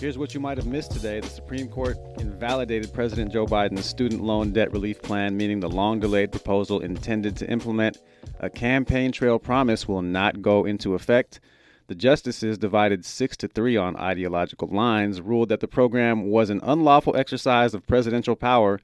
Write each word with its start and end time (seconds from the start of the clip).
Here's 0.00 0.16
what 0.16 0.32
you 0.32 0.38
might 0.38 0.58
have 0.58 0.66
missed 0.68 0.92
today. 0.92 1.18
The 1.18 1.28
Supreme 1.28 1.66
Court 1.66 1.98
invalidated 2.20 2.92
President 2.92 3.32
Joe 3.32 3.46
Biden's 3.46 3.84
student 3.84 4.22
loan 4.22 4.52
debt 4.52 4.70
relief 4.70 5.02
plan, 5.02 5.36
meaning 5.36 5.58
the 5.58 5.68
long 5.68 5.98
delayed 5.98 6.30
proposal 6.30 6.78
intended 6.78 7.34
to 7.38 7.50
implement 7.50 7.98
a 8.38 8.48
campaign 8.48 9.10
trail 9.10 9.40
promise 9.40 9.88
will 9.88 10.02
not 10.02 10.40
go 10.40 10.64
into 10.64 10.94
effect. 10.94 11.40
The 11.88 11.96
justices, 11.96 12.58
divided 12.58 13.04
6 13.04 13.36
to 13.38 13.48
3 13.48 13.76
on 13.76 13.96
ideological 13.96 14.68
lines, 14.68 15.20
ruled 15.20 15.48
that 15.48 15.58
the 15.58 15.66
program 15.66 16.30
was 16.30 16.48
an 16.48 16.60
unlawful 16.62 17.16
exercise 17.16 17.74
of 17.74 17.84
presidential 17.88 18.36
power 18.36 18.78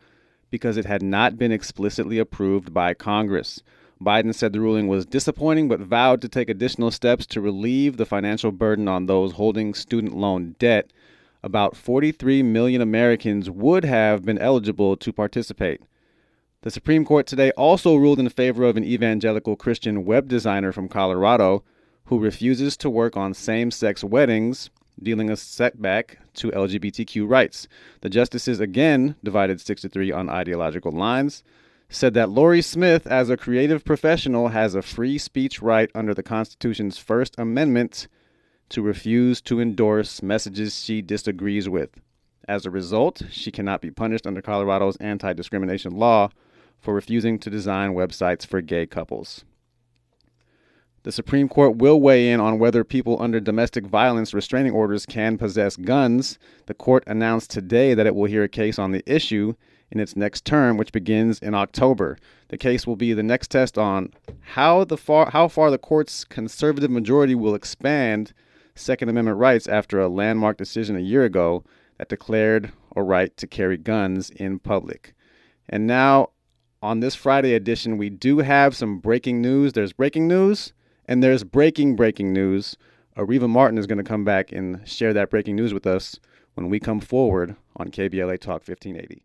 because 0.50 0.76
it 0.76 0.84
had 0.84 1.02
not 1.02 1.38
been 1.38 1.52
explicitly 1.52 2.18
approved 2.18 2.74
by 2.74 2.92
Congress. 2.92 3.62
Biden 4.02 4.34
said 4.34 4.52
the 4.52 4.60
ruling 4.60 4.88
was 4.88 5.06
disappointing 5.06 5.68
but 5.68 5.78
vowed 5.78 6.20
to 6.22 6.28
take 6.28 6.48
additional 6.48 6.90
steps 6.90 7.24
to 7.26 7.40
relieve 7.40 7.96
the 7.96 8.04
financial 8.04 8.50
burden 8.50 8.88
on 8.88 9.06
those 9.06 9.34
holding 9.34 9.74
student 9.74 10.16
loan 10.16 10.56
debt. 10.58 10.90
About 11.44 11.76
43 11.76 12.42
million 12.42 12.80
Americans 12.80 13.50
would 13.50 13.84
have 13.84 14.24
been 14.24 14.38
eligible 14.38 14.96
to 14.96 15.12
participate. 15.12 15.82
The 16.62 16.70
Supreme 16.70 17.04
Court 17.04 17.26
today 17.26 17.50
also 17.50 17.96
ruled 17.96 18.18
in 18.18 18.30
favor 18.30 18.64
of 18.64 18.78
an 18.78 18.84
evangelical 18.84 19.54
Christian 19.54 20.06
web 20.06 20.26
designer 20.26 20.72
from 20.72 20.88
Colorado 20.88 21.62
who 22.06 22.18
refuses 22.18 22.78
to 22.78 22.88
work 22.88 23.18
on 23.18 23.34
same 23.34 23.70
sex 23.70 24.02
weddings, 24.02 24.70
dealing 25.02 25.28
a 25.28 25.36
setback 25.36 26.16
to 26.32 26.50
LGBTQ 26.50 27.28
rights. 27.28 27.68
The 28.00 28.08
justices 28.08 28.58
again 28.58 29.16
divided 29.22 29.60
6 29.60 29.82
to 29.82 29.90
3 29.90 30.12
on 30.12 30.30
ideological 30.30 30.92
lines 30.92 31.44
said 31.90 32.14
that 32.14 32.30
Lorie 32.30 32.62
Smith, 32.62 33.06
as 33.06 33.28
a 33.28 33.36
creative 33.36 33.84
professional, 33.84 34.48
has 34.48 34.74
a 34.74 34.80
free 34.80 35.18
speech 35.18 35.60
right 35.60 35.90
under 35.94 36.14
the 36.14 36.22
Constitution's 36.22 36.96
First 36.96 37.34
Amendment 37.36 38.08
to 38.70 38.82
refuse 38.82 39.40
to 39.42 39.60
endorse 39.60 40.22
messages 40.22 40.82
she 40.82 41.02
disagrees 41.02 41.68
with. 41.68 41.90
As 42.46 42.66
a 42.66 42.70
result, 42.70 43.22
she 43.30 43.50
cannot 43.50 43.80
be 43.80 43.90
punished 43.90 44.26
under 44.26 44.42
Colorado's 44.42 44.96
anti 44.96 45.32
discrimination 45.32 45.96
law 45.96 46.30
for 46.78 46.92
refusing 46.92 47.38
to 47.38 47.50
design 47.50 47.94
websites 47.94 48.46
for 48.46 48.60
gay 48.60 48.86
couples. 48.86 49.44
The 51.04 51.12
Supreme 51.12 51.48
Court 51.48 51.76
will 51.76 52.00
weigh 52.00 52.30
in 52.30 52.40
on 52.40 52.58
whether 52.58 52.82
people 52.82 53.20
under 53.20 53.38
domestic 53.38 53.86
violence 53.86 54.32
restraining 54.32 54.72
orders 54.72 55.04
can 55.04 55.36
possess 55.36 55.76
guns. 55.76 56.38
The 56.64 56.72
court 56.72 57.04
announced 57.06 57.50
today 57.50 57.92
that 57.92 58.06
it 58.06 58.14
will 58.14 58.24
hear 58.24 58.42
a 58.42 58.48
case 58.48 58.78
on 58.78 58.92
the 58.92 59.02
issue 59.06 59.54
in 59.90 60.00
its 60.00 60.16
next 60.16 60.46
term, 60.46 60.78
which 60.78 60.92
begins 60.92 61.38
in 61.40 61.54
October. 61.54 62.16
The 62.48 62.56
case 62.56 62.86
will 62.86 62.96
be 62.96 63.12
the 63.12 63.22
next 63.22 63.50
test 63.50 63.76
on 63.76 64.14
how 64.40 64.84
the 64.84 64.96
far 64.96 65.30
how 65.30 65.46
far 65.48 65.70
the 65.70 65.78
court's 65.78 66.24
conservative 66.24 66.90
majority 66.90 67.34
will 67.34 67.54
expand 67.54 68.32
Second 68.76 69.08
Amendment 69.08 69.38
rights 69.38 69.68
after 69.68 70.00
a 70.00 70.08
landmark 70.08 70.56
decision 70.56 70.96
a 70.96 71.00
year 71.00 71.24
ago 71.24 71.64
that 71.98 72.08
declared 72.08 72.72
a 72.96 73.02
right 73.02 73.36
to 73.36 73.46
carry 73.46 73.76
guns 73.76 74.30
in 74.30 74.58
public. 74.58 75.14
And 75.68 75.86
now, 75.86 76.30
on 76.82 77.00
this 77.00 77.14
Friday 77.14 77.54
edition, 77.54 77.96
we 77.96 78.10
do 78.10 78.38
have 78.38 78.76
some 78.76 78.98
breaking 78.98 79.40
news. 79.40 79.72
There's 79.72 79.92
breaking 79.92 80.28
news, 80.28 80.72
and 81.06 81.22
there's 81.22 81.44
breaking 81.44 81.96
breaking 81.96 82.32
news. 82.32 82.76
Areva 83.16 83.48
Martin 83.48 83.78
is 83.78 83.86
going 83.86 83.98
to 83.98 84.04
come 84.04 84.24
back 84.24 84.50
and 84.50 84.86
share 84.86 85.12
that 85.12 85.30
breaking 85.30 85.56
news 85.56 85.72
with 85.72 85.86
us 85.86 86.18
when 86.54 86.68
we 86.68 86.80
come 86.80 87.00
forward 87.00 87.54
on 87.76 87.88
KBLA 87.88 88.40
Talk 88.40 88.66
1580. 88.66 89.22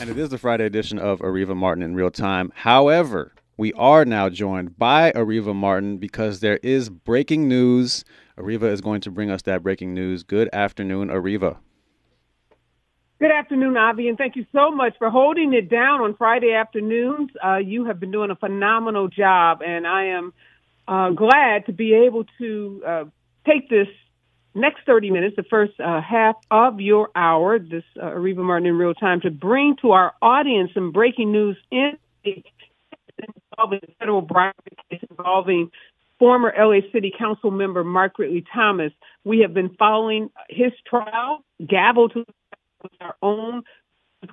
And 0.00 0.10
it 0.10 0.18
is 0.18 0.28
the 0.28 0.38
Friday 0.38 0.66
edition 0.66 0.98
of 0.98 1.20
Areva 1.20 1.56
Martin 1.56 1.82
in 1.82 1.94
real 1.94 2.10
time. 2.10 2.52
However, 2.54 3.32
we 3.56 3.72
are 3.72 4.04
now 4.04 4.28
joined 4.28 4.76
by 4.76 5.12
Areva 5.12 5.54
Martin 5.54 5.96
because 5.96 6.40
there 6.40 6.58
is 6.62 6.90
breaking 6.90 7.48
news. 7.48 8.04
Areva 8.38 8.70
is 8.70 8.80
going 8.80 9.00
to 9.00 9.10
bring 9.10 9.30
us 9.30 9.42
that 9.42 9.62
breaking 9.62 9.94
news. 9.94 10.22
Good 10.22 10.50
afternoon, 10.52 11.08
Areva. 11.08 11.56
Good 13.18 13.30
afternoon, 13.30 13.78
Avi, 13.78 14.08
and 14.08 14.18
thank 14.18 14.36
you 14.36 14.44
so 14.52 14.70
much 14.70 14.94
for 14.98 15.08
holding 15.08 15.54
it 15.54 15.70
down 15.70 16.02
on 16.02 16.14
Friday 16.16 16.52
afternoons. 16.52 17.30
Uh, 17.42 17.56
you 17.56 17.86
have 17.86 17.98
been 17.98 18.10
doing 18.10 18.30
a 18.30 18.36
phenomenal 18.36 19.08
job, 19.08 19.62
and 19.66 19.86
I 19.86 20.06
am 20.06 20.34
uh, 20.86 21.10
glad 21.10 21.64
to 21.64 21.72
be 21.72 21.94
able 21.94 22.24
to 22.38 22.82
uh, 22.86 23.04
take 23.46 23.70
this 23.70 23.88
next 24.54 24.80
30 24.84 25.10
minutes, 25.10 25.36
the 25.36 25.44
first 25.44 25.80
uh, 25.80 26.02
half 26.02 26.36
of 26.50 26.78
your 26.78 27.08
hour, 27.16 27.58
this 27.58 27.84
uh, 27.98 28.04
Areva 28.04 28.38
Martin 28.44 28.66
in 28.66 28.76
real 28.76 28.92
time, 28.92 29.22
to 29.22 29.30
bring 29.30 29.76
to 29.80 29.92
our 29.92 30.12
audience 30.20 30.72
some 30.74 30.92
breaking 30.92 31.32
news 31.32 31.56
in 31.70 31.92
involving 32.22 33.80
the 33.80 33.92
federal 33.98 34.20
bribery 34.20 34.76
case 34.90 35.00
involving 35.10 35.70
former 36.18 36.52
LA 36.58 36.80
City 36.92 37.12
Council 37.16 37.50
member 37.50 37.84
Mark 37.84 38.18
Ridley 38.18 38.44
Thomas. 38.54 38.92
We 39.24 39.40
have 39.40 39.54
been 39.54 39.74
following 39.78 40.30
his 40.48 40.72
trial, 40.86 41.44
gavel 41.66 42.08
to 42.10 42.24
our 43.00 43.16
own 43.22 43.62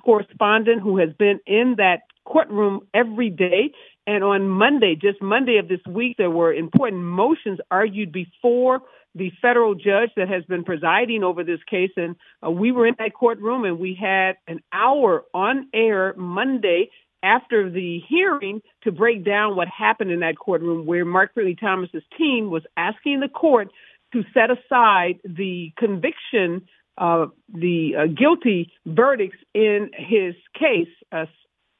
correspondent 0.04 0.82
who 0.82 0.98
has 0.98 1.10
been 1.18 1.40
in 1.46 1.74
that 1.78 2.02
courtroom 2.24 2.86
every 2.92 3.30
day. 3.30 3.72
And 4.06 4.22
on 4.22 4.48
Monday, 4.48 4.96
just 5.00 5.22
Monday 5.22 5.58
of 5.58 5.68
this 5.68 5.80
week, 5.88 6.16
there 6.18 6.30
were 6.30 6.52
important 6.52 7.02
motions 7.02 7.58
argued 7.70 8.12
before 8.12 8.82
the 9.14 9.30
federal 9.40 9.74
judge 9.74 10.10
that 10.16 10.28
has 10.28 10.44
been 10.44 10.64
presiding 10.64 11.22
over 11.22 11.44
this 11.44 11.60
case. 11.70 11.92
And 11.96 12.16
uh, 12.44 12.50
we 12.50 12.72
were 12.72 12.86
in 12.86 12.96
that 12.98 13.14
courtroom 13.14 13.64
and 13.64 13.78
we 13.78 13.96
had 13.98 14.36
an 14.48 14.60
hour 14.72 15.24
on 15.32 15.68
air 15.72 16.14
Monday 16.16 16.90
after 17.24 17.70
the 17.70 18.00
hearing 18.06 18.60
to 18.82 18.92
break 18.92 19.24
down 19.24 19.56
what 19.56 19.66
happened 19.66 20.10
in 20.10 20.20
that 20.20 20.36
courtroom 20.38 20.86
where 20.86 21.04
Mark 21.04 21.30
Ridley 21.34 21.56
Thomas's 21.58 22.02
team 22.18 22.50
was 22.50 22.62
asking 22.76 23.20
the 23.20 23.28
court 23.28 23.68
to 24.12 24.22
set 24.34 24.50
aside 24.50 25.18
the 25.24 25.72
conviction, 25.78 26.68
uh, 26.98 27.26
the 27.52 27.94
uh, 27.98 28.06
guilty 28.06 28.70
verdicts 28.86 29.38
in 29.54 29.90
his 29.96 30.34
case, 30.54 30.92
uh, 31.10 31.24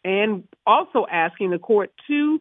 and 0.03 0.45
also 0.67 1.07
asking 1.11 1.51
the 1.51 1.59
court 1.59 1.93
to 2.09 2.41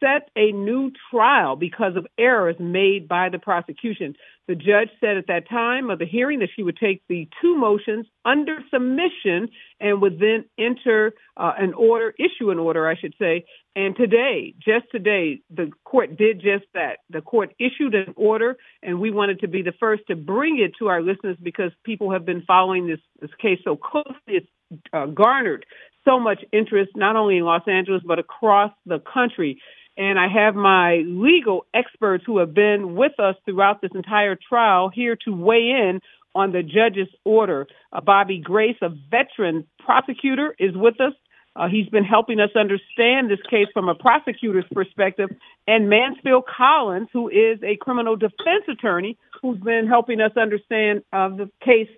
set 0.00 0.28
a 0.36 0.52
new 0.52 0.92
trial 1.10 1.56
because 1.56 1.96
of 1.96 2.06
errors 2.18 2.56
made 2.58 3.08
by 3.08 3.28
the 3.28 3.38
prosecution. 3.38 4.14
The 4.48 4.54
judge 4.54 4.90
said 5.00 5.16
at 5.16 5.26
that 5.26 5.48
time 5.48 5.90
of 5.90 5.98
the 5.98 6.06
hearing 6.06 6.38
that 6.38 6.50
she 6.54 6.62
would 6.62 6.76
take 6.76 7.02
the 7.08 7.28
two 7.40 7.56
motions 7.56 8.06
under 8.24 8.58
submission 8.72 9.48
and 9.80 10.00
would 10.00 10.20
then 10.20 10.44
enter 10.58 11.12
uh, 11.36 11.52
an 11.58 11.74
order, 11.74 12.14
issue 12.18 12.50
an 12.50 12.58
order, 12.58 12.88
I 12.88 12.96
should 12.96 13.14
say. 13.18 13.44
And 13.74 13.96
today, 13.96 14.54
just 14.58 14.86
today, 14.92 15.40
the 15.50 15.72
court 15.84 16.16
did 16.16 16.36
just 16.36 16.64
that. 16.74 16.98
The 17.10 17.22
court 17.22 17.54
issued 17.58 17.94
an 17.94 18.14
order, 18.16 18.56
and 18.82 19.00
we 19.00 19.10
wanted 19.10 19.40
to 19.40 19.48
be 19.48 19.62
the 19.62 19.74
first 19.80 20.04
to 20.08 20.16
bring 20.16 20.60
it 20.60 20.72
to 20.78 20.88
our 20.88 21.02
listeners 21.02 21.36
because 21.42 21.72
people 21.84 22.12
have 22.12 22.24
been 22.24 22.42
following 22.46 22.86
this, 22.86 23.00
this 23.20 23.34
case 23.42 23.58
so 23.64 23.76
closely. 23.76 24.14
It's 24.28 24.46
uh, 24.92 25.06
garnered 25.06 25.66
so 26.04 26.20
much 26.20 26.42
interest, 26.52 26.92
not 26.94 27.16
only 27.16 27.38
in 27.38 27.44
Los 27.44 27.66
Angeles, 27.66 28.02
but 28.06 28.18
across 28.18 28.72
the 28.86 29.00
country 29.00 29.60
and 29.96 30.18
I 30.18 30.28
have 30.28 30.54
my 30.54 31.02
legal 31.06 31.64
experts 31.72 32.24
who 32.26 32.38
have 32.38 32.52
been 32.54 32.94
with 32.94 33.18
us 33.18 33.36
throughout 33.44 33.80
this 33.80 33.92
entire 33.94 34.36
trial 34.36 34.90
here 34.90 35.16
to 35.24 35.34
weigh 35.34 35.70
in 35.70 36.00
on 36.34 36.52
the 36.52 36.62
judge's 36.62 37.12
order. 37.24 37.66
Uh, 37.92 38.00
Bobby 38.00 38.38
Grace, 38.38 38.76
a 38.82 38.90
veteran 39.10 39.66
prosecutor, 39.78 40.54
is 40.58 40.76
with 40.76 41.00
us. 41.00 41.14
Uh, 41.54 41.68
he's 41.68 41.88
been 41.88 42.04
helping 42.04 42.38
us 42.38 42.50
understand 42.54 43.30
this 43.30 43.40
case 43.48 43.68
from 43.72 43.88
a 43.88 43.94
prosecutor's 43.94 44.66
perspective, 44.72 45.30
and 45.66 45.88
Mansfield 45.88 46.44
Collins, 46.46 47.08
who 47.14 47.30
is 47.30 47.58
a 47.62 47.76
criminal 47.76 48.14
defense 48.14 48.64
attorney, 48.70 49.16
who's 49.40 49.58
been 49.60 49.86
helping 49.86 50.20
us 50.20 50.32
understand 50.36 51.02
uh, 51.14 51.30
the 51.30 51.50
case 51.64 51.88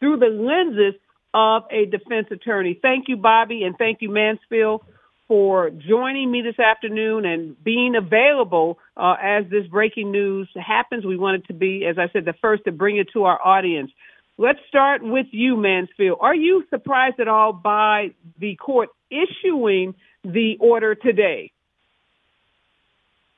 through 0.00 0.16
the 0.16 0.28
lenses 0.28 0.98
of 1.34 1.64
a 1.70 1.84
defense 1.84 2.28
attorney. 2.30 2.78
Thank 2.80 3.08
you, 3.08 3.18
Bobby, 3.18 3.64
and 3.64 3.76
thank 3.76 4.00
you, 4.00 4.08
Mansfield 4.08 4.82
for 5.28 5.70
joining 5.70 6.30
me 6.30 6.42
this 6.42 6.58
afternoon 6.58 7.24
and 7.24 7.62
being 7.64 7.94
available 7.96 8.78
uh, 8.96 9.16
as 9.22 9.44
this 9.50 9.66
breaking 9.66 10.12
news 10.12 10.48
happens. 10.54 11.04
We 11.04 11.16
wanted 11.16 11.46
to 11.46 11.54
be, 11.54 11.86
as 11.86 11.98
I 11.98 12.08
said, 12.12 12.24
the 12.24 12.34
first 12.40 12.64
to 12.64 12.72
bring 12.72 12.98
it 12.98 13.08
to 13.14 13.24
our 13.24 13.40
audience. 13.44 13.90
Let's 14.36 14.58
start 14.68 15.02
with 15.02 15.26
you, 15.30 15.56
Mansfield. 15.56 16.18
Are 16.20 16.34
you 16.34 16.64
surprised 16.68 17.20
at 17.20 17.28
all 17.28 17.52
by 17.52 18.12
the 18.38 18.56
court 18.56 18.90
issuing 19.10 19.94
the 20.24 20.56
order 20.60 20.94
today? 20.94 21.52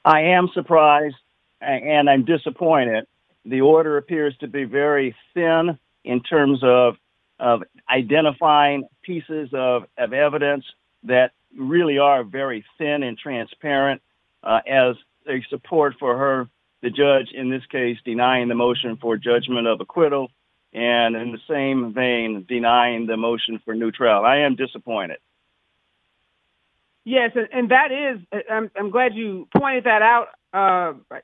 I 0.04 0.22
am 0.36 0.48
surprised 0.54 1.16
and 1.60 2.08
I'm 2.08 2.24
disappointed. 2.24 3.06
The 3.44 3.60
order 3.60 3.96
appears 3.96 4.36
to 4.38 4.48
be 4.48 4.64
very 4.64 5.14
thin 5.34 5.78
in 6.04 6.22
terms 6.22 6.60
of, 6.62 6.96
of 7.38 7.62
identifying 7.88 8.88
pieces 9.02 9.50
of, 9.52 9.84
of 9.98 10.12
evidence 10.12 10.64
that 11.04 11.32
really 11.58 11.98
are 11.98 12.24
very 12.24 12.64
thin 12.78 13.02
and 13.02 13.18
transparent 13.18 14.02
uh, 14.42 14.60
as 14.66 14.96
a 15.28 15.42
support 15.50 15.94
for 15.98 16.16
her, 16.16 16.48
the 16.82 16.90
judge 16.90 17.32
in 17.32 17.50
this 17.50 17.64
case 17.66 17.98
denying 18.04 18.48
the 18.48 18.54
motion 18.54 18.96
for 18.96 19.16
judgment 19.16 19.66
of 19.66 19.80
acquittal, 19.80 20.30
and 20.72 21.16
in 21.16 21.32
the 21.32 21.40
same 21.48 21.92
vein 21.92 22.44
denying 22.48 23.06
the 23.06 23.16
motion 23.16 23.60
for 23.64 23.74
new 23.74 23.90
trial. 23.90 24.24
I 24.24 24.38
am 24.38 24.56
disappointed. 24.56 25.18
Yes, 27.04 27.30
and, 27.52 27.70
that 27.70 27.92
is, 27.92 28.42
I'm, 28.50 28.70
I'm 28.76 28.90
glad 28.90 29.14
you 29.14 29.46
pointed 29.56 29.84
that 29.84 30.02
out, 30.02 30.28
uh, 30.52 31.18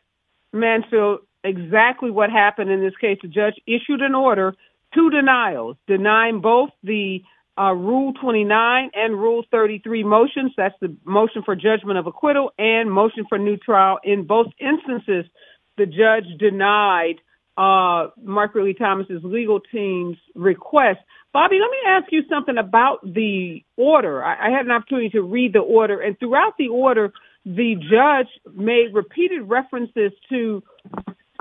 Mansfield. 0.53 1.21
exactly 1.43 2.11
what 2.11 2.31
happened 2.31 2.71
in 2.71 2.81
this 2.81 2.97
case. 3.01 3.19
The 3.21 3.29
judge 3.29 3.55
issued 3.67 4.01
an 4.01 4.15
order, 4.15 4.55
two 4.95 5.11
denials, 5.11 5.77
denying 5.89 6.41
both 6.41 6.71
the 6.85 7.23
uh, 7.59 7.73
Rule 7.73 8.13
29 8.15 8.91
and 8.95 9.15
Rule 9.15 9.45
33 9.51 10.05
motions. 10.05 10.53
That's 10.57 10.75
the 10.81 10.97
motion 11.05 11.43
for 11.45 11.55
judgment 11.55 11.99
of 11.99 12.07
acquittal 12.07 12.51
and 12.59 12.91
motion 12.91 13.27
for 13.29 13.39
new 13.39 13.57
trial. 13.57 13.99
In 14.05 14.27
both 14.27 14.47
instances, 14.59 15.31
the 15.77 15.87
judge 15.87 16.25
denied 16.39 17.17
uh, 17.59 18.09
Mark 18.23 18.55
Ridley 18.55 18.75
Thomas's 18.75 19.21
legal 19.23 19.61
team's 19.61 20.17
request. 20.35 21.01
Bobby, 21.33 21.59
let 21.61 21.71
me 21.71 21.79
ask 21.87 22.07
you 22.11 22.23
something 22.29 22.57
about 22.57 23.01
the 23.03 23.63
order. 23.77 24.25
I, 24.25 24.49
I 24.49 24.51
had 24.51 24.65
an 24.65 24.71
opportunity 24.71 25.11
to 25.11 25.23
read 25.23 25.53
the 25.53 25.61
order, 25.61 26.01
and 26.01 26.19
throughout 26.19 26.55
the 26.59 26.69
order, 26.69 27.13
the 27.45 27.75
judge 27.75 28.29
made 28.55 28.95
repeated 28.95 29.43
references 29.43 30.13
to 30.31 30.63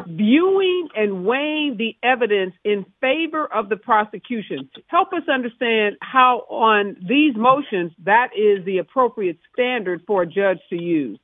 viewing 0.08 0.90
and 0.96 1.26
weighing 1.26 1.76
the 1.78 1.96
evidence 2.04 2.54
in 2.64 2.86
favor 3.00 3.46
of 3.46 3.70
the 3.70 3.78
prosecution. 3.78 4.70
Help 4.88 5.14
us 5.14 5.24
understand 5.34 5.96
how 6.02 6.46
on 6.50 6.96
these 7.08 7.36
motions 7.36 7.92
that 8.06 8.30
is 8.36 8.66
the 8.66 8.78
appropriate 8.78 9.38
standard 9.54 10.02
for 10.06 10.24
a 10.24 10.26
judge 10.26 10.60
to 10.70 10.76
use. 10.76 11.20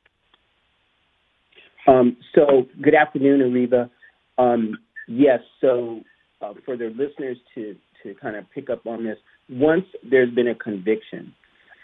Um, 1.87 2.17
so 2.35 2.67
good 2.81 2.95
afternoon, 2.95 3.39
Areva. 3.39 3.89
Um, 4.37 4.77
yes, 5.07 5.39
so 5.61 6.01
uh, 6.41 6.53
for 6.65 6.75
the 6.75 6.89
listeners 6.89 7.37
to, 7.55 7.75
to 8.03 8.13
kind 8.15 8.35
of 8.35 8.45
pick 8.53 8.69
up 8.69 8.85
on 8.85 9.03
this, 9.03 9.17
once 9.49 9.85
there's 10.09 10.33
been 10.33 10.49
a 10.49 10.55
conviction, 10.55 11.33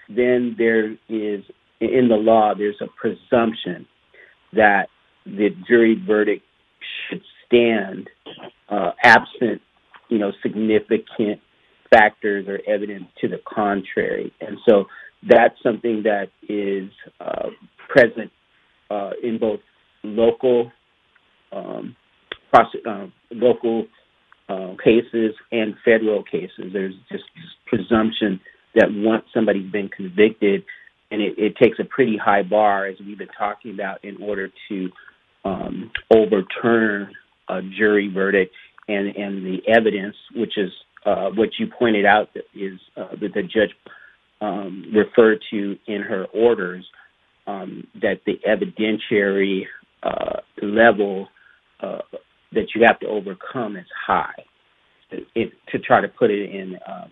then 0.09 0.55
there 0.57 0.91
is, 0.91 1.43
in 1.79 2.09
the 2.09 2.15
law, 2.15 2.53
there's 2.55 2.81
a 2.81 2.87
presumption 2.99 3.87
that 4.51 4.87
the 5.25 5.49
jury 5.67 5.95
verdict 6.05 6.43
should 7.09 7.21
stand 7.45 8.09
uh, 8.69 8.91
absent, 9.03 9.61
you 10.09 10.17
know, 10.17 10.31
significant 10.41 11.41
factors 11.93 12.47
or 12.47 12.59
evidence 12.67 13.05
to 13.21 13.27
the 13.27 13.39
contrary. 13.47 14.33
And 14.41 14.57
so 14.67 14.85
that's 15.27 15.55
something 15.61 16.03
that 16.03 16.29
is 16.49 16.89
uh, 17.19 17.49
present 17.89 18.31
uh, 18.89 19.11
in 19.21 19.37
both 19.39 19.59
local 20.03 20.71
um, 21.51 21.95
uh, 22.53 23.07
local 23.31 23.85
uh, 24.49 24.73
cases 24.83 25.33
and 25.51 25.75
federal 25.83 26.23
cases. 26.23 26.71
There's 26.71 26.93
just 27.11 27.23
this 27.35 27.45
presumption 27.65 28.39
that 28.75 28.87
once 28.89 29.25
somebody's 29.33 29.71
been 29.71 29.89
convicted, 29.89 30.63
and 31.11 31.21
it, 31.21 31.35
it 31.37 31.55
takes 31.57 31.79
a 31.79 31.83
pretty 31.83 32.17
high 32.17 32.43
bar, 32.43 32.85
as 32.87 32.97
we've 32.99 33.17
been 33.17 33.27
talking 33.37 33.73
about, 33.73 34.03
in 34.03 34.21
order 34.21 34.49
to 34.69 34.89
um, 35.45 35.91
overturn 36.13 37.13
a 37.49 37.61
jury 37.61 38.09
verdict 38.13 38.53
and, 38.87 39.15
and 39.15 39.45
the 39.45 39.59
evidence, 39.67 40.15
which 40.35 40.57
is 40.57 40.71
uh, 41.05 41.29
what 41.35 41.49
you 41.59 41.67
pointed 41.67 42.05
out 42.05 42.29
that 42.33 42.43
is 42.55 42.79
uh, 42.97 43.09
that 43.19 43.33
the 43.33 43.43
judge 43.43 43.73
um, 44.41 44.85
referred 44.93 45.39
to 45.51 45.77
in 45.87 46.01
her 46.01 46.25
orders, 46.33 46.85
um, 47.47 47.87
that 48.01 48.21
the 48.25 48.39
evidentiary 48.47 49.63
uh, 50.03 50.39
level 50.61 51.27
uh, 51.81 51.99
that 52.53 52.67
you 52.75 52.83
have 52.85 52.99
to 52.99 53.07
overcome 53.07 53.75
is 53.75 53.85
high. 54.07 54.43
It, 55.35 55.51
to 55.71 55.77
try 55.77 56.01
to 56.01 56.07
put 56.07 56.31
it 56.31 56.49
in 56.49 56.77
um, 56.87 57.11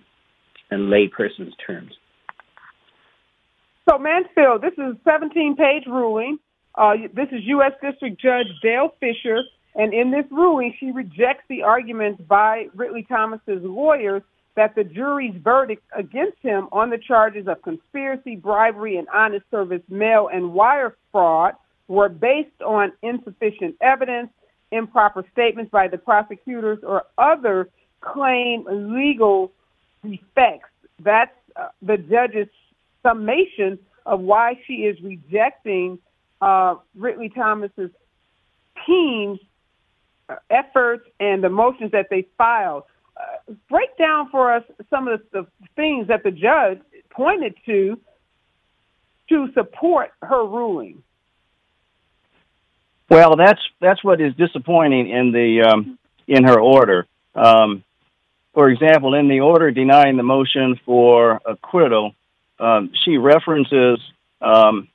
in 0.72 0.90
layperson's 0.90 1.54
terms. 1.66 1.92
So 3.88 4.00
Mansfield, 4.00 4.62
this 4.62 4.74
is 4.74 4.96
a 5.06 5.10
17-page 5.10 5.84
ruling. 5.86 6.40
Uh, 6.76 6.94
this 7.14 7.28
is 7.32 7.42
U.S. 7.46 7.74
District 7.82 8.20
Judge 8.20 8.48
Dale 8.62 8.94
Fisher, 9.00 9.44
and 9.76 9.94
in 9.94 10.12
this 10.12 10.26
ruling, 10.32 10.74
she 10.80 10.92
rejects 10.92 11.44
the 11.50 11.64
arguments 11.64 12.22
by 12.28 12.68
Ridley 12.76 13.04
Thomas's 13.04 13.62
lawyers 13.64 14.22
that 14.56 14.76
the 14.76 14.84
jury's 14.84 15.36
verdict 15.42 15.84
against 15.96 16.38
him 16.42 16.68
on 16.72 16.90
the 16.90 16.98
charges 16.98 17.48
of 17.48 17.62
conspiracy, 17.62 18.36
bribery, 18.36 18.98
and 18.98 19.08
honest 19.14 19.46
service 19.50 19.82
mail 19.90 20.30
and 20.32 20.54
wire 20.54 20.96
fraud 21.12 21.56
were 21.88 22.10
based 22.10 22.62
on 22.66 22.92
insufficient 23.02 23.76
evidence, 23.82 24.30
improper 24.72 25.26
statements 25.32 25.72
by 25.72 25.88
the 25.88 25.98
prosecutors, 25.98 26.80
or 26.84 27.04
other 27.18 27.70
claim 28.02 28.66
legal 28.70 29.52
defects. 30.04 30.70
That's 31.00 31.36
uh, 31.56 31.70
the 31.82 31.98
judge's 31.98 32.48
summation 33.04 33.80
of 34.06 34.20
why 34.20 34.60
she 34.66 34.86
is 34.86 35.00
rejecting 35.02 36.00
uh, 36.42 36.76
Ridley 36.96 37.30
Thomas's 37.30 37.92
team's 38.86 39.40
uh, 40.30 40.36
efforts 40.50 41.08
and 41.20 41.44
the 41.44 41.50
motions 41.50 41.92
that 41.92 42.08
they 42.10 42.28
filed. 42.38 42.84
Uh, 43.16 43.54
break 43.70 43.96
down 43.98 44.30
for 44.30 44.54
us 44.54 44.64
some 44.90 45.08
of 45.08 45.22
the, 45.32 45.42
the 45.42 45.48
things 45.76 46.08
that 46.08 46.24
the 46.24 46.32
judge 46.32 46.80
pointed 47.10 47.56
to 47.66 48.00
to 49.30 49.48
support 49.54 50.12
her 50.22 50.46
ruling. 50.46 51.04
Well, 53.10 53.36
that's 53.36 53.62
that's 53.80 54.04
what 54.04 54.22
is 54.22 54.34
disappointing 54.36 55.10
in 55.10 55.32
the 55.32 55.70
um, 55.70 56.00
in 56.28 56.46
her 56.46 56.60
order. 56.60 57.06
Um, 57.36 57.84
for 58.54 58.70
example, 58.70 59.14
in 59.14 59.28
the 59.28 59.42
order 59.42 59.72
denying 59.72 60.18
the 60.18 60.24
motion 60.24 60.80
for 60.86 61.40
acquittal, 61.46 62.14
um, 62.60 62.92
she 63.04 63.18
references 63.18 64.00
um, 64.42 64.88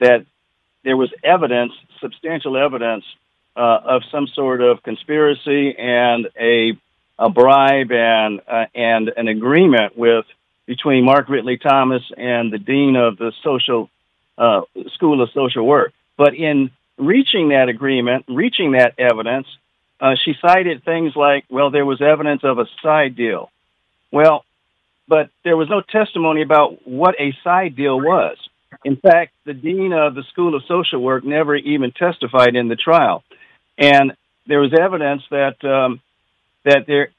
that 0.00 0.26
there 0.84 0.96
was 0.96 1.10
evidence, 1.22 1.72
substantial 2.00 2.56
evidence, 2.56 3.04
uh, 3.56 3.80
of 3.84 4.02
some 4.10 4.26
sort 4.26 4.60
of 4.60 4.82
conspiracy 4.82 5.74
and 5.76 6.28
a, 6.38 6.72
a 7.18 7.30
bribe 7.30 7.92
and 7.92 8.40
uh, 8.48 8.66
and 8.74 9.10
an 9.16 9.28
agreement 9.28 9.96
with 9.96 10.26
between 10.66 11.04
Mark 11.04 11.28
Ridley 11.28 11.58
Thomas 11.58 12.02
and 12.16 12.52
the 12.52 12.58
dean 12.58 12.96
of 12.96 13.16
the 13.16 13.32
social 13.42 13.90
uh, 14.38 14.62
School 14.94 15.22
of 15.22 15.30
Social 15.30 15.66
Work. 15.66 15.92
But 16.16 16.34
in 16.34 16.70
reaching 16.98 17.50
that 17.50 17.68
agreement, 17.68 18.24
reaching 18.28 18.72
that 18.72 18.94
evidence, 18.98 19.46
uh, 20.00 20.14
she 20.22 20.34
cited 20.40 20.84
things 20.84 21.14
like, 21.14 21.44
well, 21.48 21.70
there 21.70 21.86
was 21.86 22.00
evidence 22.00 22.42
of 22.44 22.58
a 22.58 22.66
side 22.82 23.16
deal. 23.16 23.50
Well, 24.10 24.44
but 25.06 25.30
there 25.44 25.56
was 25.56 25.68
no 25.68 25.80
testimony 25.80 26.42
about 26.42 26.86
what 26.86 27.14
a 27.20 27.36
side 27.44 27.76
deal 27.76 28.00
was. 28.00 28.36
In 28.84 28.96
fact, 28.96 29.32
the 29.44 29.54
dean 29.54 29.92
of 29.92 30.14
the 30.14 30.24
School 30.32 30.54
of 30.54 30.62
Social 30.66 31.00
Work 31.00 31.24
never 31.24 31.54
even 31.56 31.92
testified 31.92 32.56
in 32.56 32.68
the 32.68 32.76
trial, 32.76 33.22
and 33.78 34.12
there 34.46 34.60
was 34.60 34.72
evidence 34.78 35.22
that 35.30 35.62
um, 35.64 36.00
that 36.64 36.86
there 36.86 37.10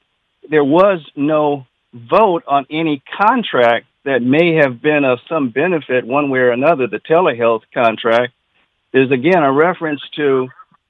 there 0.48 0.64
was 0.64 1.04
no 1.16 1.66
vote 1.92 2.44
on 2.46 2.66
any 2.70 3.02
contract 3.18 3.86
that 4.04 4.22
may 4.22 4.54
have 4.54 4.80
been 4.80 5.04
of 5.04 5.18
some 5.28 5.50
benefit 5.50 6.06
one 6.06 6.30
way 6.30 6.38
or 6.38 6.52
another. 6.52 6.86
The 6.86 7.00
telehealth 7.00 7.62
contract 7.72 8.32
is 8.92 9.10
again 9.10 9.42
a 9.42 9.52
reference 9.52 10.02
to 10.16 10.48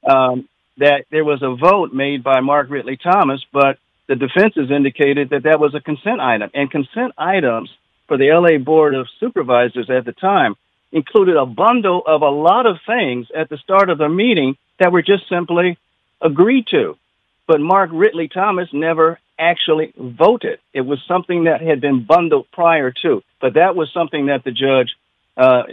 um, 0.08 0.48
that 0.78 1.06
there 1.10 1.24
was 1.24 1.42
a 1.42 1.56
vote 1.56 1.92
made 1.92 2.22
by 2.22 2.40
Mark 2.40 2.68
Ridley 2.70 2.98
Thomas, 2.98 3.42
but 3.52 3.78
the 4.06 4.16
defense 4.16 4.54
has 4.56 4.70
indicated 4.70 5.30
that 5.30 5.44
that 5.44 5.58
was 5.58 5.74
a 5.74 5.80
consent 5.80 6.20
item, 6.20 6.50
and 6.54 6.70
consent 6.70 7.12
items 7.18 7.70
for 8.06 8.16
the 8.16 8.30
LA 8.30 8.62
Board 8.62 8.94
of 8.94 9.08
Supervisors 9.18 9.90
at 9.90 10.04
the 10.04 10.12
time 10.12 10.54
included 10.92 11.36
a 11.36 11.46
bundle 11.46 12.02
of 12.06 12.22
a 12.22 12.30
lot 12.30 12.66
of 12.66 12.78
things 12.86 13.26
at 13.34 13.48
the 13.48 13.58
start 13.58 13.90
of 13.90 13.98
the 13.98 14.08
meeting 14.08 14.56
that 14.78 14.92
were 14.92 15.02
just 15.02 15.28
simply 15.28 15.78
agreed 16.20 16.66
to. 16.68 16.96
But 17.46 17.60
Mark 17.60 17.90
Ridley 17.92 18.28
Thomas 18.28 18.68
never 18.72 19.18
actually 19.38 19.92
voted. 19.96 20.58
It 20.72 20.80
was 20.80 20.98
something 21.06 21.44
that 21.44 21.60
had 21.60 21.80
been 21.80 22.04
bundled 22.04 22.46
prior 22.52 22.92
to, 23.02 23.22
but 23.40 23.54
that 23.54 23.76
was 23.76 23.92
something 23.92 24.26
that 24.26 24.44
the 24.44 24.50
judge 24.50 24.96
uh, 25.36 25.64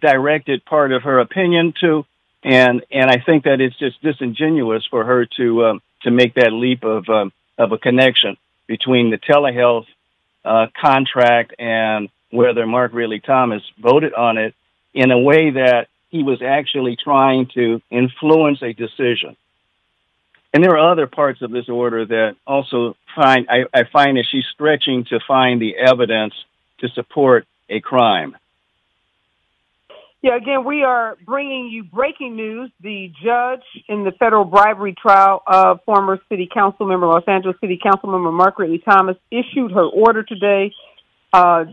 directed 0.00 0.64
part 0.64 0.92
of 0.92 1.02
her 1.02 1.18
opinion 1.18 1.74
to, 1.80 2.06
and 2.42 2.82
and 2.90 3.10
I 3.10 3.18
think 3.24 3.44
that 3.44 3.60
it's 3.60 3.78
just 3.78 4.00
disingenuous 4.00 4.86
for 4.86 5.04
her 5.04 5.26
to 5.36 5.66
um, 5.66 5.82
to 6.02 6.10
make 6.10 6.34
that 6.34 6.52
leap 6.52 6.84
of 6.84 7.08
um, 7.08 7.32
of 7.58 7.72
a 7.72 7.78
connection 7.78 8.36
between 8.66 9.10
the 9.10 9.18
telehealth 9.18 9.86
uh, 10.44 10.68
contract 10.80 11.54
and 11.58 12.08
whether 12.30 12.66
Mark 12.66 12.92
Ridley 12.94 13.20
Thomas 13.20 13.62
voted 13.78 14.14
on 14.14 14.38
it 14.38 14.54
in 14.94 15.10
a 15.10 15.18
way 15.18 15.50
that 15.50 15.88
he 16.08 16.22
was 16.22 16.42
actually 16.42 16.96
trying 16.96 17.48
to 17.54 17.80
influence 17.90 18.62
a 18.62 18.72
decision. 18.72 19.36
And 20.52 20.64
there 20.64 20.76
are 20.76 20.92
other 20.92 21.06
parts 21.06 21.42
of 21.42 21.52
this 21.52 21.68
order 21.68 22.04
that 22.04 22.36
also 22.46 22.96
find 23.14 23.46
I, 23.48 23.64
I 23.72 23.84
find 23.84 24.16
that 24.16 24.26
she's 24.30 24.46
stretching 24.52 25.04
to 25.10 25.20
find 25.26 25.60
the 25.60 25.76
evidence 25.76 26.34
to 26.80 26.88
support 26.88 27.46
a 27.68 27.80
crime. 27.80 28.36
Yeah, 30.22 30.36
again, 30.36 30.64
we 30.66 30.82
are 30.82 31.16
bringing 31.24 31.68
you 31.68 31.82
breaking 31.82 32.36
news. 32.36 32.70
The 32.82 33.10
judge 33.24 33.62
in 33.88 34.04
the 34.04 34.10
federal 34.10 34.44
bribery 34.44 34.94
trial 35.00 35.42
of 35.46 35.82
former 35.84 36.20
city 36.28 36.46
council 36.52 36.86
member, 36.86 37.06
Los 37.06 37.24
Angeles 37.26 37.56
City 37.60 37.80
Council 37.82 38.10
member 38.10 38.30
Mark 38.30 38.58
Ridley 38.58 38.82
Thomas, 38.84 39.16
issued 39.30 39.72
her 39.72 39.84
order 39.86 40.22
today, 40.22 40.74
uh, 41.32 41.64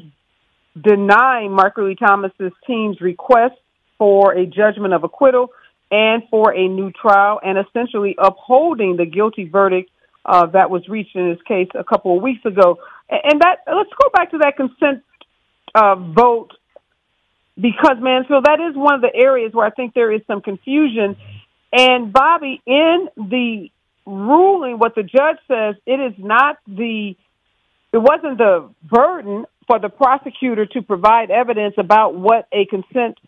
denying 0.81 1.51
Mark 1.51 1.77
Ridley 1.77 1.95
Thomas's 1.95 2.51
team's 2.65 3.01
request 3.01 3.55
for 3.97 4.33
a 4.33 4.45
judgment 4.45 4.93
of 4.93 5.03
acquittal. 5.03 5.51
and 5.89 6.23
for 6.29 6.53
a 6.53 6.67
new 6.67 6.91
trial 6.91 7.39
and 7.43 7.57
essentially 7.57 8.15
upholding 8.17 8.97
the 8.97 9.05
guilty 9.05 9.47
verdict 9.47 9.89
uh, 10.25 10.45
that 10.47 10.69
was 10.69 10.87
reached 10.89 11.15
in 11.15 11.29
this 11.29 11.41
case 11.47 11.69
a 11.75 11.83
couple 11.83 12.15
of 12.15 12.21
weeks 12.21 12.43
ago. 12.45 12.79
And 13.09 13.41
that 13.41 13.59
let's 13.67 13.89
go 14.01 14.09
back 14.13 14.31
to 14.31 14.39
that 14.39 14.57
consent 14.57 15.03
uh, 15.73 15.95
vote 15.95 16.51
because 17.55 17.97
Mansfield, 17.99 18.45
that 18.45 18.59
is 18.59 18.75
one 18.75 18.95
of 18.95 19.01
the 19.01 19.15
areas 19.15 19.53
where 19.53 19.65
I 19.65 19.71
think 19.71 19.93
there 19.93 20.11
is 20.11 20.21
some 20.27 20.41
confusion. 20.41 21.15
And 21.71 22.11
Bobby, 22.11 22.61
in 22.65 23.07
the 23.15 23.69
ruling, 24.05 24.77
what 24.77 24.93
the 24.95 25.03
judge 25.03 25.37
says, 25.47 25.75
it 25.85 25.99
is 25.99 26.13
not 26.17 26.57
the, 26.67 27.15
it 27.93 27.97
wasn't 27.97 28.37
the 28.37 28.69
burden 28.83 29.45
for 29.67 29.79
the 29.79 29.89
prosecutor 29.89 30.65
to 30.65 30.81
provide 30.81 31.29
evidence 31.29 31.75
about 31.77 32.15
what 32.15 32.47
a 32.51 32.65
consent 32.65 33.19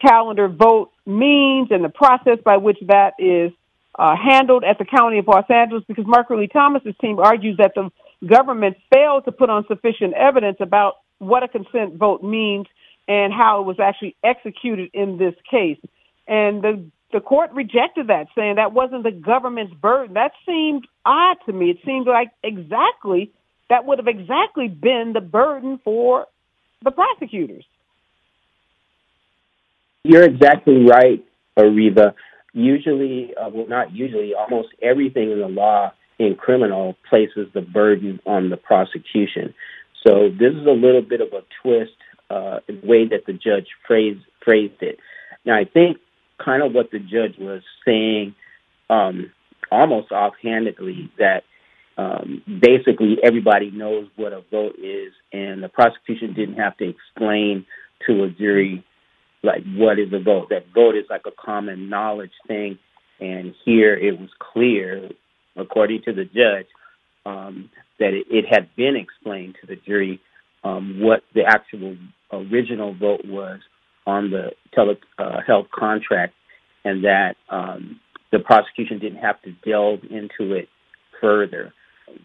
calendar 0.00 0.48
vote 0.48 0.92
means 1.06 1.68
and 1.70 1.82
the 1.82 1.88
process 1.88 2.38
by 2.44 2.58
which 2.58 2.78
that 2.86 3.14
is 3.18 3.50
uh, 3.98 4.14
handled 4.16 4.62
at 4.64 4.78
the 4.78 4.84
County 4.84 5.18
of 5.18 5.26
Los 5.26 5.44
Angeles 5.50 5.82
because 5.88 6.06
Mark 6.06 6.30
Ridley 6.30 6.48
Thomas's 6.48 6.94
team 7.00 7.18
argues 7.18 7.56
that 7.58 7.72
the 7.74 7.90
government 8.26 8.76
failed 8.92 9.24
to 9.24 9.32
put 9.32 9.50
on 9.50 9.66
sufficient 9.66 10.14
evidence 10.14 10.58
about 10.60 10.94
what 11.18 11.42
a 11.42 11.48
consent 11.48 11.96
vote 11.96 12.22
means 12.22 12.66
and 13.08 13.32
how 13.32 13.60
it 13.60 13.66
was 13.66 13.80
actually 13.80 14.16
executed 14.22 14.90
in 14.94 15.18
this 15.18 15.34
case. 15.50 15.78
And 16.26 16.62
the 16.62 16.84
the 17.12 17.20
court 17.20 17.50
rejected 17.52 18.06
that, 18.06 18.28
saying 18.36 18.54
that 18.54 18.72
wasn't 18.72 19.02
the 19.02 19.10
government's 19.10 19.74
burden. 19.74 20.14
That 20.14 20.30
seemed 20.46 20.86
odd 21.04 21.38
to 21.46 21.52
me. 21.52 21.70
It 21.70 21.78
seemed 21.84 22.06
like 22.06 22.30
exactly 22.44 23.32
that 23.70 23.86
would 23.86 23.98
have 23.98 24.08
exactly 24.08 24.68
been 24.68 25.12
the 25.14 25.20
burden 25.20 25.80
for 25.82 26.26
the 26.84 26.90
prosecutors. 26.90 27.64
You're 30.04 30.24
exactly 30.24 30.84
right, 30.84 31.24
Areva. 31.56 32.14
Usually, 32.52 33.32
uh, 33.40 33.48
well, 33.48 33.68
not 33.68 33.92
usually, 33.92 34.34
almost 34.34 34.68
everything 34.82 35.30
in 35.30 35.38
the 35.38 35.48
law 35.48 35.92
in 36.18 36.34
criminal 36.34 36.96
places 37.08 37.48
the 37.54 37.60
burden 37.62 38.20
on 38.26 38.50
the 38.50 38.56
prosecution. 38.56 39.54
So 40.06 40.28
this 40.30 40.52
is 40.52 40.66
a 40.66 40.70
little 40.70 41.02
bit 41.02 41.20
of 41.20 41.28
a 41.28 41.42
twist 41.62 41.92
uh, 42.28 42.58
in 42.68 42.80
the 42.80 42.86
way 42.86 43.08
that 43.08 43.24
the 43.26 43.32
judge 43.32 43.68
phrased 43.86 44.24
phrased 44.44 44.82
it. 44.82 44.98
Now, 45.44 45.56
I 45.56 45.64
think 45.64 45.98
kind 46.44 46.62
of 46.62 46.72
what 46.72 46.90
the 46.90 46.98
judge 46.98 47.38
was 47.38 47.62
saying, 47.86 48.34
um, 48.88 49.30
almost 49.70 50.10
offhandedly, 50.10 51.10
that 51.18 51.44
um, 52.00 52.42
basically 52.60 53.18
everybody 53.22 53.70
knows 53.70 54.08
what 54.16 54.32
a 54.32 54.42
vote 54.50 54.76
is, 54.78 55.12
and 55.32 55.62
the 55.62 55.68
prosecution 55.68 56.32
didn't 56.32 56.56
have 56.56 56.76
to 56.78 56.88
explain 56.88 57.66
to 58.06 58.24
a 58.24 58.30
jury 58.30 58.84
like 59.42 59.62
what 59.74 59.98
is 59.98 60.12
a 60.12 60.18
vote. 60.18 60.48
That 60.48 60.64
vote 60.74 60.96
is 60.96 61.04
like 61.10 61.26
a 61.26 61.30
common 61.30 61.90
knowledge 61.90 62.32
thing, 62.46 62.78
and 63.20 63.54
here 63.64 63.94
it 63.94 64.18
was 64.18 64.30
clear, 64.38 65.10
according 65.56 66.02
to 66.04 66.12
the 66.12 66.24
judge, 66.24 66.68
um, 67.26 67.68
that 67.98 68.14
it, 68.14 68.26
it, 68.30 68.44
had 68.48 68.74
been 68.76 68.96
explained 68.96 69.56
to 69.60 69.66
the 69.66 69.76
jury 69.76 70.20
um, 70.64 71.00
what 71.00 71.22
the 71.34 71.42
actual 71.46 71.96
original 72.32 72.94
vote 72.94 73.26
was 73.26 73.60
on 74.06 74.30
the 74.30 74.52
telehealth 74.74 75.66
uh, 75.66 75.78
contract, 75.78 76.32
and 76.82 77.04
that 77.04 77.34
um, 77.50 78.00
the 78.32 78.38
prosecution 78.38 78.98
didn't 78.98 79.18
have 79.18 79.40
to 79.42 79.52
delve 79.66 80.00
into 80.04 80.54
it 80.54 80.68
further. 81.20 81.74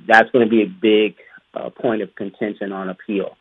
That's 0.07 0.29
going 0.31 0.45
to 0.45 0.49
be 0.49 0.63
a 0.63 0.67
big 0.67 1.15
uh, 1.53 1.69
point 1.69 2.01
of 2.01 2.15
contention 2.15 2.71
on 2.71 2.89
appeal. 2.89 3.37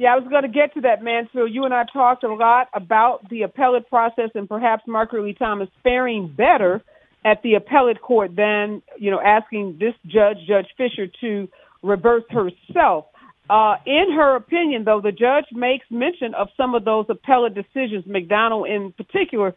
Yeah, 0.00 0.14
I 0.14 0.16
was 0.16 0.28
going 0.30 0.44
to 0.44 0.48
get 0.48 0.72
to 0.74 0.80
that, 0.82 1.02
Mansfield. 1.02 1.52
You 1.52 1.66
and 1.66 1.74
I 1.74 1.84
talked 1.92 2.24
a 2.24 2.32
lot 2.32 2.68
about 2.72 3.28
the 3.28 3.42
appellate 3.42 3.88
process 3.90 4.30
and 4.34 4.48
perhaps 4.48 4.82
Mark 4.86 5.12
Ridley 5.12 5.34
Thomas 5.34 5.68
faring 5.82 6.32
better 6.34 6.82
at 7.22 7.42
the 7.42 7.54
appellate 7.54 8.00
court 8.00 8.34
than, 8.34 8.80
you 8.98 9.10
know, 9.10 9.20
asking 9.20 9.76
this 9.78 9.92
judge, 10.06 10.38
Judge 10.48 10.68
Fisher, 10.78 11.06
to 11.20 11.48
reverse 11.82 12.24
herself. 12.30 13.06
Uh, 13.50 13.74
in 13.84 14.06
her 14.14 14.36
opinion, 14.36 14.84
though, 14.84 15.02
the 15.02 15.12
judge 15.12 15.44
makes 15.52 15.84
mention 15.90 16.34
of 16.34 16.48
some 16.56 16.74
of 16.74 16.86
those 16.86 17.04
appellate 17.10 17.54
decisions, 17.54 18.06
McDonald 18.06 18.68
in 18.68 18.92
particular, 18.92 19.54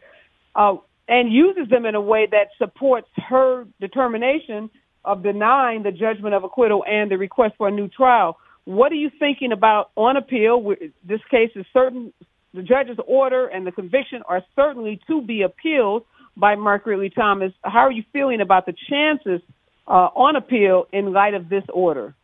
uh, 0.54 0.74
and 1.08 1.32
uses 1.32 1.70
them 1.70 1.86
in 1.86 1.94
a 1.94 2.00
way 2.00 2.26
that 2.30 2.48
supports 2.58 3.08
her 3.16 3.64
determination 3.80 4.68
of 5.04 5.22
denying 5.22 5.82
the 5.82 5.92
judgment 5.92 6.34
of 6.34 6.44
acquittal 6.44 6.84
and 6.84 7.10
the 7.10 7.18
request 7.18 7.54
for 7.58 7.68
a 7.68 7.70
new 7.70 7.88
trial. 7.88 8.38
What 8.64 8.92
are 8.92 8.96
you 8.96 9.10
thinking 9.18 9.52
about 9.52 9.90
on 9.96 10.16
appeal? 10.16 10.74
This 11.06 11.20
case 11.30 11.50
is 11.54 11.66
certain, 11.72 12.12
the 12.54 12.62
judge's 12.62 12.98
order 13.06 13.46
and 13.46 13.66
the 13.66 13.72
conviction 13.72 14.22
are 14.26 14.42
certainly 14.56 15.00
to 15.06 15.20
be 15.20 15.42
appealed 15.42 16.04
by 16.36 16.54
Mark 16.54 16.86
Ridley 16.86 17.10
Thomas. 17.10 17.52
How 17.62 17.80
are 17.80 17.92
you 17.92 18.04
feeling 18.12 18.40
about 18.40 18.66
the 18.66 18.74
chances 18.88 19.40
uh, 19.86 20.08
on 20.14 20.36
appeal 20.36 20.86
in 20.92 21.12
light 21.12 21.34
of 21.34 21.48
this 21.48 21.64
order? 21.72 22.14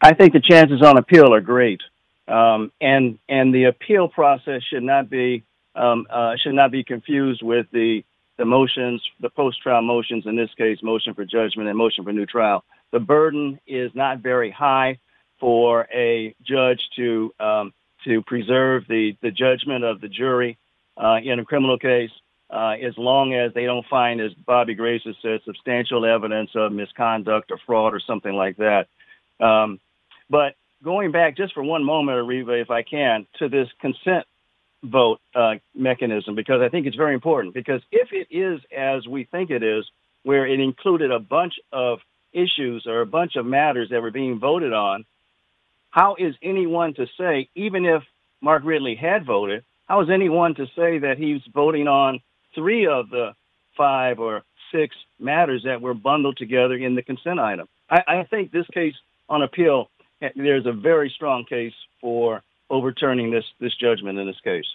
I 0.00 0.14
think 0.14 0.32
the 0.32 0.40
chances 0.40 0.82
on 0.82 0.98
appeal 0.98 1.32
are 1.32 1.40
great, 1.40 1.80
um, 2.28 2.70
and 2.80 3.18
and 3.28 3.54
the 3.54 3.64
appeal 3.64 4.08
process 4.08 4.62
should 4.68 4.82
not 4.82 5.08
be 5.08 5.42
um, 5.74 6.06
uh, 6.10 6.34
should 6.42 6.54
not 6.54 6.70
be 6.70 6.84
confused 6.84 7.42
with 7.42 7.66
the 7.72 8.04
the 8.38 8.44
motions, 8.44 9.02
the 9.20 9.30
post 9.30 9.60
trial 9.62 9.82
motions. 9.82 10.24
In 10.26 10.36
this 10.36 10.50
case, 10.56 10.78
motion 10.82 11.14
for 11.14 11.24
judgment 11.24 11.68
and 11.68 11.76
motion 11.76 12.04
for 12.04 12.12
new 12.12 12.26
trial. 12.26 12.64
The 12.92 13.00
burden 13.00 13.58
is 13.66 13.90
not 13.94 14.20
very 14.20 14.50
high 14.50 14.98
for 15.40 15.86
a 15.92 16.34
judge 16.46 16.80
to 16.96 17.32
um, 17.40 17.72
to 18.04 18.22
preserve 18.22 18.84
the 18.88 19.16
the 19.22 19.30
judgment 19.30 19.84
of 19.84 20.00
the 20.00 20.08
jury 20.08 20.58
uh, 20.96 21.16
in 21.22 21.38
a 21.38 21.44
criminal 21.44 21.78
case. 21.78 22.10
Uh, 22.48 22.74
as 22.80 22.96
long 22.96 23.34
as 23.34 23.52
they 23.54 23.64
don't 23.64 23.84
find, 23.90 24.20
as 24.20 24.32
Bobby 24.34 24.74
Grace 24.74 25.02
has 25.04 25.16
said, 25.20 25.40
substantial 25.44 26.06
evidence 26.06 26.50
of 26.54 26.70
misconduct 26.70 27.50
or 27.50 27.58
fraud 27.66 27.92
or 27.92 27.98
something 27.98 28.32
like 28.34 28.56
that. 28.58 28.86
Um, 29.40 29.80
but 30.30 30.54
going 30.84 31.10
back 31.10 31.36
just 31.36 31.54
for 31.54 31.64
one 31.64 31.82
moment, 31.82 32.18
Areva, 32.18 32.62
if 32.62 32.70
I 32.70 32.84
can, 32.84 33.26
to 33.40 33.48
this 33.48 33.66
consent 33.80 34.26
vote 34.82 35.20
uh, 35.34 35.54
mechanism, 35.74 36.34
because 36.34 36.60
I 36.60 36.68
think 36.68 36.86
it's 36.86 36.96
very 36.96 37.14
important. 37.14 37.54
Because 37.54 37.82
if 37.90 38.12
it 38.12 38.28
is 38.30 38.60
as 38.76 39.06
we 39.06 39.24
think 39.24 39.50
it 39.50 39.62
is, 39.62 39.84
where 40.22 40.46
it 40.46 40.58
included 40.58 41.10
a 41.12 41.20
bunch 41.20 41.54
of 41.72 42.00
issues 42.32 42.86
or 42.86 43.00
a 43.00 43.06
bunch 43.06 43.36
of 43.36 43.46
matters 43.46 43.90
that 43.90 44.02
were 44.02 44.10
being 44.10 44.38
voted 44.38 44.72
on, 44.72 45.04
how 45.90 46.16
is 46.18 46.34
anyone 46.42 46.94
to 46.94 47.06
say, 47.18 47.48
even 47.54 47.86
if 47.86 48.02
Mark 48.40 48.62
Ridley 48.64 48.96
had 48.96 49.24
voted, 49.24 49.64
how 49.88 50.02
is 50.02 50.10
anyone 50.10 50.54
to 50.56 50.66
say 50.76 50.98
that 50.98 51.16
he's 51.16 51.40
voting 51.54 51.88
on 51.88 52.20
three 52.54 52.86
of 52.86 53.08
the 53.08 53.34
five 53.76 54.18
or 54.18 54.42
six 54.72 54.96
matters 55.18 55.62
that 55.64 55.80
were 55.80 55.94
bundled 55.94 56.36
together 56.36 56.74
in 56.74 56.96
the 56.96 57.02
consent 57.02 57.38
item? 57.38 57.68
I, 57.88 58.02
I 58.06 58.22
think 58.24 58.50
this 58.50 58.66
case 58.74 58.94
on 59.28 59.42
appeal 59.42 59.88
there's 60.34 60.66
a 60.66 60.72
very 60.72 61.10
strong 61.14 61.44
case 61.44 61.74
for 62.00 62.42
overturning 62.70 63.30
this 63.30 63.44
this 63.60 63.74
judgment 63.76 64.18
in 64.18 64.26
this 64.26 64.40
case. 64.42 64.66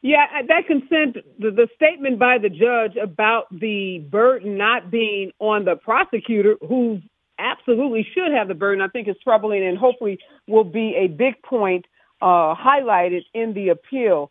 Yeah, 0.00 0.26
that 0.46 0.66
consent, 0.66 1.16
the, 1.40 1.50
the 1.50 1.68
statement 1.74 2.20
by 2.20 2.38
the 2.38 2.48
judge 2.48 2.96
about 2.96 3.46
the 3.50 3.98
burden 3.98 4.56
not 4.56 4.90
being 4.92 5.32
on 5.40 5.64
the 5.64 5.74
prosecutor, 5.74 6.56
who 6.60 7.00
absolutely 7.38 8.06
should 8.14 8.32
have 8.32 8.46
the 8.46 8.54
burden, 8.54 8.80
I 8.80 8.88
think 8.88 9.08
is 9.08 9.16
troubling 9.24 9.66
and 9.66 9.76
hopefully 9.76 10.18
will 10.46 10.64
be 10.64 10.94
a 10.96 11.08
big 11.08 11.42
point 11.42 11.86
uh, 12.20 12.54
highlighted 12.54 13.22
in 13.34 13.54
the 13.54 13.70
appeal. 13.70 14.30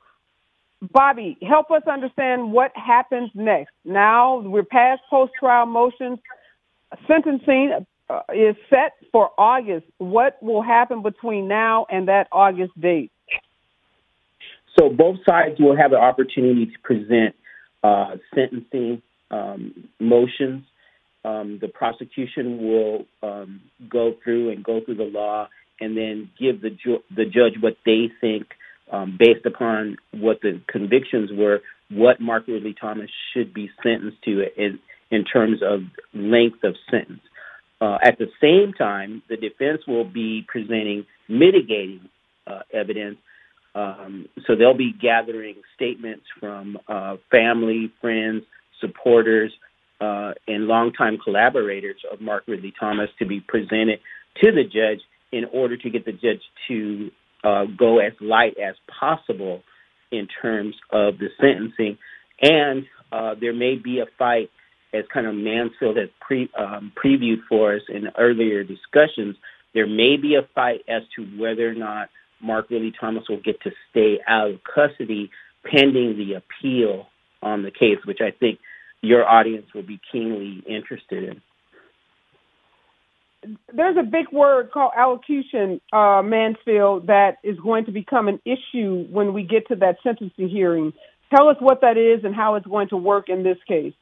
Bobby, 0.81 1.37
help 1.41 1.71
us 1.71 1.83
understand 1.91 2.51
what 2.53 2.71
happens 2.75 3.31
next. 3.33 3.71
Now 3.83 4.39
we're 4.39 4.63
past 4.63 5.01
post 5.09 5.33
trial 5.39 5.65
motions. 5.65 6.19
Sentencing 7.07 7.85
uh, 8.09 8.21
is 8.33 8.55
set 8.69 8.93
for 9.11 9.31
August. 9.37 9.85
What 9.97 10.41
will 10.41 10.61
happen 10.61 11.01
between 11.01 11.47
now 11.47 11.85
and 11.89 12.07
that 12.07 12.27
August 12.31 12.79
date? 12.79 13.11
So 14.79 14.89
both 14.89 15.17
sides 15.27 15.59
will 15.59 15.75
have 15.75 15.91
the 15.91 15.97
opportunity 15.97 16.67
to 16.67 16.79
present 16.83 17.35
uh, 17.83 18.17
sentencing 18.33 19.01
um, 19.31 19.89
motions. 19.99 20.63
Um, 21.25 21.57
the 21.59 21.67
prosecution 21.67 22.59
will 22.59 23.05
um, 23.21 23.61
go 23.89 24.13
through 24.23 24.51
and 24.51 24.63
go 24.63 24.79
through 24.85 24.95
the 24.95 25.03
law 25.03 25.49
and 25.79 25.97
then 25.97 26.29
give 26.39 26.61
the 26.61 26.69
ju- 26.69 27.03
the 27.15 27.25
judge 27.25 27.59
what 27.59 27.75
they 27.85 28.09
think, 28.21 28.47
um, 28.91 29.17
based 29.19 29.45
upon 29.45 29.97
what 30.11 30.41
the 30.41 30.61
convictions 30.67 31.29
were, 31.33 31.59
what 31.89 32.21
Mark 32.21 32.47
Ridley 32.47 32.75
Thomas 32.79 33.09
should 33.33 33.53
be 33.53 33.69
sentenced 33.83 34.21
to 34.23 34.45
in 34.55 34.79
in 35.11 35.23
terms 35.23 35.61
of 35.63 35.81
length 36.13 36.63
of 36.63 36.75
sentence. 36.89 37.21
Uh, 37.79 37.97
at 38.03 38.17
the 38.17 38.27
same 38.41 38.73
time, 38.73 39.21
the 39.29 39.37
defense 39.37 39.81
will 39.87 40.05
be 40.05 40.45
presenting 40.47 41.05
mitigating 41.27 42.09
uh, 42.47 42.59
evidence. 42.73 43.17
Um, 43.75 44.27
so 44.47 44.55
they'll 44.55 44.77
be 44.77 44.93
gathering 44.99 45.55
statements 45.75 46.23
from 46.39 46.79
uh, 46.87 47.17
family, 47.29 47.91
friends, 48.01 48.43
supporters, 48.81 49.51
uh, 49.99 50.33
and 50.47 50.65
longtime 50.65 51.17
collaborators 51.23 51.97
of 52.11 52.21
Mark 52.21 52.43
Ridley 52.47 52.73
Thomas 52.79 53.09
to 53.19 53.25
be 53.25 53.39
presented 53.39 53.99
to 54.43 54.51
the 54.51 54.63
judge 54.63 55.01
in 55.31 55.45
order 55.45 55.77
to 55.77 55.89
get 55.89 56.05
the 56.05 56.11
judge 56.11 56.41
to 56.67 57.11
uh, 57.43 57.65
go 57.77 57.99
as 57.99 58.13
light 58.21 58.55
as 58.57 58.75
possible 58.99 59.63
in 60.11 60.27
terms 60.41 60.75
of 60.91 61.17
the 61.17 61.27
sentencing, 61.39 61.97
and 62.41 62.85
uh, 63.11 63.35
there 63.39 63.53
may 63.53 63.75
be 63.75 63.99
a 63.99 64.05
fight, 64.17 64.49
as 64.97 65.05
kind 65.13 65.27
of 65.27 65.35
Mansfield 65.35 65.97
has 65.97 66.09
pre, 66.19 66.49
um, 66.57 66.91
previewed 66.95 67.39
for 67.47 67.75
us 67.75 67.81
in 67.89 68.09
earlier 68.17 68.63
discussions. 68.63 69.35
There 69.73 69.87
may 69.87 70.17
be 70.17 70.35
a 70.35 70.47
fight 70.55 70.81
as 70.87 71.03
to 71.15 71.23
whether 71.37 71.69
or 71.69 71.75
not 71.75 72.09
Mark 72.41 72.69
Ridley 72.69 72.93
Thomas 72.99 73.23
will 73.29 73.41
get 73.41 73.61
to 73.61 73.71
stay 73.91 74.19
out 74.27 74.51
of 74.51 74.59
custody 74.63 75.29
pending 75.65 76.17
the 76.17 76.33
appeal 76.33 77.07
on 77.41 77.63
the 77.63 77.71
case, 77.71 77.97
which 78.05 78.19
I 78.21 78.31
think 78.31 78.59
your 79.01 79.27
audience 79.27 79.67
will 79.73 79.83
be 79.83 79.99
keenly 80.11 80.63
interested 80.67 81.23
in 81.23 81.41
there's 83.73 83.97
a 83.97 84.03
big 84.03 84.31
word 84.31 84.71
called 84.71 84.91
allocution, 84.95 85.79
uh, 85.93 86.21
Mansfield, 86.23 87.07
that 87.07 87.37
is 87.43 87.57
going 87.59 87.85
to 87.85 87.91
become 87.91 88.27
an 88.27 88.39
issue 88.45 89.05
when 89.09 89.33
we 89.33 89.43
get 89.43 89.67
to 89.67 89.75
that 89.77 89.97
sentencing 90.03 90.49
hearing. 90.49 90.93
Tell 91.35 91.49
us 91.49 91.57
what 91.59 91.81
that 91.81 91.97
is 91.97 92.23
and 92.23 92.33
how 92.33 92.55
it's 92.55 92.65
going 92.65 92.89
to 92.89 92.97
work 92.97 93.29
in 93.29 93.43
this 93.43 93.57
case. 93.67 93.93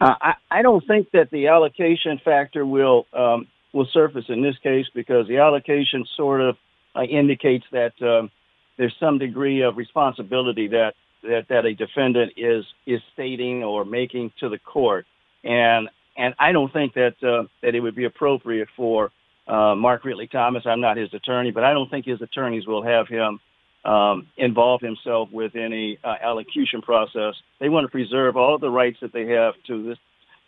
Uh, 0.00 0.14
I, 0.20 0.34
I 0.50 0.62
don't 0.62 0.86
think 0.86 1.10
that 1.12 1.30
the 1.30 1.48
allocution 1.48 2.20
factor 2.24 2.66
will 2.66 3.06
um, 3.12 3.46
will 3.72 3.88
surface 3.92 4.24
in 4.28 4.42
this 4.42 4.56
case 4.62 4.86
because 4.94 5.26
the 5.28 5.38
allocution 5.38 6.04
sort 6.16 6.40
of 6.40 6.56
uh, 6.94 7.02
indicates 7.02 7.64
that 7.72 7.92
um, 8.02 8.30
there's 8.76 8.94
some 9.00 9.18
degree 9.18 9.62
of 9.62 9.76
responsibility 9.76 10.68
that, 10.68 10.94
that 11.22 11.46
that 11.48 11.64
a 11.64 11.74
defendant 11.74 12.32
is 12.36 12.64
is 12.86 13.00
stating 13.14 13.62
or 13.64 13.84
making 13.84 14.32
to 14.40 14.48
the 14.48 14.58
court, 14.58 15.06
and 15.44 15.88
and 16.16 16.34
I 16.38 16.52
don't 16.52 16.72
think 16.72 16.94
that 16.94 17.14
uh, 17.22 17.44
that 17.62 17.74
it 17.74 17.80
would 17.80 17.96
be 17.96 18.04
appropriate 18.04 18.68
for 18.76 19.10
uh, 19.46 19.74
Mark 19.74 20.04
Ridley 20.04 20.26
Thomas. 20.26 20.64
I'm 20.66 20.80
not 20.80 20.98
his 20.98 21.12
attorney, 21.14 21.52
but 21.52 21.64
I 21.64 21.72
don't 21.72 21.90
think 21.90 22.04
his 22.04 22.20
attorneys 22.20 22.66
will 22.66 22.82
have 22.82 23.08
him 23.08 23.40
um, 23.86 24.26
involve 24.36 24.80
himself 24.80 25.28
with 25.32 25.54
any 25.54 25.98
uh, 26.02 26.14
allocution 26.22 26.82
process. 26.82 27.34
They 27.60 27.68
want 27.68 27.84
to 27.84 27.90
preserve 27.90 28.36
all 28.36 28.58
the 28.58 28.70
rights 28.70 28.98
that 29.00 29.12
they 29.12 29.26
have 29.28 29.54
to 29.68 29.88
this 29.88 29.98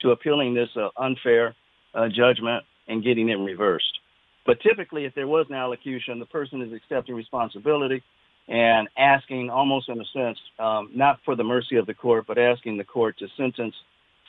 to 0.02 0.11
appealing 0.11 0.54
this 0.54 0.68
uh, 0.76 0.88
unfair 0.97 1.54
uh, 1.95 2.09
judgment 2.09 2.64
and 2.87 3.02
getting 3.02 3.28
it 3.28 3.35
reversed. 3.35 3.99
But 4.47 4.61
typically, 4.61 5.04
if 5.04 5.14
there 5.14 5.26
was 5.26 5.47
an 5.49 5.57
allocution, 5.57 6.18
the 6.18 6.26
person 6.26 6.62
is 6.62 6.73
accepting 6.73 7.14
responsibility 7.14 8.02
and 8.49 8.88
asking, 8.97 9.50
almost 9.50 9.88
in 9.88 10.00
a 10.00 10.04
sense, 10.12 10.38
um, 10.59 10.90
not 10.95 11.18
for 11.25 11.37
the 11.37 11.45
mercy 11.45 11.76
of 11.76 11.87
the 11.87 11.95
court, 11.95 12.25
but 12.26 12.38
asking 12.38 12.78
the 12.78 12.85
court 12.85 13.18
to 13.18 13.26
sentence 13.37 13.75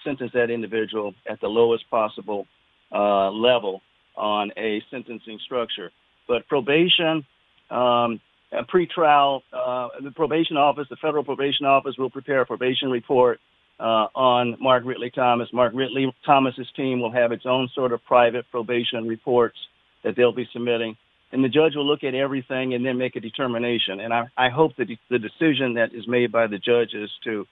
sentence 0.04 0.32
that 0.34 0.50
individual 0.50 1.13
at 1.30 1.42
the 1.42 1.48
lowest 1.48 1.89
possible 1.89 2.48
uh, 2.94 3.30
level 3.30 3.82
on 4.16 4.51
a 4.58 4.82
sentencing 4.89 5.39
structure. 5.46 5.92
But 6.28 6.48
probation, 6.48 7.25
um, 7.70 8.22
a 8.51 8.63
pretrial, 8.63 9.41
uh, 9.53 9.89
the 10.03 10.12
probation 10.12 10.58
office, 10.58 10.88
the 10.89 10.96
federal 10.96 11.24
probation 11.24 11.65
office 11.65 11.96
will 11.98 12.10
prepare 12.10 12.41
a 12.41 12.46
probation 12.46 12.89
report 12.89 13.39
uh, 13.79 14.08
on 14.15 14.58
Mark 14.60 14.84
Ridley 14.86 15.12
Thomas. 15.12 15.50
Mark 15.53 15.74
Ridley 15.75 16.13
Thomas's 16.25 16.68
team 16.75 17.00
will 17.00 17.12
have 17.12 17.32
its 17.32 17.46
own 17.46 17.70
sort 17.74 17.94
of 17.94 18.03
private 18.06 18.46
probation 18.51 19.08
reports 19.08 19.58
that 20.03 20.15
they'll 20.15 20.34
be 20.34 20.48
submitting. 20.51 20.98
And 21.32 21.44
the 21.44 21.50
judge 21.50 21.75
will 21.75 21.86
look 21.86 22.03
at 22.03 22.15
everything 22.15 22.74
and 22.74 22.84
then 22.84 22.98
make 22.98 23.15
a 23.15 23.20
determination. 23.20 24.00
And 24.00 24.12
I, 24.12 24.24
I 24.36 24.50
hope 24.50 24.75
that 24.77 24.88
the 25.10 25.20
decision 25.20 25.75
that 25.75 25.94
is 25.94 26.08
made 26.08 26.32
by 26.32 26.48
the 26.48 26.58
judge 26.58 26.94
is 26.94 27.12
to 27.25 27.46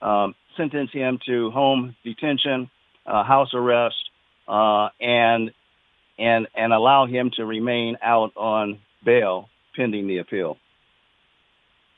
um, 0.00 0.34
sentence 0.56 0.90
him 0.92 1.18
to 1.26 1.50
home 1.50 1.96
detention, 2.04 2.70
uh, 3.04 3.24
house 3.24 3.52
arrest, 3.52 3.96
uh, 4.46 4.88
and 5.00 5.50
and 6.18 6.46
and 6.54 6.72
allow 6.72 7.06
him 7.06 7.30
to 7.36 7.44
remain 7.44 7.96
out 8.00 8.32
on 8.36 8.78
bail 9.04 9.48
pending 9.76 10.06
the 10.06 10.18
appeal. 10.18 10.56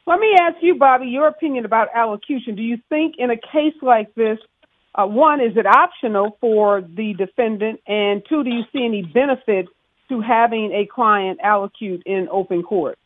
Let 0.07 0.21
me 0.21 0.35
ask 0.41 0.57
you, 0.63 0.77
Bobby, 0.77 1.07
your 1.07 1.29
opinion 1.29 1.65
about 1.65 1.89
allocution. 1.95 2.57
Do 2.57 2.63
you 2.63 2.79
think 2.89 3.17
in 3.19 3.31
a 3.31 3.37
case 3.37 3.75
like 3.83 4.15
this, 4.15 4.39
uh, 4.95 5.07
one, 5.07 5.41
is 5.41 5.57
it 5.57 5.67
optional 5.67 6.39
for 6.41 6.81
the 6.81 7.15
defendant, 7.17 7.81
and 7.87 8.23
two, 8.29 8.43
do 8.43 8.51
you 8.51 8.63
see 8.73 8.85
any 8.85 9.03
benefit 9.03 9.67
to 10.09 10.21
having 10.23 10.73
a 10.73 10.87
client 10.93 11.41
allocute 11.45 12.03
in 12.07 12.27
open 12.33 12.63
court? 12.63 12.99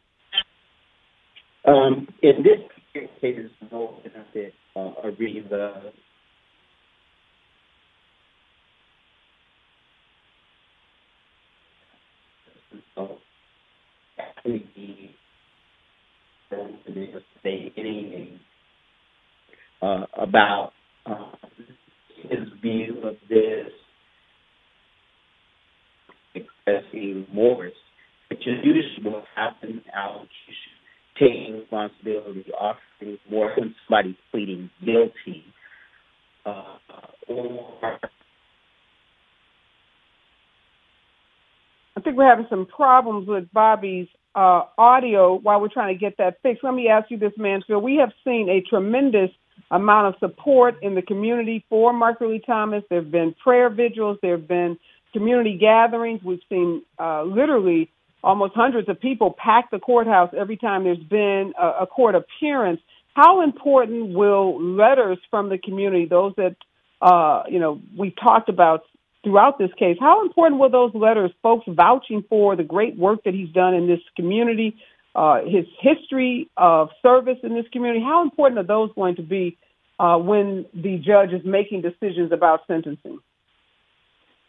Um, 1.67 2.09
in 2.23 2.45
this 2.45 3.09
case, 3.21 3.51
no 3.71 3.97
benefit 4.03 4.55
uh, 4.77 4.91
Areva 5.05 5.93
so 12.95 13.19
uh, 19.83 20.07
about 20.17 20.73
uh, 21.07 21.33
his 22.29 22.49
view 22.61 23.03
of 23.05 23.17
this 23.29 23.69
expressing 26.35 27.27
remorse, 27.29 27.73
which 28.31 28.47
is 28.47 28.55
usually 28.63 29.11
what 29.11 29.25
happens 29.35 29.83
out 29.95 30.27
taking 31.19 31.59
responsibility, 31.59 32.51
offering 32.59 33.19
more 33.31 33.53
than 33.57 33.75
somebody 33.87 34.17
pleading 34.31 34.71
guilty, 34.85 35.45
uh, 36.47 36.77
or 37.29 37.99
I 41.95 42.01
think 42.01 42.17
we're 42.17 42.29
having 42.29 42.47
some 42.49 42.67
problems 42.67 43.29
with 43.29 43.53
Bobby's 43.53 44.09
uh, 44.35 44.63
audio 44.79 45.35
while 45.35 45.61
we're 45.61 45.69
trying 45.69 45.95
to 45.95 45.99
get 45.99 46.19
that 46.19 46.41
fixed. 46.43 46.65
Let 46.65 46.75
me 46.75 46.89
ask 46.89 47.11
you 47.11 47.19
this, 47.19 47.33
Mansfield. 47.37 47.83
We 47.83 47.97
have 47.97 48.13
seen 48.25 48.49
a 48.49 48.61
tremendous 48.69 49.31
amount 49.71 50.15
of 50.15 50.21
support 50.21 50.83
in 50.83 50.95
the 50.95 51.03
community 51.03 51.65
for 51.69 51.93
Mark 51.93 52.21
Ridley 52.21 52.43
Thomas. 52.45 52.85
There 52.89 53.01
have 53.01 53.11
been 53.11 53.35
prayer 53.43 53.71
vigils. 53.71 54.19
There 54.23 54.37
have 54.37 54.49
been 54.49 54.79
community 55.13 55.59
gatherings. 55.59 56.23
We've 56.23 56.41
seen 56.49 56.83
uh, 56.99 57.25
literally 57.25 57.91
almost 58.25 58.55
hundreds 58.55 58.89
of 58.89 59.01
people 59.01 59.35
pack 59.37 59.71
the 59.71 59.79
courthouse 59.79 60.33
every 60.39 60.57
time 60.57 60.85
there's 60.85 60.99
been 60.99 61.53
a, 61.61 61.83
a 61.83 61.87
court 61.87 62.15
appearance. 62.15 62.81
How 63.15 63.43
important 63.43 64.15
will 64.15 64.63
letters 64.63 65.19
from 65.31 65.49
the 65.49 65.59
community, 65.59 66.07
those 66.07 66.33
that 66.37 66.57
uh, 67.03 67.43
you 67.49 67.59
know 67.59 67.81
we've 67.99 68.15
talked 68.17 68.49
about 68.49 68.85
throughout 69.25 69.59
this 69.59 69.71
case, 69.79 69.97
how 70.01 70.25
important 70.25 70.61
will 70.61 70.71
those 70.71 70.93
letters, 70.95 71.31
folks 71.43 71.65
vouching 71.69 72.25
for 72.29 72.57
the 72.57 72.65
great 72.65 72.97
work 72.97 73.25
that 73.25 73.35
he's 73.35 73.51
done 73.51 73.75
in 73.75 73.87
this 73.87 74.01
community, 74.17 74.77
uh, 75.15 75.41
his 75.45 75.67
history 75.81 76.49
of 76.57 76.89
service 77.03 77.39
in 77.43 77.55
this 77.55 77.67
community, 77.73 78.03
how 78.03 78.23
important 78.23 78.59
are 78.59 78.67
those 78.67 78.91
going 78.95 79.17
to 79.17 79.23
be 79.23 79.57
uh, 79.99 80.17
when 80.17 80.67
the 80.75 80.99
judge 80.99 81.33
is 81.33 81.45
making 81.45 81.83
decisions 81.83 82.33
about 82.33 82.61
sentencing? 82.67 83.19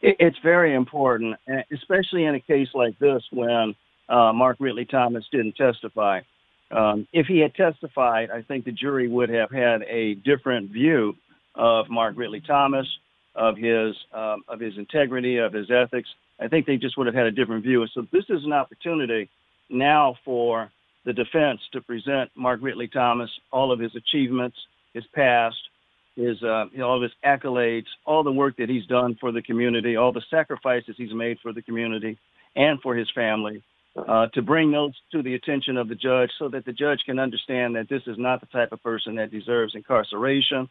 It's 0.01 0.37
very 0.43 0.75
important, 0.75 1.37
especially 1.71 2.25
in 2.25 2.35
a 2.35 2.39
case 2.39 2.67
like 2.73 2.99
this 2.99 3.23
when 3.31 3.73
uh, 4.09 4.33
Mark 4.33 4.57
Ridley 4.59 4.85
Thomas 4.85 5.23
didn't 5.31 5.55
testify. 5.55 6.21
Um, 6.71 7.07
if 7.13 7.27
he 7.27 7.39
had 7.39 7.55
testified, 7.55 8.29
I 8.29 8.41
think 8.41 8.65
the 8.65 8.71
jury 8.71 9.07
would 9.07 9.29
have 9.29 9.49
had 9.49 9.83
a 9.83 10.15
different 10.15 10.71
view 10.71 11.15
of 11.55 11.89
Mark 11.89 12.15
Ridley 12.17 12.41
Thomas, 12.41 12.87
of 13.35 13.57
his 13.57 13.95
um, 14.13 14.43
of 14.47 14.59
his 14.59 14.77
integrity, 14.77 15.37
of 15.37 15.53
his 15.53 15.69
ethics. 15.71 16.09
I 16.39 16.47
think 16.47 16.65
they 16.65 16.77
just 16.77 16.97
would 16.97 17.07
have 17.07 17.15
had 17.15 17.25
a 17.25 17.31
different 17.31 17.63
view. 17.63 17.85
So 17.93 18.05
this 18.11 18.25
is 18.29 18.43
an 18.43 18.53
opportunity 18.53 19.29
now 19.69 20.15
for 20.25 20.71
the 21.05 21.13
defense 21.13 21.59
to 21.73 21.81
present 21.81 22.31
Mark 22.35 22.59
Ridley 22.61 22.87
Thomas 22.87 23.29
all 23.51 23.71
of 23.71 23.79
his 23.79 23.95
achievements, 23.95 24.57
his 24.93 25.03
past, 25.13 25.57
his 26.15 26.41
uh, 26.43 26.65
all 26.83 26.97
of 26.97 27.01
his 27.01 27.11
accolades, 27.25 27.87
all 28.05 28.23
the 28.23 28.31
work 28.31 28.57
that 28.57 28.69
he's 28.69 28.85
done 28.85 29.17
for 29.19 29.31
the 29.31 29.41
community, 29.41 29.95
all 29.95 30.11
the 30.11 30.23
sacrifices 30.29 30.95
he's 30.97 31.13
made 31.13 31.39
for 31.41 31.53
the 31.53 31.61
community 31.61 32.17
and 32.55 32.79
for 32.81 32.95
his 32.95 33.09
family, 33.15 33.63
uh, 33.95 34.27
to 34.33 34.41
bring 34.41 34.71
those 34.71 34.93
to 35.11 35.23
the 35.23 35.33
attention 35.33 35.77
of 35.77 35.87
the 35.87 35.95
judge 35.95 36.29
so 36.37 36.49
that 36.49 36.65
the 36.65 36.73
judge 36.73 36.99
can 37.05 37.19
understand 37.19 37.75
that 37.75 37.89
this 37.89 38.03
is 38.05 38.17
not 38.17 38.41
the 38.41 38.47
type 38.47 38.71
of 38.71 38.81
person 38.83 39.15
that 39.15 39.31
deserves 39.31 39.75
incarceration 39.75 40.69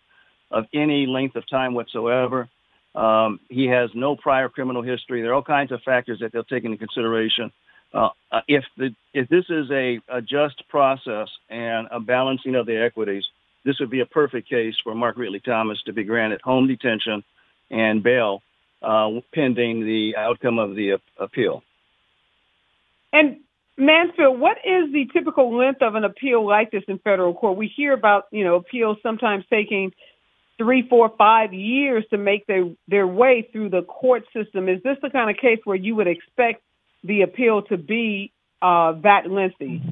of 0.53 0.67
any 0.75 1.07
length 1.07 1.37
of 1.37 1.49
time 1.49 1.75
whatsoever. 1.75 2.49
Um, 2.95 3.41
he 3.49 3.67
has 3.67 3.91
no 3.95 4.17
prior 4.17 4.49
criminal 4.49 4.83
history. 4.83 5.23
There 5.23 5.31
are 5.31 5.35
all 5.35 5.43
kinds 5.43 5.73
of 5.73 5.81
factors 5.83 6.19
that 6.21 6.33
they'll 6.33 6.45
take 6.45 6.65
into 6.65 6.77
consideration. 6.77 7.51
Uh, 7.95 8.09
uh 8.31 8.41
if 8.49 8.65
the 8.77 8.95
if 9.13 9.29
this 9.29 9.45
is 9.49 9.71
a, 9.71 10.01
a 10.09 10.23
just 10.23 10.67
process 10.69 11.29
and 11.51 11.89
a 11.91 12.01
balancing 12.01 12.55
of 12.55 12.67
the 12.67 12.77
equities, 12.77 13.25
this 13.65 13.77
would 13.81 13.91
be 13.91 14.01
a 14.01 14.07
perfect 14.07 14.49
case 14.49 14.75
for 14.83 14.95
Mark 14.95 15.17
Ridley 15.17 15.41
Thomas 15.41 15.83
to 15.87 15.93
be 15.93 16.05
granted 16.05 16.41
home 16.43 16.69
detention 16.69 17.23
and 17.71 18.03
bail 18.03 18.43
uh, 18.83 19.21
pending 19.35 19.85
the 19.85 20.15
outcome 20.17 20.59
of 20.59 20.75
the 20.75 20.99
appeal. 21.19 21.63
And 23.13 23.41
Mansfield, 23.77 24.39
what 24.39 24.59
is 24.59 24.93
the 24.93 25.07
typical 25.13 25.57
length 25.57 25.83
of 25.83 25.95
an 25.95 26.05
appeal 26.05 26.47
like 26.47 26.71
this 26.71 26.83
in 26.89 26.99
federal 26.99 27.35
court? 27.35 27.57
We 27.57 27.69
hear 27.75 27.93
about, 27.93 28.25
you 28.31 28.45
know, 28.45 28.57
appeals 28.57 28.99
sometimes 29.03 29.45
taking 29.51 29.93
three, 30.59 30.87
four, 30.89 31.11
five 31.17 31.53
years 31.53 32.05
to 32.11 32.19
make 32.19 32.47
their 32.47 32.65
their 32.89 33.07
way 33.07 33.49
through 33.53 33.71
the 33.71 33.83
court 33.83 34.25
system. 34.33 34.69
Is 34.69 34.83
this 34.83 34.97
the 35.03 35.11
kind 35.11 35.31
of 35.31 35.37
case 35.37 35.61
where 35.65 35.77
you 35.77 35.97
would 35.97 36.07
expect 36.07 36.63
the 37.05 37.23
appeal 37.23 37.63
to 37.63 37.77
be 37.77 38.33
uh, 38.61 38.93
that 39.03 39.31
lengthy? 39.31 39.83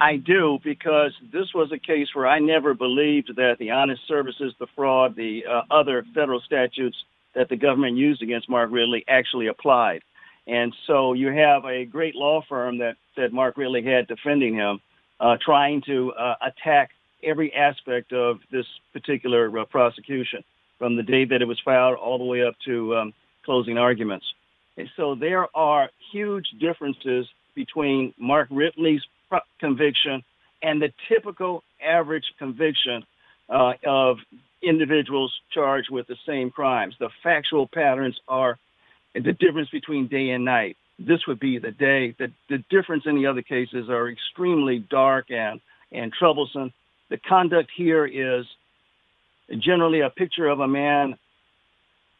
I 0.00 0.16
do 0.16 0.58
because 0.64 1.12
this 1.32 1.54
was 1.54 1.70
a 1.72 1.78
case 1.78 2.08
where 2.12 2.26
I 2.26 2.40
never 2.40 2.74
believed 2.74 3.30
that 3.36 3.58
the 3.60 3.70
honest 3.70 4.02
services, 4.08 4.52
the 4.58 4.66
fraud, 4.74 5.14
the 5.14 5.42
uh, 5.48 5.62
other 5.72 6.04
federal 6.14 6.40
statutes 6.40 6.96
that 7.36 7.48
the 7.48 7.56
government 7.56 7.96
used 7.96 8.20
against 8.20 8.48
Mark 8.48 8.70
Ridley 8.72 9.04
actually 9.06 9.46
applied. 9.46 10.02
And 10.48 10.74
so 10.88 11.12
you 11.12 11.28
have 11.28 11.64
a 11.64 11.84
great 11.84 12.16
law 12.16 12.42
firm 12.48 12.78
that, 12.78 12.96
that 13.16 13.32
Mark 13.32 13.56
Ridley 13.56 13.84
had 13.84 14.08
defending 14.08 14.54
him, 14.54 14.80
uh, 15.20 15.36
trying 15.44 15.82
to 15.82 16.12
uh, 16.12 16.34
attack 16.42 16.90
every 17.22 17.52
aspect 17.54 18.12
of 18.12 18.38
this 18.50 18.66
particular 18.92 19.58
uh, 19.58 19.64
prosecution, 19.64 20.44
from 20.78 20.96
the 20.96 21.02
day 21.02 21.24
that 21.24 21.42
it 21.42 21.48
was 21.48 21.60
filed 21.64 21.96
all 21.96 22.18
the 22.18 22.24
way 22.24 22.42
up 22.42 22.54
to 22.64 22.96
um, 22.96 23.14
closing 23.44 23.78
arguments. 23.78 24.26
And 24.76 24.88
so 24.96 25.14
there 25.14 25.46
are 25.56 25.90
huge 26.12 26.46
differences 26.60 27.26
between 27.54 28.14
Mark 28.18 28.48
Ridley's 28.50 29.02
conviction 29.58 30.22
and 30.62 30.80
the 30.80 30.92
typical 31.08 31.62
average 31.84 32.24
conviction 32.38 33.04
uh, 33.48 33.72
of 33.86 34.18
individuals 34.62 35.32
charged 35.52 35.90
with 35.90 36.06
the 36.06 36.16
same 36.26 36.50
crimes. 36.50 36.94
The 36.98 37.10
factual 37.22 37.66
patterns 37.66 38.18
are 38.28 38.58
the 39.14 39.32
difference 39.32 39.70
between 39.70 40.08
day 40.08 40.30
and 40.30 40.44
night. 40.44 40.76
This 40.98 41.26
would 41.26 41.40
be 41.40 41.58
the 41.58 41.70
day. 41.70 42.14
The, 42.18 42.32
the 42.48 42.58
difference 42.70 43.04
in 43.06 43.16
the 43.16 43.26
other 43.26 43.42
cases 43.42 43.88
are 43.88 44.08
extremely 44.08 44.78
dark 44.78 45.30
and, 45.30 45.60
and 45.92 46.12
troublesome. 46.12 46.72
The 47.10 47.18
conduct 47.18 47.70
here 47.76 48.06
is 48.06 48.46
generally 49.58 50.00
a 50.00 50.10
picture 50.10 50.46
of 50.48 50.60
a 50.60 50.68
man 50.68 51.16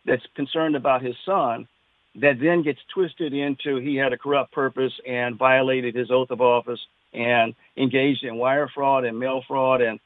that's 0.07 0.22
concerned 0.35 0.77
about 0.77 1.03
his 1.03 1.14
son 1.27 1.68
that 2.14 2.40
then 2.40 2.62
gets 2.62 2.81
twisted 2.92 3.35
into 3.35 3.77
he 3.77 3.96
had 3.96 4.12
a 4.12 4.18
corrupt 4.18 4.53
purpose 4.53 4.92
and 5.07 5.37
violated 5.37 5.94
his 5.94 6.11
oath 6.11 6.31
of 6.31 6.40
office 6.40 6.81
and 7.12 7.55
engaged 7.77 8.24
in 8.24 8.37
wire 8.37 8.68
fraud 8.74 9.05
and 9.05 9.18
mail 9.18 9.42
fraud 9.46 9.81
and 9.81 10.01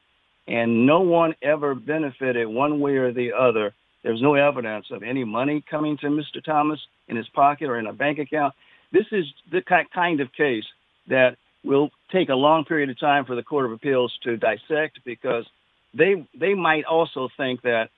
and 0.49 0.87
no 0.87 1.01
one 1.01 1.35
ever 1.40 1.75
benefited 1.75 2.49
one 2.49 2.81
way 2.81 2.97
or 2.97 3.12
the 3.12 3.33
other. 3.33 3.73
There's 4.03 4.21
no 4.21 4.35
evidence 4.35 4.87
of 4.90 5.05
any 5.05 5.23
money 5.23 5.62
coming 5.71 5.97
to 5.99 6.09
Mr. 6.09 6.42
Thomas 6.45 6.81
in 7.07 7.16
his 7.16 7.29
pocket 7.29 7.68
or 7.68 7.79
in 7.79 7.87
a 7.87 7.92
bank 7.92 8.18
account. 8.18 8.53
This 8.90 9.07
is 9.12 9.25
the 9.53 9.62
kind 9.95 10.21
of 10.21 10.33
case 10.33 10.64
that 11.07 11.37
will 11.64 11.90
take 12.11 12.29
a 12.29 12.35
long 12.35 12.64
period 12.64 12.90
of 12.90 12.98
time 12.98 13.25
for 13.25 13.37
the 13.37 13.42
Court 13.42 13.66
of 13.66 13.72
Appeals 13.72 14.12
to 14.25 14.37
dissect 14.37 15.01
because 15.05 15.44
they 15.94 16.27
they 16.38 16.55
might 16.55 16.85
also 16.85 17.29
think 17.37 17.62
that 17.62 17.90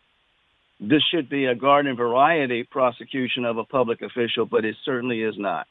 this 0.81 1.03
should 1.11 1.29
be 1.29 1.47
a 1.47 1.55
garden 1.55 1.97
variety 1.97 2.65
prosecution 2.65 3.45
of 3.45 3.59
a 3.59 3.65
public 3.65 4.03
official, 4.03 4.45
but 4.45 4.65
it 4.65 4.77
certainly 4.85 5.23
is 5.23 5.35
not. 5.39 5.67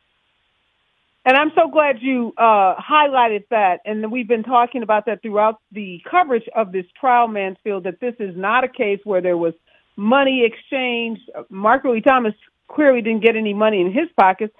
And 1.25 1.37
I'm 1.37 1.51
so 1.55 1.69
glad 1.69 2.01
you 2.01 2.33
uh, 2.37 2.75
highlighted 2.75 3.45
that. 3.49 3.79
And 3.85 4.11
we've 4.11 4.27
been 4.27 4.43
talking 4.43 4.83
about 4.83 5.05
that 5.05 5.21
throughout 5.21 5.59
the 5.71 6.01
coverage 6.09 6.49
of 6.53 6.71
this 6.71 6.85
trial, 6.99 7.27
Mansfield, 7.27 7.85
that 7.85 8.01
this 8.01 8.15
is 8.19 8.35
not 8.35 8.65
a 8.65 8.67
case 8.67 8.99
where 9.05 9.21
there 9.21 9.37
was 9.37 9.53
money 9.95 10.45
exchanged. 10.45 11.21
Mark 11.49 11.85
Ridley 11.85 12.01
Thomas 12.01 12.33
clearly 12.67 13.01
didn't 13.01 13.23
get 13.23 13.37
any 13.37 13.53
money 13.53 13.79
in 13.79 13.93
his 13.93 14.09
pockets. 14.19 14.53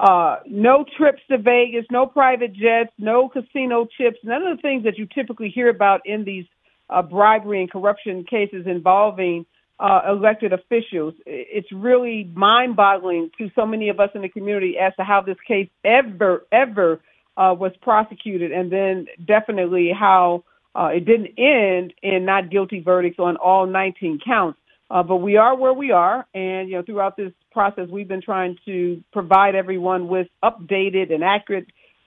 Uh, 0.00 0.36
no 0.46 0.84
trips 0.96 1.20
to 1.28 1.38
Vegas, 1.38 1.84
no 1.90 2.06
private 2.06 2.52
jets, 2.52 2.90
no 2.98 3.28
casino 3.28 3.86
chips, 3.98 4.18
none 4.22 4.42
of 4.44 4.56
the 4.56 4.62
things 4.62 4.84
that 4.84 4.96
you 4.96 5.06
typically 5.06 5.48
hear 5.48 5.68
about 5.68 6.02
in 6.04 6.24
these 6.24 6.44
uh, 6.88 7.02
bribery 7.02 7.60
and 7.60 7.70
corruption 7.70 8.24
cases 8.24 8.66
involving 8.66 9.44
uh, 9.80 10.02
elected 10.08 10.52
officials. 10.52 11.14
It's 11.26 11.70
really 11.72 12.30
mind 12.34 12.76
boggling 12.76 13.30
to 13.38 13.50
so 13.54 13.66
many 13.66 13.88
of 13.88 13.98
us 13.98 14.10
in 14.14 14.22
the 14.22 14.28
community 14.28 14.76
as 14.80 14.94
to 14.96 15.04
how 15.04 15.20
this 15.20 15.36
case 15.46 15.68
ever, 15.84 16.46
ever 16.52 17.00
uh, 17.36 17.54
was 17.58 17.72
prosecuted, 17.82 18.52
and 18.52 18.72
then 18.72 19.06
definitely 19.24 19.90
how 19.98 20.44
uh, 20.74 20.90
it 20.94 21.04
didn't 21.04 21.38
end 21.38 21.92
in 22.02 22.24
not 22.24 22.50
guilty 22.50 22.80
verdicts 22.80 23.18
on 23.18 23.36
all 23.36 23.66
19 23.66 24.20
counts. 24.24 24.58
Uh, 24.90 25.02
but 25.02 25.16
we 25.16 25.36
are 25.36 25.54
where 25.56 25.72
we 25.72 25.90
are, 25.90 26.26
and 26.34 26.68
you 26.68 26.76
know, 26.76 26.82
throughout 26.82 27.16
this 27.16 27.32
process, 27.52 27.88
we've 27.90 28.08
been 28.08 28.22
trying 28.22 28.56
to 28.64 29.02
provide 29.12 29.54
everyone 29.54 30.08
with 30.08 30.28
updated 30.42 31.12
and 31.12 31.22
accurate 31.22 31.66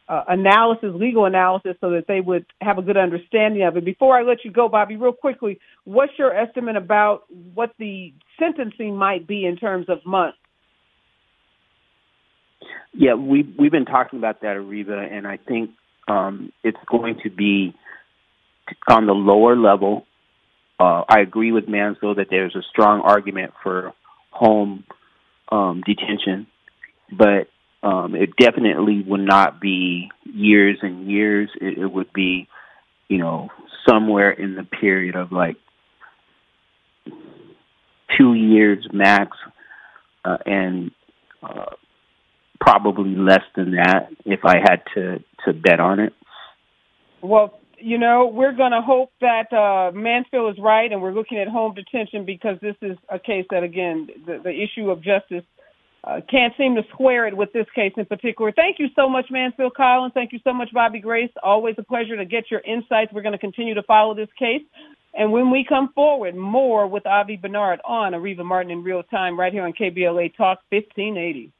uh, 0.10 0.24
analysis, 0.28 0.90
legal 0.96 1.26
analysis, 1.26 1.76
so 1.80 1.92
that 1.92 2.06
they 2.08 2.20
would 2.20 2.46
have 2.60 2.80
a 2.80 2.82
good 2.82 2.98
understanding 2.98 3.64
of 3.64 3.78
it. 3.78 3.86
Before 3.86 4.18
I 4.18 4.24
let 4.24 4.44
you 4.44 4.52
go, 4.52 4.68
Bobby, 4.68 4.96
real 4.96 5.14
quickly, 5.14 5.60
what's 5.84 6.12
your 6.18 6.36
estimate 6.36 6.76
about 6.76 7.24
what 7.54 7.72
the 7.78 8.14
sentencing 8.40 8.98
might 8.98 9.28
be 9.28 9.46
in 9.46 9.58
terms 9.58 9.86
of 9.88 10.00
months? 10.06 10.38
Yeah, 12.94 13.14
we 13.14 13.48
we've 13.58 13.72
been 13.72 13.86
talking 13.86 14.20
about 14.20 14.42
that, 14.42 14.58
Areva, 14.58 15.12
and 15.12 15.28
I 15.28 15.38
think 15.38 15.70
um, 16.08 16.52
it's 16.64 16.78
going 16.90 17.20
to 17.24 17.30
be 17.30 17.74
on 18.88 19.06
the 19.06 19.14
lower 19.14 19.56
level. 19.56 20.06
Uh, 20.82 21.04
I 21.08 21.20
agree 21.20 21.52
with 21.52 21.68
Mansfield 21.68 22.18
that 22.18 22.28
there's 22.32 22.56
a 22.56 22.64
strong 22.72 23.02
argument 23.02 23.54
for 23.62 23.94
home 24.32 24.84
um, 25.52 25.84
detention, 25.86 26.48
but 27.16 27.50
um, 27.88 28.16
it 28.16 28.32
definitely 28.36 29.04
would 29.06 29.22
not 29.22 29.62
be 29.62 30.10
years 30.24 30.80
and 30.82 31.08
years. 31.08 31.52
It, 31.62 31.78
it 31.78 31.86
would 31.86 32.12
be, 32.12 32.48
you 33.10 33.20
know, 33.20 33.50
somewhere 33.88 34.32
in 34.32 34.56
the 34.56 34.64
period 34.64 35.16
of 35.16 35.32
like 35.32 35.58
two 38.18 38.34
years 38.34 38.88
max, 38.92 39.38
uh, 40.26 40.38
and 40.48 40.90
uh, 41.44 41.76
probably 42.60 43.16
less 43.16 43.44
than 43.56 43.76
that 43.76 44.08
if 44.26 44.40
I 44.46 44.56
had 44.58 44.82
to 44.96 45.20
to 45.46 45.54
bet 45.54 45.80
on 45.80 46.00
it. 46.00 46.14
Well, 47.22 47.61
you 47.82 47.98
know, 47.98 48.28
we're 48.28 48.54
going 48.54 48.72
to 48.72 48.82
hope 48.82 49.12
that 49.22 49.52
uh, 49.54 49.92
Mansfield 49.94 50.54
is 50.54 50.62
right, 50.62 50.92
and 50.92 51.02
we're 51.02 51.14
looking 51.14 51.38
at 51.38 51.48
home 51.48 51.74
detention 51.74 52.26
because 52.26 52.58
this 52.62 52.76
is 52.82 52.98
a 53.10 53.20
case 53.20 53.46
that, 53.50 53.64
again, 53.64 54.08
the, 54.26 54.40
the 54.44 54.52
issue 54.52 54.90
of 54.90 55.02
justice 55.04 55.44
uh, 56.04 56.20
can't 56.30 56.54
seem 56.58 56.76
to 56.76 56.82
square 56.94 57.28
it 57.28 57.38
with 57.38 57.54
this 57.54 57.68
case 57.76 57.94
in 57.98 58.06
particular. 58.06 58.52
Thank 58.52 58.80
you 58.80 58.88
so 58.96 59.08
much, 59.08 59.26
Mansfield 59.30 59.76
Collins. 59.76 60.14
Thank 60.14 60.34
you 60.34 60.40
so 60.44 60.54
much, 60.54 60.70
Bobby 60.74 61.00
Grace. 61.00 61.30
Always 61.44 61.76
a 61.78 61.84
pleasure 61.84 62.18
to 62.18 62.26
get 62.26 62.50
your 62.50 62.62
insights. 62.62 63.14
We're 63.14 63.22
going 63.22 63.34
to 63.34 63.40
continue 63.40 63.76
to 63.76 63.84
follow 63.84 64.16
this 64.16 64.30
case. 64.38 64.64
And 65.14 65.32
when 65.32 65.52
we 65.52 65.66
come 65.68 65.92
forward, 65.94 66.36
more 66.36 66.88
with 66.88 67.06
Avi 67.06 67.36
Bernard 67.36 67.82
on 67.86 68.14
Areva 68.14 68.46
Martin 68.46 68.72
in 68.72 68.84
real 68.84 69.04
time 69.04 69.40
right 69.40 69.52
here 69.52 69.64
on 69.64 69.74
KBLA 69.74 70.36
Talk 70.36 70.60
1580. 70.70 71.52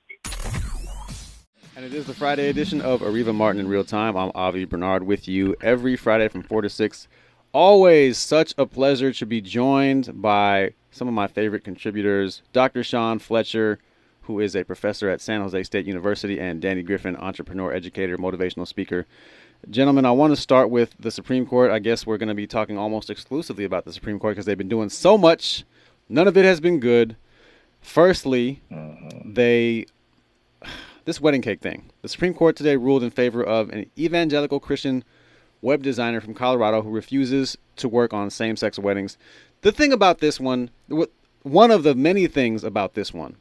And 1.76 1.86
it 1.86 1.94
is 1.94 2.06
the 2.06 2.14
Friday 2.14 2.50
edition 2.50 2.82
of 2.82 3.02
Areva 3.02 3.34
Martin 3.34 3.62
in 3.62 3.68
real 3.68 3.84
time. 3.84 4.18
I'm 4.18 4.32
Avi 4.36 4.66
Bernard 4.66 5.04
with 5.04 5.28
you 5.28 5.56
every 5.62 5.96
Friday 5.96 6.28
from 6.28 6.44
4 6.44 6.64
to 6.64 6.70
6. 6.70 7.08
Always 7.54 8.18
such 8.18 8.54
a 8.58 8.66
pleasure 8.66 9.14
to 9.14 9.26
be 9.26 9.42
joined 9.42 10.22
by 10.22 10.74
some 10.92 11.08
of 11.08 11.14
my 11.14 11.28
favorite 11.28 11.64
contributors 11.64 12.42
Dr. 12.52 12.84
Shaun 12.84 13.20
Fletcher 13.20 13.80
who 14.24 14.40
is 14.40 14.56
a 14.56 14.64
professor 14.64 15.10
at 15.10 15.20
San 15.22 15.42
Jose 15.42 15.64
State 15.64 15.86
University, 15.86 16.40
and 16.40 16.62
Danny 16.62 16.84
Griffin, 16.84 17.18
entrepreneur, 17.18 17.74
educator, 17.74 18.18
motivational 18.18 18.68
speaker. 18.68 19.06
Gentlemen, 19.70 20.06
I 20.06 20.12
want 20.12 20.32
to 20.32 20.42
start 20.42 20.70
with 20.70 20.96
the 21.00 21.12
Supreme 21.12 21.46
Court. 21.46 21.72
I 21.72 21.80
guess 21.80 22.06
we're 22.06 22.18
going 22.18 22.30
to 22.30 22.36
be 22.36 22.48
talking 22.48 22.78
almost 22.78 23.10
exclusively 23.10 23.64
about 23.64 23.86
the 23.86 23.94
Supreme 23.94 24.20
Court 24.20 24.34
because 24.34 24.46
they've 24.46 24.58
been 24.58 24.70
doing 24.70 24.90
so 24.90 25.18
much. 25.18 25.64
None 26.08 26.28
of 26.28 26.38
it 26.38 26.46
has 26.46 26.60
been 26.60 26.80
good. 26.80 27.16
Firstly, 27.82 28.62
mm-hmm. 28.72 29.34
they 29.34 29.88
this 31.06 31.22
wedding 31.22 31.42
cake 31.42 31.62
thing. 31.62 31.90
The 32.02 32.10
Supreme 32.10 32.34
Court 32.34 32.56
today 32.56 32.76
ruled 32.76 33.04
in 33.04 33.10
favor 33.10 33.44
of 33.44 33.70
an 33.70 33.86
evangelical 33.98 34.60
Christian 34.60 35.04
web 35.62 35.84
designer 35.84 36.22
from 36.22 36.34
Colorado 36.34 36.82
who 36.82 36.90
refuses 36.90 37.58
to 37.78 37.88
work 37.88 38.14
on 38.14 38.30
same-sex 38.30 38.80
weddings. 38.80 39.18
The 39.62 39.72
thing 39.72 39.94
about 39.94 40.20
this 40.20 40.40
one, 40.40 40.70
one 41.44 41.72
of 41.72 41.84
the 41.84 41.96
many 41.96 42.28
things 42.28 42.64
about 42.64 42.94
this 42.94 43.14
one 43.14 43.36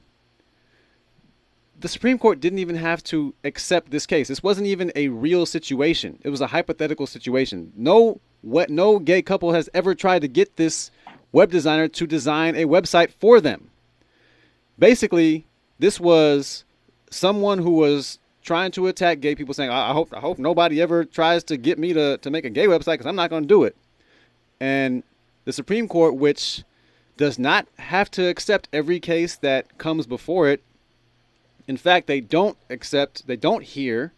the 1.80 1.88
Supreme 1.88 2.18
Court 2.18 2.40
didn't 2.40 2.58
even 2.58 2.76
have 2.76 3.02
to 3.04 3.34
accept 3.42 3.90
this 3.90 4.06
case. 4.06 4.28
This 4.28 4.42
wasn't 4.42 4.66
even 4.66 4.92
a 4.94 5.08
real 5.08 5.46
situation. 5.46 6.18
It 6.22 6.28
was 6.28 6.40
a 6.40 6.48
hypothetical 6.48 7.06
situation. 7.06 7.72
No 7.76 8.20
what 8.42 8.70
no 8.70 8.98
gay 8.98 9.20
couple 9.22 9.52
has 9.52 9.68
ever 9.74 9.94
tried 9.94 10.20
to 10.20 10.28
get 10.28 10.56
this 10.56 10.90
web 11.32 11.50
designer 11.50 11.88
to 11.88 12.06
design 12.06 12.56
a 12.56 12.64
website 12.64 13.10
for 13.10 13.40
them. 13.40 13.70
Basically, 14.78 15.46
this 15.78 16.00
was 16.00 16.64
someone 17.10 17.58
who 17.58 17.72
was 17.72 18.18
trying 18.42 18.70
to 18.72 18.86
attack 18.86 19.20
gay 19.20 19.34
people 19.34 19.54
saying, 19.54 19.70
I, 19.70 19.90
I 19.90 19.92
hope 19.92 20.14
I 20.14 20.20
hope 20.20 20.38
nobody 20.38 20.80
ever 20.80 21.04
tries 21.04 21.44
to 21.44 21.56
get 21.56 21.78
me 21.78 21.92
to, 21.92 22.18
to 22.18 22.30
make 22.30 22.44
a 22.44 22.50
gay 22.50 22.66
website 22.66 22.94
because 22.94 23.06
I'm 23.06 23.16
not 23.16 23.30
going 23.30 23.42
to 23.42 23.48
do 23.48 23.64
it. 23.64 23.76
And 24.60 25.02
the 25.44 25.52
Supreme 25.52 25.88
Court, 25.88 26.16
which 26.16 26.64
does 27.16 27.38
not 27.38 27.66
have 27.78 28.10
to 28.12 28.26
accept 28.26 28.68
every 28.72 29.00
case 29.00 29.36
that 29.36 29.78
comes 29.78 30.06
before 30.06 30.48
it, 30.48 30.62
in 31.66 31.76
fact, 31.76 32.06
they 32.06 32.20
don't 32.20 32.56
accept, 32.68 33.26
they 33.26 33.36
don't 33.36 33.62
hear 33.62 34.12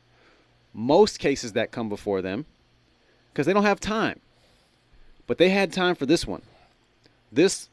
most 0.73 1.19
cases 1.19 1.53
that 1.53 1.71
come 1.71 1.89
before 1.89 2.23
them 2.23 2.47
because 3.33 3.47
they 3.47 3.53
don't 3.53 3.65
have 3.65 3.81
time. 3.81 4.21
But 5.27 5.39
they 5.39 5.51
had 5.51 5.73
time 5.73 5.95
for 5.95 6.07
this 6.07 6.27
one. 6.27 6.43
This 7.31 7.69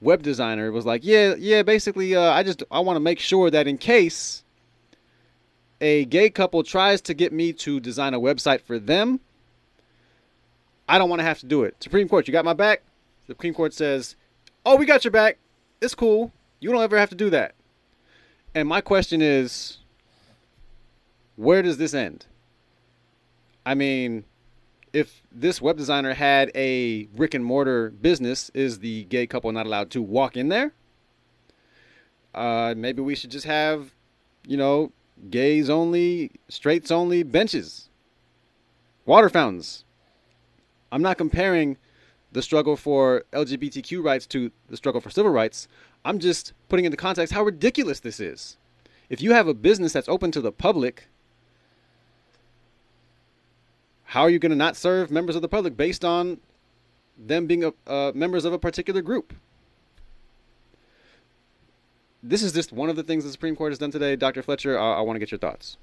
web 0.00 0.22
designer 0.22 0.70
was 0.72 0.86
like, 0.86 1.04
"Yeah, 1.04 1.34
yeah, 1.38 1.62
basically 1.62 2.14
uh, 2.14 2.30
I 2.30 2.42
just 2.42 2.62
I 2.70 2.80
want 2.80 2.96
to 2.96 3.00
make 3.00 3.18
sure 3.18 3.50
that 3.50 3.66
in 3.66 3.78
case 3.78 4.44
a 5.80 6.04
gay 6.06 6.30
couple 6.30 6.62
tries 6.62 7.00
to 7.02 7.14
get 7.14 7.32
me 7.32 7.52
to 7.54 7.80
design 7.80 8.14
a 8.14 8.20
website 8.20 8.60
for 8.60 8.78
them, 8.78 9.20
I 10.88 10.98
don't 10.98 11.10
want 11.10 11.20
to 11.20 11.24
have 11.24 11.40
to 11.40 11.46
do 11.46 11.64
it. 11.64 11.76
Supreme 11.80 12.08
Court, 12.08 12.26
you 12.26 12.32
got 12.32 12.44
my 12.44 12.54
back? 12.54 12.82
Supreme 13.26 13.54
Court 13.54 13.74
says, 13.74 14.16
"Oh, 14.64 14.76
we 14.76 14.86
got 14.86 15.04
your 15.04 15.10
back. 15.10 15.38
It's 15.80 15.94
cool. 15.94 16.32
You 16.60 16.70
don't 16.70 16.82
ever 16.82 16.98
have 16.98 17.10
to 17.10 17.14
do 17.16 17.30
that." 17.30 17.54
And 18.54 18.68
my 18.68 18.80
question 18.80 19.20
is, 19.20 19.78
where 21.36 21.62
does 21.62 21.76
this 21.76 21.94
end? 21.94 22.26
I 23.64 23.74
mean, 23.74 24.24
if 24.92 25.22
this 25.30 25.60
web 25.60 25.76
designer 25.76 26.14
had 26.14 26.50
a 26.54 27.04
brick 27.06 27.34
and 27.34 27.44
mortar 27.44 27.90
business, 27.90 28.50
is 28.54 28.78
the 28.78 29.04
gay 29.04 29.26
couple 29.26 29.52
not 29.52 29.66
allowed 29.66 29.90
to 29.90 30.02
walk 30.02 30.36
in 30.36 30.48
there? 30.48 30.72
Uh, 32.34 32.74
maybe 32.76 33.02
we 33.02 33.14
should 33.14 33.30
just 33.30 33.46
have, 33.46 33.92
you 34.46 34.56
know, 34.56 34.90
gays 35.30 35.68
only, 35.68 36.32
straights 36.48 36.90
only 36.90 37.22
benches, 37.22 37.88
water 39.04 39.28
fountains. 39.28 39.84
I'm 40.90 41.02
not 41.02 41.18
comparing 41.18 41.76
the 42.32 42.42
struggle 42.42 42.76
for 42.76 43.24
LGBTQ 43.32 44.02
rights 44.02 44.26
to 44.26 44.50
the 44.68 44.76
struggle 44.76 45.00
for 45.00 45.10
civil 45.10 45.30
rights. 45.30 45.68
I'm 46.04 46.18
just 46.18 46.52
putting 46.68 46.84
into 46.84 46.96
context 46.96 47.32
how 47.32 47.42
ridiculous 47.42 48.00
this 48.00 48.20
is. 48.20 48.56
If 49.08 49.22
you 49.22 49.32
have 49.32 49.48
a 49.48 49.54
business 49.54 49.92
that's 49.92 50.08
open 50.08 50.30
to 50.32 50.40
the 50.40 50.52
public, 50.52 51.08
how 54.04 54.22
are 54.22 54.30
you 54.30 54.38
going 54.38 54.50
to 54.50 54.56
not 54.56 54.76
serve 54.76 55.10
members 55.10 55.36
of 55.36 55.42
the 55.42 55.48
public 55.48 55.76
based 55.76 56.04
on 56.04 56.38
them 57.18 57.46
being 57.46 57.64
a, 57.64 57.72
uh, 57.86 58.12
members 58.14 58.44
of 58.44 58.52
a 58.52 58.58
particular 58.58 59.02
group? 59.02 59.34
This 62.22 62.42
is 62.42 62.52
just 62.52 62.72
one 62.72 62.90
of 62.90 62.96
the 62.96 63.02
things 63.02 63.24
the 63.24 63.30
Supreme 63.30 63.54
Court 63.54 63.70
has 63.70 63.78
done 63.78 63.90
today. 63.90 64.16
Dr. 64.16 64.42
Fletcher, 64.42 64.78
I, 64.78 64.94
I 64.94 65.00
want 65.02 65.16
to 65.16 65.20
get 65.20 65.30
your 65.30 65.38
thoughts. 65.38 65.76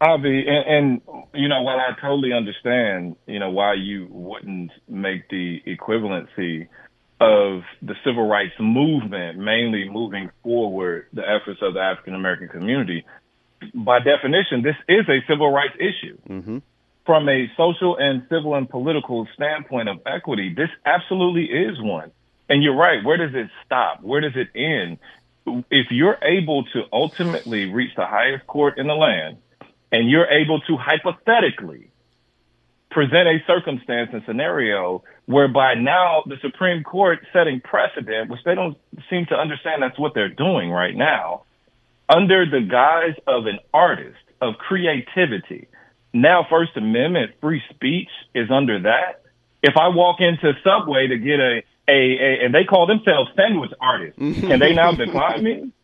Avi, 0.00 0.44
and, 0.46 1.00
and 1.06 1.24
you 1.34 1.48
know, 1.48 1.62
while 1.62 1.78
I 1.78 1.98
totally 2.00 2.32
understand, 2.32 3.16
you 3.26 3.38
know, 3.38 3.50
why 3.50 3.74
you 3.74 4.08
wouldn't 4.10 4.70
make 4.88 5.28
the 5.28 5.60
equivalency 5.66 6.68
of 7.20 7.62
the 7.82 7.94
civil 8.04 8.26
rights 8.28 8.54
movement, 8.60 9.38
mainly 9.38 9.88
moving 9.88 10.30
forward 10.42 11.06
the 11.12 11.22
efforts 11.22 11.60
of 11.62 11.74
the 11.74 11.80
African 11.80 12.14
American 12.14 12.48
community, 12.48 13.04
by 13.74 13.98
definition, 13.98 14.62
this 14.62 14.76
is 14.88 15.08
a 15.08 15.18
civil 15.28 15.50
rights 15.50 15.74
issue. 15.76 16.18
Mm-hmm. 16.28 16.58
From 17.04 17.28
a 17.28 17.46
social 17.56 17.96
and 17.96 18.22
civil 18.28 18.54
and 18.54 18.68
political 18.68 19.26
standpoint 19.34 19.88
of 19.88 20.00
equity, 20.06 20.54
this 20.54 20.68
absolutely 20.84 21.44
is 21.44 21.80
one. 21.80 22.12
And 22.48 22.62
you're 22.62 22.76
right. 22.76 23.04
Where 23.04 23.16
does 23.16 23.34
it 23.34 23.50
stop? 23.64 24.02
Where 24.02 24.20
does 24.20 24.34
it 24.34 24.48
end? 24.54 24.98
If 25.70 25.90
you're 25.90 26.18
able 26.22 26.64
to 26.64 26.82
ultimately 26.92 27.72
reach 27.72 27.94
the 27.96 28.06
highest 28.06 28.46
court 28.46 28.78
in 28.78 28.86
the 28.86 28.94
land 28.94 29.38
and 29.90 30.10
you're 30.10 30.26
able 30.26 30.60
to 30.60 30.76
hypothetically 30.76 31.90
present 32.90 33.28
a 33.28 33.38
circumstance 33.46 34.10
and 34.12 34.22
scenario 34.26 35.02
whereby 35.26 35.74
now 35.74 36.22
the 36.26 36.36
Supreme 36.40 36.82
Court 36.82 37.18
setting 37.32 37.60
precedent, 37.60 38.30
which 38.30 38.40
they 38.44 38.54
don't 38.54 38.76
seem 39.10 39.26
to 39.26 39.34
understand 39.34 39.82
that's 39.82 39.98
what 39.98 40.14
they're 40.14 40.28
doing 40.28 40.70
right 40.70 40.96
now, 40.96 41.42
under 42.08 42.46
the 42.46 42.60
guise 42.60 43.14
of 43.26 43.46
an 43.46 43.58
artist, 43.74 44.16
of 44.40 44.54
creativity. 44.56 45.68
Now 46.14 46.46
First 46.48 46.76
Amendment 46.76 47.32
free 47.40 47.62
speech 47.70 48.08
is 48.34 48.50
under 48.50 48.80
that. 48.80 49.22
If 49.62 49.76
I 49.76 49.88
walk 49.88 50.20
into 50.20 50.52
Subway 50.64 51.08
to 51.08 51.18
get 51.18 51.40
a, 51.40 51.62
a, 51.88 51.92
a 51.92 52.44
and 52.44 52.54
they 52.54 52.64
call 52.64 52.86
themselves 52.86 53.30
sandwich 53.34 53.70
artists, 53.80 54.18
mm-hmm. 54.18 54.46
can 54.46 54.60
they 54.60 54.74
now 54.74 54.92
decline 54.92 55.42
me? 55.42 55.72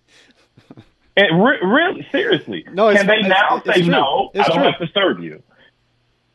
And 1.16 1.44
re- 1.44 1.60
really, 1.62 2.04
seriously, 2.10 2.64
No, 2.72 2.88
it's- 2.88 2.98
can 3.04 3.06
they 3.06 3.20
it's- 3.24 3.28
now 3.30 3.58
it's 3.58 3.66
say 3.76 3.82
true. 3.82 3.90
no? 3.92 4.30
It's 4.34 4.48
I 4.48 4.52
don't 4.52 4.62
true. 4.62 4.70
have 4.72 4.80
to 4.80 4.88
serve 4.92 5.22
you. 5.22 5.44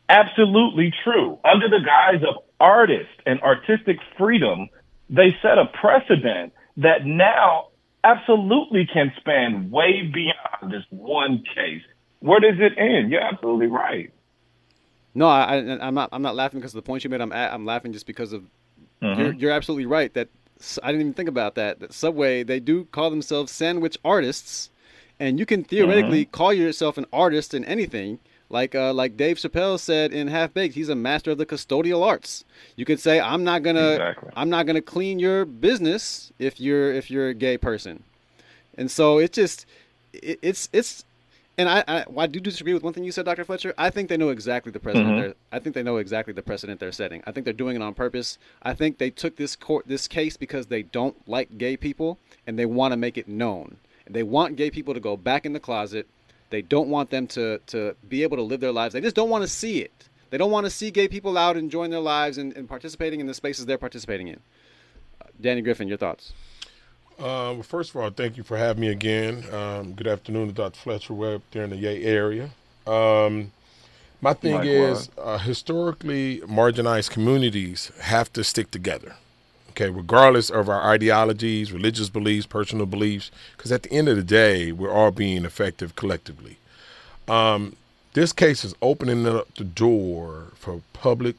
Absolutely 0.07 0.93
true. 1.03 1.37
Under 1.43 1.67
the 1.67 1.79
guise 1.85 2.23
of 2.27 2.41
artist 2.61 3.09
and 3.25 3.41
artistic 3.41 3.97
freedom, 4.17 4.69
they 5.09 5.35
set 5.41 5.57
a 5.57 5.65
precedent 5.81 6.53
that 6.77 7.05
now 7.05 7.67
absolutely 8.05 8.87
can 8.91 9.11
span 9.19 9.69
way 9.69 10.03
beyond 10.13 10.71
this 10.73 10.85
one 10.91 11.43
case. 11.53 11.81
Where 12.19 12.39
does 12.39 12.57
it 12.59 12.77
end? 12.77 13.11
You're 13.11 13.21
absolutely 13.21 13.67
right. 13.67 14.11
No, 15.13 15.27
I, 15.27 15.57
I, 15.57 15.87
I'm 15.87 15.93
not. 15.93 16.09
I'm 16.11 16.21
not 16.21 16.35
laughing 16.35 16.59
because 16.59 16.73
of 16.73 16.81
the 16.83 16.87
point 16.87 17.03
you 17.03 17.09
made. 17.09 17.19
I'm. 17.21 17.33
I'm 17.33 17.65
laughing 17.65 17.91
just 17.93 18.05
because 18.07 18.31
of. 18.31 18.45
You're, 19.01 19.33
you're 19.33 19.51
absolutely 19.51 19.85
right. 19.85 20.13
That 20.13 20.27
I 20.83 20.87
didn't 20.87 21.01
even 21.01 21.13
think 21.13 21.29
about 21.29 21.55
that. 21.55 21.79
That 21.79 21.93
Subway 21.93 22.43
they 22.43 22.59
do 22.59 22.85
call 22.85 23.09
themselves 23.09 23.51
sandwich 23.51 23.97
artists, 24.03 24.69
and 25.19 25.39
you 25.39 25.45
can 25.45 25.63
theoretically 25.63 26.25
call 26.25 26.53
yourself 26.53 26.97
an 26.97 27.05
artist 27.13 27.53
in 27.53 27.63
anything. 27.65 28.19
Like 28.49 28.73
uh, 28.73 28.93
like 28.93 29.15
Dave 29.15 29.37
Chappelle 29.37 29.79
said 29.79 30.11
in 30.11 30.27
Half 30.27 30.53
Baked, 30.53 30.75
he's 30.75 30.89
a 30.89 30.95
master 30.95 31.31
of 31.31 31.37
the 31.37 31.45
custodial 31.45 32.03
arts. 32.05 32.43
You 32.75 32.83
could 32.83 32.99
say 32.99 33.19
I'm 33.19 33.43
not 33.43 33.61
gonna 33.63 33.91
Exactly. 33.91 34.31
I'm 34.35 34.49
not 34.49 34.65
gonna 34.65 34.81
clean 34.81 35.19
your 35.19 35.45
business 35.45 36.33
if 36.39 36.59
you're 36.59 36.91
if 36.91 37.11
you're 37.11 37.29
a 37.29 37.33
gay 37.33 37.57
person, 37.57 38.03
and 38.75 38.89
so 38.89 39.19
it 39.19 39.33
just 39.33 39.65
it, 40.13 40.39
it's 40.41 40.67
it's 40.73 41.05
and 41.59 41.69
I, 41.69 41.83
I, 41.87 42.05
I 42.17 42.27
do 42.27 42.39
disagree 42.39 42.73
with 42.73 42.81
one 42.83 42.93
thing 42.93 43.03
you 43.03 43.11
said, 43.11 43.25
Dr. 43.25 43.43
Fletcher. 43.45 43.73
I 43.77 43.89
think 43.89 44.09
they 44.09 44.17
know 44.17 44.29
exactly 44.29 44.71
the 44.71 44.79
precedent. 44.79 45.09
Mhm. 45.15 45.19
They're, 45.21 45.33
I 45.51 45.59
think 45.59 45.75
they 45.75 45.83
know 45.83 45.97
exactly 45.97 46.33
the 46.33 46.41
precedent 46.41 46.79
they're 46.79 46.91
setting. 46.91 47.21
I 47.27 47.31
think 47.31 47.43
they're 47.43 47.53
doing 47.53 47.75
it 47.75 47.81
on 47.81 47.93
purpose. 47.93 48.37
I 48.63 48.73
think 48.73 48.97
they 48.97 49.09
took 49.09 49.35
this 49.35 49.55
court, 49.55 49.87
this 49.87 50.07
case, 50.07 50.37
because 50.37 50.67
they 50.67 50.83
don't 50.83 51.15
like 51.27 51.57
gay 51.57 51.77
people 51.77 52.17
and 52.47 52.57
they 52.57 52.65
want 52.65 52.93
to 52.93 52.97
make 52.97 53.17
it 53.17 53.27
known. 53.27 53.77
They 54.09 54.23
want 54.23 54.55
gay 54.55 54.71
people 54.71 54.93
to 54.95 54.99
go 54.99 55.15
back 55.15 55.45
in 55.45 55.53
the 55.53 55.59
closet. 55.59 56.07
They 56.49 56.63
don't 56.63 56.89
want 56.89 57.11
them 57.11 57.27
to 57.27 57.59
to 57.67 57.95
be 58.07 58.23
able 58.23 58.37
to 58.37 58.43
live 58.43 58.59
their 58.59 58.71
lives. 58.71 58.93
They 58.93 59.01
just 59.01 59.15
don't 59.15 59.29
want 59.29 59.43
to 59.43 59.47
see 59.47 59.81
it. 59.81 60.09
They 60.31 60.37
don't 60.37 60.51
want 60.51 60.65
to 60.65 60.71
see 60.71 60.89
gay 60.91 61.07
people 61.07 61.37
out 61.37 61.57
enjoying 61.57 61.91
their 61.91 61.99
lives 61.99 62.37
and, 62.39 62.55
and 62.57 62.67
participating 62.67 63.19
in 63.19 63.27
the 63.27 63.33
spaces 63.33 63.65
they're 63.67 63.77
participating 63.77 64.27
in. 64.27 64.39
Uh, 65.21 65.25
Danny 65.41 65.61
Griffin, 65.61 65.87
your 65.87 65.97
thoughts? 65.97 66.33
Uh, 67.19 67.51
well, 67.51 67.63
first 67.63 67.89
of 67.89 67.97
all, 67.97 68.09
thank 68.09 68.37
you 68.37 68.43
for 68.43 68.55
having 68.57 68.79
me 68.79 68.87
again. 68.87 69.43
Um, 69.53 69.91
good 69.91 70.07
afternoon 70.07 70.47
to 70.47 70.53
Dr. 70.53 70.79
Fletcher 70.79 71.13
Webb 71.13 71.41
there 71.51 71.65
in 71.65 71.69
the 71.69 71.75
Yay 71.75 72.05
area. 72.05 72.49
Um, 72.87 73.51
my 74.21 74.33
thing 74.33 74.53
Likewise. 74.53 75.01
is, 75.01 75.09
uh, 75.17 75.37
historically, 75.37 76.39
marginalized 76.45 77.09
communities 77.09 77.91
have 77.99 78.31
to 78.33 78.43
stick 78.45 78.71
together. 78.71 79.15
Okay, 79.71 79.89
regardless 79.89 80.49
of 80.49 80.69
our 80.69 80.81
ideologies, 80.89 81.73
religious 81.73 82.09
beliefs, 82.09 82.45
personal 82.45 82.85
beliefs, 82.85 83.31
because 83.57 83.73
at 83.73 83.83
the 83.83 83.91
end 83.91 84.07
of 84.07 84.15
the 84.15 84.23
day, 84.23 84.71
we're 84.71 84.91
all 84.91 85.11
being 85.11 85.43
effective 85.43 85.97
collectively. 85.97 86.57
Um, 87.27 87.75
this 88.13 88.31
case 88.31 88.63
is 88.63 88.73
opening 88.81 89.27
up 89.27 89.53
the 89.55 89.65
door 89.65 90.53
for 90.55 90.81
public 90.93 91.35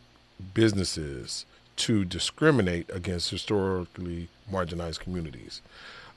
businesses 0.52 1.46
to 1.76 2.04
discriminate 2.04 2.90
against 2.92 3.30
historically 3.30 4.28
marginalized 4.50 5.00
communities. 5.00 5.62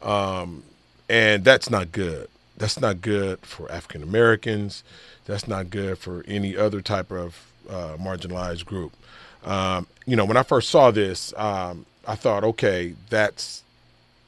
Um, 0.02 0.63
and 1.10 1.43
that's 1.43 1.69
not 1.69 1.91
good. 1.91 2.28
That's 2.58 2.80
not 2.80 3.02
good 3.02 3.39
for 3.46 3.72
African 3.72 4.04
Americans. 4.04 4.84
That's 5.26 5.48
not 5.48 5.69
good 5.69 5.98
for 5.98 6.24
any 6.28 6.56
other 6.56 6.82
type 6.82 7.12
of 7.12 7.52
uh, 7.69 7.98
marginalized 8.00 8.65
group. 8.65 8.93
Um, 9.43 9.88
you 10.06 10.15
know, 10.15 10.26
when 10.26 10.38
I 10.38 10.43
first 10.43 10.69
saw 10.69 10.91
this, 10.91 11.34
um, 11.38 11.86
I 12.08 12.15
thought, 12.15 12.43
okay, 12.43 12.96
that's 13.10 13.63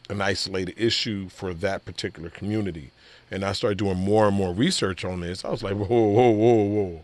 an 0.10 0.22
isolated 0.22 0.76
issue 0.78 1.30
for 1.30 1.54
that 1.56 1.86
particular 1.86 2.30
community. 2.30 2.92
And 3.32 3.44
I 3.44 3.54
started 3.54 3.78
doing 3.78 3.98
more 3.98 4.28
and 4.28 4.36
more 4.36 4.54
research 4.54 5.04
on 5.04 5.22
this. 5.22 5.44
I 5.44 5.50
was 5.50 5.64
like, 5.64 5.74
whoa, 5.74 5.86
whoa, 5.88 6.30
whoa, 6.30 6.64
whoa. 6.64 7.04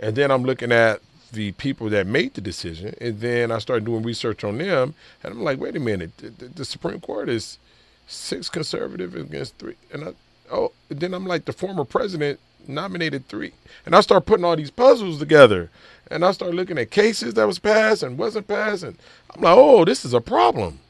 And 0.00 0.16
then 0.16 0.30
I'm 0.30 0.42
looking 0.42 0.72
at 0.72 1.00
the 1.30 1.52
people 1.52 1.88
that 1.90 2.06
made 2.06 2.34
the 2.34 2.40
decision. 2.40 2.94
And 3.00 3.20
then 3.20 3.50
I 3.50 3.58
started 3.58 3.84
doing 3.84 4.02
research 4.02 4.44
on 4.44 4.58
them. 4.58 4.94
And 5.22 5.34
I'm 5.34 5.42
like, 5.42 5.60
wait 5.60 5.76
a 5.76 5.80
minute, 5.80 6.16
the, 6.18 6.30
the, 6.30 6.48
the 6.48 6.64
Supreme 6.64 7.00
Court 7.00 7.28
is 7.28 7.58
six 8.06 8.48
conservative 8.48 9.14
against 9.14 9.56
three. 9.58 9.76
And 9.92 10.04
I, 10.04 10.12
oh, 10.50 10.72
and 10.88 11.00
then 11.00 11.14
I'm 11.14 11.26
like, 11.26 11.44
the 11.44 11.52
former 11.52 11.84
president 11.84 12.40
nominated 12.66 13.28
three. 13.28 13.52
And 13.86 13.94
I 13.94 14.00
start 14.00 14.26
putting 14.26 14.44
all 14.44 14.56
these 14.56 14.70
puzzles 14.70 15.18
together. 15.18 15.70
And 16.10 16.24
I 16.24 16.32
start 16.32 16.54
looking 16.54 16.78
at 16.78 16.90
cases 16.90 17.34
that 17.34 17.46
was 17.46 17.58
passed 17.58 18.02
and 18.02 18.18
wasn't 18.18 18.48
passed. 18.48 18.82
And 18.82 18.98
I'm 19.34 19.42
like, 19.42 19.56
oh, 19.56 19.84
this 19.84 20.04
is 20.04 20.12
a 20.12 20.20
problem. 20.20 20.80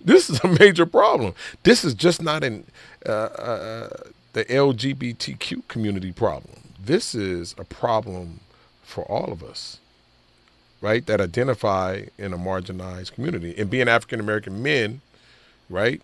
This 0.00 0.30
is 0.30 0.40
a 0.44 0.48
major 0.60 0.86
problem. 0.86 1.34
This 1.62 1.84
is 1.84 1.94
just 1.94 2.22
not 2.22 2.44
an 2.44 2.64
uh, 3.06 3.10
uh, 3.10 3.88
the 4.32 4.44
LGBTQ 4.44 5.66
community 5.68 6.12
problem. 6.12 6.62
This 6.78 7.14
is 7.14 7.54
a 7.58 7.64
problem 7.64 8.40
for 8.88 9.04
all 9.04 9.30
of 9.30 9.42
us, 9.42 9.78
right? 10.80 11.04
That 11.06 11.20
identify 11.20 12.04
in 12.16 12.32
a 12.32 12.38
marginalized 12.38 13.12
community. 13.12 13.54
And 13.56 13.68
being 13.68 13.88
African 13.88 14.18
American 14.18 14.62
men, 14.62 15.02
right? 15.68 16.00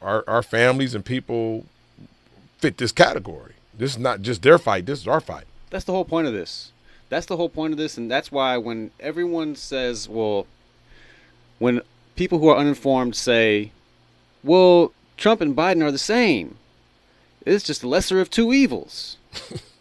Our 0.00 0.24
our 0.26 0.42
families 0.42 0.94
and 0.94 1.04
people 1.04 1.66
fit 2.58 2.78
this 2.78 2.92
category. 2.92 3.52
This 3.76 3.92
is 3.92 3.98
not 3.98 4.22
just 4.22 4.42
their 4.42 4.58
fight. 4.58 4.86
This 4.86 5.00
is 5.00 5.08
our 5.08 5.20
fight. 5.20 5.44
That's 5.70 5.84
the 5.84 5.92
whole 5.92 6.04
point 6.04 6.26
of 6.26 6.32
this. 6.32 6.72
That's 7.10 7.26
the 7.26 7.36
whole 7.36 7.48
point 7.48 7.72
of 7.72 7.78
this, 7.78 7.98
and 7.98 8.10
that's 8.10 8.32
why 8.32 8.56
when 8.56 8.90
everyone 8.98 9.54
says, 9.54 10.08
"Well," 10.08 10.46
when 11.58 11.82
people 12.16 12.38
who 12.38 12.48
are 12.48 12.56
uninformed 12.56 13.14
say, 13.14 13.70
"Well, 14.42 14.92
Trump 15.16 15.40
and 15.40 15.54
Biden 15.54 15.82
are 15.82 15.92
the 15.92 15.98
same," 15.98 16.56
It's 17.46 17.64
just 17.64 17.82
the 17.82 17.88
lesser 17.88 18.20
of 18.20 18.30
two 18.30 18.52
evils. 18.52 19.18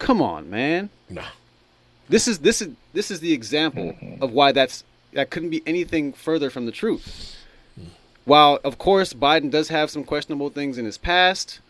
Come 0.00 0.22
on, 0.22 0.50
man. 0.50 0.88
No. 1.08 1.22
This 2.08 2.26
is 2.26 2.40
this 2.40 2.60
is 2.60 2.70
this 2.92 3.10
is 3.12 3.20
the 3.20 3.32
example 3.32 3.92
mm-hmm. 3.92 4.20
of 4.20 4.32
why 4.32 4.50
that's 4.50 4.82
that 5.12 5.30
couldn't 5.30 5.50
be 5.50 5.62
anything 5.66 6.12
further 6.12 6.50
from 6.50 6.66
the 6.66 6.72
truth. 6.72 7.36
While 8.24 8.58
of 8.64 8.78
course 8.78 9.12
Biden 9.12 9.50
does 9.50 9.68
have 9.68 9.90
some 9.90 10.02
questionable 10.02 10.48
things 10.50 10.78
in 10.78 10.86
his 10.86 10.98
past, 10.98 11.60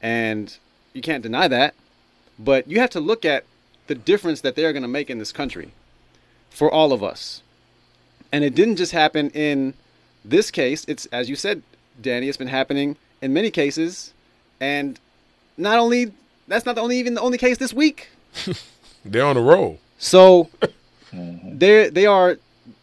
and 0.00 0.56
you 0.92 1.02
can't 1.02 1.22
deny 1.22 1.48
that, 1.48 1.74
but 2.38 2.66
you 2.68 2.80
have 2.80 2.90
to 2.90 3.00
look 3.00 3.24
at 3.24 3.44
the 3.88 3.94
difference 3.94 4.40
that 4.40 4.54
they're 4.54 4.72
going 4.72 4.82
to 4.82 4.88
make 4.88 5.10
in 5.10 5.18
this 5.18 5.32
country 5.32 5.72
for 6.50 6.70
all 6.70 6.92
of 6.92 7.02
us. 7.02 7.42
And 8.32 8.44
it 8.44 8.54
didn't 8.54 8.76
just 8.76 8.92
happen 8.92 9.30
in 9.30 9.74
this 10.24 10.50
case. 10.52 10.84
It's 10.86 11.06
as 11.06 11.28
you 11.28 11.34
said, 11.34 11.62
Danny. 12.00 12.28
It's 12.28 12.38
been 12.38 12.46
happening 12.46 12.96
in 13.20 13.32
many 13.32 13.50
cases, 13.50 14.14
and 14.60 15.00
not 15.58 15.78
only 15.80 16.12
that's 16.48 16.66
not 16.66 16.74
the 16.74 16.80
only 16.80 16.98
even 16.98 17.14
the 17.14 17.20
only 17.20 17.38
case 17.38 17.58
this 17.58 17.72
week. 17.72 18.08
They're 19.04 19.24
on 19.24 19.36
a 19.36 19.42
roll. 19.42 19.80
So 19.98 20.50
they 21.12 21.88
they 21.88 22.06
are 22.06 22.38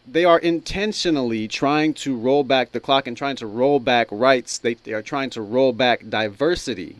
they 0.07 0.25
are 0.25 0.39
intentionally 0.39 1.47
trying 1.47 1.93
to 1.93 2.15
roll 2.17 2.43
back 2.43 2.71
the 2.71 2.79
clock 2.79 3.07
and 3.07 3.15
trying 3.15 3.37
to 3.37 3.47
roll 3.47 3.79
back 3.79 4.07
rights. 4.11 4.57
They, 4.57 4.73
they 4.73 4.93
are 4.93 5.01
trying 5.01 5.29
to 5.31 5.41
roll 5.41 5.71
back 5.71 6.09
diversity 6.09 6.97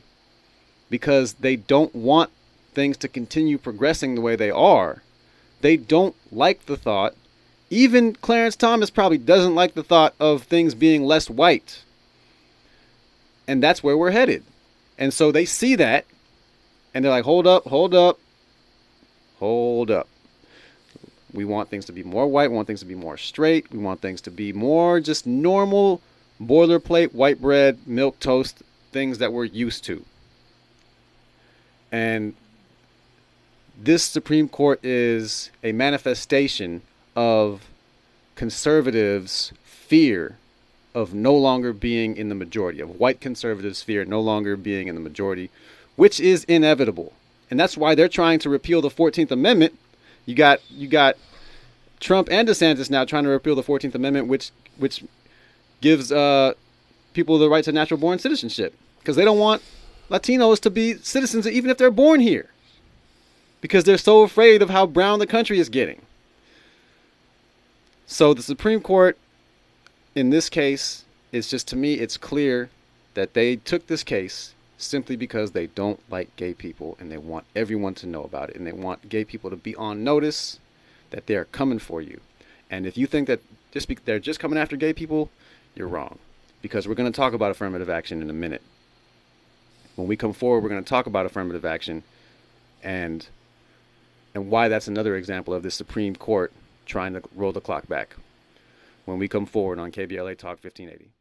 because 0.90 1.34
they 1.34 1.56
don't 1.56 1.94
want 1.94 2.30
things 2.74 2.98
to 2.98 3.08
continue 3.08 3.58
progressing 3.58 4.16
the 4.16 4.22
way 4.22 4.36
they 4.36 4.52
are. 4.52 5.02
They 5.62 5.78
don't 5.78 6.16
like 6.32 6.66
the 6.66 6.78
thought. 6.78 7.16
Even 7.70 8.14
Clarence 8.16 8.56
Thomas 8.56 8.90
probably 8.90 9.18
doesn't 9.18 9.56
like 9.56 9.74
the 9.74 9.84
thought 9.84 10.14
of 10.20 10.44
things 10.44 10.74
being 10.74 11.04
less 11.04 11.30
white. 11.30 11.84
And 13.48 13.62
that's 13.62 13.84
where 13.84 13.98
we're 13.98 14.12
headed. 14.12 14.44
And 14.98 15.14
so 15.14 15.32
they 15.32 15.46
see 15.46 15.76
that 15.76 16.06
and 16.94 17.04
they're 17.04 17.12
like, 17.12 17.26
hold 17.26 17.48
up, 17.48 17.66
hold 17.66 17.94
up, 17.94 18.20
hold 19.40 19.92
up. 19.92 20.08
We 21.34 21.46
want 21.46 21.70
things 21.70 21.86
to 21.86 21.94
be 21.94 22.04
more 22.04 22.28
white. 22.28 22.50
We 22.50 22.56
want 22.56 22.68
things 22.68 22.82
to 22.82 22.86
be 22.86 22.96
more 22.96 23.18
straight. 23.18 23.72
We 23.72 23.78
want 23.78 24.02
things 24.02 24.22
to 24.22 24.32
be 24.32 24.52
more 24.52 25.00
just 25.00 25.26
normal, 25.26 26.02
boilerplate, 26.42 27.14
white 27.14 27.42
bread, 27.42 27.80
milk 27.86 28.20
toast, 28.20 28.64
things 28.92 29.20
that 29.20 29.32
we're 29.32 29.46
used 29.46 29.84
to. 29.86 30.04
And 31.92 32.36
this 33.78 34.04
Supreme 34.04 34.48
Court 34.50 34.84
is 34.84 35.52
a 35.64 35.72
manifestation 35.72 36.82
of 37.16 37.68
conservatives' 38.36 39.54
fear 39.64 40.38
of 40.94 41.14
no 41.14 41.36
longer 41.36 41.74
being 41.74 42.18
in 42.18 42.30
the 42.30 42.36
majority, 42.36 42.80
of 42.80 43.00
white 43.00 43.22
conservatives' 43.22 43.82
fear 43.82 44.04
no 44.06 44.20
longer 44.20 44.58
being 44.58 44.88
in 44.88 44.96
the 44.96 45.02
majority, 45.02 45.50
which 45.96 46.20
is 46.20 46.44
inevitable. 46.46 47.14
And 47.50 47.60
that's 47.60 47.78
why 47.78 47.96
they're 47.96 48.08
trying 48.10 48.40
to 48.40 48.50
repeal 48.50 48.82
the 48.82 48.90
14th 48.90 49.32
Amendment. 49.32 49.78
You 50.26 50.36
got 50.36 50.60
you 50.72 50.88
got 50.88 51.18
Trump 52.00 52.30
and 52.32 52.48
DeSantis 52.48 52.90
now 52.90 53.06
trying 53.06 53.24
to 53.24 53.30
repeal 53.30 53.56
the 53.56 53.64
14th 53.64 53.96
Amendment, 53.96 54.28
which 54.28 54.52
which 54.78 55.04
gives 55.82 56.12
uh, 56.12 56.54
people 57.14 57.38
the 57.38 57.50
right 57.50 57.64
to 57.64 57.72
natural 57.72 58.00
born 58.00 58.20
citizenship 58.20 58.74
because 59.00 59.16
they 59.16 59.26
don't 59.26 59.40
want 59.40 59.62
Latinos 60.10 60.60
to 60.62 60.70
be 60.70 60.96
citizens 60.96 61.48
even 61.48 61.70
if 61.70 61.78
they're 61.78 61.92
born 61.92 62.20
here 62.20 62.50
because 63.62 63.84
they're 63.84 63.98
so 63.98 64.24
afraid 64.24 64.62
of 64.62 64.70
how 64.70 64.86
brown 64.86 65.20
the 65.20 65.28
country 65.28 65.60
is 65.60 65.70
getting. 65.70 66.02
So 68.08 68.34
the 68.34 68.44
Supreme 68.44 68.82
Court 68.82 69.18
in 70.16 70.30
this 70.30 70.50
case 70.50 71.06
is 71.32 71.50
just 71.50 71.68
to 71.70 71.76
me 71.76 71.96
it's 71.96 72.18
clear 72.18 72.70
that 73.14 73.34
they 73.34 73.56
took 73.56 73.88
this 73.88 74.04
case 74.04 74.54
simply 74.84 75.16
because 75.16 75.52
they 75.52 75.68
don't 75.68 76.00
like 76.10 76.36
gay 76.36 76.54
people 76.54 76.98
and 77.00 77.12
they 77.12 77.18
want 77.18 77.46
everyone 77.56 77.94
to 77.96 78.08
know 78.08 78.24
about 78.24 78.50
it 78.50 78.56
and 78.56 78.66
they 78.66 78.72
want 78.72 79.10
gay 79.10 79.24
people 79.24 79.50
to 79.50 79.56
be 79.56 79.76
on 79.76 80.04
notice 80.04 80.60
that 81.12 81.28
they're 81.28 81.46
coming 81.46 81.80
for 81.80 82.02
you. 82.02 82.20
And 82.70 82.86
if 82.86 82.98
you 82.98 83.06
think 83.06 83.28
that 83.28 83.42
just 83.72 83.88
be, 83.88 83.98
they're 84.06 84.20
just 84.20 84.40
coming 84.40 84.58
after 84.58 84.76
gay 84.76 84.94
people, 84.94 85.30
you're 85.76 85.88
wrong. 85.88 86.20
Because 86.62 86.88
we're 86.88 86.96
going 86.96 87.12
to 87.12 87.16
talk 87.16 87.34
about 87.34 87.52
affirmative 87.52 87.90
action 87.90 88.22
in 88.22 88.30
a 88.30 88.34
minute. 88.34 88.62
When 89.96 90.08
we 90.08 90.16
come 90.16 90.34
forward, 90.34 90.64
we're 90.64 90.70
going 90.70 90.84
to 90.84 90.90
talk 90.90 91.06
about 91.06 91.26
affirmative 91.26 91.66
action 91.66 92.04
and 92.84 93.28
and 94.34 94.50
why 94.50 94.70
that's 94.70 94.88
another 94.88 95.18
example 95.18 95.54
of 95.54 95.62
the 95.62 95.70
Supreme 95.70 96.16
Court 96.16 96.54
trying 96.86 97.14
to 97.14 97.22
roll 97.36 97.52
the 97.52 97.60
clock 97.60 97.88
back. 97.88 98.16
When 99.04 99.20
we 99.20 99.28
come 99.28 99.46
forward 99.46 99.78
on 99.78 99.92
KBLA 99.92 100.38
Talk 100.38 100.64
1580. 100.64 101.12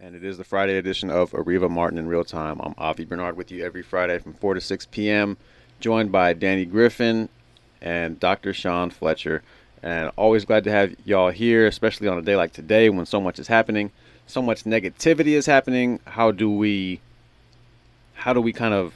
And 0.00 0.16
it 0.16 0.24
is 0.24 0.38
the 0.38 0.44
Friday 0.44 0.76
edition 0.76 1.08
of 1.08 1.30
Areva 1.30 1.70
Martin 1.70 1.98
in 1.98 2.08
Real 2.08 2.24
Time. 2.24 2.60
I'm 2.60 2.74
Avi 2.76 3.04
Bernard 3.04 3.36
with 3.36 3.52
you 3.52 3.64
every 3.64 3.82
Friday 3.82 4.18
from 4.18 4.34
4 4.34 4.54
to 4.54 4.60
6 4.60 4.86
p.m., 4.90 5.36
joined 5.78 6.10
by 6.10 6.32
Danny 6.32 6.64
Griffin 6.64 7.28
and 7.80 8.18
Dr. 8.18 8.52
Shaun 8.52 8.90
Fletcher. 8.90 9.42
And 9.84 10.10
always 10.16 10.44
glad 10.44 10.64
to 10.64 10.70
have 10.72 10.96
y'all 11.04 11.30
here, 11.30 11.66
especially 11.66 12.08
on 12.08 12.18
a 12.18 12.22
day 12.22 12.34
like 12.34 12.52
today 12.52 12.90
when 12.90 13.06
so 13.06 13.20
much 13.20 13.38
is 13.38 13.46
happening, 13.46 13.92
so 14.26 14.42
much 14.42 14.64
negativity 14.64 15.28
is 15.28 15.46
happening. 15.46 16.00
How 16.06 16.32
do 16.32 16.50
we 16.50 17.00
how 18.14 18.32
do 18.32 18.40
we 18.40 18.52
kind 18.52 18.74
of 18.74 18.94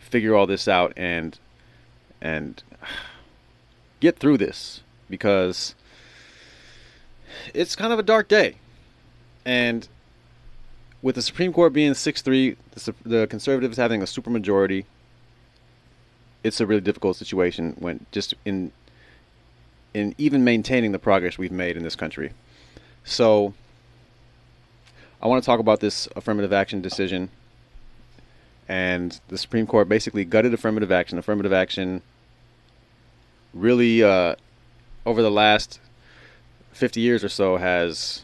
figure 0.00 0.34
all 0.34 0.46
this 0.46 0.66
out 0.66 0.92
and 0.96 1.38
and 2.20 2.62
get 4.00 4.18
through 4.18 4.38
this 4.38 4.82
because 5.08 5.76
it's 7.54 7.76
kind 7.76 7.92
of 7.92 8.00
a 8.00 8.02
dark 8.02 8.26
day. 8.26 8.56
And 9.44 9.88
with 11.02 11.16
the 11.16 11.22
Supreme 11.22 11.52
Court 11.52 11.72
being 11.72 11.92
6-3, 11.92 12.56
the, 12.70 12.94
the 13.04 13.26
conservatives 13.26 13.76
having 13.76 14.00
a 14.00 14.06
supermajority, 14.06 14.84
it's 16.44 16.60
a 16.60 16.66
really 16.66 16.80
difficult 16.80 17.16
situation 17.16 17.76
when 17.78 18.06
just 18.10 18.34
in 18.44 18.72
in 19.94 20.14
even 20.16 20.42
maintaining 20.42 20.92
the 20.92 20.98
progress 20.98 21.36
we've 21.36 21.52
made 21.52 21.76
in 21.76 21.82
this 21.82 21.94
country. 21.94 22.32
So 23.04 23.52
I 25.20 25.26
want 25.26 25.42
to 25.42 25.46
talk 25.46 25.60
about 25.60 25.80
this 25.80 26.08
affirmative 26.16 26.52
action 26.52 26.80
decision. 26.80 27.28
And 28.68 29.20
the 29.28 29.36
Supreme 29.36 29.66
Court 29.66 29.88
basically 29.88 30.24
gutted 30.24 30.54
affirmative 30.54 30.90
action. 30.90 31.18
Affirmative 31.18 31.52
action 31.52 32.00
really, 33.52 34.02
uh, 34.02 34.34
over 35.04 35.20
the 35.20 35.30
last 35.30 35.78
50 36.72 37.00
years 37.00 37.22
or 37.22 37.28
so, 37.28 37.58
has 37.58 38.22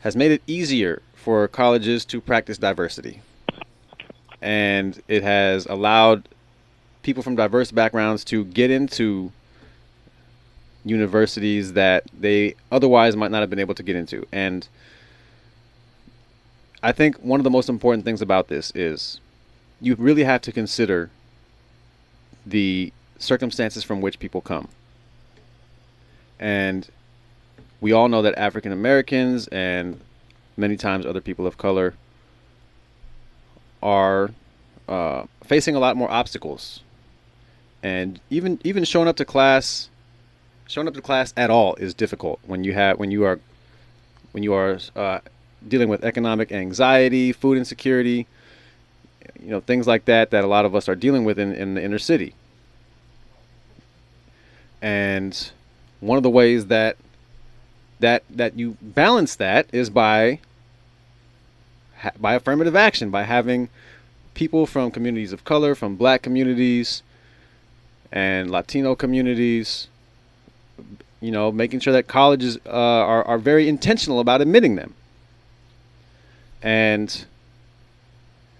has 0.00 0.16
made 0.16 0.32
it 0.32 0.42
easier 0.46 1.02
for 1.26 1.48
colleges 1.48 2.04
to 2.04 2.20
practice 2.20 2.56
diversity, 2.56 3.20
and 4.40 5.02
it 5.08 5.24
has 5.24 5.66
allowed 5.66 6.28
people 7.02 7.20
from 7.20 7.34
diverse 7.34 7.72
backgrounds 7.72 8.22
to 8.22 8.44
get 8.44 8.70
into 8.70 9.32
universities 10.84 11.72
that 11.72 12.04
they 12.16 12.54
otherwise 12.70 13.16
might 13.16 13.32
not 13.32 13.40
have 13.40 13.50
been 13.50 13.58
able 13.58 13.74
to 13.74 13.82
get 13.82 13.96
into. 13.96 14.24
And 14.30 14.68
I 16.80 16.92
think 16.92 17.16
one 17.16 17.40
of 17.40 17.44
the 17.44 17.50
most 17.50 17.68
important 17.68 18.04
things 18.04 18.22
about 18.22 18.46
this 18.46 18.70
is 18.76 19.20
you 19.80 19.96
really 19.96 20.22
have 20.22 20.42
to 20.42 20.52
consider 20.52 21.10
the 22.46 22.92
circumstances 23.18 23.82
from 23.82 24.00
which 24.00 24.20
people 24.20 24.40
come. 24.40 24.68
And 26.38 26.88
we 27.80 27.90
all 27.90 28.06
know 28.06 28.22
that 28.22 28.38
African 28.38 28.70
Americans 28.70 29.48
and 29.48 30.00
many 30.56 30.76
times 30.76 31.06
other 31.06 31.20
people 31.20 31.46
of 31.46 31.58
color 31.58 31.94
are 33.82 34.30
uh, 34.88 35.24
facing 35.44 35.74
a 35.74 35.78
lot 35.78 35.96
more 35.96 36.10
obstacles. 36.10 36.80
And 37.82 38.20
even 38.30 38.58
even 38.64 38.84
showing 38.84 39.08
up 39.08 39.16
to 39.16 39.24
class, 39.24 39.90
showing 40.66 40.88
up 40.88 40.94
to 40.94 41.02
class 41.02 41.32
at 41.36 41.50
all 41.50 41.74
is 41.76 41.94
difficult 41.94 42.40
when 42.46 42.64
you 42.64 42.72
have 42.72 42.98
when 42.98 43.10
you 43.10 43.24
are 43.24 43.38
when 44.32 44.42
you 44.42 44.54
are 44.54 44.78
uh, 44.96 45.20
dealing 45.66 45.88
with 45.88 46.04
economic 46.04 46.50
anxiety, 46.52 47.32
food 47.32 47.58
insecurity, 47.58 48.26
you 49.40 49.50
know 49.50 49.60
things 49.60 49.86
like 49.86 50.06
that 50.06 50.30
that 50.30 50.42
a 50.42 50.46
lot 50.46 50.64
of 50.64 50.74
us 50.74 50.88
are 50.88 50.96
dealing 50.96 51.24
with 51.24 51.38
in, 51.38 51.52
in 51.52 51.74
the 51.74 51.82
inner 51.82 51.98
city. 51.98 52.34
And 54.82 55.50
one 56.00 56.16
of 56.16 56.22
the 56.22 56.30
ways 56.30 56.66
that 56.66 56.96
that 58.00 58.24
that 58.30 58.58
you 58.58 58.76
balance 58.80 59.36
that 59.36 59.68
is 59.72 59.90
by 59.90 60.40
by 62.18 62.34
affirmative 62.34 62.76
action 62.76 63.10
by 63.10 63.22
having 63.22 63.68
people 64.34 64.66
from 64.66 64.90
communities 64.90 65.32
of 65.32 65.44
color 65.44 65.74
from 65.74 65.96
black 65.96 66.22
communities 66.22 67.02
and 68.12 68.50
latino 68.50 68.94
communities 68.94 69.88
you 71.20 71.30
know 71.30 71.50
making 71.50 71.80
sure 71.80 71.92
that 71.92 72.06
colleges 72.06 72.58
uh, 72.66 72.70
are, 72.70 73.24
are 73.24 73.38
very 73.38 73.68
intentional 73.68 74.20
about 74.20 74.40
admitting 74.40 74.76
them. 74.76 74.94
And 76.62 77.24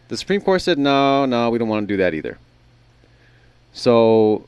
the 0.08 0.16
supreme 0.16 0.40
court 0.40 0.62
said 0.62 0.78
no 0.78 1.26
no 1.26 1.50
we 1.50 1.58
don't 1.58 1.68
want 1.68 1.86
to 1.86 1.92
do 1.92 1.96
that 1.98 2.14
either. 2.14 2.38
So 3.72 4.46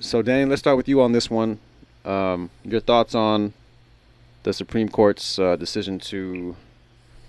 so 0.00 0.22
danny 0.22 0.44
let's 0.44 0.60
start 0.60 0.76
with 0.76 0.88
you 0.88 1.00
on 1.00 1.12
this 1.12 1.30
one. 1.30 1.58
Um, 2.04 2.50
your 2.64 2.80
thoughts 2.80 3.14
on 3.14 3.54
the 4.42 4.52
Supreme 4.52 4.90
Court's 4.90 5.38
uh, 5.38 5.56
decision 5.56 5.98
to 5.98 6.54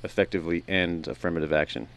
effectively 0.06 0.64
end 0.68 1.08
affirmative 1.08 1.52
action? 1.52 1.88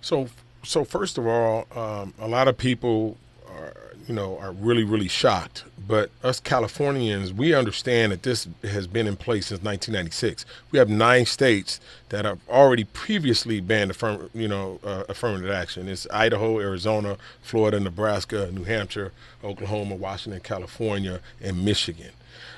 So, 0.00 0.28
so 0.62 0.84
first 0.84 1.18
of 1.18 1.26
all, 1.26 1.66
um, 1.76 2.14
a 2.18 2.28
lot 2.28 2.48
of 2.48 2.58
people, 2.58 3.16
are, 3.48 3.74
you 4.08 4.14
know, 4.14 4.38
are 4.38 4.52
really, 4.52 4.84
really 4.84 5.08
shocked. 5.08 5.64
But 5.86 6.10
us 6.22 6.40
Californians, 6.40 7.32
we 7.32 7.54
understand 7.54 8.12
that 8.12 8.22
this 8.22 8.48
has 8.62 8.86
been 8.86 9.06
in 9.06 9.16
place 9.16 9.46
since 9.46 9.62
1996. 9.62 10.46
We 10.70 10.78
have 10.78 10.88
nine 10.88 11.26
states 11.26 11.78
that 12.08 12.24
have 12.24 12.38
already 12.48 12.84
previously 12.84 13.60
banned 13.60 13.90
affirm, 13.90 14.30
you 14.34 14.48
know, 14.48 14.80
uh, 14.82 15.04
affirmative 15.08 15.50
action. 15.50 15.88
It's 15.88 16.06
Idaho, 16.10 16.58
Arizona, 16.58 17.18
Florida, 17.42 17.78
Nebraska, 17.80 18.50
New 18.52 18.64
Hampshire, 18.64 19.12
Oklahoma, 19.42 19.94
Washington, 19.94 20.40
California, 20.40 21.20
and 21.40 21.64
Michigan. 21.64 22.10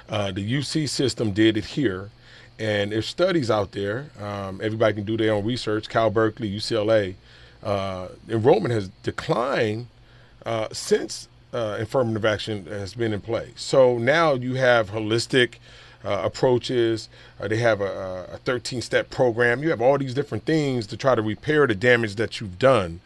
Uh, 0.08 0.30
the 0.30 0.52
UC 0.52 0.88
system 0.88 1.32
did 1.32 1.56
it 1.56 1.64
here. 1.64 2.10
And 2.58 2.92
there's 2.92 3.06
studies 3.06 3.50
out 3.50 3.72
there. 3.72 4.10
Um, 4.20 4.60
everybody 4.62 4.94
can 4.94 5.04
do 5.04 5.16
their 5.16 5.32
own 5.32 5.44
research. 5.44 5.88
Cal 5.88 6.10
Berkeley, 6.10 6.50
UCLA. 6.50 7.14
Uh, 7.62 8.08
enrollment 8.28 8.72
has 8.72 8.88
declined 9.02 9.88
uh, 10.44 10.68
since 10.72 11.28
uh, 11.52 11.76
affirmative 11.80 12.24
action 12.24 12.66
has 12.66 12.94
been 12.94 13.12
in 13.12 13.20
place. 13.20 13.52
So 13.56 13.98
now 13.98 14.34
you 14.34 14.54
have 14.54 14.90
holistic 14.90 15.56
uh, 16.04 16.20
approaches. 16.24 17.08
Uh, 17.40 17.48
they 17.48 17.56
have 17.56 17.80
a, 17.80 18.28
a 18.32 18.38
13 18.38 18.80
step 18.80 19.10
program. 19.10 19.62
You 19.62 19.70
have 19.70 19.82
all 19.82 19.98
these 19.98 20.14
different 20.14 20.44
things 20.44 20.86
to 20.88 20.96
try 20.96 21.14
to 21.14 21.22
repair 21.22 21.66
the 21.66 21.74
damage 21.74 22.14
that 22.16 22.40
you've 22.40 22.58
done. 22.58 23.00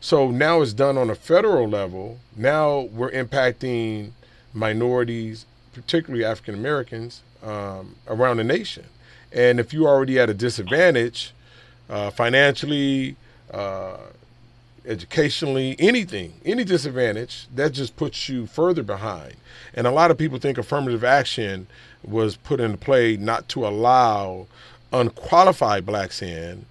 So 0.00 0.30
now 0.30 0.62
it's 0.62 0.72
done 0.72 0.96
on 0.96 1.10
a 1.10 1.14
federal 1.14 1.68
level. 1.68 2.18
Now 2.34 2.80
we're 2.80 3.10
impacting 3.10 4.12
minorities, 4.54 5.44
particularly 5.72 6.24
African 6.24 6.54
Americans, 6.54 7.22
um, 7.42 7.96
around 8.08 8.38
the 8.38 8.44
nation. 8.44 8.84
And 9.32 9.60
if 9.60 9.72
you're 9.72 9.88
already 9.88 10.18
at 10.18 10.28
a 10.28 10.34
disadvantage 10.34 11.32
uh, 11.88 12.10
financially, 12.10 13.16
uh, 13.52 13.98
educationally, 14.86 15.76
anything, 15.78 16.34
any 16.44 16.64
disadvantage, 16.64 17.46
that 17.54 17.72
just 17.72 17.96
puts 17.96 18.28
you 18.28 18.46
further 18.46 18.82
behind. 18.82 19.34
And 19.74 19.86
a 19.86 19.90
lot 19.90 20.10
of 20.10 20.18
people 20.18 20.38
think 20.38 20.58
affirmative 20.58 21.04
action 21.04 21.66
was 22.02 22.36
put 22.36 22.60
into 22.60 22.78
play 22.78 23.16
not 23.16 23.48
to 23.50 23.66
allow 23.66 24.46
unqualified 24.92 25.86
blacks 25.86 26.22
in, 26.22 26.66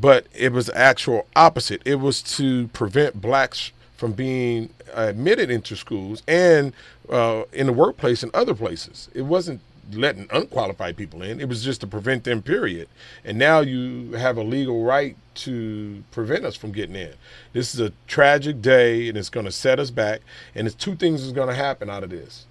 but 0.00 0.26
it 0.34 0.52
was 0.52 0.70
actual 0.70 1.26
opposite. 1.36 1.82
It 1.84 1.96
was 1.96 2.22
to 2.36 2.68
prevent 2.68 3.20
blacks 3.20 3.72
from 3.96 4.12
being 4.12 4.70
admitted 4.94 5.50
into 5.50 5.76
schools 5.76 6.22
and 6.26 6.72
uh, 7.08 7.44
in 7.52 7.66
the 7.66 7.72
workplace 7.72 8.22
and 8.22 8.34
other 8.34 8.54
places. 8.54 9.08
It 9.14 9.22
wasn't 9.22 9.60
letting 9.90 10.28
unqualified 10.30 10.96
people 10.96 11.22
in. 11.22 11.40
It 11.40 11.48
was 11.48 11.64
just 11.64 11.80
to 11.80 11.86
prevent 11.86 12.24
them, 12.24 12.42
period. 12.42 12.88
And 13.24 13.38
now 13.38 13.60
you 13.60 14.12
have 14.12 14.36
a 14.36 14.42
legal 14.42 14.84
right 14.84 15.16
to 15.34 16.04
prevent 16.10 16.44
us 16.44 16.56
from 16.56 16.72
getting 16.72 16.96
in. 16.96 17.14
This 17.52 17.74
is 17.74 17.80
a 17.80 17.92
tragic 18.06 18.62
day 18.62 19.08
and 19.08 19.18
it's 19.18 19.28
going 19.28 19.46
to 19.46 19.52
set 19.52 19.78
us 19.78 19.90
back. 19.90 20.20
And 20.54 20.66
it's 20.66 20.76
two 20.76 20.94
things 20.94 21.22
is 21.22 21.32
going 21.32 21.48
to 21.48 21.54
happen 21.54 21.90
out 21.90 22.04
of 22.04 22.10
this. 22.10 22.46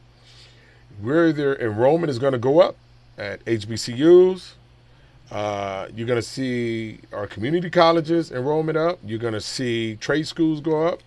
We're 1.01 1.29
either 1.29 1.55
enrollment 1.55 2.09
is 2.09 2.19
going 2.19 2.33
to 2.33 2.39
go 2.39 2.59
up 2.59 2.75
at 3.17 3.43
HBCUs. 3.45 4.53
Uh, 5.31 5.87
you're 5.95 6.07
going 6.07 6.19
to 6.19 6.27
see 6.27 6.99
our 7.13 7.25
community 7.25 7.69
colleges 7.69 8.31
enrollment 8.31 8.77
up. 8.77 8.99
You're 9.05 9.19
going 9.19 9.33
to 9.33 9.41
see 9.41 9.95
trade 9.95 10.27
schools 10.27 10.59
go 10.59 10.85
up. 10.85 10.99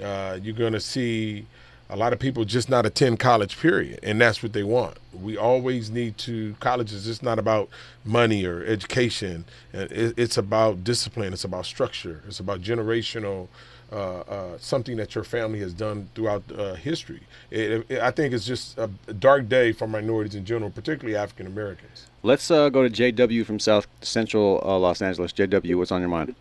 Uh, 0.00 0.38
you're 0.40 0.54
going 0.54 0.72
to 0.72 0.80
see 0.80 1.46
a 1.92 1.96
lot 1.96 2.14
of 2.14 2.18
people 2.18 2.46
just 2.46 2.70
not 2.70 2.86
attend 2.86 3.20
college 3.20 3.58
period 3.60 4.00
and 4.02 4.18
that's 4.18 4.42
what 4.42 4.54
they 4.54 4.62
want. 4.62 4.96
We 5.12 5.36
always 5.36 5.90
need 5.90 6.16
to 6.18 6.56
colleges 6.58 7.06
it's 7.06 7.22
not 7.22 7.38
about 7.38 7.68
money 8.02 8.46
or 8.46 8.64
education. 8.64 9.44
It's 9.74 10.38
about 10.38 10.84
discipline 10.84 11.34
it's 11.34 11.44
about 11.44 11.66
structure 11.66 12.22
it's 12.26 12.40
about 12.40 12.62
generational 12.62 13.48
uh, 13.92 14.20
uh, 14.20 14.58
something 14.58 14.96
that 14.96 15.14
your 15.14 15.22
family 15.22 15.60
has 15.60 15.74
done 15.74 16.08
throughout 16.14 16.42
uh, 16.56 16.72
history. 16.76 17.20
It, 17.50 17.84
it, 17.90 18.00
i 18.00 18.10
think 18.10 18.32
it's 18.32 18.46
just 18.46 18.78
a 18.78 18.88
dark 19.12 19.50
day 19.50 19.72
for 19.72 19.86
minorities 19.86 20.34
in 20.34 20.46
general 20.46 20.70
particularly 20.70 21.14
african 21.14 21.46
americans 21.46 22.06
let's 22.22 22.50
uh, 22.50 22.70
go 22.70 22.88
to 22.88 22.88
jw 22.88 23.44
from 23.44 23.58
south 23.58 23.86
central 24.00 24.62
uh, 24.64 24.78
los 24.78 25.02
angeles. 25.02 25.32
Jw 25.34 25.74
what's 25.76 25.92
on 25.92 26.00
your 26.00 26.08
mind? 26.08 26.34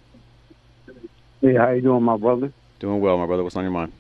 Hey 1.42 1.56
how 1.56 1.72
you 1.72 1.82
doing 1.82 2.04
my 2.04 2.16
brother? 2.16 2.54
Doing 2.80 3.02
well 3.02 3.18
my 3.18 3.26
brother. 3.26 3.44
What's 3.44 3.58
on 3.58 3.64
your 3.64 3.72
mind 3.72 3.92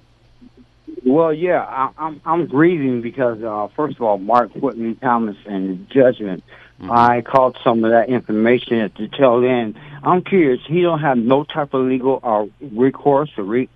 well, 1.05 1.33
yeah, 1.33 1.61
I, 1.61 1.91
I'm 1.97 2.21
I'm 2.25 2.47
grieving 2.47 3.01
because 3.01 3.41
uh, 3.43 3.67
first 3.75 3.95
of 3.95 4.01
all, 4.01 4.17
Mark 4.17 4.51
Ridley 4.55 4.95
Thomas 4.95 5.37
and 5.45 5.89
judgment. 5.89 6.43
Mm-hmm. 6.79 6.91
I 6.91 7.21
caught 7.21 7.57
some 7.63 7.83
of 7.83 7.91
that 7.91 8.09
information 8.09 8.79
at 8.79 8.95
the 8.95 9.07
tail 9.07 9.45
end. 9.45 9.79
I'm 10.03 10.23
curious. 10.23 10.61
He 10.67 10.81
don't 10.81 10.99
have 10.99 11.17
no 11.17 11.43
type 11.43 11.75
of 11.75 11.85
legal 11.85 12.19
uh, 12.23 12.45
recourse 12.71 13.29
or 13.37 13.43
re- 13.43 13.69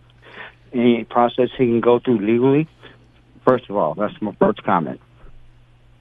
any 0.74 1.04
process 1.04 1.50
he 1.52 1.66
can 1.66 1.82
go 1.82 2.00
through 2.00 2.26
legally. 2.26 2.68
First 3.46 3.70
of 3.70 3.76
all, 3.76 3.94
that's 3.94 4.20
my 4.22 4.34
first 4.40 4.64
comment. 4.64 5.00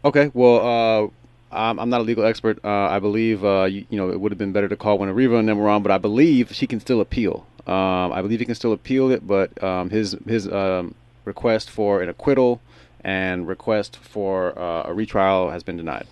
Okay. 0.03 0.31
Well, 0.33 0.61
uh, 0.67 1.09
I'm 1.55 1.91
not 1.91 2.01
a 2.01 2.05
legal 2.05 2.25
expert. 2.25 2.59
Uh, 2.65 2.69
I 2.69 2.99
believe 3.01 3.45
uh, 3.45 3.65
you, 3.65 3.87
you, 3.91 3.99
know 3.99 4.11
it 4.11 4.21
would 4.21 4.33
have 4.33 4.39
been 4.39 4.53
better 4.53 4.69
to 4.69 4.77
call 4.77 4.99
when 4.99 5.09
Areva 5.09 5.39
and 5.39 5.49
them 5.49 5.59
were 5.59 5.69
on, 5.69 5.83
but 5.83 5.93
I 5.93 5.99
believe 5.99 6.53
she 6.53 6.67
can 6.67 6.81
still 6.81 7.01
appeal. 7.01 7.47
Um, 7.67 8.13
I 8.13 8.21
believe 8.23 8.41
he 8.41 8.47
can 8.47 8.55
still 8.55 8.73
appeal 8.73 9.11
it, 9.11 9.27
but 9.27 9.63
um, 9.63 9.91
his 9.91 10.17
his 10.27 10.49
um, 10.49 10.95
request 11.25 11.71
for 11.71 12.03
an 12.03 12.09
acquittal 12.09 12.61
and 13.03 13.47
request 13.47 13.97
for 13.97 14.59
uh, 14.59 14.85
a 14.87 14.95
retrial 14.95 15.51
has 15.51 15.63
been 15.63 15.77
denied. 15.77 16.07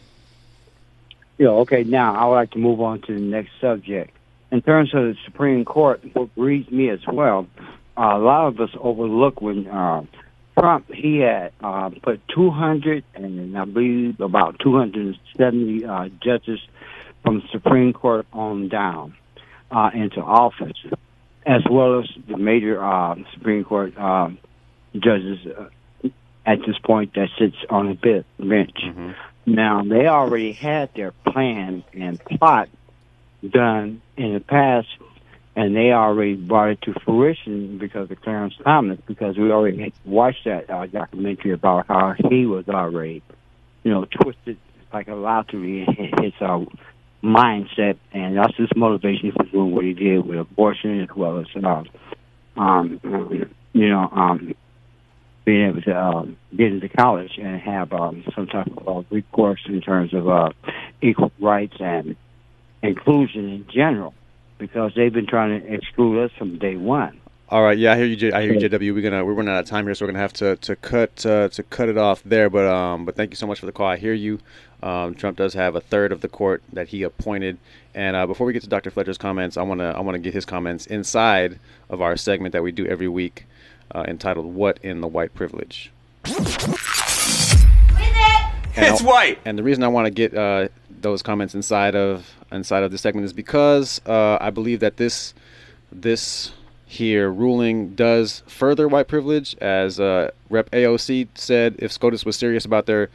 Yeah, 1.39 1.49
okay. 1.49 1.85
Now 1.85 2.15
I 2.15 2.27
would 2.27 2.35
like 2.35 2.51
to 2.53 2.59
move 2.59 2.81
on 2.81 3.01
to 3.03 3.15
the 3.15 3.21
next 3.21 3.51
subject. 3.61 4.17
In 4.51 4.61
terms 4.61 4.95
of 4.95 5.05
the 5.05 5.17
Supreme 5.25 5.65
Court, 5.65 6.03
what 6.13 6.35
grieves 6.35 6.71
me 6.71 6.91
as 6.91 7.01
well, 7.07 7.47
uh, 7.97 8.13
a 8.15 8.19
lot 8.19 8.49
of 8.49 8.61
us 8.61 8.71
overlook 8.79 9.41
when 9.41 9.67
uh, 9.67 10.05
Trump 10.59 10.93
he 10.93 11.19
had 11.19 11.53
uh, 11.63 11.91
put 12.03 12.21
200 12.29 13.05
and 13.15 13.57
I 13.57 13.65
believe 13.65 14.21
about 14.21 14.59
270 14.61 15.85
uh, 15.85 16.09
judges 16.23 16.61
from 17.23 17.41
the 17.41 17.49
Supreme 17.51 17.93
Court 17.93 18.27
on 18.33 18.69
down 18.69 19.15
uh, 19.71 19.91
into 19.95 20.21
office, 20.21 20.77
as 21.47 21.63
well 21.71 22.01
as 22.01 22.09
the 22.29 22.37
major 22.37 22.83
uh, 22.85 23.17
Supreme 23.33 23.65
Court 23.65 23.95
uh, 23.97 24.31
judges 24.95 25.39
uh, 25.47 26.09
at 26.45 26.59
this 26.67 26.79
point 26.79 27.15
that 27.15 27.29
sits 27.39 27.57
on 27.71 27.89
a 27.89 27.95
bit 27.95 28.27
bench. 28.39 28.77
Mm-hmm. 28.85 29.13
Now 29.47 29.83
they 29.83 30.07
already 30.07 30.53
had 30.53 30.91
their 30.95 31.13
plan 31.27 31.85
and 31.93 32.23
plot 32.25 32.69
done 33.49 34.03
in 34.17 34.35
the 34.35 34.41
past, 34.41 34.89
and 35.57 35.75
they 35.75 35.93
already 35.93 36.35
brought 36.35 36.71
it 36.71 36.83
to 36.83 36.95
fruition 37.05 37.79
because 37.79 38.11
of 38.11 38.21
Clarence 38.21 38.55
Thomas. 38.63 38.99
Because 39.07 39.37
we 39.37 39.51
already 39.51 39.93
watched 40.05 40.45
that 40.45 40.71
uh, 40.71 40.87
documentary 40.87 41.53
about 41.53 41.87
how 41.89 42.15
he 42.31 42.47
was 42.47 42.69
already, 42.69 43.23
you 43.83 43.91
know, 43.91 44.05
twisted 44.05 44.59
like 44.93 45.09
a 45.09 45.15
lottery 45.15 45.83
in 45.83 46.23
his 46.23 46.35
uh, 46.41 46.61
mindset, 47.23 47.97
and 48.13 48.37
that's 48.37 48.57
his 48.57 48.69
motivation 48.77 49.33
for 49.33 49.45
doing 49.45 49.73
what 49.73 49.85
he 49.85 49.95
did 49.95 50.27
with 50.27 50.39
abortion 50.39 51.01
as 51.01 51.09
well 51.17 51.39
as, 51.39 51.47
uh, 51.65 51.83
um, 52.57 53.01
you 53.73 53.89
know, 53.89 54.09
um, 54.13 54.55
being 55.45 55.69
able 55.69 55.83
to 55.83 55.97
um, 55.97 56.37
get 56.57 56.73
into 56.73 56.89
college 56.89 57.39
and 57.39 57.61
have 57.61 57.93
um, 57.93 58.25
some 58.35 58.47
type 58.47 58.69
of 58.77 58.89
uh, 58.89 59.03
recourse 59.11 59.61
in 59.67 59.81
terms 59.81 60.15
of 60.15 60.29
uh, 60.29 60.51
equal 61.01 61.33
rights 61.41 61.77
and 61.81 62.17
inclusion 62.83 63.49
in 63.49 63.67
general, 63.69 64.15
because 64.59 64.93
they've 64.95 65.13
been 65.13 65.27
trying 65.27 65.61
to 65.61 65.73
exclude 65.73 66.25
us 66.25 66.31
from 66.39 66.59
day 66.59 66.77
one. 66.77 67.19
All 67.49 67.63
right, 67.63 67.77
yeah, 67.77 67.93
I 67.93 67.97
hear 67.97 68.07
you. 68.07 68.17
J- 68.17 68.33
I 68.33 68.43
hear 68.43 68.55
you, 68.55 68.61
JW. 68.67 68.95
We're 68.95 69.03
gonna 69.03 69.25
we're 69.25 69.35
running 69.35 69.53
out 69.53 69.61
of 69.61 69.67
time 69.67 69.85
here, 69.85 69.95
so 69.95 70.07
we're 70.07 70.13
gonna 70.13 70.23
have 70.23 70.33
to 70.35 70.57
to 70.57 70.75
cut 70.75 71.27
uh, 71.27 71.49
to 71.51 71.63
cut 71.65 71.91
it 71.91 71.99
off 71.99 72.23
there. 72.25 72.49
But 72.49 72.67
um, 72.67 73.05
but 73.05 73.15
thank 73.15 73.31
you 73.31 73.37
so 73.37 73.47
much 73.47 73.61
for 73.61 73.67
the 73.67 73.73
call. 73.73 73.87
I 73.87 73.99
hear 73.99 74.15
you. 74.15 74.39
Um, 74.83 75.15
Trump 75.15 75.37
does 75.37 75.53
have 75.55 75.77
a 75.77 75.81
third 75.81 76.13
of 76.13 76.23
the 76.23 76.29
court 76.29 76.63
that 76.73 76.89
he 76.89 77.03
appointed. 77.03 77.59
And 77.95 78.17
uh, 78.17 78.27
before 78.27 78.47
we 78.47 78.53
get 78.53 78.63
to 78.63 78.69
Dr. 78.69 78.91
Fletcher's 78.91 79.19
comments, 79.19 79.59
I 79.59 79.63
wanna 79.63 79.91
I 79.91 80.01
wanna 80.01 80.19
get 80.19 80.33
his 80.33 80.47
comments 80.47 80.87
inside 80.87 81.59
of 81.91 82.01
our 82.01 82.17
segment 82.17 82.53
that 82.53 82.63
we 82.63 82.73
do 82.73 82.87
every 82.87 83.09
week 83.09 83.47
uh, 83.95 84.05
entitled 84.07 84.47
"What 84.47 84.79
in 84.83 85.01
the 85.01 85.09
White 85.09 85.35
Privilege." 85.35 85.91
And 88.75 88.87
it's 88.87 89.03
white. 89.03 89.39
And 89.45 89.59
the 89.59 89.63
reason 89.63 89.85
I 89.85 89.89
want 89.89 90.07
to 90.07 90.11
get 90.11 90.35
uh, 90.35 90.69
those 90.89 91.23
comments 91.23 91.55
inside 91.55 91.95
of 91.95 92.35
inside 92.51 92.83
of 92.83 92.91
this 92.91 93.03
segment 93.03 93.25
is 93.25 93.33
because 93.33 94.01
uh, 94.07 94.39
I 94.41 94.51
believe 94.51 94.81
that 94.81 94.97
this 94.97 95.35
this 95.91 96.53
here 96.87 97.31
ruling 97.31 97.95
does 97.95 98.43
further 98.47 98.87
white 98.87 99.09
privilege, 99.09 99.57
as 99.61 99.99
uh, 99.99 100.31
Rep 100.51 100.71
AOC 100.71 101.29
said. 101.35 101.77
If 101.79 101.93
SCOTUS 101.93 102.25
was 102.25 102.37
serious 102.37 102.65
about 102.65 102.87
their 102.87 103.09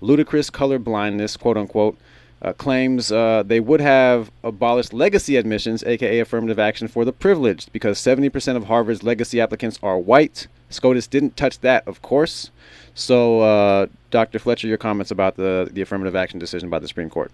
ludicrous 0.00 0.50
color 0.50 0.78
blindness, 0.78 1.36
quote 1.36 1.56
unquote, 1.56 1.96
uh, 2.42 2.52
claims 2.52 3.12
uh, 3.12 3.42
they 3.46 3.60
would 3.60 3.80
have 3.80 4.30
abolished 4.42 4.92
legacy 4.92 5.36
admissions, 5.36 5.82
aka 5.84 6.18
affirmative 6.18 6.58
action, 6.58 6.88
for 6.88 7.04
the 7.04 7.12
privileged, 7.12 7.72
because 7.72 7.98
70% 7.98 8.56
of 8.56 8.64
Harvard's 8.64 9.02
legacy 9.02 9.40
applicants 9.40 9.78
are 9.82 9.98
white. 9.98 10.48
SCOTUS 10.68 11.06
didn't 11.06 11.36
touch 11.36 11.60
that, 11.60 11.86
of 11.86 12.02
course. 12.02 12.50
So, 12.94 13.40
uh, 13.40 13.86
Dr. 14.10 14.38
Fletcher, 14.38 14.66
your 14.66 14.78
comments 14.78 15.10
about 15.10 15.36
the, 15.36 15.68
the 15.72 15.80
affirmative 15.80 16.16
action 16.16 16.38
decision 16.38 16.68
by 16.68 16.78
the 16.78 16.88
Supreme 16.88 17.08
Court. 17.08 17.30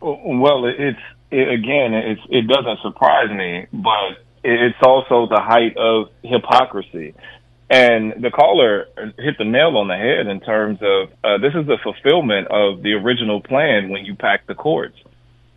Well, 0.00 0.66
it's 0.66 0.98
it, 1.30 1.48
again, 1.48 1.94
it's 1.94 2.20
it 2.28 2.46
doesn't 2.46 2.80
surprise 2.82 3.30
me, 3.30 3.66
but 3.72 4.18
it's 4.44 4.78
also 4.82 5.26
the 5.26 5.40
height 5.40 5.76
of 5.76 6.10
hypocrisy. 6.22 7.14
And 7.68 8.22
the 8.22 8.30
caller 8.30 8.86
hit 9.18 9.38
the 9.38 9.44
nail 9.44 9.76
on 9.76 9.88
the 9.88 9.96
head 9.96 10.28
in 10.28 10.40
terms 10.40 10.78
of 10.82 11.08
uh, 11.24 11.38
this 11.38 11.52
is 11.54 11.66
the 11.66 11.78
fulfillment 11.82 12.46
of 12.48 12.82
the 12.82 12.92
original 12.92 13.40
plan 13.40 13.88
when 13.88 14.04
you 14.04 14.14
pack 14.14 14.46
the 14.46 14.54
courts. 14.54 14.96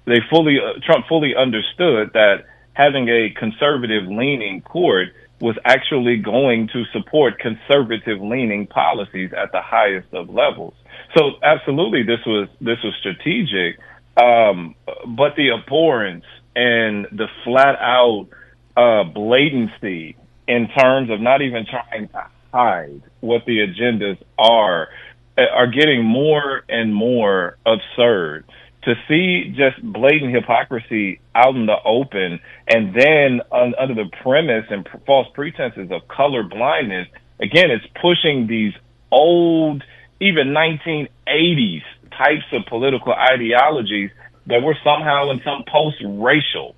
They 0.06 0.18
fully 0.30 0.58
uh, 0.58 0.80
Trump 0.84 1.06
fully 1.08 1.36
understood 1.36 2.12
that 2.14 2.46
having 2.74 3.10
a 3.10 3.30
conservative 3.38 4.08
leaning 4.08 4.62
court 4.62 5.10
was 5.40 5.56
actually 5.64 6.18
going 6.18 6.68
to 6.74 6.84
support 6.94 7.40
conservative 7.40 8.20
leaning 8.20 8.66
policies 8.66 9.32
at 9.32 9.52
the 9.52 9.62
highest 9.62 10.12
of 10.14 10.30
levels. 10.30 10.74
So 11.16 11.34
absolutely, 11.44 12.04
this 12.04 12.26
was 12.26 12.48
this 12.60 12.78
was 12.84 12.94
strategic, 13.00 13.80
um, 14.18 14.74
but 15.06 15.36
the 15.36 15.50
abhorrence 15.52 16.26
and 16.56 17.06
the 17.12 17.28
flat 17.44 17.76
out 17.80 18.28
uh, 18.76 19.04
blatancy 19.04 20.16
in 20.50 20.68
terms 20.68 21.12
of 21.12 21.22
not 21.22 21.44
even 21.44 21.66
trying 21.66 22.10
to 22.10 22.28
hide 22.52 23.04
what 23.22 23.46
the 23.46 23.60
agendas 23.60 24.18
are 24.38 24.90
are 25.38 25.68
getting 25.68 26.04
more 26.04 26.64
and 26.68 26.94
more 26.94 27.58
absurd. 27.66 28.44
To 28.84 28.96
see 29.08 29.54
just 29.56 29.82
blatant 29.84 30.34
hypocrisy 30.34 31.22
out 31.36 31.56
in 31.56 31.66
the 31.66 31.78
open, 31.86 32.40
and 32.68 32.94
then 32.94 33.42
un- 33.52 33.76
under 33.80 33.94
the 33.94 34.10
premise 34.24 34.66
and 34.70 34.84
pr- 34.84 34.98
false 35.06 35.28
pretenses 35.34 35.92
of 35.92 36.08
color 36.08 36.44
blindness, 36.44 37.08
again, 37.40 37.70
it's 37.72 37.86
pushing 38.02 38.48
these 38.48 38.74
old, 39.12 39.84
even 40.20 40.48
1980s 40.48 41.84
types 42.18 42.46
of 42.52 42.66
political 42.68 43.14
ideologies 43.14 44.12
that 44.48 44.64
we're 44.64 44.76
somehow 44.84 45.30
in 45.32 45.42
some 45.44 45.64
post-racial 45.72 46.76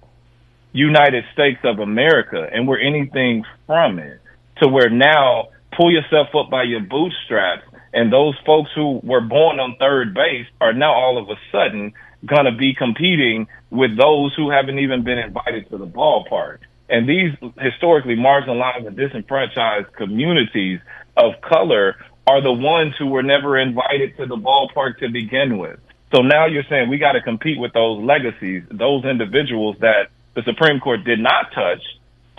United 0.74 1.24
States 1.34 1.59
of 1.63 1.80
America 1.80 2.47
and 2.51 2.67
we're 2.67 2.80
anything 2.80 3.43
from 3.65 3.99
it 3.99 4.19
to 4.61 4.67
where 4.67 4.89
now 4.89 5.49
pull 5.76 5.91
yourself 5.91 6.28
up 6.36 6.49
by 6.49 6.63
your 6.63 6.82
bootstraps 6.82 7.63
and 7.93 8.11
those 8.11 8.36
folks 8.45 8.69
who 8.76 8.99
were 9.03 9.22
born 9.22 9.59
on 9.59 9.76
third 9.78 10.13
base 10.13 10.47
are 10.61 10.74
now 10.74 10.93
all 10.93 11.17
of 11.17 11.30
a 11.30 11.36
sudden 11.51 11.93
going 12.26 12.45
to 12.45 12.55
be 12.57 12.74
competing 12.74 13.47
with 13.69 13.97
those 13.97 14.34
who 14.36 14.49
haven't 14.49 14.80
even 14.80 15.03
been 15.03 15.17
invited 15.17 15.69
to 15.69 15.78
the 15.78 15.88
ballpark. 15.88 16.59
And 16.89 17.07
these 17.07 17.32
historically 17.59 18.15
marginalized 18.15 18.86
and 18.86 18.95
disenfranchised 18.95 19.93
communities 19.93 20.80
of 21.17 21.34
color 21.41 21.95
are 22.28 22.41
the 22.41 22.51
ones 22.51 22.93
who 22.97 23.07
were 23.07 23.24
never 23.24 23.57
invited 23.57 24.15
to 24.17 24.26
the 24.26 24.36
ballpark 24.36 24.99
to 24.99 25.09
begin 25.09 25.57
with. 25.57 25.80
So 26.13 26.22
now 26.22 26.45
you're 26.45 26.65
saying 26.69 26.89
we 26.89 26.97
got 26.97 27.13
to 27.13 27.22
compete 27.22 27.59
with 27.59 27.74
those 27.74 28.03
legacies, 28.03 28.63
those 28.69 29.05
individuals 29.05 29.78
that 29.80 30.09
the 30.36 30.43
Supreme 30.43 30.79
Court 30.79 31.03
did 31.03 31.19
not 31.19 31.51
touch, 31.53 31.82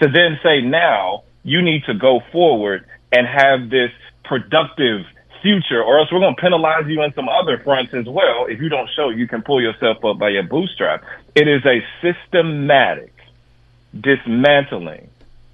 to 0.01 0.09
then 0.09 0.39
say 0.43 0.61
now 0.61 1.25
you 1.45 1.63
need 1.63 1.85
to 1.85 1.95
go 1.95 2.21
forward 2.33 2.87
and 3.11 3.27
have 3.27 3.71
this 3.71 3.91
productive 4.25 5.05
future, 5.43 5.83
or 5.83 5.99
else 5.99 6.09
we're 6.13 6.21
going 6.21 6.37
to 6.37 6.41
penalize 6.41 6.87
you 6.87 7.03
in 7.03 7.13
some 7.15 7.29
other 7.29 7.59
fronts 7.59 7.93
as 7.93 8.07
well 8.07 8.47
if 8.49 8.61
you 8.61 8.69
don't 8.69 8.89
show 8.95 9.11
you 9.11 9.27
can 9.27 9.43
pull 9.43 9.61
yourself 9.61 10.03
up 10.05 10.19
by 10.19 10.29
your 10.29 10.45
bootstrap. 10.45 11.05
It 11.35 11.49
is 11.49 11.63
a 11.67 11.85
systematic 12.01 13.13
dismantling 13.99 15.09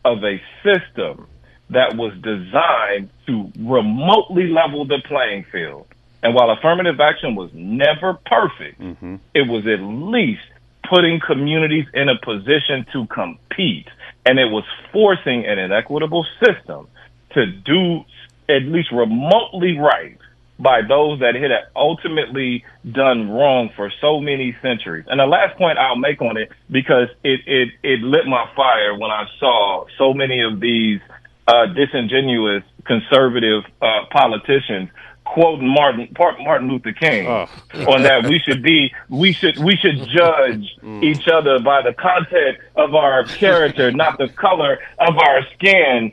of 0.05 0.22
a 0.22 0.41
system 0.62 1.26
that 1.70 1.97
was 1.97 2.12
designed 2.22 3.11
to 3.26 3.51
remotely 3.59 4.49
level 4.49 4.84
the 4.86 5.01
playing 5.07 5.45
field. 5.51 5.86
And 6.22 6.34
while 6.34 6.51
affirmative 6.51 7.01
action 7.01 7.34
was 7.34 7.51
never 7.53 8.14
perfect, 8.26 8.80
mm-hmm. 8.80 9.16
it 9.34 9.49
was 9.49 9.66
at 9.66 9.80
least 9.80 10.43
putting 10.89 11.20
communities 11.20 11.86
in 11.95 12.09
a 12.09 12.18
position 12.18 12.86
to 12.93 13.07
compete. 13.07 13.86
And 14.26 14.39
it 14.39 14.47
was 14.47 14.64
forcing 14.93 15.47
an 15.47 15.59
inequitable 15.59 16.26
system 16.45 16.89
to 17.34 17.47
do 17.47 18.05
at 18.49 18.62
least 18.62 18.91
remotely 18.93 19.78
right 19.78 20.18
by 20.59 20.80
those 20.82 21.20
that 21.20 21.34
had 21.36 21.51
ultimately 21.76 22.64
done 22.91 23.30
wrong 23.30 23.70
for 23.76 23.93
so 24.01 24.20
many 24.20 24.57
centuries. 24.61 25.05
And 25.09 25.20
the 25.20 25.26
last 25.26 25.57
point 25.57 25.78
I'll 25.78 25.97
make 25.97 26.20
on 26.20 26.36
it, 26.36 26.51
because 26.70 27.09
it, 27.22 27.41
it, 27.47 27.68
it 27.82 28.01
lit 28.01 28.26
my 28.26 28.51
fire 28.57 28.99
when 28.99 29.11
I 29.11 29.26
saw 29.39 29.86
so 29.97 30.12
many 30.12 30.43
of 30.43 30.59
these 30.59 31.01
uh, 31.47 31.66
disingenuous 31.66 32.64
conservative 32.84 33.62
uh, 33.80 34.07
politicians 34.11 34.91
quoting 35.33 35.68
Martin 35.68 36.09
Martin 36.41 36.68
Luther 36.68 36.93
King 36.93 37.26
oh. 37.26 37.47
on 37.87 38.03
that 38.03 38.26
we 38.26 38.39
should 38.39 38.62
be 38.62 38.93
we 39.09 39.33
should 39.33 39.59
we 39.59 39.76
should 39.76 39.99
judge 40.09 40.76
mm. 40.83 41.03
each 41.03 41.29
other 41.29 41.59
by 41.59 41.83
the 41.83 41.93
content 41.93 42.59
of 42.76 42.95
our 42.95 43.24
character, 43.24 43.91
not 43.91 44.18
the 44.18 44.29
color 44.29 44.79
of 44.99 45.16
our 45.18 45.43
skin. 45.55 46.12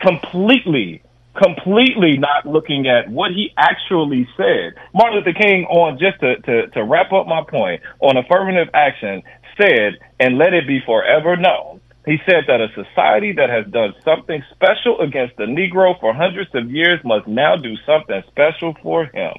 Completely, 0.00 1.02
completely 1.34 2.18
not 2.18 2.46
looking 2.46 2.88
at 2.88 3.08
what 3.08 3.30
he 3.32 3.52
actually 3.56 4.28
said. 4.36 4.74
Martin 4.92 5.18
Luther 5.18 5.32
King 5.32 5.64
on 5.66 5.98
just 5.98 6.20
to, 6.20 6.36
to, 6.42 6.66
to 6.68 6.84
wrap 6.84 7.12
up 7.12 7.26
my 7.26 7.42
point 7.42 7.80
on 8.00 8.18
affirmative 8.18 8.68
action 8.74 9.22
said, 9.58 9.98
and 10.20 10.36
let 10.36 10.52
it 10.52 10.66
be 10.66 10.80
forever 10.84 11.36
known 11.36 11.75
he 12.06 12.16
said 12.24 12.44
that 12.46 12.60
a 12.60 12.68
society 12.72 13.32
that 13.32 13.50
has 13.50 13.66
done 13.72 13.92
something 14.04 14.42
special 14.54 15.00
against 15.00 15.36
the 15.36 15.44
Negro 15.44 15.98
for 16.00 16.14
hundreds 16.14 16.50
of 16.54 16.70
years 16.70 17.00
must 17.04 17.26
now 17.26 17.56
do 17.56 17.74
something 17.84 18.22
special 18.28 18.74
for 18.82 19.06
him. 19.06 19.34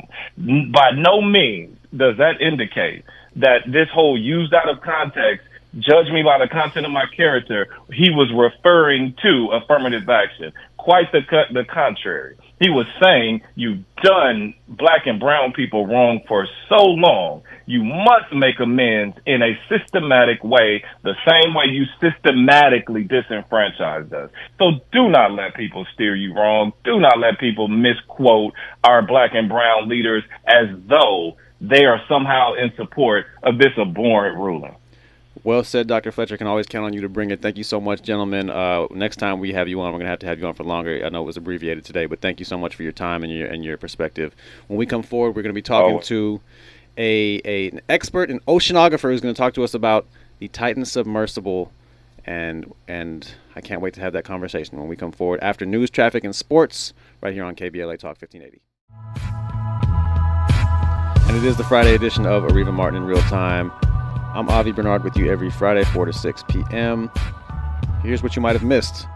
By 0.72 0.92
no 0.94 1.22
means 1.22 1.78
does 1.96 2.18
that 2.18 2.42
indicate 2.42 3.06
that 3.38 3.64
this 3.66 3.88
whole 3.94 4.20
used 4.20 4.54
out 4.54 4.70
of 4.70 4.82
context 4.82 5.48
judge 5.80 6.12
me 6.12 6.24
by 6.24 6.40
the 6.40 6.48
content 6.48 6.86
of 6.86 6.92
my 6.92 7.06
character, 7.16 7.68
he 7.92 8.10
was 8.10 8.32
referring 8.34 9.16
to 9.22 9.50
affirmative 9.54 10.10
action. 10.10 10.52
Quite 10.78 11.12
the, 11.12 11.22
the 11.54 11.64
contrary. 11.66 12.36
He 12.60 12.70
was 12.70 12.88
saying, 13.04 13.42
you've 13.56 13.84
done 14.02 14.54
black 14.68 15.06
and 15.06 15.20
brown 15.20 15.54
people 15.54 15.86
wrong 15.86 16.22
for 16.28 16.48
so 16.70 16.84
long. 16.84 17.44
You 17.68 17.84
must 17.84 18.34
make 18.34 18.62
amends 18.62 19.18
in 19.26 19.42
a 19.44 19.60
systematic 19.68 20.42
way, 20.42 20.86
the 21.04 21.16
same 21.28 21.54
way 21.54 21.66
you 21.66 21.84
systematically 22.00 23.04
disenfranchised 23.04 24.14
us. 24.14 24.32
So 24.58 24.80
do 24.94 25.10
not 25.10 25.34
let 25.34 25.54
people 25.54 25.86
steer 25.94 26.16
you 26.16 26.34
wrong. 26.34 26.72
Do 26.86 26.98
not 27.02 27.20
let 27.20 27.40
people 27.40 27.68
misquote 27.68 28.54
our 28.86 29.02
black 29.02 29.32
and 29.34 29.50
brown 29.50 29.90
leaders 29.90 30.24
as 30.46 30.70
though 30.88 31.36
they 31.60 31.84
are 31.84 32.02
somehow 32.08 32.54
in 32.54 32.72
support 32.78 33.26
of 33.44 33.58
this 33.58 33.78
abhorrent 33.78 34.38
ruling. 34.38 34.76
Well 35.44 35.64
said, 35.64 35.88
Dr. 35.88 36.12
Fletcher. 36.12 36.38
Can 36.38 36.48
always 36.48 36.68
count 36.68 36.86
on 36.86 36.94
you 36.94 37.02
to 37.02 37.10
bring 37.10 37.32
it. 37.32 37.42
Thank 37.42 37.58
you 37.58 37.64
so 37.64 37.80
much, 37.82 38.02
gentlemen. 38.02 38.50
Uh, 38.50 38.88
next 38.92 39.18
time 39.18 39.40
we 39.40 39.54
have 39.54 39.68
you 39.68 39.82
on, 39.82 39.88
we're 39.88 40.00
going 40.00 40.06
to 40.06 40.10
have 40.10 40.20
to 40.20 40.26
have 40.26 40.40
you 40.40 40.48
on 40.48 40.54
for 40.54 40.64
longer. 40.64 41.06
I 41.06 41.10
know 41.10 41.22
it 41.22 41.26
was 41.26 41.38
abbreviated 41.38 41.84
today, 41.86 42.06
but 42.06 42.22
thank 42.22 42.40
you 42.40 42.46
so 42.46 42.58
much 42.58 42.76
for 42.76 42.84
your 42.84 42.92
time 42.92 43.24
and 43.24 43.32
your 43.32 43.48
and 43.48 43.64
your 43.64 43.78
perspective. 43.78 44.36
When 44.68 44.78
we 44.78 44.86
come 44.86 45.04
forward, 45.04 45.36
we're 45.36 45.44
going 45.44 45.54
to 45.54 45.54
be 45.54 45.62
talking 45.62 45.98
oh. 45.98 46.02
to 46.02 46.42
a, 46.98 47.42
a 47.46 47.70
an 47.70 47.82
expert, 47.90 48.30
an 48.30 48.40
oceanographer, 48.48 49.10
who's 49.12 49.22
going 49.22 49.34
to 49.34 49.38
talk 49.38 49.54
to 49.54 49.64
us 49.64 49.74
about 49.74 50.08
the 50.40 50.48
Titan 50.50 50.86
submersible, 50.86 51.72
and 52.26 52.74
and 52.88 53.34
I 53.56 53.62
can't 53.62 53.82
wait 53.82 53.94
to 53.96 54.02
have 54.02 54.14
that 54.14 54.26
conversation 54.26 54.78
when 54.78 54.88
we 54.88 54.96
come 54.96 55.12
forward 55.12 55.40
after 55.42 55.66
news, 55.66 55.90
traffic, 55.90 56.24
and 56.24 56.36
sports 56.36 56.94
right 57.22 57.34
here 57.34 57.44
on 57.44 57.56
KBLA 57.56 58.00
Talk 58.00 58.18
1580. 58.22 58.62
And 61.28 61.36
it 61.36 61.44
is 61.44 61.58
the 61.58 61.64
Friday 61.64 61.94
edition 61.94 62.26
of 62.26 62.44
Areva 62.44 62.74
Martin 62.74 63.02
in 63.02 63.06
real 63.06 63.22
time. 63.24 63.72
I'm 64.34 64.50
Avi 64.50 64.72
Bernard 64.72 65.04
with 65.04 65.18
you 65.18 65.30
every 65.32 65.50
Friday, 65.50 65.84
4 65.84 66.06
to 66.06 66.14
6 66.14 66.44
p.m. 66.48 67.12
Here's 68.02 68.24
what 68.24 68.36
you 68.36 68.42
might 68.42 68.54
have 68.54 68.64
missed. 68.64 69.08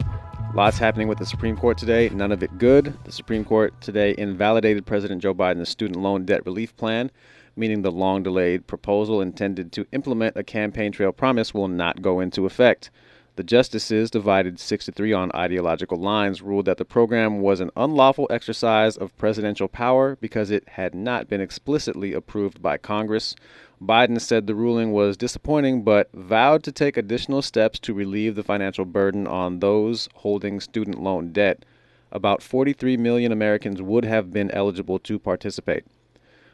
Lots 0.54 0.78
happening 0.78 1.08
with 1.08 1.20
the 1.20 1.26
Supreme 1.26 1.56
Court 1.56 1.78
today, 1.78 2.10
none 2.10 2.34
of 2.34 2.44
it 2.44 2.58
good. 2.58 2.94
The 3.06 3.12
Supreme 3.12 3.46
Court 3.46 3.74
today 3.80 4.14
invalidated 4.18 4.86
President 4.86 5.22
Joe 5.22 5.34
Biden's 5.34 5.70
student 5.70 6.02
loan 6.02 6.26
debt 6.26 6.46
relief 6.46 6.76
plan, 6.76 7.10
meaning 7.56 7.82
the 7.82 7.92
long 7.92 8.24
delayed 8.24 8.68
proposal 8.68 9.22
intended 9.22 9.72
to 9.72 9.86
implement 9.92 10.38
a 10.38 10.44
campaign 10.44 10.92
trail 10.92 11.12
promise 11.12 11.54
will 11.54 11.68
not 11.68 12.02
go 12.02 12.20
into 12.20 12.46
effect. 12.46 12.90
The 13.38 13.44
justices, 13.44 14.12
divided 14.12 14.60
6 14.60 14.86
to 14.86 14.92
3 14.92 15.14
on 15.14 15.32
ideological 15.34 15.98
lines, 15.98 16.42
ruled 16.42 16.66
that 16.66 16.78
the 16.78 16.84
program 16.86 17.40
was 17.40 17.62
an 17.62 17.72
unlawful 17.78 18.28
exercise 18.30 18.98
of 18.98 19.18
presidential 19.18 19.70
power 19.70 20.18
because 20.20 20.52
it 20.52 20.68
had 20.68 20.94
not 20.94 21.30
been 21.30 21.40
explicitly 21.40 22.12
approved 22.12 22.62
by 22.62 22.78
Congress. 22.78 23.36
Biden 23.82 24.20
said 24.20 24.46
the 24.46 24.54
ruling 24.54 24.92
was 24.92 25.16
disappointing, 25.16 25.82
but 25.84 26.10
vowed 26.14 26.62
to 26.64 26.74
take 26.74 26.98
additional 26.98 27.42
steps 27.42 27.80
to 27.80 27.94
relieve 27.94 28.36
the 28.36 28.44
financial 28.44 28.86
burden 28.86 29.26
on 29.26 29.60
those 29.60 30.10
holding 30.16 30.60
student 30.60 31.02
loan 31.02 31.32
debt. 31.32 31.64
About 32.12 32.44
43 32.44 32.98
million 32.98 33.32
Americans 33.32 33.82
would 33.82 34.04
have 34.04 34.32
been 34.32 34.52
eligible 34.52 35.00
to 35.00 35.18
participate. 35.18 35.86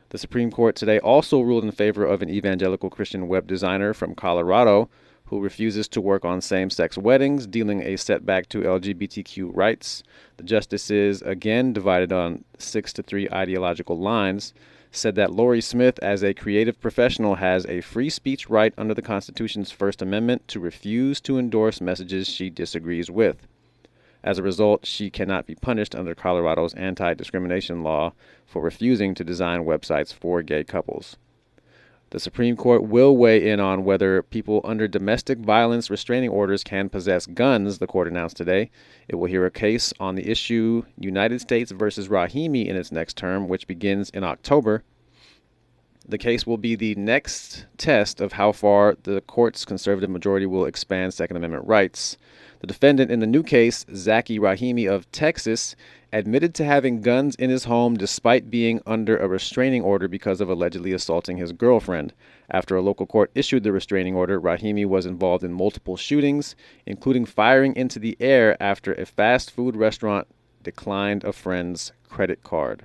The 0.10 0.18
Supreme 0.18 0.52
Court 0.52 0.76
today 0.76 1.00
also 1.00 1.42
ruled 1.42 1.66
in 1.66 1.72
favor 1.72 2.06
of 2.06 2.22
an 2.22 2.30
evangelical 2.30 2.90
Christian 2.90 3.28
web 3.28 3.46
designer 3.46 3.94
from 3.94 4.16
Colorado 4.16 4.90
who 5.26 5.42
refuses 5.42 5.90
to 5.90 6.00
work 6.00 6.24
on 6.24 6.40
same 6.40 6.70
sex 6.70 6.98
weddings, 6.98 7.46
dealing 7.46 7.82
a 7.82 7.98
setback 7.98 8.48
to 8.48 8.62
LGBTQ 8.62 9.52
rights. 9.54 10.02
The 10.38 10.44
justices, 10.44 11.22
again 11.22 11.74
divided 11.74 12.14
on 12.14 12.46
six 12.58 12.94
to 12.94 13.04
three 13.04 13.28
ideological 13.30 14.00
lines, 14.00 14.54
said 14.92 15.16
that 15.16 15.34
Lorie 15.34 15.60
Smith, 15.60 16.00
as 16.00 16.24
a 16.24 16.34
creative 16.34 16.80
professional, 16.80 17.36
has 17.36 17.66
a 17.66 17.82
free 17.82 18.10
speech 18.10 18.50
right 18.50 18.74
under 18.78 18.94
the 18.94 19.02
Constitution's 19.02 19.72
First 19.72 20.02
Amendment 20.02 20.48
to 20.48 20.62
refuse 20.62 21.20
to 21.22 21.38
endorse 21.38 21.82
messages 21.82 22.30
she 22.30 22.50
disagrees 22.50 23.12
with. 23.12 23.46
As 24.24 24.38
a 24.38 24.44
result, 24.44 24.86
she 24.86 25.10
cannot 25.10 25.46
be 25.46 25.56
punished 25.56 25.96
under 25.96 26.16
Colorado's 26.16 26.74
anti 26.74 27.14
discrimination 27.14 27.84
law 27.84 28.14
for 28.46 28.62
refusing 28.62 29.14
to 29.16 29.24
design 29.24 29.66
websites 29.66 30.14
for 30.14 30.42
gay 30.42 30.64
couples. 30.64 31.18
The 32.10 32.20
Supreme 32.22 32.56
Court 32.56 32.84
will 32.84 33.18
weigh 33.18 33.50
in 33.50 33.60
on 33.60 33.84
whether 33.84 34.24
people 34.24 34.62
under 34.64 34.88
domestic 34.88 35.40
violence 35.40 35.90
restraining 35.90 36.30
orders 36.30 36.64
can 36.64 36.88
possess 36.88 37.26
guns, 37.26 37.80
the 37.80 37.88
court 37.88 38.08
announced 38.08 38.38
today. 38.38 38.72
It 39.10 39.16
will 39.16 39.28
hear 39.28 39.46
a 39.46 39.52
case 39.52 39.94
on 40.00 40.16
the 40.16 40.30
issue 40.30 40.84
United 40.98 41.42
States 41.42 41.72
versus 41.72 42.08
Rahimi 42.08 42.66
in 42.66 42.78
its 42.78 42.94
next 42.94 43.18
term, 43.18 43.50
which 43.50 43.68
begins 43.68 44.10
in 44.12 44.24
October. 44.24 44.84
The 46.08 46.18
case 46.18 46.48
will 46.48 46.58
be 46.58 46.76
the 46.76 46.96
next 46.96 47.66
test 47.78 48.22
of 48.22 48.32
how 48.32 48.54
far 48.54 48.96
the 49.04 49.20
court's 49.20 49.66
conservative 49.66 50.10
majority 50.10 50.46
will 50.46 50.66
expand 50.66 51.14
Second 51.14 51.36
Amendment 51.36 51.68
rights. 51.68 52.16
The 52.60 52.68
defendant 52.68 53.12
in 53.12 53.20
the 53.20 53.28
new 53.28 53.44
case, 53.44 53.86
Zackey 53.86 54.40
Rahimi 54.40 54.90
of 54.90 55.12
Texas, 55.12 55.76
admitted 56.12 56.56
to 56.56 56.66
having 56.66 57.02
guns 57.02 57.36
in 57.36 57.50
his 57.50 57.66
home 57.66 57.96
despite 57.96 58.50
being 58.50 58.82
under 58.88 59.16
a 59.18 59.28
restraining 59.28 59.84
order 59.84 60.08
because 60.08 60.42
of 60.42 60.50
allegedly 60.50 60.92
assaulting 60.92 61.38
his 61.38 61.52
girlfriend. 61.52 62.14
After 62.50 62.76
a 62.76 62.82
local 62.82 63.06
court 63.06 63.30
issued 63.36 63.64
the 63.64 63.72
restraining 63.72 64.16
order, 64.16 64.42
Rahimi 64.42 64.86
was 64.86 65.06
involved 65.06 65.44
in 65.44 65.54
multiple 65.54 65.98
shootings, 65.98 66.56
including 66.86 67.26
firing 67.26 67.76
into 67.76 68.00
the 68.00 68.18
air 68.20 68.62
after 68.62 68.94
a 68.94 69.06
fast 69.06 69.52
food 69.52 69.76
restaurant 69.76 70.28
declined 70.64 71.24
a 71.24 71.34
friend's 71.34 71.92
credit 72.10 72.42
card. 72.44 72.84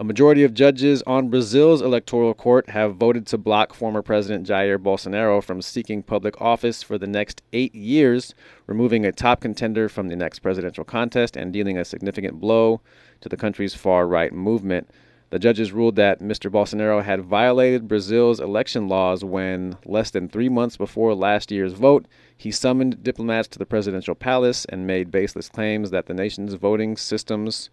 A 0.00 0.02
majority 0.02 0.44
of 0.44 0.54
judges 0.54 1.02
on 1.02 1.28
Brazil's 1.28 1.82
electoral 1.82 2.32
court 2.32 2.70
have 2.70 2.96
voted 2.96 3.26
to 3.26 3.36
block 3.36 3.74
former 3.74 4.00
President 4.00 4.48
Jair 4.48 4.78
Bolsonaro 4.78 5.44
from 5.44 5.60
seeking 5.60 6.02
public 6.02 6.40
office 6.40 6.82
for 6.82 6.96
the 6.96 7.06
next 7.06 7.42
eight 7.52 7.74
years, 7.74 8.34
removing 8.66 9.04
a 9.04 9.12
top 9.12 9.42
contender 9.42 9.90
from 9.90 10.08
the 10.08 10.16
next 10.16 10.38
presidential 10.38 10.84
contest 10.84 11.36
and 11.36 11.52
dealing 11.52 11.76
a 11.76 11.84
significant 11.84 12.40
blow 12.40 12.80
to 13.20 13.28
the 13.28 13.36
country's 13.36 13.74
far 13.74 14.06
right 14.06 14.32
movement. 14.32 14.88
The 15.28 15.38
judges 15.38 15.70
ruled 15.70 15.96
that 15.96 16.20
Mr. 16.20 16.50
Bolsonaro 16.50 17.04
had 17.04 17.20
violated 17.20 17.86
Brazil's 17.86 18.40
election 18.40 18.88
laws 18.88 19.22
when, 19.22 19.76
less 19.84 20.10
than 20.10 20.30
three 20.30 20.48
months 20.48 20.78
before 20.78 21.14
last 21.14 21.52
year's 21.52 21.74
vote, 21.74 22.06
he 22.38 22.50
summoned 22.50 23.02
diplomats 23.02 23.48
to 23.48 23.58
the 23.58 23.66
presidential 23.66 24.14
palace 24.14 24.64
and 24.70 24.86
made 24.86 25.10
baseless 25.10 25.50
claims 25.50 25.90
that 25.90 26.06
the 26.06 26.14
nation's 26.14 26.54
voting 26.54 26.96
systems 26.96 27.68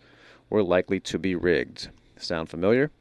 were 0.50 0.62
likely 0.62 1.00
to 1.00 1.18
be 1.18 1.34
rigged. 1.34 1.88
Sound 2.20 2.50
familiar? 2.50 2.92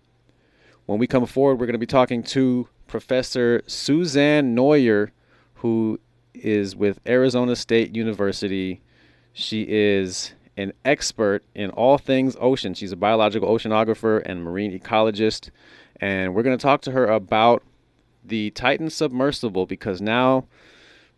When 0.86 0.98
we 0.98 1.06
come 1.06 1.26
forward, 1.26 1.58
we're 1.58 1.66
going 1.66 1.74
to 1.74 1.78
be 1.78 1.86
talking 1.86 2.22
to 2.24 2.68
Professor 2.86 3.62
Susanne 3.66 4.54
Neuer, 4.54 5.10
who 5.56 5.98
is 6.34 6.76
with 6.76 7.00
Arizona 7.06 7.56
State 7.56 7.94
University. 7.96 8.80
She 9.32 9.66
is 9.68 10.34
an 10.56 10.72
expert 10.84 11.42
in 11.54 11.70
all 11.70 11.98
things 11.98 12.36
ocean. 12.40 12.74
She's 12.74 12.92
a 12.92 12.96
biological 12.96 13.48
oceanographer 13.48 14.22
and 14.24 14.42
marine 14.42 14.78
ecologist. 14.78 15.50
And 16.00 16.34
we're 16.34 16.42
going 16.42 16.56
to 16.56 16.62
talk 16.62 16.82
to 16.82 16.92
her 16.92 17.06
about 17.06 17.62
the 18.24 18.50
Titan 18.50 18.90
submersible 18.90 19.66
because 19.66 20.00
now 20.00 20.46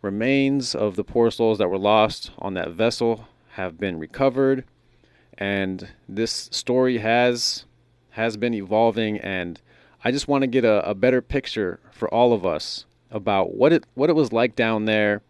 remains 0.01 0.73
of 0.73 0.95
the 0.95 1.03
poor 1.03 1.31
souls 1.31 1.57
that 1.57 1.69
were 1.69 1.77
lost 1.77 2.31
on 2.39 2.53
that 2.53 2.71
vessel 2.71 3.27
have 3.51 3.77
been 3.77 3.99
recovered. 3.99 4.63
And 5.37 5.89
this 6.07 6.49
story 6.51 6.99
has 6.99 7.65
has 8.11 8.37
been 8.37 8.53
evolving, 8.53 9.17
and 9.19 9.61
I 10.03 10.11
just 10.11 10.27
want 10.27 10.43
to 10.43 10.47
get 10.47 10.65
a, 10.65 10.87
a 10.89 10.95
better 10.95 11.21
picture 11.21 11.79
for 11.91 12.07
all 12.13 12.33
of 12.33 12.45
us 12.45 12.85
about 13.11 13.55
what 13.55 13.73
it 13.73 13.85
what 13.95 14.09
it 14.09 14.15
was 14.15 14.31
like 14.31 14.55
down 14.55 14.85
there, 14.85 15.21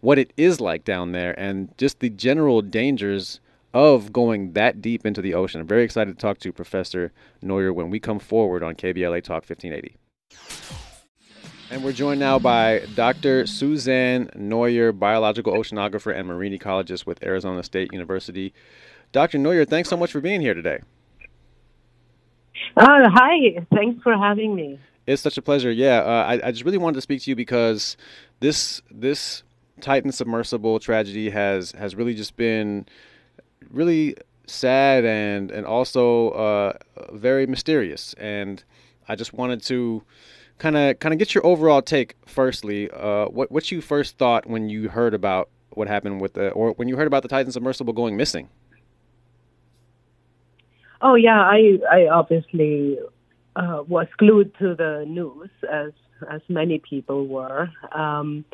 what 0.00 0.18
it 0.18 0.32
is 0.36 0.60
like 0.60 0.84
down 0.84 1.12
there, 1.12 1.38
and 1.38 1.76
just 1.78 2.00
the 2.00 2.10
general 2.10 2.62
dangers 2.62 3.40
of 3.74 4.12
going 4.12 4.52
that 4.52 4.82
deep 4.82 5.06
into 5.06 5.22
the 5.22 5.34
ocean. 5.34 5.60
I'm 5.60 5.66
very 5.66 5.84
excited 5.84 6.16
to 6.16 6.20
talk 6.20 6.38
to 6.40 6.52
Professor 6.52 7.12
Neuer 7.40 7.72
when 7.72 7.90
we 7.90 7.98
come 7.98 8.18
forward 8.18 8.62
on 8.62 8.74
KBLA 8.74 9.22
Talk 9.22 9.48
1580. 9.48 9.96
And 11.70 11.82
we're 11.82 11.92
joined 11.92 12.20
now 12.20 12.38
by 12.38 12.82
Dr. 12.94 13.46
Susanne 13.46 14.28
Neuer, 14.34 14.92
biological 14.92 15.54
oceanographer 15.54 16.14
and 16.14 16.28
marine 16.28 16.58
ecologist 16.58 17.06
with 17.06 17.22
Arizona 17.22 17.62
State 17.62 17.94
University. 17.94 18.52
Dr. 19.10 19.38
Neuer, 19.38 19.64
thanks 19.64 19.88
so 19.88 19.96
much 19.96 20.12
for 20.12 20.20
being 20.20 20.42
here 20.42 20.52
today. 20.52 20.80
Uh, 22.76 23.08
hi, 23.10 23.64
thanks 23.74 24.02
for 24.02 24.16
having 24.16 24.54
me. 24.54 24.78
It's 25.06 25.22
such 25.22 25.36
a 25.36 25.42
pleasure. 25.42 25.70
Yeah, 25.70 25.98
uh, 25.98 26.24
I, 26.26 26.48
I 26.48 26.52
just 26.52 26.64
really 26.64 26.78
wanted 26.78 26.94
to 26.94 27.00
speak 27.00 27.22
to 27.22 27.30
you 27.30 27.36
because 27.36 27.96
this 28.40 28.80
this 28.90 29.42
Titan 29.80 30.12
submersible 30.12 30.78
tragedy 30.78 31.30
has 31.30 31.72
has 31.72 31.94
really 31.94 32.14
just 32.14 32.36
been 32.36 32.86
really 33.70 34.16
sad 34.46 35.04
and 35.04 35.50
and 35.50 35.66
also 35.66 36.30
uh, 36.30 36.72
very 37.12 37.46
mysterious. 37.46 38.14
And 38.14 38.62
I 39.08 39.16
just 39.16 39.32
wanted 39.32 39.62
to 39.64 40.02
kind 40.58 40.76
of 40.76 40.98
kind 41.00 41.12
of 41.12 41.18
get 41.18 41.34
your 41.34 41.44
overall 41.44 41.82
take. 41.82 42.14
Firstly, 42.26 42.90
uh, 42.90 43.26
what 43.26 43.50
what 43.50 43.72
you 43.72 43.80
first 43.80 44.18
thought 44.18 44.46
when 44.46 44.68
you 44.68 44.88
heard 44.88 45.14
about 45.14 45.48
what 45.70 45.88
happened 45.88 46.20
with 46.20 46.34
the 46.34 46.50
or 46.50 46.72
when 46.72 46.86
you 46.88 46.96
heard 46.96 47.06
about 47.06 47.22
the 47.22 47.28
Titan 47.28 47.50
submersible 47.50 47.92
going 47.92 48.16
missing. 48.16 48.48
Oh 51.02 51.16
yeah, 51.16 51.40
I 51.40 51.78
I 51.90 52.06
obviously 52.06 52.98
uh, 53.56 53.82
was 53.88 54.06
glued 54.18 54.54
to 54.60 54.74
the 54.74 55.04
news 55.06 55.50
as 55.70 55.90
as 56.30 56.40
many 56.48 56.78
people 56.78 57.26
were, 57.26 57.68
um, 57.92 58.44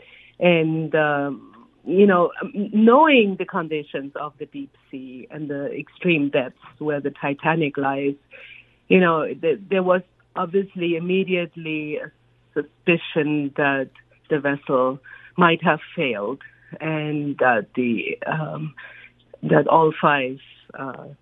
and 0.41 0.95
um, 0.95 1.69
you 1.85 2.07
know, 2.07 2.33
knowing 2.55 3.37
the 3.39 3.45
conditions 3.45 4.13
of 4.17 4.33
the 4.39 4.47
deep 4.47 4.75
sea 4.91 5.29
and 5.31 5.49
the 5.51 5.71
extreme 5.79 6.31
depths 6.31 6.59
where 6.79 7.01
the 7.01 7.11
Titanic 7.11 7.77
lies, 7.77 8.15
you 8.89 9.01
know, 9.01 9.27
th- 9.27 9.61
there 9.71 9.83
was 9.83 10.03
obviously 10.35 10.97
immediately 10.97 11.97
a 11.97 12.11
suspicion 12.55 13.53
that 13.57 13.91
the 14.31 14.39
vessel 14.39 14.99
might 15.37 15.63
have 15.63 15.81
failed 15.95 16.41
and 16.81 17.37
that 17.39 17.67
the 17.75 18.19
um, 18.27 18.75
that 19.43 19.67
all 19.69 19.93
five 20.01 20.39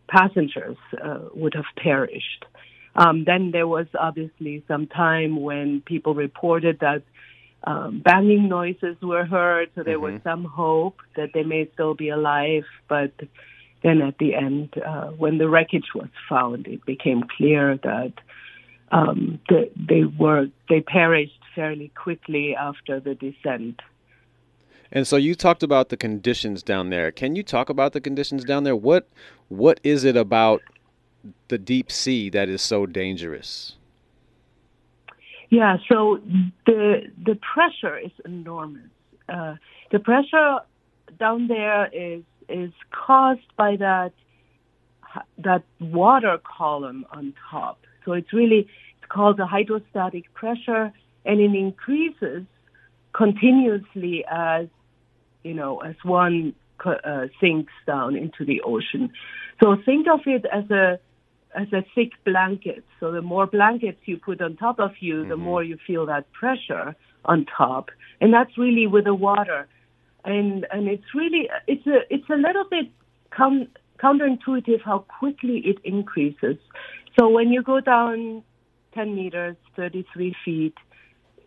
passengers 0.08 0.76
uh, 1.02 1.20
would 1.34 1.54
have 1.54 1.64
perished. 1.76 2.44
Um, 2.94 3.24
then 3.24 3.50
there 3.50 3.68
was 3.68 3.86
obviously 3.98 4.64
some 4.66 4.86
time 4.86 5.42
when 5.42 5.82
people 5.84 6.14
reported 6.14 6.78
that 6.80 7.02
um, 7.64 8.00
banging 8.02 8.48
noises 8.48 8.96
were 9.02 9.24
heard, 9.24 9.70
so 9.74 9.82
there 9.82 9.98
mm-hmm. 9.98 10.14
was 10.14 10.22
some 10.22 10.44
hope 10.44 11.00
that 11.16 11.30
they 11.34 11.42
may 11.42 11.68
still 11.74 11.94
be 11.94 12.08
alive. 12.08 12.64
But 12.88 13.12
then 13.82 14.00
at 14.02 14.18
the 14.18 14.34
end, 14.34 14.74
uh, 14.84 15.08
when 15.08 15.38
the 15.38 15.48
wreckage 15.48 15.94
was 15.94 16.08
found, 16.28 16.66
it 16.66 16.86
became 16.86 17.24
clear 17.36 17.78
that 17.82 18.12
um, 18.92 19.40
they, 19.48 19.70
they 19.76 20.04
were 20.04 20.46
they 20.68 20.80
perished 20.80 21.40
fairly 21.54 21.90
quickly 21.94 22.54
after 22.54 23.00
the 23.00 23.14
descent. 23.14 23.80
And 24.96 25.06
so 25.06 25.16
you 25.16 25.34
talked 25.34 25.62
about 25.62 25.90
the 25.90 25.96
conditions 25.98 26.62
down 26.62 26.88
there. 26.88 27.12
Can 27.12 27.36
you 27.36 27.42
talk 27.42 27.68
about 27.68 27.92
the 27.92 28.00
conditions 28.00 28.44
down 28.44 28.64
there? 28.64 28.74
What 28.74 29.06
what 29.48 29.78
is 29.84 30.04
it 30.04 30.16
about 30.16 30.62
the 31.48 31.58
deep 31.58 31.92
sea 31.92 32.30
that 32.30 32.48
is 32.48 32.62
so 32.62 32.86
dangerous? 32.86 33.76
Yeah, 35.50 35.76
so 35.86 36.22
the 36.64 37.12
the 37.22 37.38
pressure 37.54 37.98
is 37.98 38.10
enormous. 38.24 38.88
Uh, 39.28 39.56
the 39.92 39.98
pressure 39.98 40.60
down 41.18 41.48
there 41.48 41.90
is 41.92 42.22
is 42.48 42.72
caused 42.90 43.54
by 43.54 43.76
that 43.76 44.12
that 45.36 45.62
water 45.78 46.38
column 46.38 47.04
on 47.10 47.34
top. 47.50 47.84
So 48.06 48.12
it's 48.12 48.32
really 48.32 48.60
it's 48.96 49.10
called 49.10 49.36
the 49.36 49.46
hydrostatic 49.46 50.32
pressure, 50.32 50.90
and 51.26 51.38
it 51.38 51.54
increases 51.54 52.44
continuously 53.12 54.24
as 54.30 54.68
you 55.46 55.54
know 55.54 55.78
as 55.78 55.96
one 56.02 56.54
uh, 56.84 57.26
sinks 57.40 57.72
down 57.86 58.16
into 58.16 58.44
the 58.44 58.60
ocean. 58.62 59.10
So 59.62 59.76
think 59.84 60.06
of 60.08 60.20
it 60.26 60.44
as 60.52 60.70
a 60.70 60.98
as 61.54 61.68
a 61.72 61.82
thick 61.94 62.12
blanket. 62.24 62.84
So 63.00 63.12
the 63.12 63.22
more 63.22 63.46
blankets 63.46 64.00
you 64.04 64.18
put 64.18 64.42
on 64.42 64.56
top 64.56 64.78
of 64.78 64.92
you, 65.00 65.16
mm-hmm. 65.16 65.30
the 65.30 65.36
more 65.36 65.62
you 65.62 65.78
feel 65.86 66.06
that 66.06 66.30
pressure 66.32 66.94
on 67.24 67.46
top, 67.46 67.90
and 68.20 68.32
that's 68.32 68.56
really 68.58 68.86
with 68.86 69.04
the 69.04 69.14
water. 69.14 69.66
And 70.24 70.66
and 70.70 70.88
it's 70.88 71.14
really 71.14 71.48
it's 71.66 71.86
a 71.86 71.98
it's 72.10 72.28
a 72.28 72.36
little 72.36 72.64
bit 72.70 72.90
com- 73.30 73.68
counterintuitive 74.02 74.82
how 74.84 74.98
quickly 75.18 75.58
it 75.64 75.78
increases. 75.84 76.56
So 77.18 77.28
when 77.28 77.48
you 77.50 77.62
go 77.62 77.80
down 77.80 78.42
10 78.94 79.14
meters, 79.14 79.56
33 79.76 80.34
feet, 80.44 80.74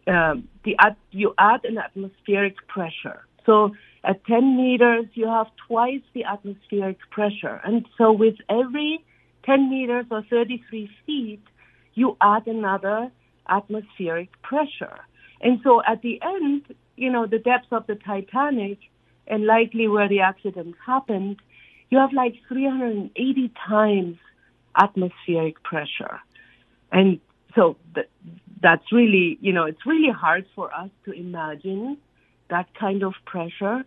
um, 0.07 0.47
the 0.63 0.75
you 1.11 1.33
add 1.37 1.65
an 1.65 1.77
atmospheric 1.77 2.55
pressure. 2.67 3.25
So 3.49 3.71
at 4.03 4.23
10 4.25 4.57
meters, 4.57 5.07
you 5.15 5.25
have 5.27 5.47
twice 5.67 6.03
the 6.13 6.23
atmospheric 6.23 6.99
pressure. 7.09 7.59
And 7.63 7.83
so 7.97 8.11
with 8.11 8.35
every 8.47 9.03
10 9.43 9.71
meters 9.71 10.05
or 10.11 10.21
33 10.29 10.87
feet, 11.03 11.41
you 11.95 12.15
add 12.21 12.45
another 12.45 13.09
atmospheric 13.49 14.39
pressure. 14.43 14.99
And 15.41 15.61
so 15.63 15.81
at 15.81 16.03
the 16.03 16.21
end, 16.21 16.75
you 16.95 17.11
know, 17.11 17.25
the 17.25 17.39
depth 17.39 17.73
of 17.73 17.87
the 17.87 17.95
Titanic 17.95 18.77
and 19.25 19.47
likely 19.47 19.87
where 19.87 20.07
the 20.07 20.19
accident 20.19 20.75
happened, 20.85 21.37
you 21.89 21.97
have 21.97 22.13
like 22.13 22.35
380 22.49 23.51
times 23.67 24.17
atmospheric 24.79 25.63
pressure. 25.63 26.19
And 26.91 27.19
so 27.55 27.77
th- 27.95 28.09
that's 28.61 28.91
really, 28.91 29.39
you 29.41 29.53
know, 29.53 29.65
it's 29.65 29.87
really 29.87 30.13
hard 30.13 30.45
for 30.55 30.71
us 30.71 30.91
to 31.05 31.13
imagine 31.13 31.97
that 32.49 32.73
kind 32.73 33.03
of 33.03 33.13
pressure. 33.25 33.83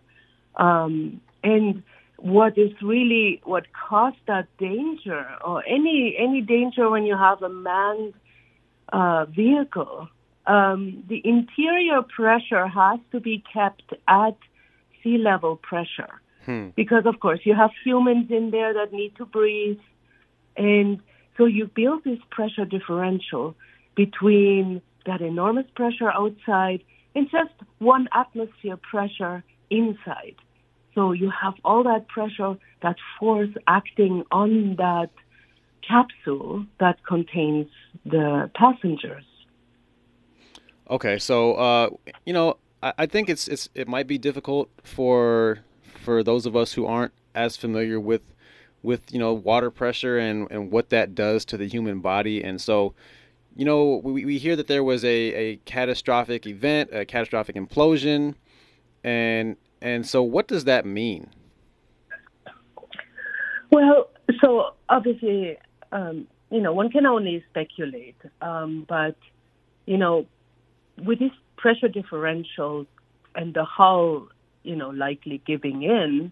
Um, 0.55 1.21
and 1.43 1.83
what 2.23 2.57
is 2.57 2.71
really 2.81 3.41
what 3.43 3.65
caused 3.73 4.23
that 4.27 4.47
danger 4.57 5.27
or 5.43 5.61
any 5.67 6.15
any 6.17 6.39
danger 6.39 6.89
when 6.89 7.05
you 7.05 7.17
have 7.17 7.41
a 7.41 7.49
manned 7.49 8.13
uh, 8.93 9.25
vehicle 9.25 10.07
um, 10.47 11.03
the 11.09 11.21
interior 11.25 12.01
pressure 12.01 12.65
has 12.67 12.99
to 13.11 13.19
be 13.19 13.43
kept 13.51 13.93
at 14.07 14.37
sea 15.03 15.17
level 15.17 15.57
pressure 15.57 16.21
hmm. 16.45 16.69
because 16.77 17.05
of 17.05 17.19
course 17.19 17.41
you 17.43 17.53
have 17.53 17.71
humans 17.83 18.27
in 18.29 18.51
there 18.51 18.73
that 18.73 18.93
need 18.93 19.13
to 19.17 19.25
breathe 19.25 19.79
and 20.55 21.01
so 21.37 21.43
you 21.45 21.67
build 21.67 22.05
this 22.05 22.19
pressure 22.29 22.63
differential 22.63 23.53
between 23.95 24.81
that 25.05 25.21
enormous 25.21 25.65
pressure 25.75 26.09
outside 26.09 26.81
and 27.15 27.29
just 27.29 27.53
one 27.79 28.07
atmosphere 28.13 28.77
pressure 28.77 29.43
inside. 29.69 30.35
So 30.95 31.11
you 31.11 31.29
have 31.29 31.53
all 31.65 31.83
that 31.83 32.07
pressure, 32.07 32.55
that 32.81 32.95
force 33.19 33.49
acting 33.67 34.23
on 34.31 34.75
that 34.77 35.09
capsule 35.87 36.65
that 36.79 37.03
contains 37.05 37.67
the 38.05 38.49
passengers. 38.55 39.25
Okay, 40.89 41.17
so 41.17 41.53
uh, 41.55 41.89
you 42.25 42.33
know, 42.33 42.57
I, 42.81 42.93
I 42.99 43.05
think 43.05 43.29
it's 43.29 43.47
it's 43.47 43.69
it 43.73 43.87
might 43.87 44.07
be 44.07 44.17
difficult 44.17 44.69
for 44.83 45.59
for 45.83 46.23
those 46.23 46.45
of 46.45 46.55
us 46.55 46.73
who 46.73 46.85
aren't 46.85 47.13
as 47.33 47.57
familiar 47.57 47.99
with 47.99 48.21
with 48.83 49.11
you 49.11 49.19
know 49.19 49.33
water 49.33 49.71
pressure 49.71 50.17
and 50.19 50.49
and 50.51 50.71
what 50.71 50.89
that 50.89 51.15
does 51.15 51.45
to 51.45 51.57
the 51.57 51.67
human 51.67 51.99
body, 51.99 52.43
and 52.43 52.61
so 52.61 52.93
you 53.55 53.65
know, 53.65 54.01
we, 54.03 54.25
we 54.25 54.37
hear 54.37 54.55
that 54.55 54.67
there 54.67 54.83
was 54.83 55.03
a, 55.03 55.07
a 55.07 55.55
catastrophic 55.57 56.47
event, 56.47 56.89
a 56.91 57.05
catastrophic 57.05 57.55
implosion, 57.55 58.35
and 59.03 59.57
and 59.81 60.05
so 60.05 60.23
what 60.23 60.47
does 60.47 60.63
that 60.63 60.85
mean? 60.85 61.29
Well, 63.71 64.09
so 64.39 64.75
obviously, 64.89 65.57
um, 65.91 66.27
you 66.51 66.61
know, 66.61 66.73
one 66.73 66.89
can 66.89 67.05
only 67.05 67.43
speculate, 67.49 68.17
um, 68.41 68.85
but 68.87 69.17
you 69.85 69.97
know, 69.97 70.25
with 71.03 71.19
this 71.19 71.31
pressure 71.57 71.87
differential 71.87 72.85
and 73.35 73.53
the 73.53 73.65
hull, 73.65 74.27
you 74.63 74.75
know, 74.75 74.89
likely 74.89 75.41
giving 75.45 75.83
in, 75.83 76.31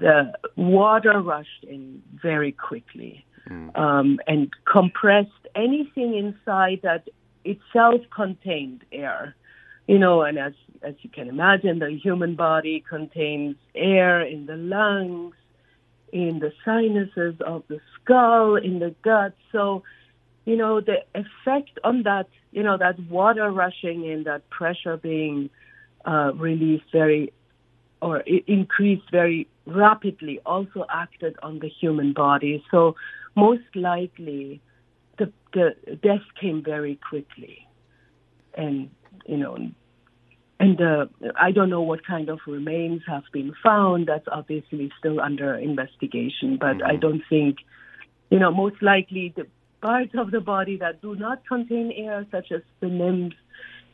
the 0.00 0.32
water 0.56 1.20
rushed 1.20 1.64
in 1.64 2.02
very 2.22 2.52
quickly 2.52 3.24
mm. 3.48 3.78
um, 3.78 4.18
and 4.26 4.50
compressed 4.70 5.30
anything 5.54 6.16
inside 6.16 6.80
that 6.82 7.08
itself 7.44 8.00
contained 8.14 8.84
air. 8.92 9.34
You 9.86 9.98
know, 9.98 10.22
and 10.22 10.38
as 10.38 10.54
as 10.82 10.94
you 11.02 11.10
can 11.10 11.28
imagine, 11.28 11.78
the 11.78 11.90
human 11.90 12.36
body 12.36 12.84
contains 12.88 13.56
air 13.74 14.20
in 14.22 14.46
the 14.46 14.56
lungs, 14.56 15.34
in 16.12 16.38
the 16.38 16.52
sinuses 16.64 17.34
of 17.40 17.64
the 17.68 17.80
skull, 17.94 18.56
in 18.56 18.78
the 18.78 18.94
gut. 19.02 19.34
So, 19.50 19.82
you 20.44 20.56
know, 20.56 20.80
the 20.80 21.04
effect 21.14 21.78
on 21.82 22.04
that, 22.04 22.28
you 22.52 22.62
know, 22.62 22.76
that 22.76 23.00
water 23.10 23.50
rushing 23.50 24.04
in, 24.04 24.24
that 24.24 24.48
pressure 24.50 24.96
being 24.96 25.50
uh, 26.04 26.32
released 26.34 26.84
very 26.92 27.32
or 28.04 28.18
increased 28.46 29.10
very 29.10 29.48
rapidly 29.64 30.38
also 30.44 30.84
acted 30.90 31.34
on 31.42 31.58
the 31.60 31.70
human 31.80 32.12
body. 32.12 32.62
So 32.70 32.96
most 33.34 33.70
likely 33.74 34.60
the, 35.18 35.32
the 35.54 35.74
death 36.02 36.26
came 36.38 36.62
very 36.62 36.96
quickly. 37.10 37.66
And, 38.62 38.90
you 39.24 39.38
know, 39.38 39.56
and 40.60 40.80
uh, 40.80 41.06
I 41.40 41.50
don't 41.50 41.70
know 41.70 41.80
what 41.80 42.06
kind 42.06 42.28
of 42.28 42.40
remains 42.46 43.00
have 43.06 43.24
been 43.32 43.54
found. 43.62 44.06
That's 44.06 44.28
obviously 44.30 44.92
still 44.98 45.18
under 45.18 45.54
investigation. 45.54 46.58
But 46.60 46.76
mm-hmm. 46.76 46.92
I 46.92 46.96
don't 46.96 47.22
think, 47.30 47.56
you 48.28 48.38
know, 48.38 48.52
most 48.52 48.82
likely 48.82 49.32
the 49.34 49.46
parts 49.80 50.12
of 50.22 50.30
the 50.30 50.40
body 50.40 50.76
that 50.76 51.00
do 51.00 51.16
not 51.16 51.38
contain 51.48 51.90
air, 51.96 52.26
such 52.30 52.52
as 52.52 52.60
the 52.80 52.88
limbs, 52.88 53.34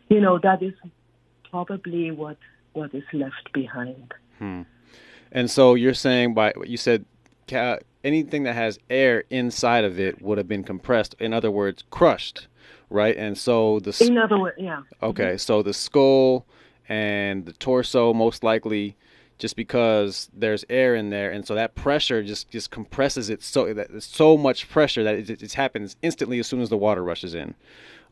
you 0.09 0.21
know, 0.21 0.41
that 0.43 0.65
is 0.65 0.75
probably 1.49 2.11
what 2.11 2.39
what 2.73 2.95
is 2.95 3.05
left 3.12 3.53
behind. 3.53 4.14
Hmm. 4.39 4.62
And 5.33 5.51
so 5.51 5.75
you're 5.75 5.95
saying 5.95 6.35
by 6.35 6.53
you 6.64 6.77
said 6.77 7.05
anything 8.05 8.45
that 8.45 8.55
has 8.55 8.79
air 8.89 9.25
inside 9.31 9.85
of 9.85 9.99
it 9.99 10.23
would 10.23 10.39
have 10.39 10.49
been 10.49 10.64
compressed. 10.64 11.14
In 11.18 11.33
other 11.33 11.51
words, 11.51 11.85
crushed, 11.91 12.47
right? 12.89 13.16
And 13.16 13.37
so 13.37 13.81
the 13.81 13.97
in 14.07 14.18
other 14.18 14.39
words, 14.39 14.57
yeah. 14.59 14.83
Okay, 15.03 15.37
so 15.37 15.62
the 15.62 15.75
skull 15.75 16.47
and 16.89 17.47
the 17.47 17.53
torso 17.53 18.12
most 18.12 18.43
likely 18.43 18.97
just 19.39 19.57
because 19.57 20.29
there's 20.35 20.64
air 20.68 20.95
in 20.95 21.09
there, 21.11 21.31
and 21.31 21.47
so 21.47 21.55
that 21.55 21.75
pressure 21.75 22.23
just 22.23 22.51
just 22.51 22.71
compresses 22.71 23.31
it 23.31 23.43
so 23.43 23.73
that 23.73 24.03
so 24.03 24.37
much 24.37 24.68
pressure 24.68 25.03
that 25.03 25.14
it, 25.14 25.43
it 25.43 25.53
happens 25.55 25.97
instantly 26.03 26.39
as 26.39 26.47
soon 26.47 26.61
as 26.61 26.68
the 26.68 26.77
water 26.77 27.03
rushes 27.03 27.35
in. 27.35 27.55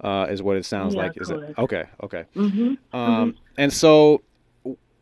Uh, 0.01 0.29
is 0.31 0.41
what 0.41 0.57
it 0.57 0.65
sounds 0.65 0.95
yeah, 0.95 1.03
like. 1.03 1.21
Is 1.21 1.29
it 1.29 1.59
okay? 1.59 1.85
Okay. 2.05 2.25
Mm-hmm. 2.37 2.97
Um, 2.97 3.33
mm-hmm. 3.33 3.39
And 3.57 3.73
so 3.73 4.23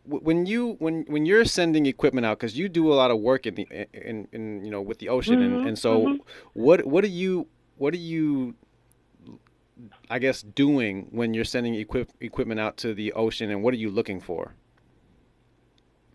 when 0.09 0.47
you 0.47 0.77
when 0.79 1.05
when 1.09 1.27
you're 1.27 1.45
sending 1.45 1.87
equipment 1.87 2.25
out 2.25 2.39
because 2.39 2.57
you 2.57 2.69
do 2.69 2.93
a 2.93 2.95
lot 2.95 3.11
of 3.11 3.19
work 3.19 3.47
in 3.47 3.55
the 3.55 3.67
in, 3.93 4.29
in 4.33 4.65
you 4.65 4.71
know 4.71 4.81
with 4.81 4.99
the 4.99 5.09
ocean 5.09 5.41
mm-hmm, 5.41 5.59
and, 5.59 5.69
and 5.69 5.79
so 5.79 6.07
mm-hmm. 6.07 6.17
what 6.55 6.87
what 6.87 7.03
are 7.05 7.09
you 7.09 7.47
what 7.77 7.93
are 7.93 7.99
you 7.99 8.55
I 10.09 10.19
guess 10.19 10.43
doing 10.43 11.09
when 11.11 11.35
you're 11.35 11.45
sending 11.45 11.75
equip, 11.75 12.11
equipment 12.21 12.61
out 12.61 12.77
to 12.79 12.95
the 12.95 13.13
ocean 13.13 13.51
and 13.51 13.63
what 13.63 13.75
are 13.75 13.79
you 13.79 13.91
looking 13.91 14.21
for? 14.21 14.55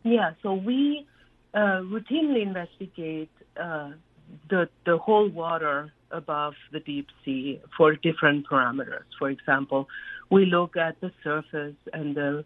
Yeah, 0.03 0.31
so 0.41 0.53
we 0.53 1.05
uh, 1.53 1.81
routinely 1.83 2.41
investigate 2.41 3.29
uh, 3.61 3.91
the 4.49 4.69
the 4.85 4.97
whole 4.97 5.29
water 5.29 5.93
above 6.09 6.55
the 6.71 6.79
deep 6.79 7.07
sea 7.23 7.61
for 7.77 7.95
different 7.95 8.47
parameters. 8.47 9.05
For 9.19 9.29
example, 9.29 9.87
we 10.31 10.45
look 10.45 10.75
at 10.75 10.99
the 11.01 11.11
surface 11.23 11.75
and 11.93 12.15
the 12.15 12.45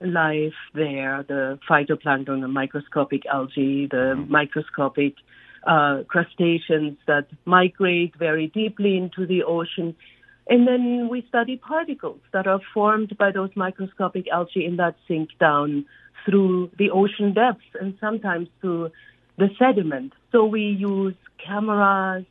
life 0.00 0.54
there, 0.74 1.24
the 1.26 1.58
phytoplankton, 1.68 2.40
the 2.40 2.48
microscopic 2.48 3.26
algae, 3.26 3.86
the 3.86 4.14
mm-hmm. 4.16 4.30
microscopic 4.30 5.14
uh, 5.66 6.02
crustaceans 6.06 6.96
that 7.06 7.26
migrate 7.44 8.14
very 8.16 8.46
deeply 8.48 8.96
into 8.96 9.26
the 9.26 9.42
ocean. 9.42 9.94
And 10.48 10.66
then 10.66 11.08
we 11.10 11.24
study 11.28 11.56
particles 11.56 12.20
that 12.32 12.46
are 12.46 12.60
formed 12.72 13.16
by 13.18 13.32
those 13.32 13.50
microscopic 13.56 14.28
algae 14.28 14.64
in 14.64 14.76
that 14.76 14.96
sink 15.08 15.30
down 15.40 15.86
through 16.24 16.70
the 16.78 16.90
ocean 16.90 17.32
depths 17.32 17.64
and 17.80 17.96
sometimes 18.00 18.48
through 18.60 18.90
the 19.38 19.48
sediment. 19.58 20.12
So 20.32 20.44
we 20.44 20.62
use 20.62 21.14
cameras 21.44 22.24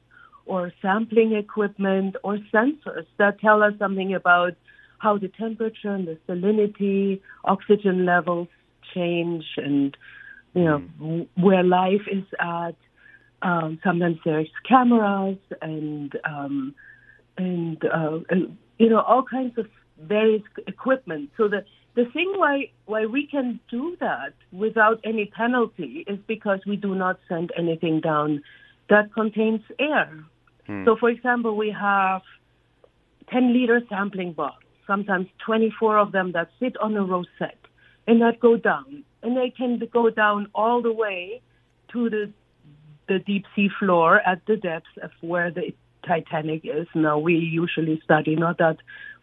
or 0.46 0.72
sampling 0.82 1.34
equipment 1.34 2.16
or 2.24 2.38
sensors 2.54 3.06
that 3.18 3.40
tell 3.40 3.64
us 3.64 3.74
something 3.80 4.14
about 4.14 4.54
how 5.06 5.20
the 5.20 5.28
temperature 5.28 5.94
and 5.94 6.08
the 6.08 6.18
salinity, 6.28 7.22
oxygen 7.44 8.06
levels 8.08 8.48
change, 8.94 9.46
and 9.58 9.96
you 10.56 10.64
know 10.64 10.80
mm. 11.00 11.28
where 11.36 11.64
life 11.64 12.06
is 12.12 12.26
at. 12.40 12.76
Um, 13.44 13.80
sometimes 13.84 14.18
there's 14.26 14.50
cameras 14.68 15.38
and 15.62 16.12
um, 16.34 16.74
and, 17.38 17.78
uh, 17.86 18.20
and 18.32 18.58
you 18.80 18.90
know 18.90 19.02
all 19.02 19.24
kinds 19.24 19.56
of 19.60 19.68
various 20.02 20.42
equipment. 20.66 21.30
So 21.38 21.48
the 21.48 21.64
the 21.94 22.06
thing 22.06 22.34
why 22.38 22.72
why 22.88 23.06
we 23.06 23.28
can 23.28 23.60
do 23.70 23.96
that 24.00 24.34
without 24.52 25.00
any 25.04 25.26
penalty 25.26 26.04
is 26.08 26.18
because 26.26 26.62
we 26.66 26.78
do 26.78 26.96
not 26.96 27.20
send 27.30 27.52
anything 27.56 28.02
down 28.02 28.42
that 28.90 29.14
contains 29.14 29.62
air. 29.80 30.10
Hmm. 30.66 30.84
So, 30.86 30.96
for 31.00 31.10
example, 31.10 31.56
we 31.56 31.70
have 31.72 32.22
10 33.32 33.54
liter 33.54 33.82
sampling 33.90 34.34
bottles 34.34 34.65
sometimes 34.88 35.28
24 35.46 35.98
of 35.98 36.12
them 36.12 36.32
that 36.34 36.50
sit 36.60 36.78
on 36.78 36.96
a 36.96 37.04
rosette 37.04 37.66
and 38.08 38.22
that 38.22 38.40
go 38.40 38.58
down. 38.58 39.04
And 39.24 39.36
they 39.36 39.50
can 39.50 39.82
go 39.92 40.10
down 40.10 40.50
all 40.54 40.82
the 40.82 40.94
way 40.94 41.42
to 41.92 42.10
the 42.10 42.32
the 43.08 43.20
deep 43.20 43.46
sea 43.56 43.70
floor 43.80 44.20
at 44.22 44.42
the 44.48 44.58
depths 44.58 44.90
of 45.04 45.12
where 45.22 45.52
the 45.52 45.74
Titanic 46.08 46.62
is. 46.64 46.88
Now 46.96 47.20
we 47.20 47.36
usually 47.36 48.02
study 48.04 48.36
not 48.36 48.58
that 48.58 48.78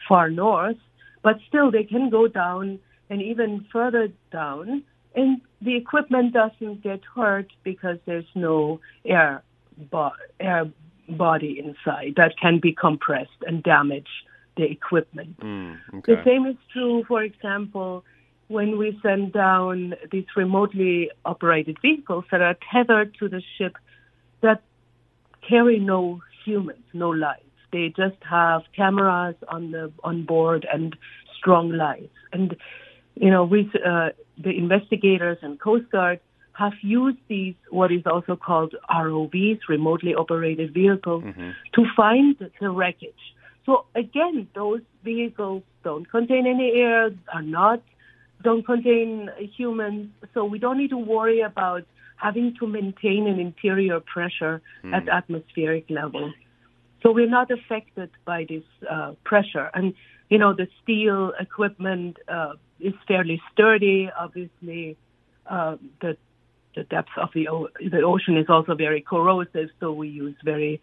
far 0.09 0.31
north, 0.31 0.77
but 1.23 1.39
still 1.49 1.71
they 1.71 1.85
can 1.85 2.09
go 2.11 2.29
down 2.29 2.79
and 3.11 3.21
even 3.21 3.67
further 3.73 4.09
down, 4.31 4.85
and 5.15 5.41
the 5.61 5.77
equipment 5.77 6.33
doesn't 6.33 6.83
get 6.83 7.01
hurt 7.15 7.49
because 7.63 7.99
there's 8.07 8.31
no 8.35 8.81
air, 9.05 9.43
bo- 9.91 10.13
air 10.41 10.71
body 11.09 11.59
inside 11.59 12.15
that 12.17 12.39
can 12.41 12.59
be 12.59 12.73
compressed 12.73 13.43
and 13.47 13.63
damage 13.63 14.09
the 14.57 14.65
equipment. 14.65 15.39
Mm, 15.41 15.79
okay. 15.95 16.15
The 16.15 16.23
same 16.25 16.47
is 16.47 16.57
true, 16.73 17.05
for 17.09 17.23
example, 17.23 18.05
when 18.49 18.77
we 18.79 18.99
send 19.03 19.33
down 19.33 19.95
these 20.11 20.27
remotely 20.37 21.11
operated 21.25 21.79
vehicles 21.81 22.25
that 22.31 22.43
are 22.43 22.57
tethered 22.73 23.15
to 23.19 23.29
the 23.29 23.43
ship 23.57 23.77
that 24.43 24.63
carry 25.49 25.79
no 25.79 26.21
humans, 26.45 26.85
no 26.93 27.09
lights. 27.09 27.45
They 27.73 27.89
just 27.89 28.23
have 28.29 28.63
cameras 28.77 29.37
on 29.49 29.71
the 29.71 29.91
on 30.05 30.25
board 30.25 30.67
and 30.71 30.95
strong 31.39 31.71
lights. 31.71 32.15
And 32.33 32.57
you 33.15 33.31
know, 33.31 33.45
we, 33.45 33.71
uh, 33.75 34.11
the 34.39 34.51
investigators 34.51 35.39
and 35.43 35.61
Coast 35.61 35.91
Guard 35.91 36.21
have 36.55 36.73
used 36.83 37.19
these 37.29 37.55
what 37.71 37.91
is 37.91 38.03
also 38.07 38.37
called 38.37 38.75
ROVs, 38.91 39.61
remotely 39.69 40.15
operated 40.15 40.75
vehicles, 40.75 41.25
mm-hmm. 41.25 41.51
to 41.75 41.85
find 41.97 42.37
the 42.61 42.71
wreckage. 42.71 43.15
So 43.67 43.87
again, 43.95 44.49
those 44.55 44.81
vehicles 45.05 45.63
don't 45.85 46.09
contain 46.11 46.47
any 46.47 46.73
air, 46.73 47.11
are 47.33 47.43
not 47.43 47.81
don't 48.43 48.67
contain 48.67 49.31
humans, 49.57 50.11
so 50.35 50.45
we 50.45 50.59
don't 50.59 50.77
need 50.79 50.91
to 50.91 50.99
worry 50.99 51.41
about 51.43 51.85
having 52.17 52.55
to 52.59 52.67
maintain 52.67 53.27
an 53.29 53.39
interior 53.39 54.01
pressure 54.01 54.61
Mm. 54.85 54.95
at 54.97 55.09
atmospheric 55.09 55.85
level. 55.91 56.33
So 57.03 57.13
we're 57.13 57.29
not 57.41 57.51
affected 57.51 58.11
by 58.25 58.45
this 58.49 58.65
uh, 58.89 59.13
pressure. 59.25 59.71
And, 59.75 59.95
you 60.29 60.39
know, 60.39 60.53
the 60.55 60.69
steel 60.83 61.33
equipment 61.39 62.17
uh, 62.29 62.55
is 62.81 62.95
fairly 63.09 63.41
sturdy. 63.53 64.11
Obviously, 64.25 64.97
uh, 65.47 65.77
the, 66.01 66.17
the 66.77 66.85
depth 66.85 67.11
of 67.17 67.31
the, 67.35 67.49
o- 67.49 67.69
the 67.95 68.03
ocean 68.03 68.37
is 68.37 68.47
also 68.49 68.75
very 68.75 69.01
corrosive, 69.01 69.71
so 69.81 69.93
we 69.93 70.09
use 70.09 70.37
very 70.45 70.81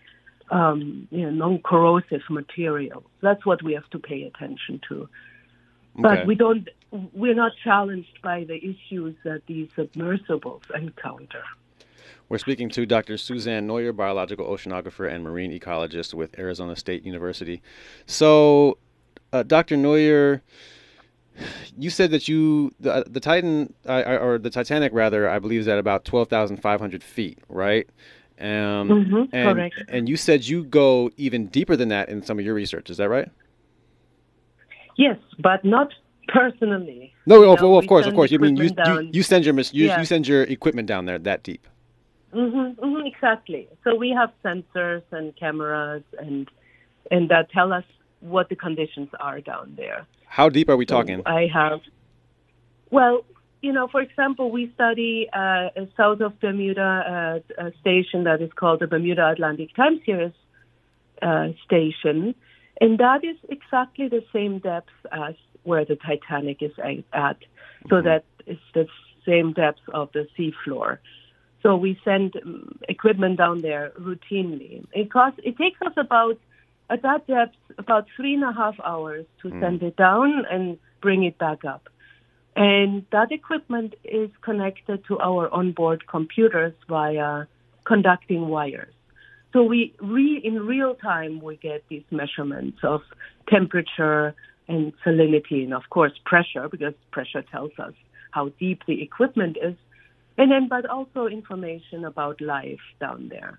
um, 0.52 1.08
you 1.12 1.24
know, 1.24 1.32
non-corrosive 1.32 2.22
material. 2.30 3.04
That's 3.22 3.46
what 3.46 3.62
we 3.64 3.74
have 3.74 3.90
to 3.92 4.00
pay 4.00 4.24
attention 4.24 4.82
to. 4.90 5.08
But 5.96 6.14
Okay. 6.14 6.26
we 6.26 6.36
don't, 6.36 6.68
we're 7.14 7.36
not 7.36 7.52
challenged 7.64 8.22
by 8.22 8.46
the 8.46 8.56
issues 8.56 9.16
that 9.24 9.42
these 9.48 9.70
submersibles 9.76 10.64
encounter. 10.76 11.44
We're 12.30 12.38
speaking 12.38 12.70
to 12.72 12.86
Dr. 12.86 13.18
Susanne 13.18 13.66
Neuer, 13.68 13.92
biological 13.92 14.46
oceanographer 14.48 15.12
and 15.12 15.24
marine 15.24 15.52
ecologist 15.52 16.14
with 16.14 16.38
Arizona 16.38 16.76
State 16.76 17.04
University. 17.04 17.62
So, 18.06 18.78
uh, 19.34 19.44
Dr. 19.44 19.78
Neuer, 19.78 20.42
you 21.78 21.90
said 21.90 22.12
that 22.12 22.28
you 22.28 22.72
the, 22.80 23.04
the 23.10 23.20
Titan 23.20 23.74
uh, 23.88 24.18
or 24.22 24.38
the 24.38 24.50
Titanic 24.50 24.94
rather, 24.94 25.28
I 25.28 25.40
believe, 25.40 25.62
is 25.62 25.68
at 25.68 25.80
about 25.80 26.06
twelve 26.06 26.28
thousand 26.30 26.58
five 26.58 26.80
hundred 26.80 27.04
feet, 27.04 27.40
right? 27.50 27.90
Um, 28.40 28.90
Mhm, 28.90 29.30
and, 29.34 29.56
correct. 29.56 29.84
And 29.90 30.08
you 30.08 30.16
said 30.16 30.46
you 30.46 30.64
go 30.64 31.12
even 31.18 31.48
deeper 31.48 31.76
than 31.76 31.90
that 31.90 32.10
in 32.10 32.24
some 32.24 32.40
of 32.40 32.46
your 32.46 32.54
research. 32.54 32.90
Is 32.90 32.98
that 32.98 33.10
right? 33.10 33.30
Yes, 34.96 35.18
but 35.40 35.64
not 35.66 35.94
personally. 36.28 37.14
No, 37.26 37.42
You 37.44 37.50
of, 37.52 37.62
know, 37.62 37.70
well, 37.72 37.80
of 37.80 37.88
course, 37.88 38.06
of 38.06 38.14
course. 38.14 38.32
You 38.32 38.40
mean 38.40 38.56
you, 38.56 38.70
you 38.86 39.10
you 39.12 39.24
send 39.24 39.46
your 39.46 39.56
you, 39.60 39.88
Yeah. 39.88 40.00
you 40.00 40.06
send 40.06 40.28
your 40.28 40.44
equipment 40.44 40.88
down 40.88 41.06
there 41.06 41.20
that 41.20 41.44
deep. 41.44 41.68
hmm 42.32 42.70
hmm 42.80 43.06
exactly. 43.06 43.68
So 43.84 43.96
we 43.96 44.10
have 44.12 44.32
sensors 44.44 45.04
and 45.12 45.36
cameras 45.36 46.04
and 46.18 46.48
and 47.12 47.30
that 47.30 47.50
tell 47.52 47.74
us 47.74 47.84
what 48.20 48.50
the 48.50 48.56
conditions 48.56 49.10
are 49.20 49.42
down 49.42 49.74
there. 49.76 50.06
How 50.28 50.50
deep 50.50 50.70
are 50.70 50.78
we 50.78 50.86
So 50.86 50.96
talking? 50.96 51.22
I 51.26 51.48
have. 51.54 51.80
Well, 52.92 53.26
you 53.62 53.74
know, 53.74 53.88
for 53.88 54.02
example, 54.02 54.52
we 54.52 54.72
study 54.74 55.28
uh, 55.34 55.70
south 55.98 56.22
of 56.22 56.40
Bermuda 56.40 57.42
uh, 57.60 57.66
a 57.66 57.72
station 57.82 58.24
that 58.24 58.42
is 58.42 58.52
called 58.56 58.80
the 58.80 58.88
Bermuda 58.88 59.30
Atlantic 59.30 59.76
Time 59.76 60.00
Series 60.06 60.32
uh, 61.22 61.50
station, 61.66 62.36
and 62.80 62.98
that 63.00 63.24
is 63.24 63.36
exactly 63.50 64.08
the 64.08 64.24
same 64.32 64.60
depth 64.60 64.92
as 65.12 65.36
where 65.64 65.84
the 65.84 65.98
Titanic 65.98 66.62
is 66.62 66.72
at. 67.12 67.38
So 67.90 68.02
that 68.02 68.24
is 68.48 68.58
the 68.74 68.88
same 69.26 69.54
depth 69.54 69.82
of 69.94 70.10
the 70.14 70.28
seafloor. 70.38 71.00
So 71.62 71.76
we 71.76 72.00
send 72.06 72.36
um, 72.38 72.80
equipment 72.88 73.38
down 73.38 73.62
there 73.62 73.92
routinely. 74.00 74.86
It 74.94 75.12
costs. 75.12 75.40
It 75.44 75.58
takes 75.58 75.82
us 75.82 75.94
about 75.98 76.38
at 76.90 77.02
that 77.02 77.28
depth 77.28 77.56
about 77.78 78.08
three 78.16 78.36
and 78.36 78.44
a 78.44 78.54
half 78.54 78.80
hours 78.84 79.26
to 79.42 79.52
send 79.60 79.84
it 79.84 79.96
down 79.98 80.46
and 80.50 80.78
bring 81.02 81.24
it 81.24 81.38
back 81.38 81.66
up. 81.66 81.90
And 82.60 83.06
that 83.14 83.32
equipment 83.32 83.96
is 84.04 84.30
connected 84.42 85.06
to 85.08 85.18
our 85.20 85.50
onboard 85.50 86.06
computers 86.08 86.74
via 86.90 87.46
conducting 87.86 88.50
wires. 88.50 88.94
So 89.54 89.64
we 89.64 89.96
re, 90.02 90.42
in 90.44 90.56
real 90.68 90.94
time 90.94 91.40
we 91.40 91.56
get 91.56 91.86
these 91.88 92.04
measurements 92.12 92.80
of 92.84 93.00
temperature 93.48 94.36
and 94.68 94.92
salinity 95.06 95.64
and 95.64 95.74
of 95.74 95.84
course 95.90 96.12
pressure 96.26 96.68
because 96.68 96.94
pressure 97.12 97.44
tells 97.50 97.72
us 97.80 97.94
how 98.32 98.50
deep 98.60 98.82
the 98.86 99.02
equipment 99.02 99.56
is. 99.64 99.76
And 100.38 100.52
then 100.52 100.68
but 100.68 100.86
also 100.86 101.28
information 101.28 102.04
about 102.04 102.42
life 102.42 102.86
down 103.00 103.30
there. 103.30 103.58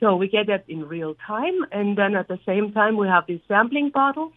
So 0.00 0.16
we 0.16 0.26
get 0.26 0.46
that 0.46 0.64
in 0.68 0.88
real 0.88 1.16
time 1.26 1.66
and 1.70 1.98
then 1.98 2.16
at 2.16 2.28
the 2.28 2.38
same 2.46 2.72
time 2.72 2.96
we 2.96 3.08
have 3.08 3.24
these 3.26 3.42
sampling 3.46 3.90
bottles 3.90 4.32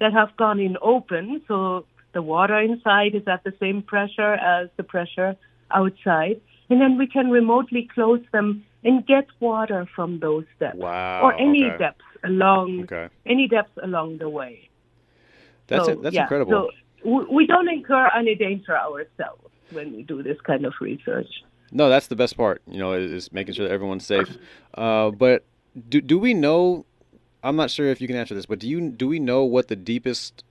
that 0.00 0.12
have 0.12 0.36
gone 0.36 0.58
in 0.58 0.76
open 0.82 1.42
so 1.46 1.86
the 2.16 2.22
water 2.22 2.58
inside 2.58 3.12
is 3.20 3.26
at 3.34 3.44
the 3.44 3.52
same 3.60 3.78
pressure 3.92 4.34
as 4.54 4.64
the 4.78 4.82
pressure 4.94 5.36
outside. 5.80 6.40
And 6.70 6.80
then 6.80 6.92
we 6.96 7.06
can 7.06 7.26
remotely 7.30 7.82
close 7.94 8.24
them 8.32 8.64
and 8.82 9.06
get 9.06 9.26
water 9.38 9.80
from 9.94 10.10
those 10.26 10.46
depths 10.58 10.78
Wow. 10.78 11.20
or 11.24 11.30
any 11.34 11.64
okay. 11.66 11.78
depths 11.84 12.10
along 12.24 12.68
Okay. 12.84 13.06
any 13.26 13.46
depths 13.56 13.78
along 13.88 14.08
the 14.24 14.30
way. 14.38 14.54
That's 15.66 15.84
so, 15.84 15.92
it. 15.92 16.02
That's 16.02 16.14
yeah, 16.14 16.22
incredible. 16.22 16.52
So 16.52 16.60
we, 17.12 17.24
we 17.36 17.46
don't 17.52 17.68
incur 17.68 18.08
any 18.20 18.34
danger 18.34 18.74
ourselves 18.86 19.50
when 19.76 19.86
we 19.94 20.02
do 20.02 20.22
this 20.22 20.40
kind 20.40 20.64
of 20.64 20.72
research. 20.80 21.32
No, 21.70 21.84
that's 21.90 22.06
the 22.06 22.16
best 22.16 22.34
part. 22.36 22.62
You 22.66 22.78
know, 22.78 22.92
is, 22.94 23.12
is 23.18 23.32
making 23.32 23.54
sure 23.54 23.66
that 23.68 23.74
everyone's 23.74 24.06
safe. 24.06 24.30
Uh, 24.74 25.10
but 25.10 25.44
do 25.90 26.00
do 26.00 26.16
we 26.26 26.32
know? 26.32 26.86
I'm 27.42 27.56
not 27.62 27.70
sure 27.70 27.86
if 27.94 28.00
you 28.00 28.06
can 28.06 28.16
answer 28.16 28.34
this, 28.34 28.46
but 28.46 28.58
do 28.58 28.66
you 28.72 28.78
do 29.02 29.06
we 29.14 29.18
know 29.18 29.44
what 29.44 29.68
the 29.68 29.76
deepest 29.76 30.42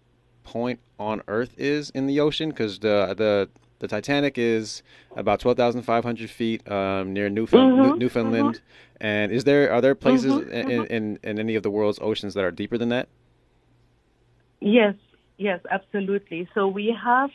point 0.44 0.80
on 1.00 1.22
Earth 1.28 1.54
is 1.58 1.90
in 1.92 2.08
the 2.08 2.20
ocean? 2.20 2.50
Because 2.50 2.80
the 2.80 3.14
the 3.18 3.50
the 3.80 3.88
Titanic 3.88 4.38
is 4.38 4.84
about 5.16 5.40
twelve 5.40 5.58
thousand 5.58 5.84
five 5.84 6.04
hundred 6.04 6.30
feet 6.30 6.70
um, 6.70 7.14
near 7.14 7.30
Newfound, 7.30 7.72
Mhm, 7.72 7.82
New- 7.82 7.94
Newfoundland. 7.96 8.62
And 9.02 9.32
is 9.32 9.44
there 9.44 9.72
are 9.72 9.82
there 9.82 9.96
places 9.96 10.38
Mhm, 10.40 10.52
in, 10.52 10.70
in, 10.70 10.86
in 10.86 11.20
in 11.24 11.40
any 11.40 11.56
of 11.56 11.64
the 11.64 11.70
world's 11.72 12.00
oceans 12.02 12.34
that 12.36 12.44
are 12.44 12.52
deeper 12.52 12.78
than 12.78 12.90
that? 12.90 13.08
Yes, 14.62 14.96
yes, 15.38 15.60
absolutely. 15.70 16.48
So 16.54 16.68
we 16.68 16.96
have 17.04 17.30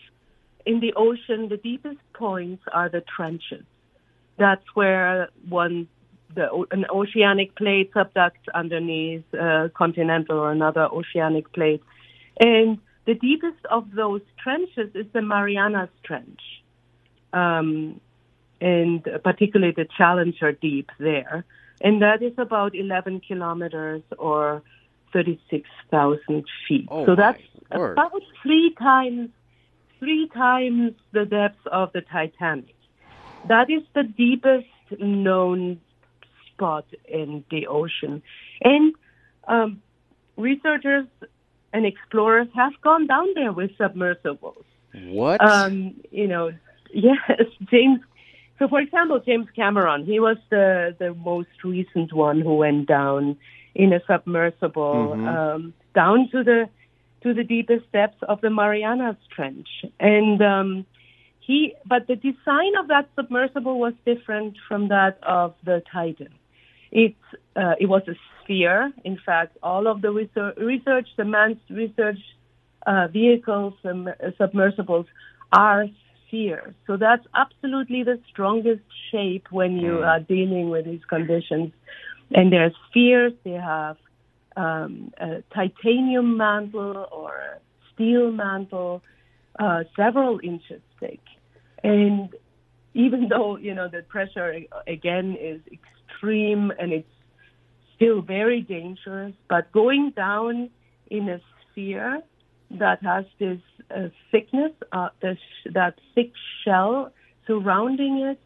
in 0.66 0.80
the 0.80 0.92
ocean 0.94 1.48
the 1.48 1.56
deepest 1.56 2.00
points 2.14 2.62
are 2.72 2.88
the 2.88 3.02
trenches. 3.02 3.64
That's 4.38 4.64
where 4.74 5.28
one 5.48 5.88
the 6.34 6.48
an 6.70 6.86
oceanic 6.90 7.56
plate 7.56 7.92
subducts 7.92 8.46
underneath 8.54 9.24
a 9.34 9.70
continental 9.74 10.38
or 10.38 10.52
another 10.52 10.84
oceanic 10.86 11.52
plate, 11.52 11.82
and 12.38 12.78
the 13.06 13.14
deepest 13.14 13.64
of 13.70 13.92
those 13.92 14.22
trenches 14.42 14.90
is 14.94 15.06
the 15.12 15.22
Marianas 15.22 15.90
Trench, 16.02 16.40
um, 17.32 18.00
and 18.60 19.02
particularly 19.24 19.72
the 19.76 19.86
Challenger 19.96 20.52
Deep 20.52 20.90
there, 20.98 21.44
and 21.80 22.02
that 22.02 22.22
is 22.22 22.34
about 22.36 22.74
11 22.74 23.20
kilometers 23.20 24.02
or 24.18 24.62
36,000 25.12 26.44
feet. 26.68 26.88
Oh, 26.90 27.06
so 27.06 27.14
that's 27.16 27.42
word. 27.74 27.92
about 27.92 28.22
three 28.42 28.74
times 28.78 29.30
three 29.98 30.28
times 30.28 30.94
the 31.12 31.26
depth 31.26 31.66
of 31.66 31.92
the 31.92 32.00
Titanic. 32.00 32.74
That 33.48 33.70
is 33.70 33.82
the 33.94 34.02
deepest 34.02 34.66
known 34.98 35.80
spot 36.48 36.86
in 37.06 37.44
the 37.50 37.66
ocean. 37.66 38.22
And 38.62 38.94
um, 39.46 39.82
researchers 40.36 41.06
and 41.72 41.86
explorers 41.86 42.48
have 42.54 42.72
gone 42.82 43.06
down 43.06 43.28
there 43.34 43.52
with 43.52 43.70
submersibles. 43.76 44.64
What? 44.92 45.40
Um, 45.44 45.94
you 46.10 46.26
know, 46.26 46.52
yes, 46.92 47.18
James. 47.70 48.00
So, 48.58 48.68
for 48.68 48.80
example, 48.80 49.20
James 49.20 49.46
Cameron, 49.56 50.04
he 50.04 50.20
was 50.20 50.36
the 50.50 50.94
the 50.98 51.14
most 51.14 51.48
recent 51.64 52.12
one 52.12 52.40
who 52.40 52.56
went 52.56 52.86
down 52.86 53.36
in 53.74 53.92
a 53.92 54.00
submersible 54.06 55.14
Mhm. 55.16 55.26
um, 55.28 55.74
down 55.94 56.28
to 56.30 56.42
the 56.42 56.68
to 57.22 57.34
the 57.34 57.44
deepest 57.44 57.90
depths 57.92 58.22
of 58.28 58.40
the 58.40 58.50
Marianas 58.50 59.16
Trench, 59.34 59.68
and 59.98 60.42
um, 60.42 60.86
he. 61.40 61.74
But 61.86 62.06
the 62.06 62.16
design 62.16 62.72
of 62.80 62.88
that 62.88 63.08
submersible 63.14 63.78
was 63.78 63.94
different 64.04 64.56
from 64.66 64.88
that 64.88 65.18
of 65.22 65.54
the 65.64 65.82
Titan. 65.92 66.32
It 66.90 67.14
uh, 67.56 67.74
it 67.78 67.86
was 67.86 68.02
a 68.08 68.16
sphere. 68.50 68.92
In 69.04 69.18
fact, 69.24 69.56
all 69.62 69.86
of 69.86 70.02
the 70.02 70.10
research, 70.10 70.56
research 70.58 71.08
the 71.16 71.24
manned 71.24 71.60
research 71.70 72.18
uh, 72.86 73.06
vehicles, 73.08 73.74
um, 73.84 74.08
submersibles, 74.38 75.06
are 75.52 75.86
spheres. 76.26 76.74
So 76.86 76.96
that's 76.96 77.24
absolutely 77.34 78.02
the 78.02 78.18
strongest 78.30 78.82
shape 79.10 79.46
when 79.50 79.76
you 79.78 79.98
Mm. 79.98 80.08
are 80.08 80.20
dealing 80.20 80.70
with 80.70 80.84
these 80.84 81.04
conditions. 81.08 81.72
And 82.34 82.52
they're 82.52 82.72
spheres. 82.88 83.32
They 83.44 83.58
have 83.74 83.96
um, 84.56 85.12
a 85.18 85.42
titanium 85.54 86.36
mantle 86.36 87.06
or 87.12 87.32
a 87.36 87.60
steel 87.92 88.30
mantle, 88.32 89.02
uh, 89.58 89.84
several 89.96 90.40
inches 90.42 90.82
thick. 91.00 91.20
And 91.82 92.34
even 92.94 93.28
though 93.28 93.56
you 93.56 93.74
know 93.74 93.88
the 93.88 94.02
pressure 94.02 94.60
again 94.86 95.36
is 95.40 95.60
extreme 95.72 96.72
and 96.78 96.92
it's 96.92 97.14
still 98.00 98.22
very 98.22 98.62
dangerous, 98.62 99.34
but 99.48 99.70
going 99.72 100.10
down 100.16 100.70
in 101.10 101.28
a 101.28 101.40
sphere 101.70 102.22
that 102.70 103.02
has 103.02 103.26
this 103.38 103.60
uh, 103.94 104.08
thickness, 104.30 104.72
uh, 104.92 105.10
this, 105.20 105.38
that 105.74 105.94
thick 106.14 106.32
shell 106.64 107.12
surrounding 107.46 108.18
it, 108.20 108.40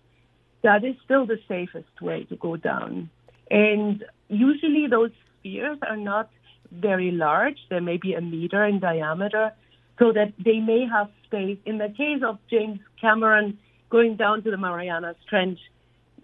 that 0.63 0.85
is 0.85 0.97
still 1.05 1.25
the 1.25 1.39
safest 1.47 2.01
way 2.01 2.25
to 2.25 2.37
go 2.37 2.57
down. 2.57 3.11
And 3.51 4.05
usually 4.29 4.89
those 4.89 5.11
spheres 5.39 5.79
are 5.89 5.97
not 5.97 6.31
very 6.73 7.13
large. 7.13 7.59
They 7.71 7.81
may 7.81 7.99
be 7.99 8.15
a 8.15 8.21
meter 8.21 8.65
in 8.65 8.81
diameter, 8.81 9.53
so 10.01 10.13
that 10.13 10.33
they 10.45 10.59
may 10.59 10.87
have 10.91 11.11
space. 11.27 11.59
In 11.65 11.79
the 11.79 11.91
case 11.97 12.23
of 12.27 12.39
James 12.51 12.81
Cameron 13.01 13.59
going 13.91 14.17
down 14.17 14.43
to 14.43 14.51
the 14.51 14.57
Marianas 14.57 15.17
Trench, 15.29 15.61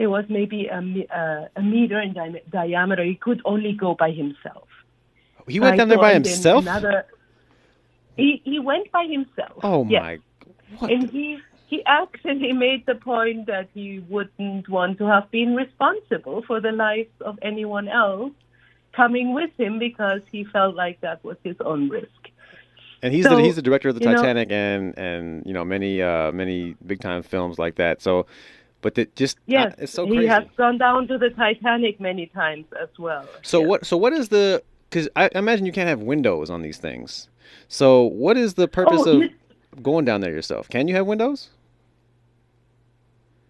it 0.03 0.07
was 0.16 0.24
maybe 0.38 0.61
a, 0.66 0.80
uh, 1.20 1.61
a 1.61 1.62
meter 1.62 2.01
in 2.07 2.12
di- 2.14 2.42
diameter. 2.51 3.05
He 3.05 3.16
could 3.26 3.40
only 3.44 3.72
go 3.84 3.90
by 3.94 4.11
himself. 4.22 4.66
He 5.46 5.59
went 5.61 5.70
Right, 5.72 5.76
down 5.78 5.88
there 5.88 5.98
by 6.09 6.14
himself. 6.14 6.62
Another, 6.64 6.96
he 8.16 8.28
he 8.44 8.59
went 8.70 8.90
by 8.92 9.05
himself. 9.16 9.59
Oh 9.62 9.86
Yes. 9.88 10.03
my! 10.03 10.18
What? 10.78 10.90
And 10.92 11.11
he 11.11 11.38
he 11.66 11.78
actually 11.86 12.53
made 12.53 12.84
the 12.86 12.94
point 12.96 13.46
that 13.46 13.66
he 13.74 13.86
wouldn't 14.09 14.68
want 14.68 14.98
to 14.98 15.05
have 15.14 15.30
been 15.30 15.55
responsible 15.64 16.42
for 16.48 16.61
the 16.61 16.72
lives 16.72 17.14
of 17.30 17.38
anyone 17.42 17.88
else 17.88 18.32
coming 18.92 19.32
with 19.38 19.51
him 19.57 19.78
because 19.78 20.20
he 20.32 20.42
felt 20.44 20.74
like 20.74 21.01
that 21.01 21.22
was 21.24 21.36
his 21.44 21.57
own 21.70 21.88
risk. 21.88 22.22
And 23.03 23.14
he's 23.14 23.24
So, 23.24 23.36
the 23.36 23.42
he's 23.42 23.57
the 23.57 23.62
director 23.62 23.88
of 23.88 23.94
the 23.98 24.03
you 24.05 24.11
know- 24.11 24.16
Titanic 24.16 24.51
and 24.51 24.82
and 24.98 25.46
you 25.46 25.55
know 25.57 25.64
many 25.64 25.92
uh 26.03 26.32
many 26.32 26.76
big 26.90 27.01
time 27.01 27.22
films 27.22 27.59
like 27.59 27.76
that. 27.76 28.03
So, 28.03 28.26
but 28.83 28.97
it 28.99 29.14
just 29.16 29.39
Yes, 29.47 29.72
uh, 29.72 29.83
it's 29.83 29.93
so 29.93 30.07
he 30.07 30.26
has 30.26 30.45
gone 30.57 30.78
down 30.78 31.07
to 31.09 31.18
the 31.18 31.31
Titanic 31.31 32.01
many 32.01 32.26
times 32.26 32.66
as 32.81 32.89
well. 32.99 33.28
So 33.43 33.61
Yes. 33.61 33.68
what? 33.68 33.87
So 33.87 33.97
what 33.97 34.12
is 34.12 34.28
the? 34.28 34.62
Because 34.89 35.09
I 35.16 35.31
imagine 35.35 35.66
you 35.66 35.72
can't 35.72 35.89
have 35.89 36.01
windows 36.03 36.51
on 36.51 36.62
these 36.62 36.78
things. 36.78 37.28
So 37.68 38.03
what 38.03 38.37
is 38.37 38.55
the 38.55 38.66
purpose 38.68 39.03
Oh, 39.07 39.11
of 39.16 39.22
you- 39.22 39.31
going 39.83 40.05
down 40.05 40.20
there 40.20 40.33
yourself? 40.33 40.68
Can 40.68 40.89
you 40.89 40.95
have 40.97 41.07
windows? 41.07 41.51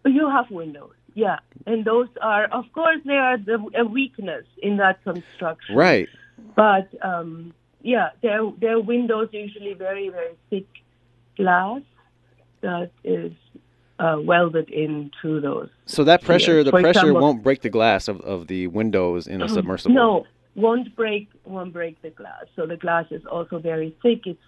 You 0.06 0.28
have 0.30 0.50
windows, 0.50 0.94
yeah, 1.14 1.40
and 1.66 1.84
those 1.84 2.08
are, 2.22 2.44
of 2.46 2.64
course, 2.72 3.00
they 3.04 3.16
are 3.18 3.36
the, 3.36 3.58
a 3.76 3.84
weakness 3.84 4.46
in 4.62 4.78
that 4.78 5.02
construction. 5.04 5.76
Right. 5.76 6.08
But 6.56 6.88
um, 7.02 7.52
yeah, 7.82 8.10
their 8.22 8.50
their 8.58 8.80
windows 8.80 9.28
usually 9.32 9.74
very 9.74 10.08
very 10.08 10.34
thick 10.48 10.66
glass 11.36 11.82
that 12.62 12.90
is 13.04 13.32
uh, 14.00 14.16
welded 14.30 14.68
into 14.70 15.40
those. 15.40 15.68
So 15.86 16.00
that 16.04 16.20
pressure, 16.22 16.64
the 16.64 16.70
For 16.70 16.80
pressure 16.80 17.00
example- 17.00 17.20
won't 17.22 17.42
break 17.42 17.60
the 17.62 17.68
glass 17.78 18.08
of, 18.08 18.20
of 18.22 18.38
the 18.52 18.66
windows 18.80 19.26
in 19.26 19.42
a 19.42 19.48
submersible. 19.48 19.94
No, 19.94 20.10
won't 20.54 20.88
break 20.96 21.28
won't 21.44 21.72
break 21.72 22.00
the 22.02 22.10
glass. 22.20 22.44
So 22.56 22.60
the 22.66 22.76
glass 22.76 23.06
is 23.10 23.24
also 23.26 23.58
very 23.58 23.90
thick. 24.02 24.20
It's 24.32 24.46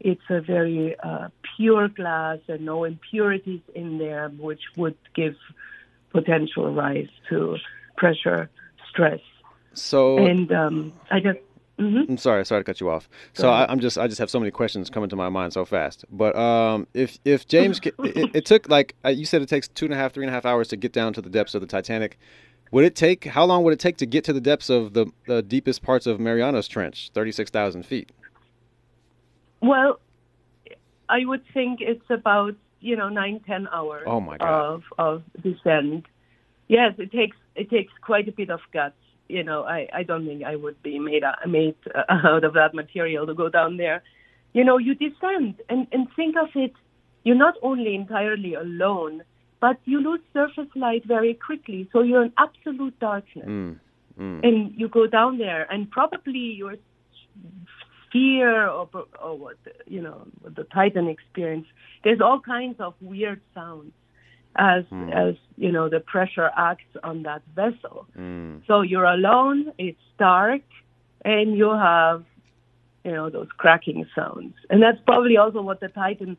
it's 0.00 0.28
a 0.38 0.40
very 0.40 0.98
uh, 1.08 1.28
pure 1.56 1.88
glass 1.88 2.38
and 2.48 2.60
no 2.72 2.84
impurities 2.84 3.60
in 3.74 3.98
there, 3.98 4.28
which 4.46 4.62
would 4.76 4.96
give 5.14 5.36
potential 6.10 6.64
rise 6.72 7.08
to 7.28 7.56
pressure, 7.96 8.50
stress, 8.90 9.20
So 9.74 9.98
and 10.30 10.50
um, 10.52 10.92
I 11.10 11.20
just. 11.20 11.38
Mhm. 11.78 12.08
I'm 12.08 12.16
sorry, 12.18 12.44
sorry 12.46 12.60
to 12.60 12.64
cut 12.64 12.80
you 12.80 12.88
off. 12.90 13.08
Go 13.34 13.42
So 13.42 13.50
ahead. 13.52 13.68
I, 13.68 13.72
I'm 13.72 13.80
just, 13.80 13.98
I 13.98 14.06
just 14.06 14.18
have 14.18 14.30
so 14.30 14.38
many 14.38 14.50
questions 14.50 14.90
coming 14.90 15.08
to 15.10 15.16
my 15.16 15.28
mind 15.28 15.52
so 15.52 15.64
fast. 15.64 16.04
But 16.10 16.34
um, 16.36 16.86
if 16.94 17.18
if 17.24 17.46
James, 17.48 17.80
it, 17.84 17.94
it 18.34 18.44
took 18.46 18.68
like 18.68 18.94
uh, 19.04 19.08
you 19.10 19.24
said, 19.26 19.42
it 19.42 19.48
takes 19.48 19.68
two 19.68 19.84
and 19.86 19.94
a 19.94 19.96
half, 19.96 20.12
three 20.12 20.24
and 20.24 20.30
a 20.30 20.34
half 20.34 20.44
hours 20.44 20.68
to 20.68 20.76
get 20.76 20.92
down 20.92 21.12
to 21.14 21.22
the 21.22 21.30
depths 21.30 21.54
of 21.54 21.60
the 21.60 21.66
Titanic. 21.66 22.18
Would 22.72 22.84
it 22.84 22.96
take? 22.96 23.24
How 23.26 23.44
long 23.44 23.62
would 23.62 23.72
it 23.72 23.78
take 23.78 23.96
to 23.98 24.06
get 24.06 24.24
to 24.24 24.32
the 24.32 24.40
depths 24.40 24.68
of 24.70 24.92
the, 24.92 25.06
the 25.26 25.40
deepest 25.40 25.82
parts 25.82 26.06
of 26.06 26.18
Marianas 26.18 26.66
Trench, 26.66 27.10
thirty-six 27.14 27.50
thousand 27.50 27.84
feet? 27.86 28.10
Well, 29.60 30.00
I 31.08 31.24
would 31.24 31.42
think 31.54 31.80
it's 31.80 32.08
about 32.10 32.54
you 32.80 32.96
know 32.96 33.08
nine 33.08 33.40
ten 33.46 33.68
hours 33.72 34.02
Oh, 34.06 34.20
my 34.20 34.36
God. 34.36 34.48
of 34.48 34.82
of 34.98 35.22
descent. 35.42 36.06
Yes, 36.68 36.94
it 36.98 37.12
takes 37.12 37.36
it 37.54 37.70
takes 37.70 37.92
quite 38.00 38.28
a 38.28 38.32
bit 38.32 38.50
of 38.50 38.60
guts. 38.72 38.96
You 39.28 39.42
know, 39.42 39.64
I 39.64 39.88
I 39.92 40.02
don't 40.02 40.26
think 40.26 40.44
I 40.44 40.56
would 40.56 40.82
be 40.82 40.98
made 40.98 41.24
out, 41.24 41.38
made 41.48 41.76
uh, 41.94 42.04
out 42.08 42.44
of 42.44 42.54
that 42.54 42.74
material 42.74 43.26
to 43.26 43.34
go 43.34 43.48
down 43.48 43.76
there. 43.76 44.02
You 44.52 44.64
know, 44.64 44.78
you 44.78 44.94
descend 44.94 45.60
and 45.68 45.86
and 45.92 46.08
think 46.14 46.36
of 46.36 46.48
it. 46.54 46.72
You're 47.24 47.36
not 47.36 47.54
only 47.62 47.94
entirely 47.94 48.54
alone, 48.54 49.22
but 49.60 49.78
you 49.84 50.00
lose 50.00 50.20
surface 50.32 50.70
light 50.76 51.04
very 51.04 51.34
quickly. 51.34 51.88
So 51.92 52.02
you're 52.02 52.24
in 52.24 52.32
absolute 52.38 52.98
darkness 53.00 53.46
Mm, 53.46 53.80
mm. 54.18 54.46
and 54.46 54.72
you 54.78 54.88
go 54.88 55.06
down 55.06 55.38
there, 55.38 55.66
and 55.72 55.90
probably 55.90 56.38
your 56.38 56.76
fear 58.12 58.68
or, 58.68 58.88
or 59.20 59.36
what 59.36 59.56
you 59.86 60.00
know 60.00 60.26
the 60.44 60.64
Titan 60.64 61.08
experience. 61.08 61.66
There's 62.04 62.20
all 62.20 62.40
kinds 62.40 62.80
of 62.80 62.94
weird 63.00 63.40
sounds 63.54 63.92
as 64.58 64.84
Hmm. 64.90 65.10
as 65.10 65.34
you 65.56 65.70
know 65.72 65.88
the 65.88 66.00
pressure 66.00 66.50
acts 66.56 66.92
on 67.02 67.22
that 67.24 67.42
vessel. 67.54 68.06
Mm. 68.18 68.62
So 68.66 68.82
you're 68.82 69.04
alone. 69.18 69.72
It's 69.78 70.06
dark, 70.18 70.62
and 71.24 71.56
you 71.56 71.70
have 71.70 72.24
you 73.04 73.12
know 73.12 73.30
those 73.30 73.48
cracking 73.56 74.06
sounds, 74.14 74.54
and 74.70 74.82
that's 74.82 75.00
probably 75.06 75.36
also 75.36 75.62
what 75.62 75.80
the 75.80 75.88
Titan 75.88 76.36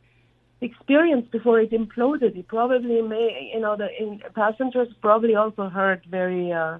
experienced 0.61 1.29
before 1.31 1.59
it 1.59 1.71
imploded. 1.71 2.35
It 2.35 2.47
probably 2.47 3.01
may 3.01 3.51
you 3.53 3.59
know 3.59 3.75
the 3.75 3.89
in, 4.01 4.21
passengers 4.35 4.89
probably 5.01 5.35
also 5.35 5.69
heard 5.69 6.01
very. 6.09 6.51
Uh, 6.51 6.79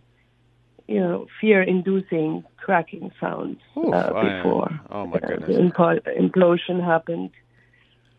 you 0.89 1.01
know, 1.01 1.27
fear-inducing 1.41 2.45
cracking 2.55 3.11
sounds 3.19 3.59
Oof, 3.77 3.93
uh, 3.93 4.07
before 4.23 4.71
oh 4.89 5.05
my 5.05 5.17
uh, 5.17 5.27
goodness. 5.27 5.47
the 5.49 5.61
impo- 5.61 6.17
implosion 6.17 6.81
happened. 6.81 7.29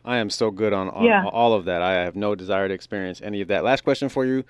I 0.08 0.16
am 0.18 0.30
so 0.30 0.50
good 0.50 0.72
on, 0.72 0.88
on 0.88 1.04
Yeah. 1.04 1.24
all 1.26 1.52
of 1.52 1.66
that. 1.66 1.82
I 1.82 1.92
have 2.04 2.16
no 2.16 2.34
desire 2.34 2.66
to 2.66 2.74
experience 2.74 3.20
any 3.22 3.40
of 3.42 3.48
that. 3.48 3.62
Last 3.62 3.84
question 3.84 4.08
for 4.08 4.24
you. 4.24 4.44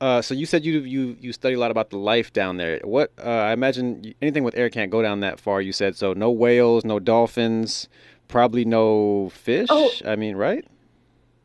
Uh, 0.00 0.22
so 0.22 0.32
you 0.34 0.46
said 0.46 0.64
you 0.64 0.80
you 0.80 1.16
you 1.20 1.32
study 1.32 1.54
a 1.54 1.58
lot 1.58 1.70
about 1.70 1.90
the 1.90 1.98
life 1.98 2.32
down 2.32 2.56
there. 2.56 2.80
What 2.84 3.12
uh, 3.18 3.28
I 3.28 3.52
imagine 3.52 4.14
anything 4.22 4.44
with 4.44 4.56
air 4.56 4.70
can't 4.70 4.90
go 4.90 5.02
down 5.02 5.20
that 5.20 5.38
far. 5.40 5.60
You 5.60 5.72
said 5.72 5.96
so. 5.96 6.12
No 6.14 6.30
whales, 6.30 6.84
no 6.84 6.98
dolphins, 6.98 7.88
probably 8.28 8.64
no 8.64 9.28
fish. 9.30 9.68
Oh. 9.70 9.90
I 10.06 10.16
mean, 10.16 10.36
right? 10.36 10.64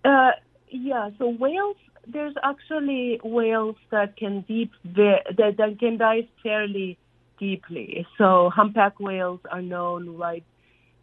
Uh, 0.06 0.32
yeah, 0.70 1.10
so 1.18 1.30
whales. 1.30 1.78
There's 2.08 2.36
actually 2.43 3.20
whales 3.24 3.76
that 3.89 4.16
can 4.16 4.41
deep 4.41 4.72
ve- 4.86 5.26
that, 5.38 5.56
that 5.58 5.78
can 5.80 5.97
dive 5.97 6.28
fairly 6.43 6.97
deeply. 7.39 8.06
So 8.18 8.51
humpback 8.51 8.99
whales 8.99 9.39
are 9.51 9.62
known, 9.62 10.16
right? 10.16 10.43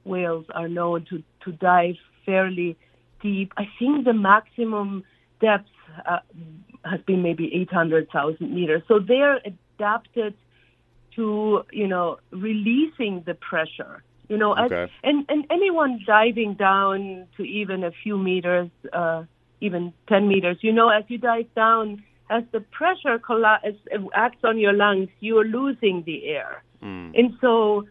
Whales 0.05 0.47
are 0.55 0.69
known 0.69 1.05
to 1.11 1.23
to 1.45 1.53
dive 1.53 1.97
fairly 2.25 2.77
deep. 3.23 3.53
I 3.57 3.69
think 3.79 4.05
the 4.05 4.13
maximum 4.13 5.05
depth 5.41 5.69
uh, 6.07 6.19
has 6.85 7.01
been 7.03 7.23
maybe 7.23 7.55
800,000 7.55 8.55
meters. 8.55 8.83
So 8.89 8.99
they're 8.99 9.41
adapted 9.45 10.35
to 11.17 11.63
you 11.73 11.87
know 11.87 12.19
releasing 12.31 13.23
the 13.27 13.35
pressure. 13.35 14.03
You 14.29 14.39
know, 14.39 14.53
as- 14.55 14.71
and 15.05 15.27
and 15.29 15.45
anyone 15.51 16.01
diving 16.07 16.55
down 16.55 17.27
to 17.37 17.43
even 17.43 17.85
a 17.85 17.91
few 17.91 18.17
meters, 18.17 18.71
uh, 18.93 19.25
even 19.61 19.93
10 20.09 20.27
meters, 20.29 20.59
you 20.63 20.73
know, 20.73 20.89
as 20.89 21.05
you 21.09 21.19
dive 21.19 21.53
down, 21.55 22.03
as 22.31 22.43
the 22.53 22.61
pressure 22.61 23.21
uh, 23.29 23.59
acts 24.15 24.43
on 24.43 24.59
your 24.59 24.73
lungs, 24.73 25.09
you're 25.21 25.45
losing 25.45 26.03
the 26.05 26.27
air, 26.27 26.63
Mm. 26.83 27.17
and 27.17 27.39
so 27.41 27.87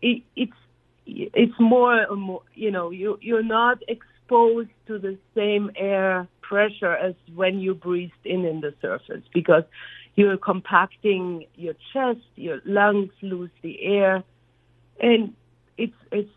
it, 0.00 0.22
it's 0.34 0.60
it's 1.10 1.58
more, 1.58 2.06
more, 2.14 2.42
you 2.54 2.70
know, 2.70 2.90
you 2.90 3.18
you're 3.20 3.42
not 3.42 3.78
exposed 3.88 4.70
to 4.86 4.98
the 4.98 5.18
same 5.34 5.70
air 5.76 6.28
pressure 6.40 6.94
as 6.94 7.14
when 7.34 7.60
you 7.60 7.74
breathed 7.74 8.24
in 8.24 8.44
in 8.44 8.60
the 8.60 8.74
surface 8.80 9.22
because 9.32 9.64
you're 10.16 10.36
compacting 10.36 11.46
your 11.54 11.74
chest, 11.92 12.26
your 12.36 12.60
lungs 12.64 13.10
lose 13.22 13.50
the 13.62 13.82
air, 13.82 14.22
and 15.00 15.34
it's 15.76 15.94
it's 16.12 16.30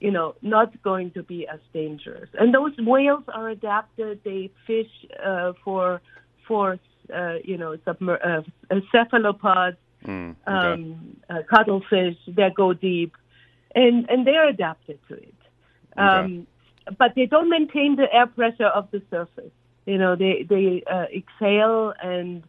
you 0.00 0.10
know 0.10 0.34
not 0.42 0.80
going 0.82 1.10
to 1.12 1.22
be 1.22 1.46
as 1.46 1.60
dangerous. 1.72 2.28
And 2.38 2.54
those 2.54 2.72
whales 2.78 3.24
are 3.28 3.48
adapted; 3.48 4.20
they 4.24 4.50
fish 4.66 4.90
uh, 5.24 5.52
for 5.64 6.00
for 6.46 6.78
uh, 7.14 7.34
you 7.44 7.56
know 7.56 7.76
submer- 7.86 8.44
uh, 8.70 8.80
cephalopods 8.92 9.76
Mm. 10.06 10.36
Okay. 10.46 10.82
um, 10.82 11.16
uh, 11.30 11.42
cuttlefish 11.48 12.16
that 12.28 12.54
go 12.54 12.72
deep, 12.74 13.14
and 13.74 14.08
and 14.08 14.26
they're 14.26 14.48
adapted 14.48 14.98
to 15.08 15.14
it. 15.14 15.34
Okay. 15.96 16.02
Um, 16.02 16.46
but 16.98 17.14
they 17.14 17.26
don't 17.26 17.48
maintain 17.48 17.96
the 17.96 18.12
air 18.12 18.26
pressure 18.26 18.66
of 18.66 18.90
the 18.90 19.02
surface. 19.10 19.52
You 19.86 19.98
know, 19.98 20.16
they 20.16 20.46
they 20.48 20.82
uh, 20.90 21.06
exhale 21.14 21.92
and 22.02 22.42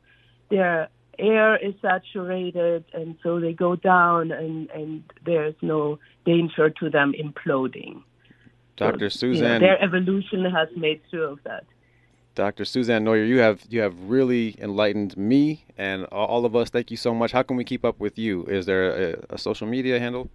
their 0.50 0.90
air 1.18 1.56
is 1.58 1.74
saturated, 1.82 2.86
and 2.94 3.16
so 3.24 3.40
they 3.40 3.54
go 3.54 3.76
down, 3.76 4.32
and 4.32 4.70
and 4.72 5.04
there's 5.26 5.56
no 5.62 6.00
danger 6.26 6.70
to 6.70 6.90
them 6.90 7.14
imploding. 7.14 8.04
Dr. 8.78 9.10
So, 9.10 9.28
you 9.28 9.34
know, 9.34 9.38
Susanne 9.38 9.62
their 9.62 9.82
evolution 9.82 10.46
has 10.46 10.68
made 10.76 11.02
sure 11.10 11.30
of 11.30 11.40
that. 11.44 11.64
Dr. 12.36 12.66
Susanne 12.66 13.06
Neuer, 13.06 13.24
you 13.24 13.40
have 13.40 13.64
you 13.70 13.80
have 13.80 13.98
really 14.02 14.56
enlightened 14.60 15.16
me 15.16 15.66
and 15.78 16.06
all 16.06 16.28
all 16.28 16.46
of 16.46 16.56
us. 16.56 16.70
Thank 16.70 16.92
you 16.92 16.98
so 16.98 17.14
much. 17.14 17.32
How 17.32 17.44
can 17.44 17.56
we 17.56 17.64
keep 17.64 17.86
up 17.86 18.00
with 18.00 18.20
you? 18.20 18.44
Is 18.46 18.66
there 18.66 19.14
a, 19.14 19.36
a 19.36 19.38
social 19.38 19.68
media 19.68 20.00
handle? 20.00 20.30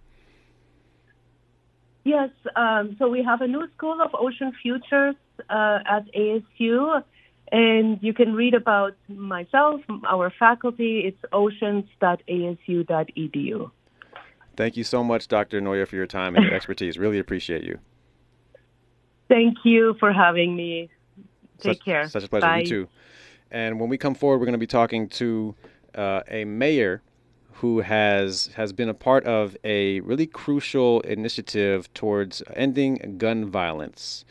Yes, 2.03 2.31
um, 2.55 2.95
so 2.97 3.07
we 3.09 3.21
have 3.23 3.41
a 3.41 3.47
new 3.47 3.67
School 3.77 4.01
of 4.01 4.09
Ocean 4.13 4.51
Futures 4.61 5.15
uh, 5.49 5.79
at 5.85 6.11
ASU, 6.13 7.03
and 7.51 7.99
you 8.01 8.13
can 8.13 8.33
read 8.33 8.53
about 8.55 8.95
myself, 9.07 9.81
our 10.07 10.31
faculty. 10.31 11.01
It's 11.05 11.19
oceans.asu.edu. 11.31 13.71
Thank 14.57 14.75
you 14.77 14.83
so 14.83 15.03
much, 15.03 15.27
Dr. 15.27 15.61
Neuer, 15.61 15.85
for 15.85 15.95
your 15.95 16.07
time 16.07 16.35
and 16.35 16.45
your 16.45 16.55
expertise. 16.55 16.97
Really 16.97 17.19
appreciate 17.19 17.63
you. 17.63 17.77
Thank 19.27 19.59
you 19.63 19.95
for 19.99 20.11
having 20.11 20.55
me. 20.55 20.89
Take 21.59 21.77
such, 21.77 21.85
care. 21.85 22.09
Such 22.09 22.23
a 22.23 22.27
pleasure. 22.27 22.47
Bye. 22.47 22.61
You 22.61 22.65
too. 22.65 22.87
And 23.51 23.79
when 23.79 23.89
we 23.89 23.97
come 23.97 24.15
forward, 24.15 24.39
we're 24.39 24.45
going 24.45 24.53
to 24.53 24.59
be 24.59 24.67
talking 24.67 25.07
to 25.09 25.55
uh, 25.95 26.21
a 26.27 26.45
mayor 26.45 27.01
who 27.61 27.81
has 27.81 28.49
has 28.55 28.73
been 28.73 28.89
a 28.89 28.93
part 28.93 29.23
of 29.25 29.55
a 29.63 29.99
really 29.99 30.25
crucial 30.25 30.99
initiative 31.01 31.93
towards 31.93 32.41
ending 32.55 33.17
gun 33.19 33.45
violence. 33.51 34.25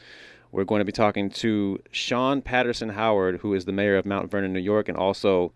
We're 0.51 0.65
going 0.65 0.81
to 0.81 0.85
be 0.85 0.91
talking 0.91 1.31
to 1.31 1.81
Shawyn 1.93 2.43
Patterson 2.43 2.89
Howard, 2.89 3.39
who 3.39 3.55
is 3.55 3.67
the 3.67 3.73
mayor 3.73 3.97
of 3.97 4.05
Mount 4.05 4.33
Vernon, 4.33 4.53
New 4.53 4.59
York, 4.59 4.89
and 4.89 4.99
also 4.99 5.53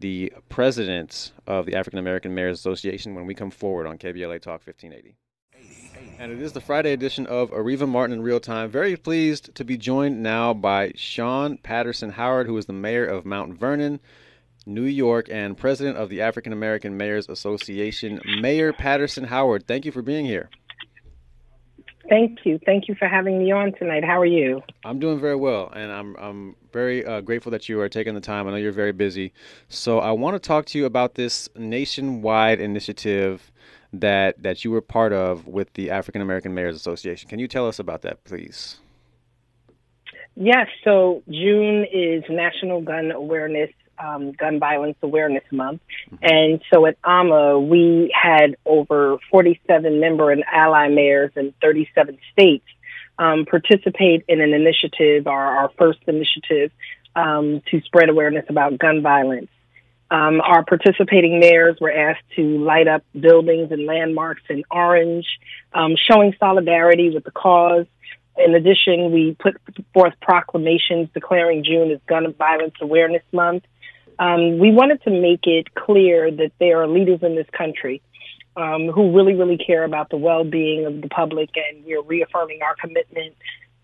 the 0.00 0.32
president 0.48 1.32
of 1.46 1.66
the 1.66 1.74
African 1.74 1.98
American 1.98 2.34
Mayors 2.34 2.58
Association 2.58 3.14
when 3.14 3.26
we 3.26 3.34
come 3.34 3.50
forward 3.50 3.86
on 3.86 3.98
KBLA 3.98 4.40
Talk 4.40 4.66
1580. 4.66 5.14
And 6.18 6.32
it 6.32 6.40
is 6.40 6.54
the 6.54 6.62
Friday 6.62 6.94
edition 6.94 7.26
of 7.26 7.50
Areva 7.50 7.86
Martin 7.86 8.14
in 8.14 8.22
Real 8.22 8.40
Time. 8.40 8.70
Very 8.70 8.96
pleased 8.96 9.54
to 9.54 9.64
be 9.64 9.76
joined 9.76 10.22
now 10.22 10.54
by 10.54 10.92
Shawyn 10.92 11.62
Patterson 11.62 12.08
Howard, 12.08 12.46
who 12.46 12.56
is 12.56 12.64
the 12.64 12.72
mayor 12.72 13.04
of 13.04 13.26
Mount 13.26 13.58
Vernon, 13.58 14.00
New 14.68 14.84
York, 14.84 15.28
and 15.30 15.56
president 15.56 15.96
of 15.96 16.08
the 16.08 16.20
African 16.20 16.52
American 16.52 16.96
Mayors 16.96 17.28
Association. 17.28 18.20
Mayor 18.40 18.72
Patterson 18.72 19.24
Howard, 19.24 19.66
thank 19.66 19.84
you 19.84 19.90
for 19.92 20.02
being 20.02 20.26
here. 20.26 20.50
Thank 22.08 22.38
you. 22.44 22.58
Thank 22.64 22.88
you 22.88 22.94
for 22.94 23.06
having 23.06 23.38
me 23.38 23.52
on 23.52 23.72
tonight. 23.72 24.02
How 24.02 24.18
are 24.18 24.26
you? 24.26 24.62
I'm 24.84 24.98
doing 24.98 25.20
very 25.20 25.36
well, 25.36 25.70
and 25.74 25.92
I'm 25.92 26.16
I'm 26.16 26.56
very 26.72 27.04
uh, 27.04 27.20
grateful 27.20 27.52
that 27.52 27.68
you 27.68 27.80
are 27.80 27.88
taking 27.88 28.14
the 28.14 28.20
time. 28.20 28.46
I 28.46 28.50
know 28.52 28.56
you're 28.56 28.72
very 28.72 28.92
busy, 28.92 29.32
so 29.68 29.98
I 29.98 30.12
want 30.12 30.34
to 30.34 30.38
talk 30.38 30.64
to 30.66 30.78
you 30.78 30.86
about 30.86 31.16
this 31.16 31.48
nationwide 31.54 32.60
initiative 32.60 33.52
that 33.92 34.42
that 34.42 34.64
you 34.64 34.70
were 34.70 34.80
part 34.80 35.12
of 35.12 35.46
with 35.46 35.74
the 35.74 35.90
African 35.90 36.22
American 36.22 36.54
Mayors 36.54 36.76
Association. 36.76 37.28
Can 37.28 37.38
you 37.38 37.48
tell 37.48 37.68
us 37.68 37.78
about 37.78 38.02
that, 38.02 38.24
please? 38.24 38.78
Yes. 40.34 40.68
So 40.84 41.22
June 41.28 41.84
is 41.92 42.22
National 42.30 42.80
Gun 42.80 43.10
Awareness, 43.10 43.70
um, 44.02 44.32
Gun 44.32 44.58
Violence 44.58 44.96
Awareness 45.02 45.44
Month, 45.50 45.80
and 46.22 46.60
so 46.72 46.86
at 46.86 46.96
AMA 47.04 47.60
we 47.60 48.14
had 48.14 48.56
over 48.64 49.18
47 49.30 50.00
member 50.00 50.30
and 50.30 50.44
ally 50.52 50.88
mayors 50.88 51.32
in 51.36 51.52
37 51.60 52.18
states 52.32 52.64
um, 53.18 53.46
participate 53.46 54.24
in 54.28 54.40
an 54.40 54.54
initiative, 54.54 55.26
our, 55.26 55.56
our 55.58 55.70
first 55.76 55.98
initiative, 56.06 56.70
um, 57.16 57.62
to 57.70 57.80
spread 57.82 58.08
awareness 58.08 58.44
about 58.48 58.78
gun 58.78 59.02
violence. 59.02 59.48
Um, 60.10 60.40
our 60.40 60.64
participating 60.64 61.38
mayors 61.38 61.76
were 61.80 61.92
asked 61.92 62.24
to 62.36 62.42
light 62.42 62.88
up 62.88 63.02
buildings 63.18 63.70
and 63.72 63.84
landmarks 63.84 64.42
in 64.48 64.64
orange, 64.70 65.26
um, 65.74 65.96
showing 65.96 66.34
solidarity 66.40 67.10
with 67.10 67.24
the 67.24 67.30
cause. 67.30 67.86
In 68.38 68.54
addition, 68.54 69.10
we 69.12 69.36
put 69.38 69.56
forth 69.92 70.14
proclamations 70.22 71.08
declaring 71.12 71.64
June 71.64 71.90
as 71.90 71.98
Gun 72.06 72.32
Violence 72.34 72.74
Awareness 72.80 73.24
Month. 73.32 73.64
Um, 74.18 74.58
we 74.58 74.72
wanted 74.72 75.02
to 75.04 75.10
make 75.10 75.46
it 75.46 75.74
clear 75.74 76.30
that 76.30 76.52
there 76.58 76.82
are 76.82 76.88
leaders 76.88 77.20
in 77.22 77.36
this 77.36 77.46
country 77.56 78.02
um, 78.56 78.88
who 78.88 79.16
really, 79.16 79.34
really 79.34 79.58
care 79.58 79.84
about 79.84 80.10
the 80.10 80.16
well-being 80.16 80.86
of 80.86 81.00
the 81.00 81.08
public, 81.08 81.50
and 81.54 81.84
we're 81.84 82.02
reaffirming 82.02 82.60
our 82.62 82.74
commitment 82.74 83.36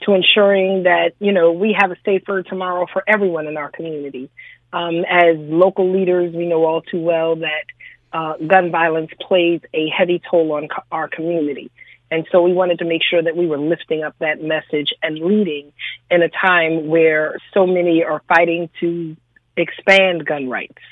to 0.03 0.13
ensuring 0.15 0.83
that 0.83 1.13
you 1.21 1.33
know 1.33 1.53
we 1.53 1.77
have 1.79 1.91
a 1.91 1.97
safer 2.05 2.43
tomorrow 2.43 2.87
for 2.93 3.05
everyone 3.07 3.47
in 3.47 3.57
our 3.57 3.71
community. 3.71 4.31
Um, 4.73 5.05
as 5.09 5.37
local 5.39 5.93
leaders, 5.93 6.35
we 6.35 6.47
know 6.47 6.65
all 6.65 6.83
too 6.83 7.01
well 7.01 7.37
that 7.37 7.65
uh, 8.13 8.37
gun 8.39 8.73
violence 8.73 9.11
plays 9.21 9.61
a 9.73 9.89
heavy 9.89 10.21
toll 10.31 10.53
on 10.53 10.69
co- 10.69 10.83
our 10.91 11.09
community. 11.09 11.71
And 12.11 12.27
so 12.31 12.43
we 12.43 12.53
wanted 12.53 12.79
to 12.81 12.85
make 12.85 13.03
sure 13.09 13.23
that 13.23 13.37
we 13.37 13.47
were 13.47 13.59
lifting 13.59 14.03
up 14.03 14.15
that 14.19 14.41
message 14.41 14.93
and 15.03 15.19
leading 15.19 15.73
in 16.11 16.23
a 16.23 16.29
time 16.29 16.89
where 16.89 17.37
so 17.53 17.67
many 17.67 18.05
are 18.05 18.23
fighting 18.29 18.69
to 18.81 19.17
expand 19.57 20.27
gun 20.27 20.49
rights. 20.49 20.83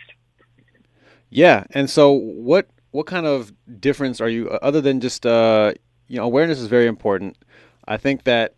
Yeah, 1.30 1.64
and 1.70 1.88
so 1.88 2.12
what 2.12 2.68
what 2.90 3.06
kind 3.06 3.26
of 3.26 3.52
difference 3.80 4.20
are 4.20 4.28
you 4.28 4.50
other 4.50 4.80
than 4.80 5.00
just 5.00 5.26
uh, 5.26 5.72
you 6.08 6.18
know 6.18 6.24
awareness 6.24 6.58
is 6.58 6.66
very 6.66 6.86
important. 6.86 7.36
I 7.88 7.96
think 7.96 8.24
that 8.24 8.54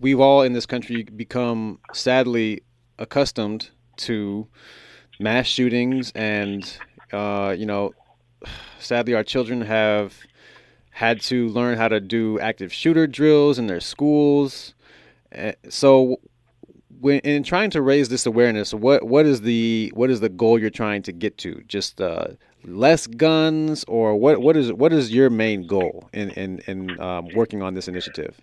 we've 0.00 0.20
all 0.20 0.42
in 0.42 0.52
this 0.52 0.66
country 0.66 1.02
become 1.04 1.80
sadly 1.92 2.62
accustomed 2.98 3.70
to 3.96 4.46
mass 5.18 5.46
shootings 5.46 6.12
and 6.14 6.78
uh, 7.12 7.54
you 7.56 7.66
know 7.66 7.92
sadly 8.78 9.14
our 9.14 9.24
children 9.24 9.62
have 9.62 10.14
had 10.90 11.20
to 11.20 11.48
learn 11.48 11.78
how 11.78 11.88
to 11.88 12.00
do 12.00 12.38
active 12.40 12.72
shooter 12.72 13.06
drills 13.06 13.58
in 13.58 13.68
their 13.68 13.80
schools. 13.80 14.74
Uh, 15.36 15.52
so 15.68 16.18
when 17.00 17.20
in 17.20 17.42
trying 17.42 17.70
to 17.70 17.82
raise 17.82 18.08
this 18.08 18.26
awareness, 18.26 18.74
what 18.74 19.04
what 19.04 19.26
is 19.26 19.42
the 19.42 19.92
what 19.94 20.10
is 20.10 20.20
the 20.20 20.28
goal 20.28 20.58
you're 20.58 20.70
trying 20.70 21.02
to 21.02 21.12
get 21.12 21.38
to? 21.38 21.62
Just 21.68 22.00
uh, 22.00 22.28
less 22.64 23.06
guns, 23.06 23.84
or 23.84 24.16
what 24.16 24.40
what 24.40 24.56
is 24.56 24.72
what 24.72 24.92
is 24.92 25.12
your 25.12 25.30
main 25.30 25.66
goal 25.66 26.08
in 26.12 26.30
in, 26.30 26.58
in 26.66 27.00
um, 27.00 27.28
working 27.34 27.62
on 27.62 27.74
this 27.74 27.88
initiative? 27.88 28.40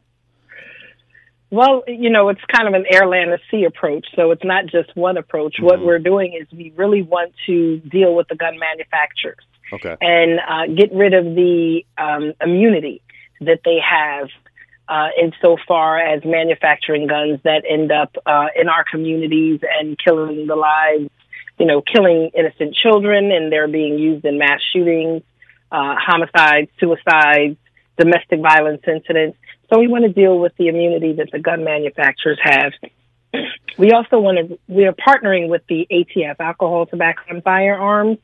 Well, 1.52 1.84
you 1.88 2.10
know, 2.10 2.30
it's 2.30 2.42
kind 2.54 2.68
of 2.68 2.74
an 2.74 2.86
air, 2.92 3.08
land, 3.08 3.32
and 3.32 3.40
sea 3.52 3.66
approach. 3.66 4.08
So 4.16 4.32
it's 4.32 4.44
not 4.44 4.66
just 4.66 4.96
one 4.96 5.16
approach. 5.16 5.58
What 5.60 5.80
we're 5.80 6.00
doing 6.00 6.34
is 6.34 6.48
we 6.52 6.74
really 6.76 7.02
want 7.04 7.34
to 7.46 7.78
deal 7.80 8.16
with 8.16 8.28
the 8.28 8.36
gun 8.36 8.58
manufacturers 8.60 9.38
Okay. 9.72 9.96
and 10.02 10.40
uh, 10.40 10.74
get 10.76 10.92
rid 10.94 11.14
of 11.14 11.24
the 11.36 11.86
um, 11.98 12.34
immunity 12.42 13.02
that 13.42 13.60
they 13.64 13.78
have 13.80 14.30
uh, 14.88 15.10
insofar 15.20 16.00
as 16.00 16.24
manufacturing 16.24 17.08
guns 17.08 17.40
that 17.44 17.64
end 17.68 17.92
up 17.92 18.16
uh, 18.26 18.48
in 18.56 18.70
our 18.70 18.84
communities 18.84 19.62
and 19.64 19.98
killing 19.98 20.48
the 20.48 20.56
lives, 20.56 21.10
you 21.58 21.66
know, 21.66 21.82
killing 21.82 22.32
innocent 22.38 22.76
children, 22.76 23.32
and 23.32 23.52
they're 23.52 23.68
being 23.68 23.98
used 23.98 24.26
in 24.26 24.38
mass 24.38 24.60
shootings, 24.74 25.24
uh, 25.72 25.96
homicides, 25.98 26.70
suicides, 26.80 27.58
domestic 27.98 28.42
violence 28.42 28.82
incidents. 28.88 29.38
So 29.70 29.80
we 29.80 29.88
want 29.88 30.04
to 30.04 30.14
deal 30.14 30.38
with 30.38 30.56
the 30.58 30.68
immunity 30.68 31.14
that 31.14 31.32
the 31.32 31.40
gun 31.40 31.64
manufacturers 31.64 32.40
have. 32.42 32.74
We 33.78 33.92
also 33.92 34.20
want 34.20 34.38
to, 34.38 34.60
we 34.70 34.86
are 34.86 34.94
partnering 34.94 35.50
with 35.50 35.64
the 35.68 35.86
ATF, 35.92 36.40
Alcohol, 36.40 36.86
Tobacco, 36.86 37.24
and 37.28 37.44
Firearms, 37.44 38.20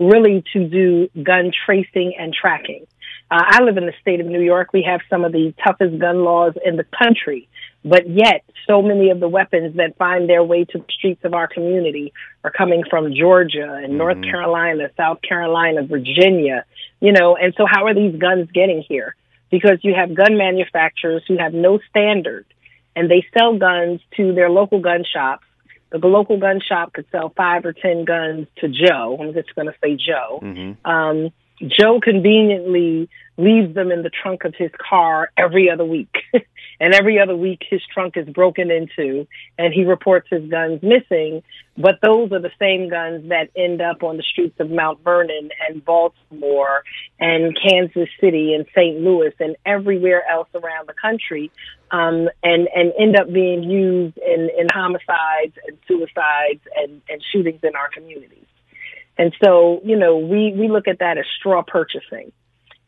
really 0.00 0.42
to 0.52 0.68
do 0.68 1.08
gun 1.22 1.52
tracing 1.64 2.14
and 2.18 2.34
tracking. 2.34 2.88
Uh, 3.30 3.42
I 3.44 3.62
live 3.62 3.76
in 3.76 3.86
the 3.86 3.94
state 4.00 4.20
of 4.20 4.26
New 4.26 4.40
York. 4.40 4.72
We 4.72 4.82
have 4.82 5.00
some 5.10 5.24
of 5.24 5.32
the 5.32 5.52
toughest 5.64 5.98
gun 5.98 6.24
laws 6.24 6.54
in 6.64 6.76
the 6.76 6.84
country, 6.84 7.48
but 7.84 8.08
yet 8.08 8.44
so 8.66 8.82
many 8.82 9.10
of 9.10 9.20
the 9.20 9.28
weapons 9.28 9.76
that 9.76 9.96
find 9.96 10.28
their 10.28 10.44
way 10.44 10.64
to 10.64 10.78
the 10.78 10.84
streets 10.90 11.24
of 11.24 11.34
our 11.34 11.48
community 11.48 12.12
are 12.44 12.50
coming 12.50 12.84
from 12.88 13.14
Georgia 13.14 13.80
and 13.82 13.98
North 13.98 14.22
Carolina, 14.22 14.90
South 14.96 15.22
Carolina, 15.22 15.82
Virginia, 15.82 16.64
you 17.00 17.12
know, 17.12 17.36
and 17.36 17.52
so 17.56 17.66
how 17.68 17.86
are 17.86 17.94
these 17.94 18.16
guns 18.16 18.48
getting 18.52 18.84
here? 18.88 19.16
Because 19.50 19.78
you 19.82 19.94
have 19.94 20.14
gun 20.14 20.36
manufacturers 20.36 21.22
who 21.26 21.36
have 21.38 21.52
no 21.52 21.78
standard 21.90 22.46
and 22.96 23.10
they 23.10 23.24
sell 23.36 23.58
guns 23.58 24.00
to 24.16 24.32
their 24.34 24.50
local 24.50 24.80
gun 24.80 25.04
shops. 25.04 25.44
The 25.90 25.98
local 25.98 26.38
gun 26.38 26.60
shop 26.66 26.92
could 26.94 27.06
sell 27.12 27.32
five 27.36 27.64
or 27.64 27.72
ten 27.72 28.04
guns 28.04 28.48
to 28.58 28.68
Joe. 28.68 29.16
I'm 29.20 29.34
just 29.34 29.54
going 29.54 29.68
to 29.68 29.74
say 29.82 29.96
Joe. 29.96 30.40
Um, 30.84 31.30
Joe 31.60 32.00
conveniently 32.00 33.08
leaves 33.38 33.74
them 33.74 33.90
in 33.90 34.02
the 34.02 34.10
trunk 34.10 34.44
of 34.44 34.54
his 34.54 34.70
car 34.78 35.30
every 35.36 35.70
other 35.70 35.84
week. 35.84 36.14
and 36.80 36.94
every 36.94 37.18
other 37.18 37.36
week 37.36 37.62
his 37.68 37.80
trunk 37.92 38.16
is 38.16 38.28
broken 38.28 38.70
into 38.70 39.26
and 39.58 39.72
he 39.72 39.84
reports 39.84 40.26
his 40.30 40.48
guns 40.50 40.82
missing. 40.82 41.42
But 41.76 42.00
those 42.02 42.32
are 42.32 42.40
the 42.40 42.50
same 42.58 42.88
guns 42.88 43.28
that 43.28 43.50
end 43.56 43.82
up 43.82 44.02
on 44.02 44.16
the 44.16 44.22
streets 44.22 44.58
of 44.60 44.70
Mount 44.70 45.02
Vernon 45.02 45.50
and 45.68 45.84
Baltimore 45.84 46.82
and 47.20 47.56
Kansas 47.60 48.08
City 48.20 48.54
and 48.54 48.66
St. 48.74 49.00
Louis 49.00 49.32
and 49.40 49.56
everywhere 49.66 50.22
else 50.30 50.48
around 50.54 50.88
the 50.88 50.94
country, 50.94 51.50
um, 51.90 52.28
and 52.42 52.68
and 52.74 52.92
end 52.98 53.16
up 53.18 53.30
being 53.30 53.62
used 53.62 54.16
in, 54.18 54.50
in 54.58 54.68
homicides 54.72 55.54
and 55.66 55.76
suicides 55.86 56.60
and, 56.76 57.02
and 57.10 57.22
shootings 57.30 57.60
in 57.62 57.76
our 57.76 57.90
communities. 57.90 58.46
And 59.18 59.34
so, 59.42 59.80
you 59.84 59.96
know, 59.96 60.18
we, 60.18 60.52
we 60.52 60.68
look 60.68 60.88
at 60.88 60.98
that 60.98 61.18
as 61.18 61.24
straw 61.38 61.62
purchasing. 61.62 62.32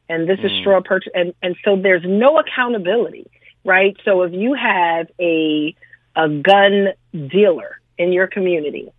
And 0.08 0.28
this 0.28 0.38
mm. 0.38 0.46
is 0.46 0.60
straw 0.60 0.80
purchase. 0.80 1.12
And, 1.14 1.34
and 1.42 1.56
so 1.64 1.76
there's 1.76 2.04
no 2.06 2.38
accountability, 2.38 3.30
right? 3.64 3.96
So 4.04 4.22
if 4.22 4.32
you 4.32 4.54
have 4.54 5.08
a, 5.20 5.74
a 6.16 6.28
gun 6.28 6.88
dealer 7.12 7.80
in 7.96 8.12
your 8.12 8.26
community, 8.26 8.92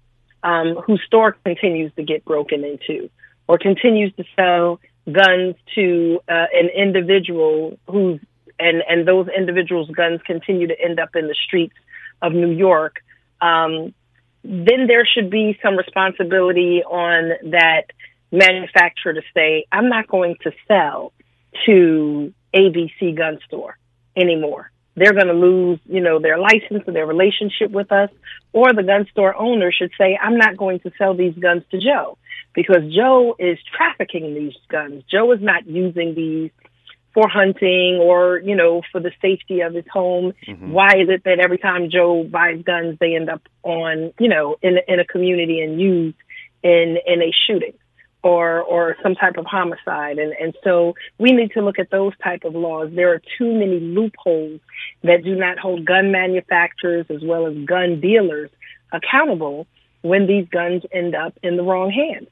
um, 0.44 0.76
whose 0.86 1.02
store 1.06 1.34
continues 1.44 1.92
to 1.96 2.04
get 2.04 2.26
broken 2.26 2.64
into 2.64 3.10
or 3.48 3.58
continues 3.58 4.14
to 4.16 4.24
sell 4.36 4.80
guns 5.12 5.56
to 5.76 6.20
uh, 6.30 6.46
an 6.54 6.70
individual 6.76 7.78
who's 7.88 8.20
and 8.60 8.84
and 8.88 9.08
those 9.08 9.28
individuals' 9.36 9.90
guns 9.90 10.22
continue 10.26 10.68
to 10.68 10.80
end 10.80 11.00
up 11.00 11.16
in 11.16 11.28
the 11.28 11.36
streets 11.46 11.76
of 12.22 12.34
New 12.34 12.52
York. 12.52 12.98
Um, 13.42 13.94
then 14.44 14.88
there 14.88 15.06
should 15.06 15.30
be 15.30 15.58
some 15.62 15.76
responsibility 15.76 16.84
on 16.84 17.52
that 17.52 17.84
manufacturer 18.32 19.14
to 19.14 19.22
say, 19.34 19.66
I'm 19.72 19.90
not 19.90 20.08
going 20.08 20.36
to 20.44 20.52
sell 20.68 21.14
to 21.66 22.34
ABC 22.54 23.18
gun 23.18 23.40
store 23.48 23.78
anymore. 24.16 24.72
They're 24.96 25.14
going 25.14 25.28
to 25.28 25.34
lose, 25.34 25.80
you 25.86 26.02
know, 26.02 26.20
their 26.20 26.38
license 26.38 26.84
or 26.86 26.94
their 26.94 27.06
relationship 27.06 27.72
with 27.72 27.92
us. 27.92 28.10
Or 28.52 28.74
the 28.74 28.84
gun 28.84 29.08
store 29.12 29.36
owner 29.36 29.72
should 29.72 29.92
say, 29.98 30.18
I'm 30.22 30.38
not 30.38 30.58
going 30.58 30.80
to 30.82 30.92
sell 30.98 31.14
these 31.14 31.36
guns 31.36 31.64
to 31.72 31.80
Joe 31.80 32.18
because 32.54 32.92
Joe 32.94 33.36
is 33.40 33.58
trafficking 33.76 34.34
these 34.34 34.56
guns. 34.68 35.04
Joe 35.10 35.32
is 35.32 35.42
not 35.42 35.68
using 35.68 36.16
these 36.16 36.52
for 37.14 37.28
hunting 37.28 38.00
or, 38.02 38.40
you 38.40 38.56
know, 38.56 38.82
for 38.92 39.02
the 39.02 39.12
safety 39.22 39.62
of 39.62 39.74
his 39.74 39.86
home. 39.92 40.34
Mm-hmm. 40.48 40.72
Why 40.72 40.94
is 40.98 41.10
it 41.10 41.24
that 41.26 41.40
every 41.40 41.58
time 41.58 41.90
Joe 41.90 42.24
buys 42.24 42.62
guns, 42.64 42.98
they 43.00 43.16
end 43.16 43.30
up 43.30 43.42
on, 43.64 44.14
you 44.20 44.30
know, 44.30 44.58
in, 44.62 44.78
in 44.88 45.00
a 45.00 45.06
community 45.06 45.62
and 45.62 45.80
used 45.80 46.18
in, 46.64 46.98
in 47.06 47.22
a 47.22 47.32
shooting? 47.48 47.74
or 48.24 48.62
or 48.62 48.98
some 49.02 49.16
type 49.16 49.38
of 49.38 49.46
homicide 49.46 50.18
and 50.20 50.34
and 50.34 50.54
so 50.64 50.94
we 51.18 51.32
need 51.32 51.52
to 51.52 51.62
look 51.62 51.80
at 51.80 51.90
those 51.90 52.12
type 52.22 52.44
of 52.44 52.54
laws 52.54 52.90
there 52.94 53.14
are 53.14 53.22
too 53.38 53.54
many 53.54 53.80
loopholes 53.80 54.60
that 55.04 55.24
do 55.24 55.36
not 55.36 55.58
hold 55.58 55.86
gun 55.86 56.12
manufacturers 56.12 57.06
as 57.10 57.22
well 57.24 57.48
as 57.48 57.56
gun 57.66 58.02
dealers 58.02 58.50
accountable 58.92 59.66
when 60.02 60.28
these 60.28 60.46
guns 60.50 60.84
end 60.92 61.16
up 61.16 61.34
in 61.44 61.56
the 61.56 61.64
wrong 61.64 61.90
hands 61.92 62.28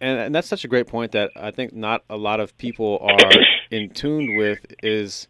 and, 0.00 0.18
and 0.18 0.34
that's 0.34 0.48
such 0.48 0.64
a 0.64 0.68
great 0.68 0.86
point 0.86 1.12
that 1.12 1.30
I 1.36 1.50
think 1.50 1.72
not 1.72 2.04
a 2.10 2.16
lot 2.16 2.40
of 2.40 2.56
people 2.58 2.98
are 3.00 3.32
in 3.70 3.90
tune 3.90 4.36
with 4.36 4.64
is 4.82 5.28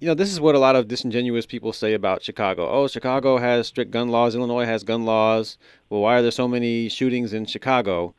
you 0.00 0.08
know, 0.08 0.14
this 0.14 0.32
is 0.32 0.40
what 0.40 0.54
a 0.54 0.58
lot 0.58 0.76
of 0.76 0.88
disingenuous 0.88 1.46
people 1.46 1.72
say 1.72 1.94
about 1.94 2.22
Chicago. 2.22 2.68
Oh, 2.68 2.88
Chicago 2.88 3.38
has 3.38 3.68
strict 3.68 3.90
gun 3.90 4.08
laws. 4.08 4.34
Illinois 4.34 4.66
has 4.66 4.82
gun 4.82 5.04
laws. 5.06 5.56
Well, 5.88 6.02
why 6.02 6.18
are 6.18 6.22
there 6.22 6.30
so 6.30 6.46
many 6.46 6.90
shootings 6.90 7.32
in 7.32 7.46
Chicago? 7.46 8.14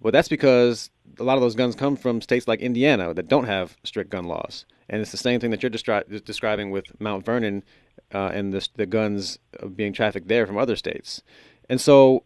Well, 0.00 0.12
that's 0.12 0.28
because 0.28 0.90
a 1.18 1.22
lot 1.22 1.36
of 1.36 1.40
those 1.40 1.54
guns 1.54 1.74
come 1.74 1.96
from 1.96 2.20
states 2.20 2.46
like 2.46 2.60
Indiana 2.60 3.14
that 3.14 3.28
don't 3.28 3.46
have 3.46 3.76
strict 3.82 4.10
gun 4.10 4.24
laws. 4.24 4.66
And 4.90 5.00
it's 5.00 5.10
the 5.10 5.16
same 5.16 5.40
thing 5.40 5.50
that 5.52 5.62
you're 5.62 5.70
destri- 5.70 6.22
describing 6.24 6.70
with 6.70 6.84
Mount 7.00 7.24
Vernon 7.24 7.64
uh, 8.12 8.30
and 8.34 8.52
the, 8.52 8.68
the 8.74 8.86
guns 8.86 9.38
being 9.74 9.92
trafficked 9.92 10.28
there 10.28 10.46
from 10.46 10.58
other 10.58 10.76
states. 10.76 11.22
And 11.70 11.80
so 11.80 12.24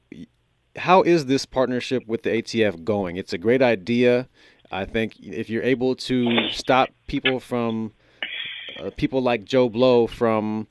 how 0.77 1.03
is 1.03 1.27
this 1.27 1.47
partnership 1.47 2.07
with 2.07 2.23
the 2.23 2.31
ATF 2.31 2.85
going? 2.85 3.17
It's 3.17 3.33
a 3.33 3.39
great 3.39 3.63
idea. 3.63 4.29
I 4.71 4.85
think 4.85 5.19
if 5.21 5.51
you're 5.51 5.63
able 5.63 5.97
to 5.97 6.49
stop 6.51 6.91
people 7.07 7.41
from 7.41 7.93
uh, 8.79 8.91
people 8.97 9.21
like 9.21 9.45
Joe 9.45 9.69
Blow 9.69 10.07
from 10.07 10.69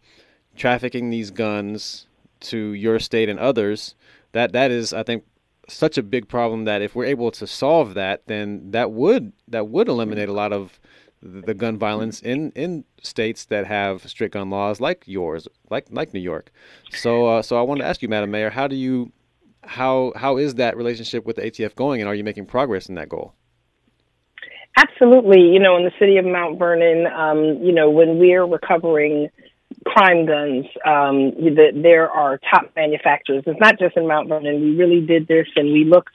trafficking 0.56 1.10
these 1.10 1.32
guns 1.32 2.08
to 2.42 2.74
your 2.74 3.00
state 3.00 3.30
and 3.30 3.40
others, 3.40 3.96
that 4.32 4.54
that 4.54 4.72
is, 4.72 4.94
I 4.94 5.04
think, 5.04 5.26
such 5.68 5.98
a 5.98 6.04
big 6.04 6.28
problem 6.28 6.66
that 6.66 6.82
if 6.82 6.96
we're 6.96 7.06
able 7.06 7.32
to 7.32 7.46
solve 7.46 7.94
that, 7.94 8.26
then 8.28 8.72
that 8.72 8.92
would 8.92 9.34
that 9.48 9.68
would 9.68 9.88
eliminate 9.88 10.30
a 10.30 10.34
lot 10.34 10.54
of 10.54 10.80
the 11.22 11.54
gun 11.54 11.78
violence 11.78 12.22
in, 12.22 12.52
in 12.52 12.86
states 13.04 13.46
that 13.46 13.68
have 13.68 14.10
strict 14.10 14.34
gun 14.34 14.50
laws 14.50 14.80
like 14.80 15.04
yours, 15.06 15.48
like 15.70 15.88
like 15.92 16.14
New 16.14 16.20
York. 16.20 16.52
So 16.92 17.26
uh, 17.28 17.42
so 17.42 17.58
I 17.58 17.62
want 17.62 17.82
to 17.82 17.86
ask 17.86 18.02
you, 18.02 18.08
Madam 18.08 18.32
Mayor, 18.32 18.50
how 18.50 18.68
do 18.68 18.76
you 18.76 19.12
how 19.64 20.14
how 20.16 20.38
is 20.38 20.56
that 20.56 20.78
relationship 20.78 21.26
with 21.26 21.36
the 21.36 21.44
ATF 21.44 21.76
going, 21.76 22.02
and 22.02 22.08
are 22.08 22.16
you 22.16 22.24
making 22.24 22.46
progress 22.46 22.88
in 22.88 22.96
that 22.96 23.10
goal? 23.10 23.34
Absolutely. 24.78 25.42
You 25.42 25.60
know, 25.60 25.78
in 25.78 25.84
the 25.84 25.92
city 26.00 26.18
of 26.18 26.26
Mount 26.26 26.58
Vernon, 26.58 27.08
um, 27.08 27.64
you 27.64 27.74
know, 27.74 27.90
when 27.90 28.18
we're 28.18 28.46
recovering 28.46 29.30
crime 29.86 30.26
guns, 30.26 30.66
um, 30.86 31.32
the, 31.36 31.72
there 31.74 32.10
are 32.10 32.40
top 32.50 32.72
manufacturers. 32.76 33.44
It's 33.46 33.60
not 33.60 33.80
just 33.80 33.98
in 33.98 34.08
Mount 34.08 34.30
Vernon. 34.30 34.62
We 34.62 34.76
really 34.76 35.06
did 35.06 35.28
this, 35.28 35.48
and 35.56 35.74
we 35.74 35.84
looked 35.84 36.14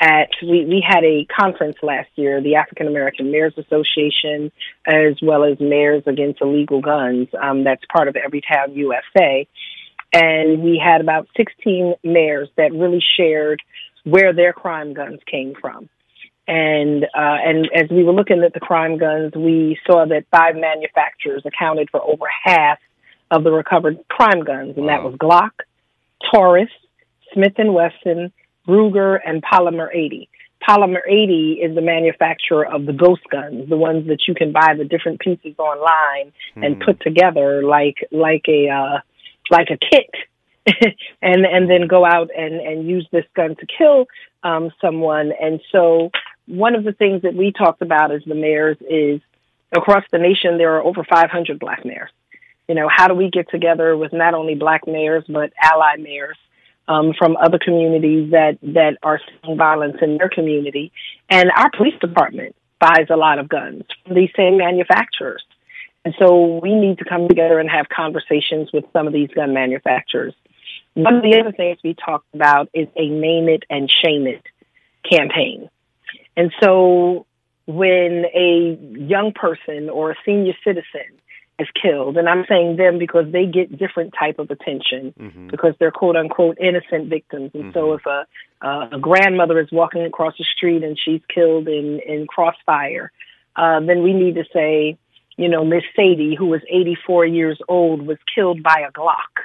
at 0.00 0.30
we, 0.42 0.64
we 0.64 0.84
had 0.86 1.04
a 1.04 1.24
conference 1.24 1.76
last 1.82 2.08
year, 2.16 2.40
the 2.40 2.56
African 2.56 2.86
American 2.88 3.30
Mayors 3.30 3.54
Association, 3.56 4.52
as 4.86 5.14
well 5.22 5.44
as 5.44 5.58
Mayors 5.60 6.02
Against 6.06 6.40
Illegal 6.40 6.80
Guns. 6.80 7.28
Um, 7.40 7.64
that's 7.64 7.82
part 7.92 8.08
of 8.08 8.14
Everytown 8.14 8.76
USA 8.76 9.46
and 10.14 10.62
we 10.62 10.80
had 10.82 11.00
about 11.00 11.28
16 11.36 11.94
mayors 12.04 12.48
that 12.56 12.72
really 12.72 13.02
shared 13.16 13.60
where 14.04 14.32
their 14.32 14.52
crime 14.52 14.94
guns 14.94 15.18
came 15.26 15.54
from. 15.60 15.88
And 16.46 17.04
uh, 17.04 17.08
and 17.14 17.68
as 17.74 17.88
we 17.90 18.04
were 18.04 18.12
looking 18.12 18.42
at 18.44 18.52
the 18.52 18.60
crime 18.60 18.98
guns, 18.98 19.32
we 19.34 19.78
saw 19.86 20.04
that 20.06 20.26
five 20.30 20.56
manufacturers 20.56 21.42
accounted 21.46 21.88
for 21.90 22.02
over 22.02 22.26
half 22.44 22.78
of 23.30 23.44
the 23.44 23.50
recovered 23.50 23.98
crime 24.08 24.44
guns, 24.44 24.74
and 24.76 24.86
wow. 24.86 24.96
that 24.96 25.04
was 25.04 25.14
Glock, 25.14 25.64
Taurus, 26.30 26.68
Smith 27.32 27.54
and 27.56 27.72
Wesson, 27.72 28.32
Ruger, 28.68 29.18
and 29.24 29.42
Polymer 29.42 29.88
80. 29.94 30.28
Polymer 30.68 31.00
80 31.06 31.60
is 31.62 31.74
the 31.74 31.82
manufacturer 31.82 32.66
of 32.66 32.86
the 32.86 32.92
ghost 32.92 33.22
guns, 33.30 33.68
the 33.68 33.76
ones 33.76 34.06
that 34.08 34.20
you 34.26 34.34
can 34.34 34.52
buy 34.52 34.74
the 34.76 34.84
different 34.84 35.20
pieces 35.20 35.58
online 35.58 36.32
and 36.56 36.76
hmm. 36.76 36.82
put 36.82 37.00
together 37.00 37.62
like 37.62 38.06
like 38.12 38.44
a 38.48 38.68
uh, 38.68 38.98
like 39.50 39.68
a 39.70 39.78
kit 39.78 40.10
and 41.22 41.44
and 41.44 41.68
then 41.68 41.86
go 41.86 42.04
out 42.04 42.30
and 42.36 42.54
and 42.54 42.88
use 42.88 43.06
this 43.12 43.24
gun 43.36 43.56
to 43.56 43.66
kill 43.66 44.06
um, 44.42 44.70
someone. 44.80 45.32
And 45.38 45.60
so 45.70 46.10
one 46.46 46.74
of 46.74 46.84
the 46.84 46.92
things 46.92 47.22
that 47.22 47.34
we 47.34 47.52
talked 47.52 47.82
about 47.82 48.12
as 48.12 48.22
the 48.26 48.34
mayors 48.34 48.76
is 48.80 49.20
across 49.76 50.04
the 50.12 50.18
nation 50.18 50.58
there 50.58 50.76
are 50.76 50.82
over 50.82 51.04
500 51.04 51.58
black 51.58 51.84
mayors. 51.84 52.10
You 52.68 52.74
know, 52.74 52.88
how 52.90 53.08
do 53.08 53.14
we 53.14 53.30
get 53.30 53.50
together 53.50 53.96
with 53.96 54.12
not 54.12 54.34
only 54.34 54.54
black 54.54 54.82
mayors 54.86 55.24
but 55.28 55.52
ally 55.60 55.96
mayors 55.98 56.38
um, 56.88 57.12
from 57.18 57.36
other 57.36 57.58
communities 57.62 58.30
that 58.32 58.58
that 58.62 58.98
are 59.02 59.20
seeing 59.42 59.56
violence 59.56 59.96
in 60.00 60.18
their 60.18 60.28
community? 60.28 60.92
And 61.28 61.50
our 61.56 61.70
police 61.76 61.98
department 62.00 62.56
buys 62.80 63.06
a 63.10 63.16
lot 63.16 63.38
of 63.38 63.48
guns 63.48 63.84
from 64.04 64.14
these 64.14 64.30
same 64.36 64.58
manufacturers. 64.58 65.42
And 66.04 66.14
so 66.18 66.60
we 66.62 66.74
need 66.74 66.98
to 66.98 67.04
come 67.04 67.28
together 67.28 67.58
and 67.58 67.70
have 67.70 67.88
conversations 67.88 68.70
with 68.72 68.84
some 68.92 69.06
of 69.06 69.12
these 69.12 69.30
gun 69.34 69.54
manufacturers. 69.54 70.34
One 70.92 71.16
of 71.16 71.22
the 71.22 71.40
other 71.40 71.52
things 71.52 71.78
we 71.82 71.94
talked 71.94 72.32
about 72.34 72.68
is 72.74 72.88
a 72.94 73.08
name 73.08 73.48
it 73.48 73.64
and 73.70 73.90
shame 73.90 74.26
it 74.26 74.42
campaign. 75.10 75.68
And 76.36 76.52
so 76.62 77.26
when 77.66 78.24
a 78.34 78.78
young 78.98 79.32
person 79.32 79.88
or 79.88 80.12
a 80.12 80.16
senior 80.24 80.54
citizen 80.64 81.20
is 81.58 81.68
killed, 81.80 82.16
and 82.16 82.28
I'm 82.28 82.44
saying 82.48 82.76
them 82.76 82.98
because 82.98 83.30
they 83.30 83.46
get 83.46 83.78
different 83.78 84.14
type 84.18 84.38
of 84.38 84.50
attention 84.50 85.14
mm-hmm. 85.18 85.48
because 85.48 85.74
they're 85.78 85.92
quote 85.92 86.16
unquote 86.16 86.58
innocent 86.60 87.08
victims. 87.08 87.52
And 87.54 87.64
mm-hmm. 87.64 87.78
so 87.78 87.94
if 87.94 88.06
a, 88.06 88.26
uh, 88.60 88.88
a 88.92 88.98
grandmother 88.98 89.60
is 89.60 89.70
walking 89.70 90.02
across 90.02 90.34
the 90.36 90.44
street 90.44 90.82
and 90.82 90.98
she's 90.98 91.20
killed 91.32 91.68
in, 91.68 92.00
in 92.06 92.26
crossfire, 92.26 93.12
uh, 93.56 93.80
then 93.80 94.02
we 94.02 94.12
need 94.12 94.34
to 94.34 94.44
say, 94.52 94.98
you 95.36 95.48
know, 95.48 95.64
Miss 95.64 95.84
Sadie, 95.96 96.34
who 96.36 96.46
was 96.46 96.60
84 96.68 97.26
years 97.26 97.60
old, 97.68 98.06
was 98.06 98.18
killed 98.34 98.62
by 98.62 98.84
a 98.88 98.92
Glock. 98.92 99.44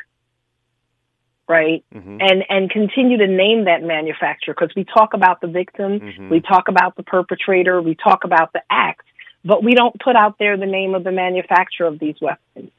Right. 1.50 1.84
Mm-hmm. 1.96 2.18
And, 2.22 2.44
and 2.48 2.70
continue 2.70 3.18
to 3.18 3.26
name 3.26 3.66
that 3.66 3.82
manufacturer 3.82 4.54
because 4.54 4.74
we 4.76 4.84
talk 4.84 5.16
about 5.16 5.42
the 5.42 5.48
victim. 5.48 6.00
Mm-hmm. 6.00 6.30
We 6.30 6.42
talk 6.42 6.68
about 6.68 6.96
the 6.96 7.02
perpetrator. 7.02 7.82
We 7.82 7.96
talk 7.96 8.24
about 8.24 8.54
the 8.54 8.62
act, 8.70 9.02
but 9.44 9.64
we 9.64 9.74
don't 9.74 10.00
put 10.00 10.16
out 10.16 10.38
there 10.38 10.58
the 10.58 10.68
name 10.68 10.94
of 10.94 11.04
the 11.04 11.12
manufacturer 11.12 11.88
of 11.88 11.98
these 11.98 12.18
weapons. 12.22 12.70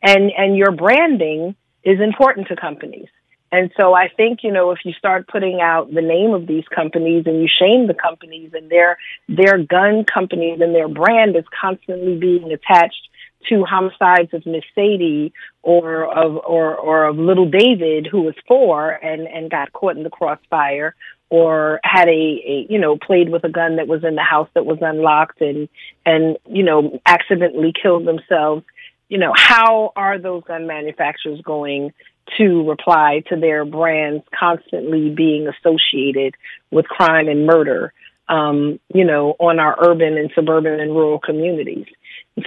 And, 0.00 0.30
and 0.30 0.56
your 0.56 0.70
branding 0.70 1.56
is 1.82 2.00
important 2.00 2.46
to 2.48 2.56
companies. 2.56 3.08
And 3.50 3.72
so 3.76 3.94
I 3.94 4.06
think, 4.16 4.44
you 4.44 4.52
know, 4.52 4.70
if 4.70 4.78
you 4.84 4.92
start 4.92 5.26
putting 5.26 5.60
out 5.60 5.92
the 5.92 6.00
name 6.00 6.32
of 6.32 6.46
these 6.46 6.64
companies 6.72 7.24
and 7.26 7.42
you 7.42 7.48
shame 7.48 7.88
the 7.88 7.94
companies 7.94 8.52
and 8.54 8.70
their, 8.70 8.96
their 9.28 9.58
gun 9.58 10.04
companies 10.04 10.60
and 10.60 10.72
their 10.72 10.88
brand 10.88 11.34
is 11.34 11.44
constantly 11.60 12.16
being 12.16 12.52
attached 12.52 13.08
to 13.48 13.64
homicides 13.64 14.32
of 14.34 14.44
Miss 14.46 14.64
Sadie 14.74 15.32
or 15.62 16.04
of 16.04 16.36
or 16.36 16.76
or 16.76 17.06
of 17.06 17.18
little 17.18 17.48
David 17.48 18.06
who 18.06 18.22
was 18.22 18.34
four 18.46 18.90
and 18.90 19.26
and 19.26 19.50
got 19.50 19.72
caught 19.72 19.96
in 19.96 20.02
the 20.02 20.10
crossfire 20.10 20.94
or 21.30 21.80
had 21.84 22.08
a, 22.08 22.10
a 22.10 22.66
you 22.68 22.78
know 22.78 22.96
played 22.96 23.30
with 23.30 23.44
a 23.44 23.48
gun 23.48 23.76
that 23.76 23.88
was 23.88 24.04
in 24.04 24.14
the 24.14 24.22
house 24.22 24.48
that 24.54 24.66
was 24.66 24.78
unlocked 24.82 25.40
and 25.40 25.68
and 26.04 26.36
you 26.48 26.62
know 26.62 27.00
accidentally 27.06 27.72
killed 27.80 28.06
themselves. 28.06 28.64
You 29.08 29.18
know 29.18 29.32
how 29.34 29.92
are 29.96 30.18
those 30.18 30.44
gun 30.44 30.66
manufacturers 30.66 31.40
going 31.40 31.92
to 32.38 32.68
reply 32.68 33.22
to 33.28 33.36
their 33.36 33.64
brands 33.64 34.24
constantly 34.38 35.10
being 35.10 35.48
associated 35.48 36.34
with 36.70 36.86
crime 36.86 37.28
and 37.28 37.46
murder 37.46 37.92
um, 38.28 38.78
you 38.94 39.04
know 39.04 39.34
on 39.38 39.58
our 39.58 39.76
urban 39.88 40.16
and 40.16 40.30
suburban 40.34 40.80
and 40.80 40.90
rural 40.90 41.18
communities 41.18 41.86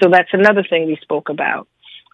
so 0.02 0.10
that's 0.10 0.30
another 0.34 0.64
thing 0.68 0.88
we 0.88 0.98
spoke 1.02 1.30
about. 1.30 1.68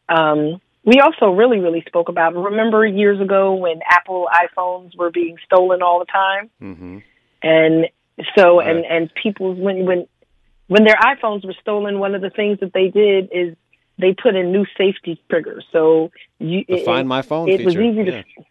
Um, 0.08 0.62
we 0.86 1.00
also 1.02 1.32
really, 1.32 1.60
really 1.60 1.84
spoke 1.88 2.10
about. 2.10 2.36
Remember 2.36 2.86
years 2.86 3.20
ago 3.20 3.54
when 3.54 3.80
Apple 3.88 4.28
iPhones 4.34 4.98
were 4.98 5.12
being 5.12 5.38
stolen 5.46 5.82
all 5.82 6.00
the 6.00 6.06
time, 6.06 6.50
mm-hmm. 6.62 6.98
and 7.44 7.88
so 8.36 8.60
right. 8.60 8.76
and 8.76 8.86
and 8.86 9.14
people 9.14 9.54
when 9.54 9.86
when 9.86 10.08
when 10.68 10.84
their 10.86 10.96
iPhones 10.96 11.46
were 11.46 11.56
stolen, 11.62 12.00
one 12.00 12.16
of 12.16 12.22
the 12.22 12.30
things 12.30 12.60
that 12.62 12.74
they 12.74 12.88
did 12.88 13.30
is 13.32 13.56
they 13.98 14.14
put 14.14 14.36
in 14.36 14.52
new 14.52 14.66
safety 14.78 15.22
triggers. 15.30 15.66
So 15.72 16.12
you 16.40 16.64
the 16.68 16.84
find 16.86 17.08
my 17.08 17.22
phone. 17.22 17.50
It 17.50 17.58
feature. 17.58 17.66
was 17.66 17.76
easy 17.76 18.06
to 18.06 18.12
yeah. 18.12 18.44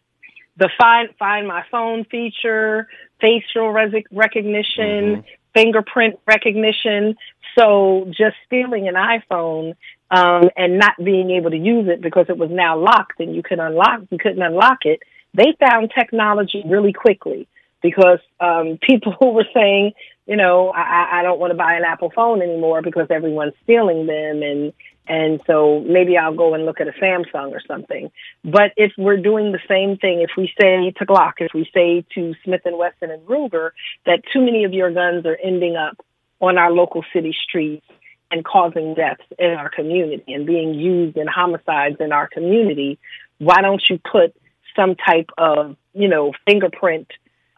the 0.56 0.70
find 0.78 1.08
find 1.18 1.48
my 1.48 1.64
phone 1.70 2.04
feature, 2.04 2.88
facial 3.20 3.70
res- 3.70 4.04
recognition, 4.12 5.16
mm-hmm. 5.16 5.20
fingerprint 5.54 6.20
recognition. 6.26 7.16
So 7.56 8.06
just 8.06 8.36
stealing 8.46 8.88
an 8.88 8.94
iPhone 8.94 9.74
um, 10.10 10.50
and 10.56 10.78
not 10.78 10.94
being 11.02 11.30
able 11.30 11.50
to 11.50 11.56
use 11.56 11.88
it 11.88 12.00
because 12.00 12.26
it 12.28 12.38
was 12.38 12.50
now 12.50 12.78
locked 12.78 13.20
and 13.20 13.34
you 13.34 13.42
could 13.42 13.58
unlock 13.58 14.02
you 14.10 14.18
couldn't 14.18 14.42
unlock 14.42 14.84
it. 14.84 15.00
They 15.34 15.54
found 15.60 15.92
technology 15.96 16.62
really 16.66 16.92
quickly 16.92 17.48
because 17.82 18.20
um, 18.40 18.78
people 18.82 19.16
were 19.20 19.46
saying, 19.54 19.92
you 20.26 20.36
know, 20.36 20.70
I, 20.70 21.20
I 21.20 21.22
don't 21.22 21.38
want 21.38 21.52
to 21.52 21.56
buy 21.56 21.74
an 21.74 21.84
Apple 21.84 22.10
phone 22.14 22.42
anymore 22.42 22.82
because 22.82 23.06
everyone's 23.10 23.54
stealing 23.64 24.06
them 24.06 24.42
and 24.42 24.72
and 25.10 25.40
so 25.46 25.80
maybe 25.80 26.18
I'll 26.18 26.36
go 26.36 26.52
and 26.52 26.66
look 26.66 26.82
at 26.82 26.88
a 26.88 26.92
Samsung 26.92 27.52
or 27.52 27.62
something. 27.66 28.10
But 28.44 28.72
if 28.76 28.92
we're 28.98 29.16
doing 29.16 29.52
the 29.52 29.60
same 29.66 29.96
thing, 29.96 30.20
if 30.20 30.32
we 30.36 30.52
say 30.60 30.90
to 30.90 31.06
Glock, 31.06 31.34
if 31.38 31.54
we 31.54 31.68
say 31.72 32.04
to 32.14 32.34
Smith 32.44 32.60
and 32.66 32.76
Wesson 32.76 33.10
and 33.10 33.22
Ruger 33.26 33.70
that 34.04 34.22
too 34.30 34.40
many 34.40 34.64
of 34.64 34.74
your 34.74 34.90
guns 34.90 35.24
are 35.24 35.38
ending 35.42 35.76
up 35.76 36.04
on 36.40 36.58
our 36.58 36.70
local 36.70 37.04
city 37.12 37.34
streets 37.42 37.86
and 38.30 38.44
causing 38.44 38.94
deaths 38.94 39.22
in 39.38 39.50
our 39.50 39.70
community 39.70 40.32
and 40.32 40.46
being 40.46 40.74
used 40.74 41.16
in 41.16 41.26
homicides 41.26 41.96
in 42.00 42.12
our 42.12 42.28
community, 42.28 42.98
why 43.38 43.60
don't 43.62 43.82
you 43.88 43.98
put 43.98 44.34
some 44.76 44.94
type 44.94 45.30
of, 45.38 45.76
you 45.94 46.08
know, 46.08 46.32
fingerprint 46.46 47.08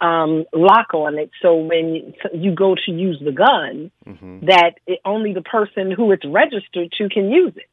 um, 0.00 0.44
lock 0.54 0.94
on 0.94 1.18
it 1.18 1.30
so 1.42 1.56
when 1.56 2.14
you, 2.32 2.54
go 2.54 2.74
to 2.74 2.90
use 2.90 3.20
the 3.22 3.32
gun, 3.32 3.90
mm-hmm. 4.06 4.46
that 4.46 4.76
it, 4.86 5.00
only 5.04 5.34
the 5.34 5.42
person 5.42 5.90
who 5.90 6.10
it's 6.12 6.24
registered 6.24 6.90
to 6.92 7.08
can 7.10 7.30
use 7.30 7.52
it. 7.56 7.68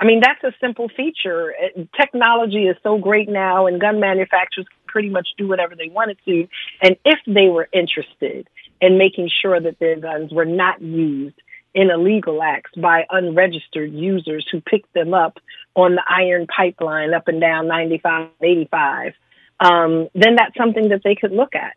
I 0.00 0.04
mean, 0.04 0.20
that's 0.20 0.42
a 0.42 0.56
simple 0.60 0.88
feature. 0.88 1.52
Technology 2.00 2.64
is 2.64 2.76
so 2.82 2.98
great 2.98 3.28
now, 3.28 3.66
and 3.66 3.80
gun 3.80 4.00
manufacturers 4.00 4.66
can 4.66 4.78
pretty 4.88 5.10
much 5.10 5.28
do 5.36 5.46
whatever 5.46 5.76
they 5.76 5.90
wanted 5.90 6.18
to. 6.24 6.48
And 6.82 6.96
if 7.04 7.18
they 7.26 7.48
were 7.48 7.68
interested 7.72 8.48
in 8.80 8.98
making 8.98 9.30
sure 9.42 9.60
that 9.60 9.78
their 9.78 9.98
guns 9.98 10.32
were 10.32 10.44
not 10.44 10.80
used 10.80 11.36
in 11.74 11.90
illegal 11.90 12.42
acts 12.42 12.72
by 12.76 13.04
unregistered 13.10 13.92
users 13.92 14.46
who 14.50 14.60
picked 14.60 14.92
them 14.92 15.14
up 15.14 15.38
on 15.74 15.94
the 15.94 16.02
iron 16.08 16.46
pipeline 16.46 17.14
up 17.14 17.28
and 17.28 17.40
down 17.40 17.68
95, 17.68 18.28
85, 18.40 19.12
um, 19.60 20.08
then 20.14 20.36
that's 20.36 20.56
something 20.56 20.88
that 20.88 21.02
they 21.04 21.14
could 21.14 21.32
look 21.32 21.54
at. 21.54 21.74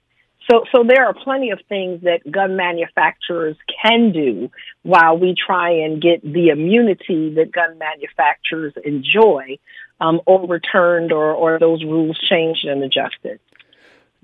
So, 0.49 0.63
so 0.75 0.83
there 0.85 1.05
are 1.05 1.13
plenty 1.13 1.51
of 1.51 1.59
things 1.69 2.01
that 2.01 2.29
gun 2.29 2.57
manufacturers 2.57 3.55
can 3.81 4.11
do 4.11 4.51
while 4.81 5.17
we 5.17 5.35
try 5.35 5.69
and 5.69 6.01
get 6.01 6.21
the 6.21 6.49
immunity 6.49 7.33
that 7.35 7.51
gun 7.51 7.77
manufacturers 7.77 8.73
enjoy 8.83 9.57
um, 10.01 10.19
overturned 10.27 11.13
or, 11.13 11.31
or 11.31 11.59
those 11.59 11.83
rules 11.83 12.19
changed 12.29 12.65
and 12.65 12.83
adjusted. 12.83 13.39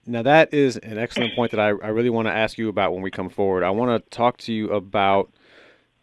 Now, 0.09 0.23
that 0.23 0.51
is 0.55 0.77
an 0.77 0.97
excellent 0.97 1.35
point 1.35 1.51
that 1.51 1.59
I, 1.59 1.67
I 1.67 1.89
really 1.89 2.09
want 2.09 2.27
to 2.27 2.33
ask 2.33 2.57
you 2.57 2.67
about 2.67 2.93
when 2.93 3.03
we 3.03 3.11
come 3.11 3.29
forward. 3.29 3.63
I 3.63 3.69
want 3.69 4.03
to 4.03 4.09
talk 4.09 4.37
to 4.37 4.51
you 4.51 4.71
about 4.71 5.31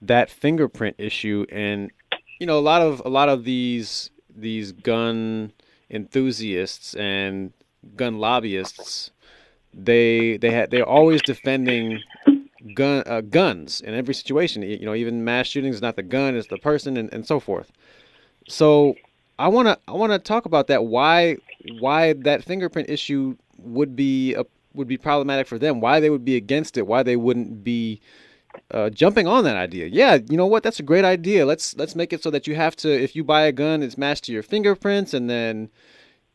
that 0.01 0.31
fingerprint 0.31 0.95
issue, 0.99 1.45
and 1.51 1.91
you 2.39 2.47
know, 2.47 2.57
a 2.57 2.61
lot 2.61 2.83
of 2.83 3.03
a 3.05 3.09
lot 3.09 3.29
of 3.29 3.43
these 3.43 4.11
these 4.33 4.71
gun 4.71 5.53
enthusiasts 5.91 6.95
and 6.95 7.53
gun 7.97 8.19
lobbyists, 8.19 9.11
they 9.75 10.37
they 10.37 10.53
had 10.53 10.71
they're 10.71 10.87
always 10.87 11.21
defending 11.23 12.01
gun 12.75 13.03
uh, 13.07 13.23
guns 13.23 13.81
in 13.81 13.93
every 13.93 14.15
situation. 14.15 14.63
You 14.63 14.87
know, 14.87 14.95
even 14.95 15.25
mass 15.25 15.49
shootings 15.49 15.83
not 15.83 15.97
the 15.97 16.05
gun, 16.05 16.37
it's 16.37 16.47
the 16.47 16.59
person, 16.59 16.97
and, 16.97 17.13
and 17.13 17.27
so 17.27 17.41
forth. 17.41 17.73
So 18.47 18.95
I 19.37 19.49
want 19.49 19.67
to 19.67 19.79
I 19.89 19.93
want 19.93 20.13
to 20.13 20.21
talk 20.21 20.47
about 20.47 20.69
that. 20.69 20.85
Why 20.85 21.39
why 21.81 22.13
that 22.13 22.45
fingerprint 22.45 22.89
issue 22.89 23.37
would 23.59 23.97
be 23.97 24.35
a, 24.35 24.45
would 24.75 24.89
be 24.89 24.99
problematic 24.99 25.47
for 25.47 25.59
them. 25.59 25.81
Why 25.81 26.01
they 26.01 26.11
would 26.11 26.25
be 26.25 26.37
against 26.37 26.77
it. 26.77 26.87
Why 26.87 27.03
they 27.03 27.17
wouldn't 27.17 27.65
be 27.65 28.01
uh, 28.71 28.91
jumping 28.91 29.27
on 29.27 29.45
that 29.45 29.57
idea. 29.57 29.87
Yeah, 29.87 30.19
you 30.29 30.37
know 30.37 30.47
what? 30.47 30.63
That's 30.63 30.81
a 30.81 30.85
great 30.85 31.05
idea. 31.05 31.47
Let's 31.47 31.77
let's 31.77 31.95
make 31.95 32.13
it 32.13 32.23
so 32.23 32.31
that 32.31 32.47
you 32.47 32.55
have 32.55 32.77
to, 32.77 32.91
if 32.91 33.17
you 33.17 33.25
buy 33.25 33.43
a 33.43 33.53
gun, 33.53 33.83
it's 33.83 33.99
matched 33.99 34.25
to 34.25 34.33
your 34.33 34.43
fingerprints, 34.43 35.15
and 35.15 35.29
then, 35.29 35.71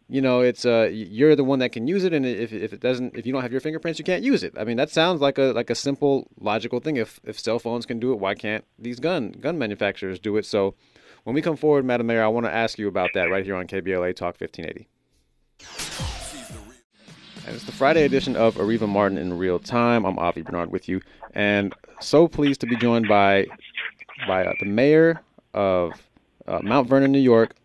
you 0.08 0.22
know, 0.22 0.42
it's 0.42 0.66
uh 0.66 0.90
you're 0.92 1.36
the 1.36 1.44
one 1.44 1.60
that 1.60 1.72
can 1.72 1.88
use 1.88 2.04
it, 2.04 2.14
and 2.14 2.26
if, 2.26 2.54
if 2.54 2.74
it 2.74 2.80
doesn't, 2.80 3.16
if 3.16 3.26
you 3.26 3.34
don't 3.34 3.42
have 3.42 3.52
your 3.52 3.62
fingerprints, 3.62 4.00
you 4.00 4.06
can't 4.06 4.24
use 4.24 4.44
it. 4.44 4.54
I 4.58 4.64
mean, 4.64 4.78
that 4.78 4.90
sounds 4.90 5.22
like 5.22 5.38
a 5.38 5.54
like 5.54 5.70
a 5.70 5.76
simple, 5.76 6.28
logical 6.40 6.80
thing. 6.80 6.98
If 6.98 7.20
if 7.24 7.40
cell 7.40 7.60
phones 7.60 7.86
can 7.86 8.00
do 8.00 8.12
it, 8.14 8.20
why 8.20 8.36
can't 8.36 8.66
these 8.78 9.00
gun 9.00 9.32
gun 9.32 9.58
manufacturers 9.58 10.20
do 10.20 10.38
it? 10.38 10.46
So, 10.46 10.76
when 11.24 11.34
we 11.34 11.42
come 11.42 11.58
forward, 11.58 11.86
Madam 11.86 12.08
Mayor, 12.08 12.24
I 12.24 12.28
want 12.28 12.46
to 12.46 12.54
ask 12.54 12.78
you 12.78 12.88
about 12.88 13.12
that 13.14 13.30
right 13.30 13.46
here 13.46 13.56
on 13.56 13.68
KBLA 13.68 14.16
Talk 14.16 14.40
1580. 14.40 14.88
And 17.46 17.56
it's 17.56 17.66
the 17.66 17.72
Friday 17.72 18.04
edition 18.04 18.36
of 18.36 18.56
Areva 18.56 18.88
Martin 18.88 19.18
in 19.18 19.36
Real 19.38 19.58
Time. 19.58 20.06
I'm 20.06 20.20
Avi 20.20 20.44
Bernard 20.44 20.72
with 20.72 20.88
you, 20.88 21.02
and 21.34 21.74
so 22.00 22.28
pleased 22.28 22.62
to 22.62 22.68
be 22.68 22.76
joined 22.76 23.08
by 23.08 23.48
by 24.28 24.46
uh, 24.46 24.54
the 24.60 24.68
mayor 24.68 25.22
of 25.54 25.92
uh, 26.48 26.60
Mount 26.62 26.88
Vernon, 26.88 27.12
New 27.12 27.20
York. 27.20 27.56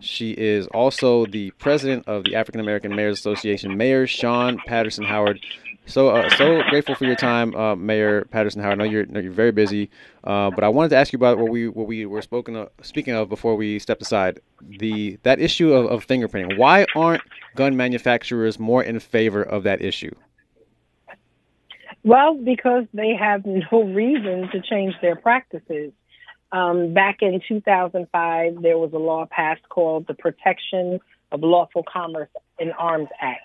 She 0.00 0.30
is 0.32 0.68
also 0.68 1.26
the 1.26 1.50
president 1.52 2.06
of 2.06 2.24
the 2.24 2.36
African 2.36 2.60
American 2.60 2.94
Mayors 2.94 3.18
Association, 3.18 3.76
Mayor 3.76 4.06
Shawyn 4.06 4.58
Patterson 4.66 5.04
Howard. 5.04 5.40
So, 5.86 6.10
uh, 6.10 6.28
so 6.36 6.62
grateful 6.68 6.94
for 6.94 7.06
your 7.06 7.16
time, 7.16 7.54
uh, 7.56 7.74
Mayor 7.74 8.26
Patterson 8.26 8.62
Howard. 8.62 8.80
I 8.80 8.84
know 8.84 8.90
you're 8.90 9.04
you're 9.04 9.32
very 9.32 9.52
busy, 9.52 9.90
uh, 10.22 10.50
but 10.50 10.62
I 10.62 10.68
wanted 10.68 10.90
to 10.90 10.96
ask 10.96 11.12
you 11.12 11.16
about 11.16 11.38
what 11.38 11.50
we 11.50 11.66
what 11.66 11.88
we 11.88 12.06
were 12.06 12.22
spoken 12.22 12.54
of, 12.54 12.70
speaking 12.82 13.14
of 13.14 13.28
before 13.28 13.56
we 13.56 13.78
stepped 13.78 14.02
aside. 14.02 14.38
The 14.60 15.18
that 15.24 15.40
issue 15.40 15.72
of, 15.72 15.86
of 15.86 16.06
fingerprinting. 16.06 16.58
Why 16.58 16.86
aren't 16.94 17.22
gun 17.58 17.76
manufacturers 17.76 18.58
more 18.58 18.82
in 18.82 19.00
favor 19.00 19.42
of 19.42 19.64
that 19.64 19.82
issue? 19.82 20.14
Well, 22.04 22.38
because 22.42 22.84
they 22.94 23.14
have 23.14 23.44
no 23.44 23.82
reason 23.82 24.48
to 24.52 24.62
change 24.62 24.94
their 25.02 25.16
practices. 25.16 25.92
Um, 26.52 26.94
back 26.94 27.18
in 27.20 27.42
2005, 27.46 28.62
there 28.62 28.78
was 28.78 28.92
a 28.94 28.98
law 28.98 29.26
passed 29.30 29.68
called 29.68 30.06
the 30.06 30.14
Protection 30.14 31.00
of 31.32 31.42
Lawful 31.42 31.82
Commerce 31.82 32.30
in 32.58 32.70
Arms 32.72 33.08
Act 33.20 33.42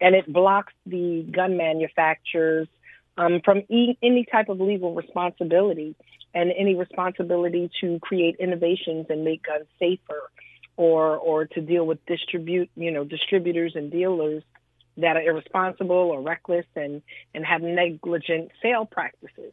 and 0.00 0.14
it 0.14 0.30
blocks 0.32 0.72
the 0.86 1.26
gun 1.30 1.56
manufacturers 1.56 2.68
um, 3.18 3.40
from 3.44 3.58
e- 3.68 3.98
any 4.02 4.24
type 4.24 4.48
of 4.48 4.60
legal 4.60 4.94
responsibility 4.94 5.94
and 6.32 6.52
any 6.56 6.74
responsibility 6.74 7.70
to 7.80 7.98
create 8.00 8.36
innovations 8.38 9.06
and 9.10 9.24
make 9.24 9.42
guns 9.42 9.66
safer 9.78 10.30
or 10.76 11.16
or 11.16 11.46
to 11.46 11.60
deal 11.60 11.86
with 11.86 12.04
distribute 12.06 12.70
you 12.74 12.90
know 12.90 13.04
distributors 13.04 13.72
and 13.74 13.90
dealers 13.90 14.42
that 14.96 15.16
are 15.16 15.22
irresponsible 15.22 15.96
or 15.96 16.20
reckless 16.20 16.66
and 16.76 17.02
and 17.34 17.44
have 17.44 17.62
negligent 17.62 18.50
sale 18.62 18.84
practices. 18.84 19.52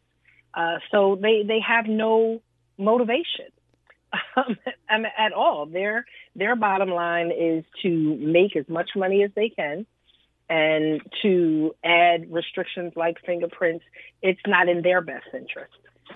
Uh, 0.53 0.77
so 0.91 1.17
they 1.21 1.43
they 1.45 1.59
have 1.59 1.85
no 1.85 2.41
motivation 2.77 3.47
um, 4.35 5.05
at 5.17 5.33
all. 5.33 5.65
Their 5.65 6.05
their 6.35 6.55
bottom 6.55 6.89
line 6.89 7.31
is 7.31 7.63
to 7.83 8.15
make 8.15 8.55
as 8.55 8.67
much 8.67 8.91
money 8.95 9.23
as 9.23 9.31
they 9.35 9.49
can 9.49 9.85
and 10.49 11.01
to 11.21 11.75
add 11.83 12.31
restrictions 12.31 12.93
like 12.95 13.17
fingerprints, 13.25 13.83
it's 14.21 14.39
not 14.47 14.69
in 14.69 14.81
their 14.81 15.01
best 15.01 15.25
interest, 15.33 15.73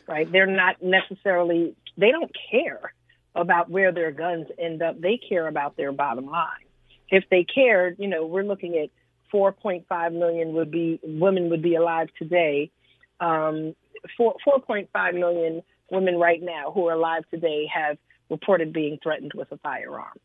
right? 0.08 0.32
They're 0.32 0.46
not 0.46 0.82
necessarily, 0.82 1.76
they 1.98 2.12
don't 2.12 2.32
care 2.50 2.94
about 3.36 3.70
where 3.70 3.92
their 3.92 4.12
guns 4.12 4.48
end 4.60 4.82
up. 4.82 5.00
They 5.00 5.18
care 5.18 5.48
about 5.48 5.78
their 5.78 5.92
bottom 5.92 6.26
line. 6.26 6.66
If 7.10 7.26
they 7.30 7.44
cared, 7.44 7.98
you 8.00 8.08
know, 8.08 8.26
we're 8.26 8.44
looking 8.44 8.78
at 8.78 8.90
4.5 9.34 10.14
million 10.14 10.54
would 10.54 10.72
be 10.72 11.00
women 11.04 11.50
would 11.50 11.62
be 11.62 11.76
alive 11.76 12.10
today. 12.18 12.72
Um, 13.20 13.76
4, 14.18 14.36
4.5 14.48 15.14
million 15.14 15.62
women 15.90 16.18
right 16.18 16.42
now 16.42 16.72
who 16.72 16.88
are 16.88 16.94
alive 16.94 17.24
today 17.30 17.68
have 17.74 17.98
reported 18.30 18.74
being 18.74 18.98
threatened 19.02 19.34
with 19.36 19.52
a 19.52 19.58
firearm. 19.58 20.18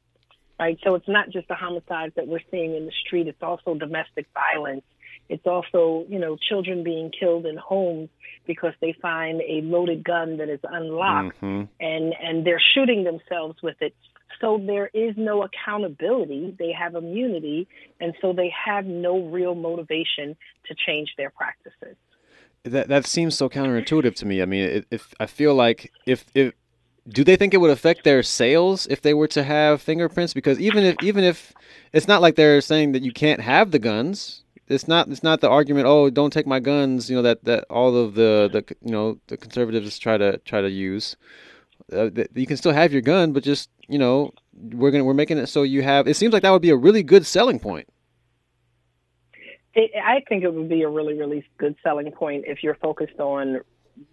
Right? 0.58 0.78
So 0.84 0.94
it's 0.94 1.08
not 1.08 1.30
just 1.30 1.48
the 1.48 1.54
homicides 1.54 2.14
that 2.16 2.26
we're 2.26 2.40
seeing 2.50 2.74
in 2.74 2.86
the 2.86 2.92
street, 3.04 3.26
it's 3.26 3.42
also 3.42 3.74
domestic 3.74 4.26
violence. 4.32 4.84
It's 5.28 5.46
also, 5.46 6.04
you 6.08 6.18
know, 6.18 6.36
children 6.36 6.84
being 6.84 7.10
killed 7.10 7.46
in 7.46 7.56
homes 7.56 8.08
because 8.46 8.74
they 8.80 8.94
find 9.02 9.40
a 9.40 9.60
loaded 9.62 10.04
gun 10.04 10.36
that 10.36 10.48
is 10.48 10.60
unlocked 10.62 11.40
mm-hmm. 11.40 11.64
and 11.80 12.14
and 12.22 12.46
they're 12.46 12.62
shooting 12.74 13.04
themselves 13.04 13.60
with 13.62 13.76
it. 13.80 13.94
So 14.40 14.60
there 14.64 14.90
is 14.92 15.14
no 15.16 15.42
accountability. 15.42 16.54
They 16.58 16.72
have 16.72 16.94
immunity, 16.94 17.66
and 18.00 18.14
so 18.20 18.32
they 18.32 18.52
have 18.64 18.84
no 18.84 19.22
real 19.22 19.54
motivation 19.54 20.36
to 20.66 20.74
change 20.74 21.14
their 21.16 21.30
practices. 21.30 21.96
That 22.64 22.88
that 22.88 23.06
seems 23.06 23.36
so 23.36 23.48
counterintuitive 23.48 24.14
to 24.16 24.26
me. 24.26 24.42
I 24.42 24.44
mean, 24.44 24.84
if 24.90 25.14
I 25.18 25.26
feel 25.26 25.54
like 25.54 25.92
if 26.06 26.26
if 26.34 26.52
do 27.08 27.24
they 27.24 27.36
think 27.36 27.54
it 27.54 27.58
would 27.58 27.70
affect 27.70 28.04
their 28.04 28.22
sales 28.22 28.86
if 28.88 29.00
they 29.00 29.14
were 29.14 29.28
to 29.28 29.44
have 29.44 29.80
fingerprints? 29.80 30.34
Because 30.34 30.58
even 30.58 30.84
if 30.84 30.96
even 31.02 31.24
if 31.24 31.52
it's 31.92 32.08
not 32.08 32.20
like 32.20 32.36
they're 32.36 32.60
saying 32.60 32.92
that 32.92 33.02
you 33.02 33.12
can't 33.12 33.40
have 33.40 33.70
the 33.70 33.78
guns, 33.78 34.42
it's 34.68 34.88
not 34.88 35.08
it's 35.08 35.22
not 35.22 35.40
the 35.40 35.48
argument. 35.48 35.86
Oh, 35.86 36.10
don't 36.10 36.32
take 36.32 36.46
my 36.46 36.60
guns. 36.60 37.08
You 37.08 37.16
know 37.16 37.22
that 37.22 37.44
that 37.44 37.64
all 37.70 37.96
of 37.96 38.14
the 38.14 38.48
the 38.52 38.76
you 38.82 38.92
know 38.92 39.18
the 39.28 39.36
conservatives 39.36 39.98
try 39.98 40.16
to 40.16 40.38
try 40.38 40.60
to 40.60 40.70
use. 40.70 41.16
Uh, 41.92 42.10
you 42.34 42.46
can 42.46 42.56
still 42.56 42.72
have 42.72 42.92
your 42.92 43.02
gun, 43.02 43.32
but 43.32 43.44
just 43.44 43.70
you 43.88 43.98
know 43.98 44.32
we're 44.54 44.90
gonna 44.90 45.04
we're 45.04 45.14
making 45.14 45.38
it 45.38 45.46
so 45.46 45.62
you 45.62 45.82
have. 45.82 46.08
It 46.08 46.14
seems 46.14 46.32
like 46.32 46.42
that 46.42 46.50
would 46.50 46.62
be 46.62 46.70
a 46.70 46.76
really 46.76 47.02
good 47.02 47.26
selling 47.26 47.60
point. 47.60 47.88
It, 49.74 49.90
I 50.02 50.22
think 50.28 50.42
it 50.42 50.52
would 50.52 50.68
be 50.68 50.82
a 50.82 50.88
really 50.88 51.14
really 51.14 51.46
good 51.58 51.76
selling 51.82 52.10
point 52.10 52.44
if 52.46 52.62
you're 52.62 52.76
focused 52.76 53.20
on 53.20 53.60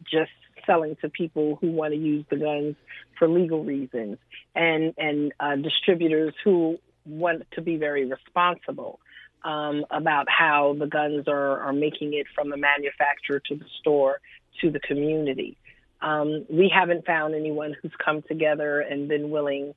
just 0.03 0.31
selling 0.65 0.95
to 1.01 1.09
people 1.09 1.57
who 1.59 1.71
want 1.71 1.93
to 1.93 1.99
use 1.99 2.25
the 2.29 2.37
guns 2.37 2.75
for 3.17 3.27
legal 3.27 3.63
reasons 3.63 4.17
and 4.55 4.93
and 4.97 5.33
uh, 5.39 5.55
distributors 5.55 6.33
who 6.43 6.77
want 7.05 7.43
to 7.51 7.61
be 7.61 7.75
very 7.75 8.05
responsible 8.05 8.99
um, 9.43 9.85
about 9.91 10.27
how 10.29 10.75
the 10.79 10.87
guns 10.87 11.27
are, 11.27 11.59
are 11.59 11.73
making 11.73 12.13
it 12.13 12.27
from 12.33 12.49
the 12.49 12.57
manufacturer 12.57 13.41
to 13.47 13.55
the 13.55 13.65
store 13.79 14.19
to 14.61 14.71
the 14.71 14.79
community. 14.79 15.57
Um, 16.01 16.45
we 16.49 16.69
haven't 16.73 17.05
found 17.05 17.33
anyone 17.33 17.75
who's 17.81 17.93
come 18.03 18.21
together 18.23 18.81
and 18.81 19.07
been 19.07 19.29
willing 19.29 19.73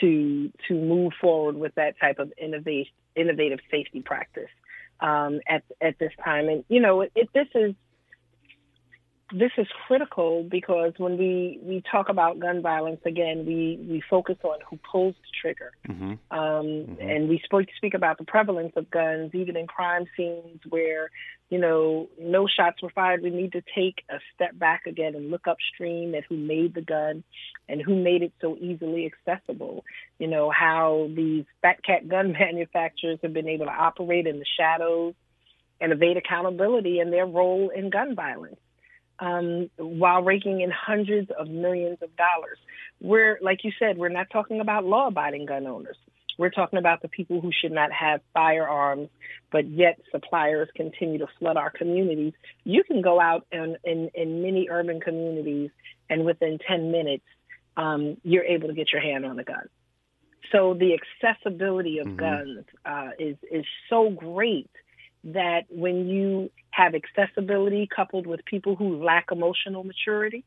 to 0.00 0.52
to 0.68 0.74
move 0.74 1.12
forward 1.20 1.56
with 1.56 1.74
that 1.74 1.98
type 1.98 2.18
of 2.18 2.32
innovation, 2.38 2.92
innovative 3.16 3.58
safety 3.70 4.00
practice 4.02 4.50
um, 5.00 5.40
at 5.48 5.64
at 5.80 5.98
this 5.98 6.12
time. 6.24 6.48
And 6.48 6.64
you 6.68 6.80
know, 6.80 7.00
if 7.00 7.32
this 7.32 7.48
is 7.54 7.74
this 9.32 9.52
is 9.56 9.66
critical 9.86 10.42
because 10.42 10.92
when 10.96 11.16
we, 11.16 11.60
we 11.62 11.82
talk 11.90 12.08
about 12.08 12.40
gun 12.40 12.62
violence 12.62 13.00
again, 13.04 13.44
we, 13.46 13.78
we 13.88 14.02
focus 14.08 14.36
on 14.42 14.58
who 14.68 14.78
pulls 14.90 15.14
the 15.14 15.28
trigger, 15.40 15.72
mm-hmm. 15.88 16.12
Um, 16.36 16.66
mm-hmm. 16.66 17.00
and 17.00 17.28
we 17.28 17.40
speak 17.44 17.68
speak 17.76 17.94
about 17.94 18.18
the 18.18 18.24
prevalence 18.24 18.72
of 18.76 18.90
guns 18.90 19.30
even 19.34 19.56
in 19.56 19.66
crime 19.66 20.06
scenes 20.16 20.60
where 20.68 21.10
you 21.48 21.58
know 21.58 22.08
no 22.18 22.46
shots 22.48 22.82
were 22.82 22.90
fired. 22.90 23.22
We 23.22 23.30
need 23.30 23.52
to 23.52 23.62
take 23.74 24.04
a 24.10 24.18
step 24.34 24.58
back 24.58 24.86
again 24.86 25.14
and 25.14 25.30
look 25.30 25.46
upstream 25.46 26.14
at 26.14 26.24
who 26.28 26.36
made 26.36 26.74
the 26.74 26.82
gun 26.82 27.22
and 27.68 27.80
who 27.80 28.02
made 28.02 28.22
it 28.22 28.32
so 28.40 28.56
easily 28.56 29.10
accessible. 29.12 29.84
You 30.18 30.26
know 30.26 30.50
how 30.50 31.08
these 31.14 31.44
fat 31.62 31.84
cat 31.84 32.08
gun 32.08 32.32
manufacturers 32.38 33.18
have 33.22 33.32
been 33.32 33.48
able 33.48 33.66
to 33.66 33.72
operate 33.72 34.26
in 34.26 34.38
the 34.38 34.46
shadows 34.58 35.14
and 35.80 35.92
evade 35.92 36.16
accountability 36.16 37.00
in 37.00 37.10
their 37.10 37.26
role 37.26 37.70
in 37.74 37.90
gun 37.90 38.14
violence 38.14 38.58
um, 39.20 39.70
while 39.76 40.22
raking 40.22 40.60
in 40.62 40.70
hundreds 40.70 41.30
of 41.38 41.48
millions 41.48 41.98
of 42.02 42.10
dollars. 42.16 42.58
We're, 43.00 43.38
like 43.42 43.64
you 43.64 43.72
said, 43.78 43.96
we're 43.96 44.08
not 44.08 44.28
talking 44.30 44.60
about 44.60 44.84
law 44.84 45.08
abiding 45.08 45.46
gun 45.46 45.66
owners. 45.66 45.96
We're 46.38 46.50
talking 46.50 46.78
about 46.78 47.02
the 47.02 47.08
people 47.08 47.40
who 47.40 47.50
should 47.52 47.72
not 47.72 47.92
have 47.92 48.22
firearms, 48.32 49.10
but 49.52 49.68
yet 49.68 50.00
suppliers 50.10 50.68
continue 50.74 51.18
to 51.18 51.26
flood 51.38 51.58
our 51.58 51.70
communities. 51.70 52.32
You 52.64 52.82
can 52.82 53.02
go 53.02 53.20
out 53.20 53.46
in, 53.52 53.76
in, 53.84 54.10
in 54.14 54.42
many 54.42 54.68
urban 54.70 55.00
communities, 55.00 55.70
and 56.08 56.24
within 56.24 56.58
10 56.66 56.90
minutes, 56.90 57.24
um, 57.76 58.16
you're 58.22 58.44
able 58.44 58.68
to 58.68 58.74
get 58.74 58.90
your 58.92 59.02
hand 59.02 59.26
on 59.26 59.38
a 59.38 59.44
gun. 59.44 59.68
So 60.50 60.74
the 60.74 60.96
accessibility 60.98 61.98
of 61.98 62.06
mm-hmm. 62.06 62.16
guns 62.16 62.64
uh, 62.84 63.10
is 63.18 63.36
is 63.50 63.64
so 63.88 64.10
great 64.10 64.70
that 65.24 65.62
when 65.68 66.08
you 66.08 66.50
have 66.70 66.94
accessibility 66.94 67.88
coupled 67.94 68.26
with 68.26 68.44
people 68.44 68.76
who 68.76 69.02
lack 69.02 69.26
emotional 69.30 69.84
maturity, 69.84 70.44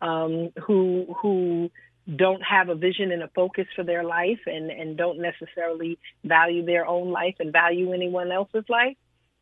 um, 0.00 0.50
who 0.66 1.14
who 1.20 1.70
don't 2.16 2.42
have 2.42 2.68
a 2.68 2.74
vision 2.74 3.12
and 3.12 3.22
a 3.22 3.28
focus 3.28 3.66
for 3.74 3.82
their 3.82 4.04
life 4.04 4.40
and, 4.46 4.70
and 4.70 4.96
don't 4.96 5.20
necessarily 5.20 5.98
value 6.22 6.64
their 6.64 6.86
own 6.86 7.10
life 7.10 7.36
and 7.40 7.50
value 7.50 7.92
anyone 7.92 8.30
else's 8.30 8.64
life. 8.68 8.96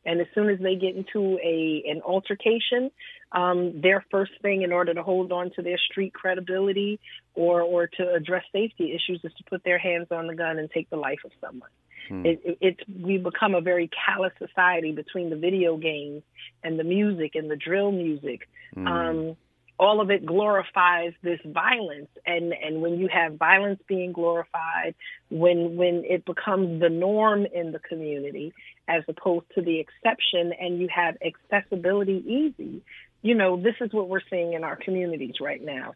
And 0.04 0.20
as 0.20 0.26
soon 0.34 0.48
as 0.48 0.58
they 0.60 0.76
get 0.76 0.96
into 0.96 1.38
a 1.38 1.84
an 1.88 2.02
altercation, 2.02 2.90
um, 3.30 3.80
their 3.80 4.04
first 4.10 4.32
thing 4.42 4.62
in 4.62 4.72
order 4.72 4.94
to 4.94 5.02
hold 5.02 5.32
on 5.32 5.50
to 5.52 5.62
their 5.62 5.78
street 5.78 6.12
credibility 6.12 6.98
or 7.34 7.62
or 7.62 7.86
to 7.86 8.12
address 8.12 8.44
safety 8.52 8.92
issues 8.92 9.20
is 9.22 9.32
to 9.34 9.44
put 9.44 9.62
their 9.64 9.78
hands 9.78 10.08
on 10.10 10.26
the 10.26 10.34
gun 10.34 10.58
and 10.58 10.70
take 10.70 10.90
the 10.90 10.96
life 10.96 11.20
of 11.24 11.30
someone. 11.40 11.70
Hmm. 12.08 12.26
It, 12.26 12.40
it, 12.44 12.58
it's 12.60 12.80
we've 13.00 13.22
become 13.22 13.54
a 13.54 13.60
very 13.60 13.88
callous 13.88 14.32
society 14.38 14.92
between 14.92 15.30
the 15.30 15.36
video 15.36 15.76
games 15.76 16.22
and 16.62 16.78
the 16.78 16.84
music 16.84 17.34
and 17.34 17.50
the 17.50 17.56
drill 17.56 17.92
music. 17.92 18.48
Hmm. 18.74 18.86
Um, 18.86 19.36
all 19.78 20.00
of 20.00 20.10
it 20.10 20.24
glorifies 20.24 21.12
this 21.22 21.40
violence, 21.44 22.08
and 22.24 22.52
and 22.52 22.82
when 22.82 22.98
you 22.98 23.08
have 23.08 23.34
violence 23.34 23.80
being 23.88 24.12
glorified, 24.12 24.94
when 25.28 25.76
when 25.76 26.04
it 26.04 26.24
becomes 26.24 26.80
the 26.80 26.88
norm 26.88 27.46
in 27.46 27.72
the 27.72 27.80
community 27.80 28.52
as 28.86 29.02
opposed 29.08 29.46
to 29.54 29.62
the 29.62 29.80
exception, 29.80 30.52
and 30.60 30.78
you 30.80 30.88
have 30.94 31.16
accessibility 31.24 32.22
easy, 32.26 32.82
you 33.22 33.34
know 33.34 33.56
this 33.56 33.74
is 33.80 33.92
what 33.92 34.08
we're 34.08 34.20
seeing 34.30 34.52
in 34.52 34.62
our 34.62 34.76
communities 34.76 35.34
right 35.40 35.62
now. 35.62 35.94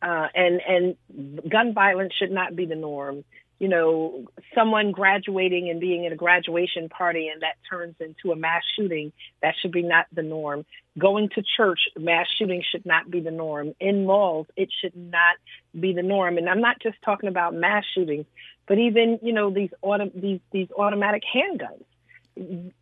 Uh, 0.00 0.28
and 0.34 0.60
and 0.60 1.50
gun 1.50 1.74
violence 1.74 2.12
should 2.16 2.30
not 2.30 2.54
be 2.54 2.66
the 2.66 2.76
norm 2.76 3.24
you 3.58 3.68
know, 3.68 4.26
someone 4.54 4.92
graduating 4.92 5.68
and 5.68 5.80
being 5.80 6.06
at 6.06 6.12
a 6.12 6.16
graduation 6.16 6.88
party 6.88 7.28
and 7.28 7.42
that 7.42 7.56
turns 7.68 7.96
into 7.98 8.30
a 8.30 8.36
mass 8.36 8.62
shooting, 8.76 9.12
that 9.42 9.54
should 9.60 9.72
be 9.72 9.82
not 9.82 10.06
the 10.12 10.22
norm. 10.22 10.64
Going 10.96 11.28
to 11.30 11.42
church, 11.56 11.80
mass 11.98 12.26
shooting 12.38 12.62
should 12.70 12.86
not 12.86 13.10
be 13.10 13.20
the 13.20 13.32
norm. 13.32 13.74
In 13.80 14.06
malls, 14.06 14.46
it 14.56 14.68
should 14.80 14.96
not 14.96 15.36
be 15.78 15.92
the 15.92 16.02
norm. 16.02 16.38
And 16.38 16.48
I'm 16.48 16.60
not 16.60 16.80
just 16.80 16.96
talking 17.04 17.28
about 17.28 17.52
mass 17.52 17.84
shootings, 17.94 18.26
but 18.68 18.78
even, 18.78 19.18
you 19.22 19.32
know, 19.32 19.50
these 19.50 19.70
auto, 19.82 20.10
these 20.14 20.40
these 20.52 20.68
automatic 20.76 21.22
handguns. 21.34 22.72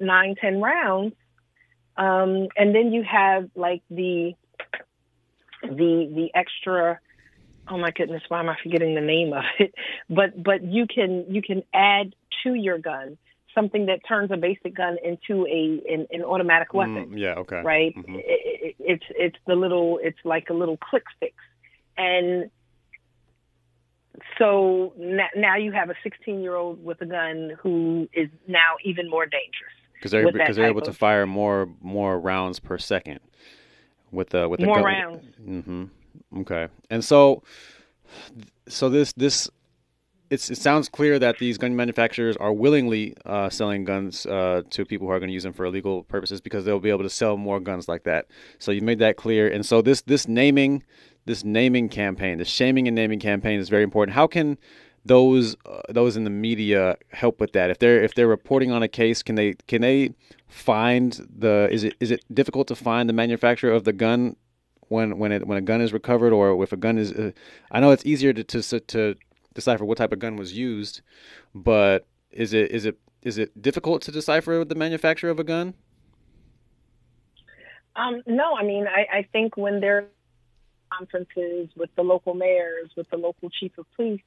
Nine, 0.00 0.36
ten 0.40 0.60
rounds. 0.60 1.14
Um, 1.96 2.48
and 2.56 2.74
then 2.74 2.92
you 2.92 3.04
have 3.04 3.50
like 3.54 3.82
the 3.90 4.34
the 5.62 6.10
the 6.14 6.30
extra 6.34 6.98
oh 7.68 7.78
my 7.78 7.90
goodness, 7.90 8.22
why 8.28 8.40
am 8.40 8.48
I 8.48 8.56
forgetting 8.62 8.94
the 8.94 9.00
name 9.00 9.32
of 9.32 9.44
it? 9.58 9.74
But 10.08 10.42
but 10.42 10.62
you 10.62 10.86
can 10.86 11.24
you 11.28 11.42
can 11.42 11.62
add 11.72 12.14
to 12.44 12.54
your 12.54 12.78
gun 12.78 13.16
something 13.54 13.86
that 13.86 14.00
turns 14.06 14.30
a 14.30 14.36
basic 14.36 14.74
gun 14.74 14.96
into 15.02 15.46
a 15.46 15.82
an, 15.92 16.06
an 16.10 16.22
automatic 16.22 16.70
mm, 16.70 16.78
weapon. 16.78 17.10
Mm, 17.10 17.18
yeah, 17.18 17.34
okay. 17.34 17.62
Right? 17.62 17.94
Mm-hmm. 17.96 18.16
It, 18.16 18.24
it, 18.26 18.76
it's 18.78 19.04
it's 19.10 19.36
the 19.46 19.54
little 19.54 19.98
it's 20.02 20.18
like 20.24 20.50
a 20.50 20.54
little 20.54 20.76
click 20.76 21.04
fix, 21.20 21.34
and 21.96 22.50
so 24.38 24.92
now 25.34 25.56
you 25.56 25.72
have 25.72 25.90
a 25.90 25.94
16 26.02 26.40
year 26.40 26.54
old 26.54 26.84
with 26.84 27.00
a 27.00 27.06
gun 27.06 27.56
who 27.60 28.08
is 28.12 28.28
now 28.46 28.76
even 28.84 29.08
more 29.08 29.24
dangerous 29.24 29.72
because 29.94 30.10
they're 30.10 30.30
because 30.30 30.56
they're 30.56 30.66
able 30.66 30.82
to 30.82 30.92
fire 30.92 31.26
more 31.26 31.68
more 31.80 32.18
rounds 32.18 32.58
per 32.60 32.78
second 32.78 33.20
with 34.10 34.30
the 34.30 34.48
with 34.48 34.60
the 34.60 34.66
more 34.66 34.76
gun. 34.76 34.84
rounds. 34.84 35.24
Mm-hmm. 35.40 35.84
Okay, 36.38 36.68
and 36.90 37.04
so, 37.04 37.42
so 38.68 38.88
this 38.88 39.12
this 39.12 39.50
it's, 40.30 40.50
it 40.50 40.58
sounds 40.58 40.88
clear 40.88 41.18
that 41.18 41.38
these 41.38 41.58
gun 41.58 41.76
manufacturers 41.76 42.36
are 42.36 42.52
willingly 42.52 43.14
uh, 43.24 43.48
selling 43.50 43.84
guns 43.84 44.26
uh, 44.26 44.62
to 44.70 44.84
people 44.84 45.06
who 45.06 45.12
are 45.12 45.18
going 45.18 45.28
to 45.28 45.34
use 45.34 45.42
them 45.42 45.52
for 45.52 45.64
illegal 45.64 46.02
purposes 46.04 46.40
because 46.40 46.64
they'll 46.64 46.80
be 46.80 46.90
able 46.90 47.02
to 47.02 47.10
sell 47.10 47.36
more 47.36 47.60
guns 47.60 47.88
like 47.88 48.04
that. 48.04 48.26
So 48.58 48.72
you 48.72 48.80
made 48.80 48.98
that 48.98 49.16
clear, 49.16 49.48
and 49.48 49.64
so 49.64 49.82
this 49.82 50.02
this 50.02 50.26
naming 50.26 50.82
this 51.26 51.44
naming 51.44 51.88
campaign, 51.88 52.38
the 52.38 52.44
shaming 52.44 52.86
and 52.88 52.94
naming 52.94 53.20
campaign 53.20 53.58
is 53.58 53.68
very 53.68 53.82
important. 53.82 54.14
How 54.14 54.26
can 54.26 54.58
those 55.04 55.56
uh, 55.66 55.82
those 55.88 56.16
in 56.16 56.24
the 56.24 56.30
media 56.30 56.96
help 57.10 57.40
with 57.40 57.52
that? 57.52 57.70
If 57.70 57.78
they're 57.78 58.02
if 58.02 58.14
they're 58.14 58.28
reporting 58.28 58.70
on 58.70 58.82
a 58.82 58.88
case, 58.88 59.22
can 59.22 59.34
they 59.36 59.54
can 59.68 59.82
they 59.82 60.14
find 60.48 61.12
the 61.36 61.68
is 61.70 61.84
it 61.84 61.94
is 62.00 62.10
it 62.10 62.24
difficult 62.32 62.68
to 62.68 62.74
find 62.74 63.08
the 63.08 63.14
manufacturer 63.14 63.72
of 63.72 63.84
the 63.84 63.92
gun 63.92 64.36
when 64.88 65.18
when 65.18 65.32
it 65.32 65.46
when 65.46 65.58
a 65.58 65.62
gun 65.62 65.80
is 65.80 65.92
recovered 65.92 66.32
or 66.32 66.62
if 66.62 66.72
a 66.72 66.76
gun 66.76 66.98
is 66.98 67.12
uh, 67.12 67.32
I 67.70 67.80
know 67.80 67.90
it's 67.90 68.04
easier 68.04 68.32
to, 68.32 68.44
to 68.44 68.80
to 68.80 69.14
decipher 69.54 69.84
what 69.84 69.98
type 69.98 70.12
of 70.12 70.18
gun 70.18 70.36
was 70.36 70.52
used, 70.52 71.00
but 71.54 72.06
is 72.30 72.52
it 72.52 72.70
is 72.70 72.84
it 72.84 72.98
is 73.22 73.38
it 73.38 73.60
difficult 73.60 74.02
to 74.02 74.12
decipher 74.12 74.64
the 74.64 74.74
manufacturer 74.74 75.30
of 75.30 75.38
a 75.38 75.44
gun? 75.44 75.74
Um, 77.96 78.22
no, 78.26 78.54
I 78.56 78.64
mean, 78.64 78.86
I, 78.88 79.18
I 79.18 79.28
think 79.32 79.56
when 79.56 79.80
there 79.80 79.98
are 79.98 80.06
conferences 80.98 81.68
with 81.76 81.90
the 81.96 82.02
local 82.02 82.34
mayors, 82.34 82.90
with 82.96 83.08
the 83.10 83.16
local 83.16 83.50
chief 83.50 83.78
of 83.78 83.86
police, 83.94 84.20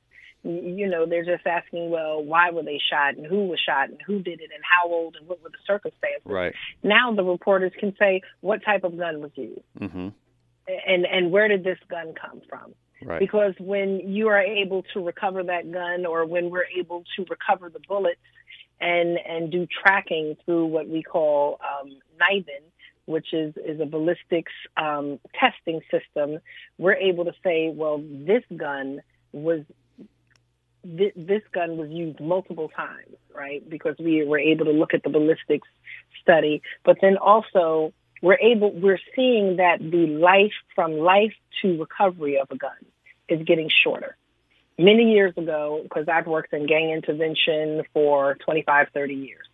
you 0.44 0.88
know, 0.88 1.06
they're 1.06 1.26
just 1.26 1.46
asking, 1.46 1.90
well, 1.90 2.24
why 2.24 2.52
were 2.52 2.64
they 2.64 2.80
shot 2.90 3.16
and 3.16 3.26
who 3.26 3.48
was 3.48 3.60
shot 3.60 3.90
and 3.90 4.00
who 4.06 4.22
did 4.22 4.40
it 4.40 4.50
and 4.54 4.64
how 4.64 4.90
old 4.90 5.16
and 5.18 5.28
what 5.28 5.44
were 5.44 5.50
the 5.50 5.58
circumstances. 5.66 6.22
Right. 6.24 6.54
Now 6.84 7.14
the 7.14 7.24
reporters 7.24 7.74
can 7.78 7.94
say 8.00 8.22
what 8.42 8.64
type 8.64 8.84
of 8.84 8.98
gun 8.98 9.22
was 9.22 9.32
used 9.36 9.62
Mm-hmm. 9.80 10.10
And 10.68 11.06
and 11.06 11.32
where 11.32 11.48
did 11.48 11.64
this 11.64 11.80
gun 11.90 12.14
come 12.20 12.42
from. 12.50 12.74
Right. 13.04 13.20
Because 13.20 13.54
when 13.60 14.00
you 14.00 14.28
are 14.30 14.42
able 14.42 14.84
to 14.94 15.06
recover 15.06 15.44
that 15.44 15.72
gun, 15.72 16.06
or 16.06 16.26
when 16.26 16.50
we're 16.50 16.66
able 16.78 17.04
to 17.16 17.26
recover 17.30 17.70
the 17.70 17.80
bullets, 17.88 18.20
and 18.80 19.18
and 19.18 19.52
do 19.52 19.68
tracking 19.68 20.36
through 20.46 20.66
what 20.68 20.88
we 20.88 21.04
call 21.04 21.60
um, 21.62 21.90
NIBIN, 22.20 22.64
which 23.06 23.34
is 23.34 23.54
is 23.58 23.80
a 23.80 23.86
ballistics 23.86 24.52
um, 24.78 25.20
testing 25.40 25.82
system, 25.92 26.40
we're 26.78 26.96
able 26.96 27.26
to 27.26 27.34
say, 27.44 27.70
well, 27.74 28.00
this 28.00 28.44
gun 28.56 29.02
was 29.32 29.62
thi- 30.84 31.14
this 31.16 31.44
gun 31.54 31.78
was 31.78 31.90
used 31.90 32.20
multiple 32.20 32.70
times, 32.70 33.16
right? 33.34 33.68
Because 33.68 33.96
we 34.00 34.26
were 34.26 34.40
able 34.40 34.66
to 34.66 34.72
look 34.72 34.94
at 34.94 35.04
the 35.04 35.10
ballistics 35.10 35.68
study, 36.22 36.62
but 36.84 36.98
then 37.02 37.18
also 37.18 37.94
we're 38.22 38.40
able 38.40 38.72
we're 38.72 39.00
seeing 39.16 39.58
that 39.58 39.80
the 39.80 40.08
life 40.08 40.54
from 40.76 40.94
life 40.94 41.34
to 41.62 41.80
recovery 41.80 42.40
of 42.40 42.48
a 42.52 42.58
gun 42.58 42.72
is 43.30 43.46
getting 43.46 43.70
shorter. 43.84 44.16
Many 44.80 45.12
years 45.12 45.34
ago, 45.38 45.82
because 45.84 46.08
I've 46.08 46.28
worked 46.28 46.54
in 46.54 46.68
gang 46.68 46.92
intervention 46.92 47.84
for 47.94 48.36
25, 48.46 48.88
30 48.94 49.14
years. 49.14 49.48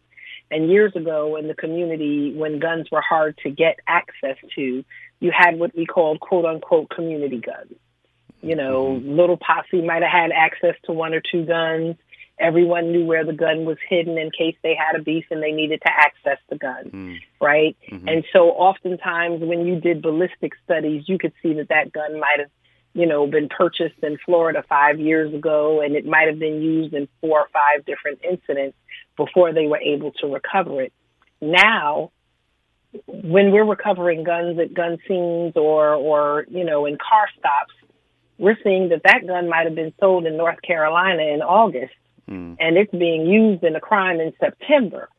And 0.51 0.69
years 0.69 0.93
ago 0.95 1.37
in 1.37 1.47
the 1.47 1.55
community, 1.55 2.33
when 2.35 2.59
guns 2.59 2.87
were 2.91 3.01
hard 3.01 3.37
to 3.43 3.49
get 3.49 3.79
access 3.87 4.37
to, 4.55 4.83
you 5.19 5.31
had 5.35 5.57
what 5.57 5.75
we 5.75 5.85
called 5.85 6.19
quote 6.19 6.45
unquote 6.45 6.89
community 6.89 7.39
guns. 7.39 7.73
You 8.41 8.55
know, 8.57 8.87
mm-hmm. 8.87 9.15
little 9.15 9.37
posse 9.37 9.81
might 9.81 10.03
have 10.03 10.11
had 10.11 10.31
access 10.31 10.75
to 10.85 10.91
one 10.91 11.13
or 11.13 11.21
two 11.21 11.45
guns. 11.45 11.95
Everyone 12.39 12.91
knew 12.91 13.05
where 13.05 13.23
the 13.23 13.33
gun 13.33 13.65
was 13.65 13.77
hidden 13.87 14.17
in 14.17 14.31
case 14.31 14.55
they 14.63 14.75
had 14.75 14.99
a 14.99 15.03
beef 15.03 15.25
and 15.29 15.41
they 15.41 15.51
needed 15.51 15.81
to 15.81 15.91
access 15.91 16.39
the 16.49 16.57
gun, 16.57 16.89
hmm. 16.89 17.13
right? 17.39 17.77
Mm-hmm. 17.91 18.07
And 18.07 18.25
so 18.33 18.49
oftentimes 18.49 19.41
when 19.41 19.65
you 19.65 19.79
did 19.79 20.01
ballistic 20.01 20.53
studies, 20.65 21.03
you 21.07 21.17
could 21.17 21.33
see 21.43 21.53
that 21.53 21.69
that 21.69 21.93
gun 21.93 22.19
might 22.19 22.39
have, 22.39 22.49
you 22.93 23.05
know, 23.05 23.27
been 23.27 23.49
purchased 23.49 24.01
in 24.01 24.17
Florida 24.25 24.63
five 24.67 24.99
years 24.99 25.33
ago 25.33 25.81
and 25.81 25.95
it 25.95 26.05
might 26.05 26.27
have 26.27 26.39
been 26.39 26.61
used 26.61 26.93
in 26.93 27.07
four 27.21 27.39
or 27.39 27.47
five 27.53 27.85
different 27.85 28.19
incidents 28.23 28.77
before 29.15 29.53
they 29.53 29.67
were 29.67 29.79
able 29.79 30.11
to 30.13 30.27
recover 30.27 30.81
it. 30.81 30.93
Now, 31.39 32.11
when 33.07 33.51
we're 33.51 33.65
recovering 33.65 34.23
guns 34.23 34.57
at 34.59 34.73
gun 34.73 34.97
scenes 35.07 35.53
or, 35.55 35.93
or, 35.93 36.45
you 36.49 36.63
know, 36.63 36.85
in 36.85 36.97
car 36.97 37.27
stops, 37.37 37.73
we're 38.37 38.57
seeing 38.63 38.89
that 38.89 39.03
that 39.03 39.25
gun 39.27 39.49
might 39.49 39.65
have 39.65 39.75
been 39.75 39.93
sold 39.99 40.25
in 40.25 40.37
North 40.37 40.61
Carolina 40.61 41.23
in 41.23 41.41
August 41.41 41.93
Mm. 42.29 42.55
and 42.59 42.77
it's 42.77 42.91
being 42.91 43.27
used 43.27 43.63
in 43.63 43.75
a 43.75 43.81
crime 43.81 44.21
in 44.21 44.33
September. 44.39 45.09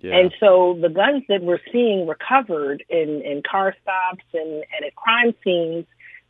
Yeah. 0.00 0.16
And 0.16 0.34
so 0.40 0.76
the 0.80 0.88
guns 0.88 1.24
that 1.28 1.42
we're 1.42 1.60
seeing 1.72 2.06
recovered 2.06 2.84
in, 2.88 3.22
in 3.22 3.42
car 3.48 3.74
stops 3.82 4.24
and, 4.34 4.48
and 4.48 4.84
at 4.86 4.94
crime 4.96 5.34
scenes 5.44 5.86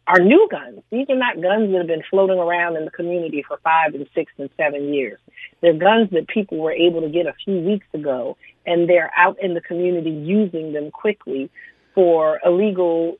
are 0.06 0.20
new 0.20 0.48
guns. 0.50 0.80
These 0.90 1.06
are 1.10 1.16
not 1.16 1.40
guns 1.40 1.70
that 1.70 1.78
have 1.78 1.86
been 1.86 2.02
floating 2.08 2.38
around 2.38 2.76
in 2.76 2.84
the 2.84 2.90
community 2.90 3.44
for 3.46 3.58
five 3.62 3.94
and 3.94 4.06
six 4.14 4.32
and 4.38 4.48
seven 4.56 4.92
years. 4.94 5.18
They're 5.60 5.74
guns 5.74 6.10
that 6.12 6.28
people 6.28 6.58
were 6.58 6.72
able 6.72 7.02
to 7.02 7.10
get 7.10 7.26
a 7.26 7.34
few 7.44 7.60
weeks 7.60 7.86
ago, 7.92 8.36
and 8.64 8.88
they're 8.88 9.10
out 9.16 9.38
in 9.42 9.54
the 9.54 9.60
community 9.60 10.10
using 10.10 10.72
them 10.72 10.90
quickly 10.90 11.50
for 11.94 12.40
illegal 12.44 13.18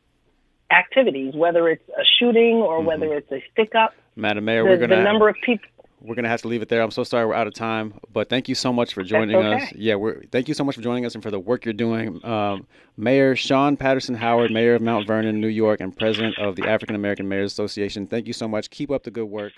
activities, 0.71 1.35
whether 1.35 1.69
it's 1.69 1.89
a 1.91 2.05
shooting 2.19 2.57
or 2.57 2.83
whether 2.83 3.13
it's 3.15 3.31
a 3.33 3.43
stick 3.53 3.75
up. 3.75 3.95
Madam 4.17 4.45
Mayor, 4.47 4.63
The, 4.63 4.71
we're 4.71 4.77
gonna 4.79 4.97
the 4.97 5.03
number 5.03 5.29
of 5.29 5.37
people. 5.45 5.69
We're 6.01 6.15
gonna 6.15 6.29
have 6.29 6.43
to 6.43 6.49
leave 6.49 6.63
it 6.63 6.69
there. 6.69 6.83
I'm 6.83 6.91
so 6.91 7.05
sorry 7.05 7.27
we're 7.27 7.35
out 7.35 7.47
of 7.47 7.55
time, 7.55 7.95
but 8.13 8.29
thank 8.29 8.49
you 8.49 8.55
so 8.55 8.73
much 8.73 8.95
for 8.95 9.03
joining 9.03 9.37
okay. 9.37 9.65
us. 9.65 9.73
Yeah, 9.75 9.97
we're 9.97 10.23
thank 10.31 10.49
you 10.49 10.55
so 10.55 10.65
much 10.65 10.77
for 10.77 10.83
joining 10.83 11.05
us 11.05 11.15
and 11.15 11.23
for 11.23 11.31
the 11.31 11.41
work 11.41 11.65
you're 11.65 11.75
doing, 11.75 12.25
um, 12.25 12.67
Mayor 12.97 13.35
Shawyn 13.35 13.79
Patterson 13.79 14.15
Howard, 14.15 14.51
Mayor 14.51 14.75
of 14.75 14.83
Mount 14.83 15.07
Vernon, 15.07 15.41
New 15.41 15.49
York, 15.49 15.81
and 15.81 15.97
President 15.97 16.39
of 16.39 16.57
the 16.57 16.69
African 16.69 16.95
American 16.95 17.29
Mayors 17.29 17.53
Association. 17.53 18.07
Thank 18.07 18.27
you 18.27 18.33
so 18.33 18.47
much. 18.47 18.71
Keep 18.71 18.91
up 18.91 19.03
the 19.03 19.11
good 19.11 19.27
work. 19.27 19.53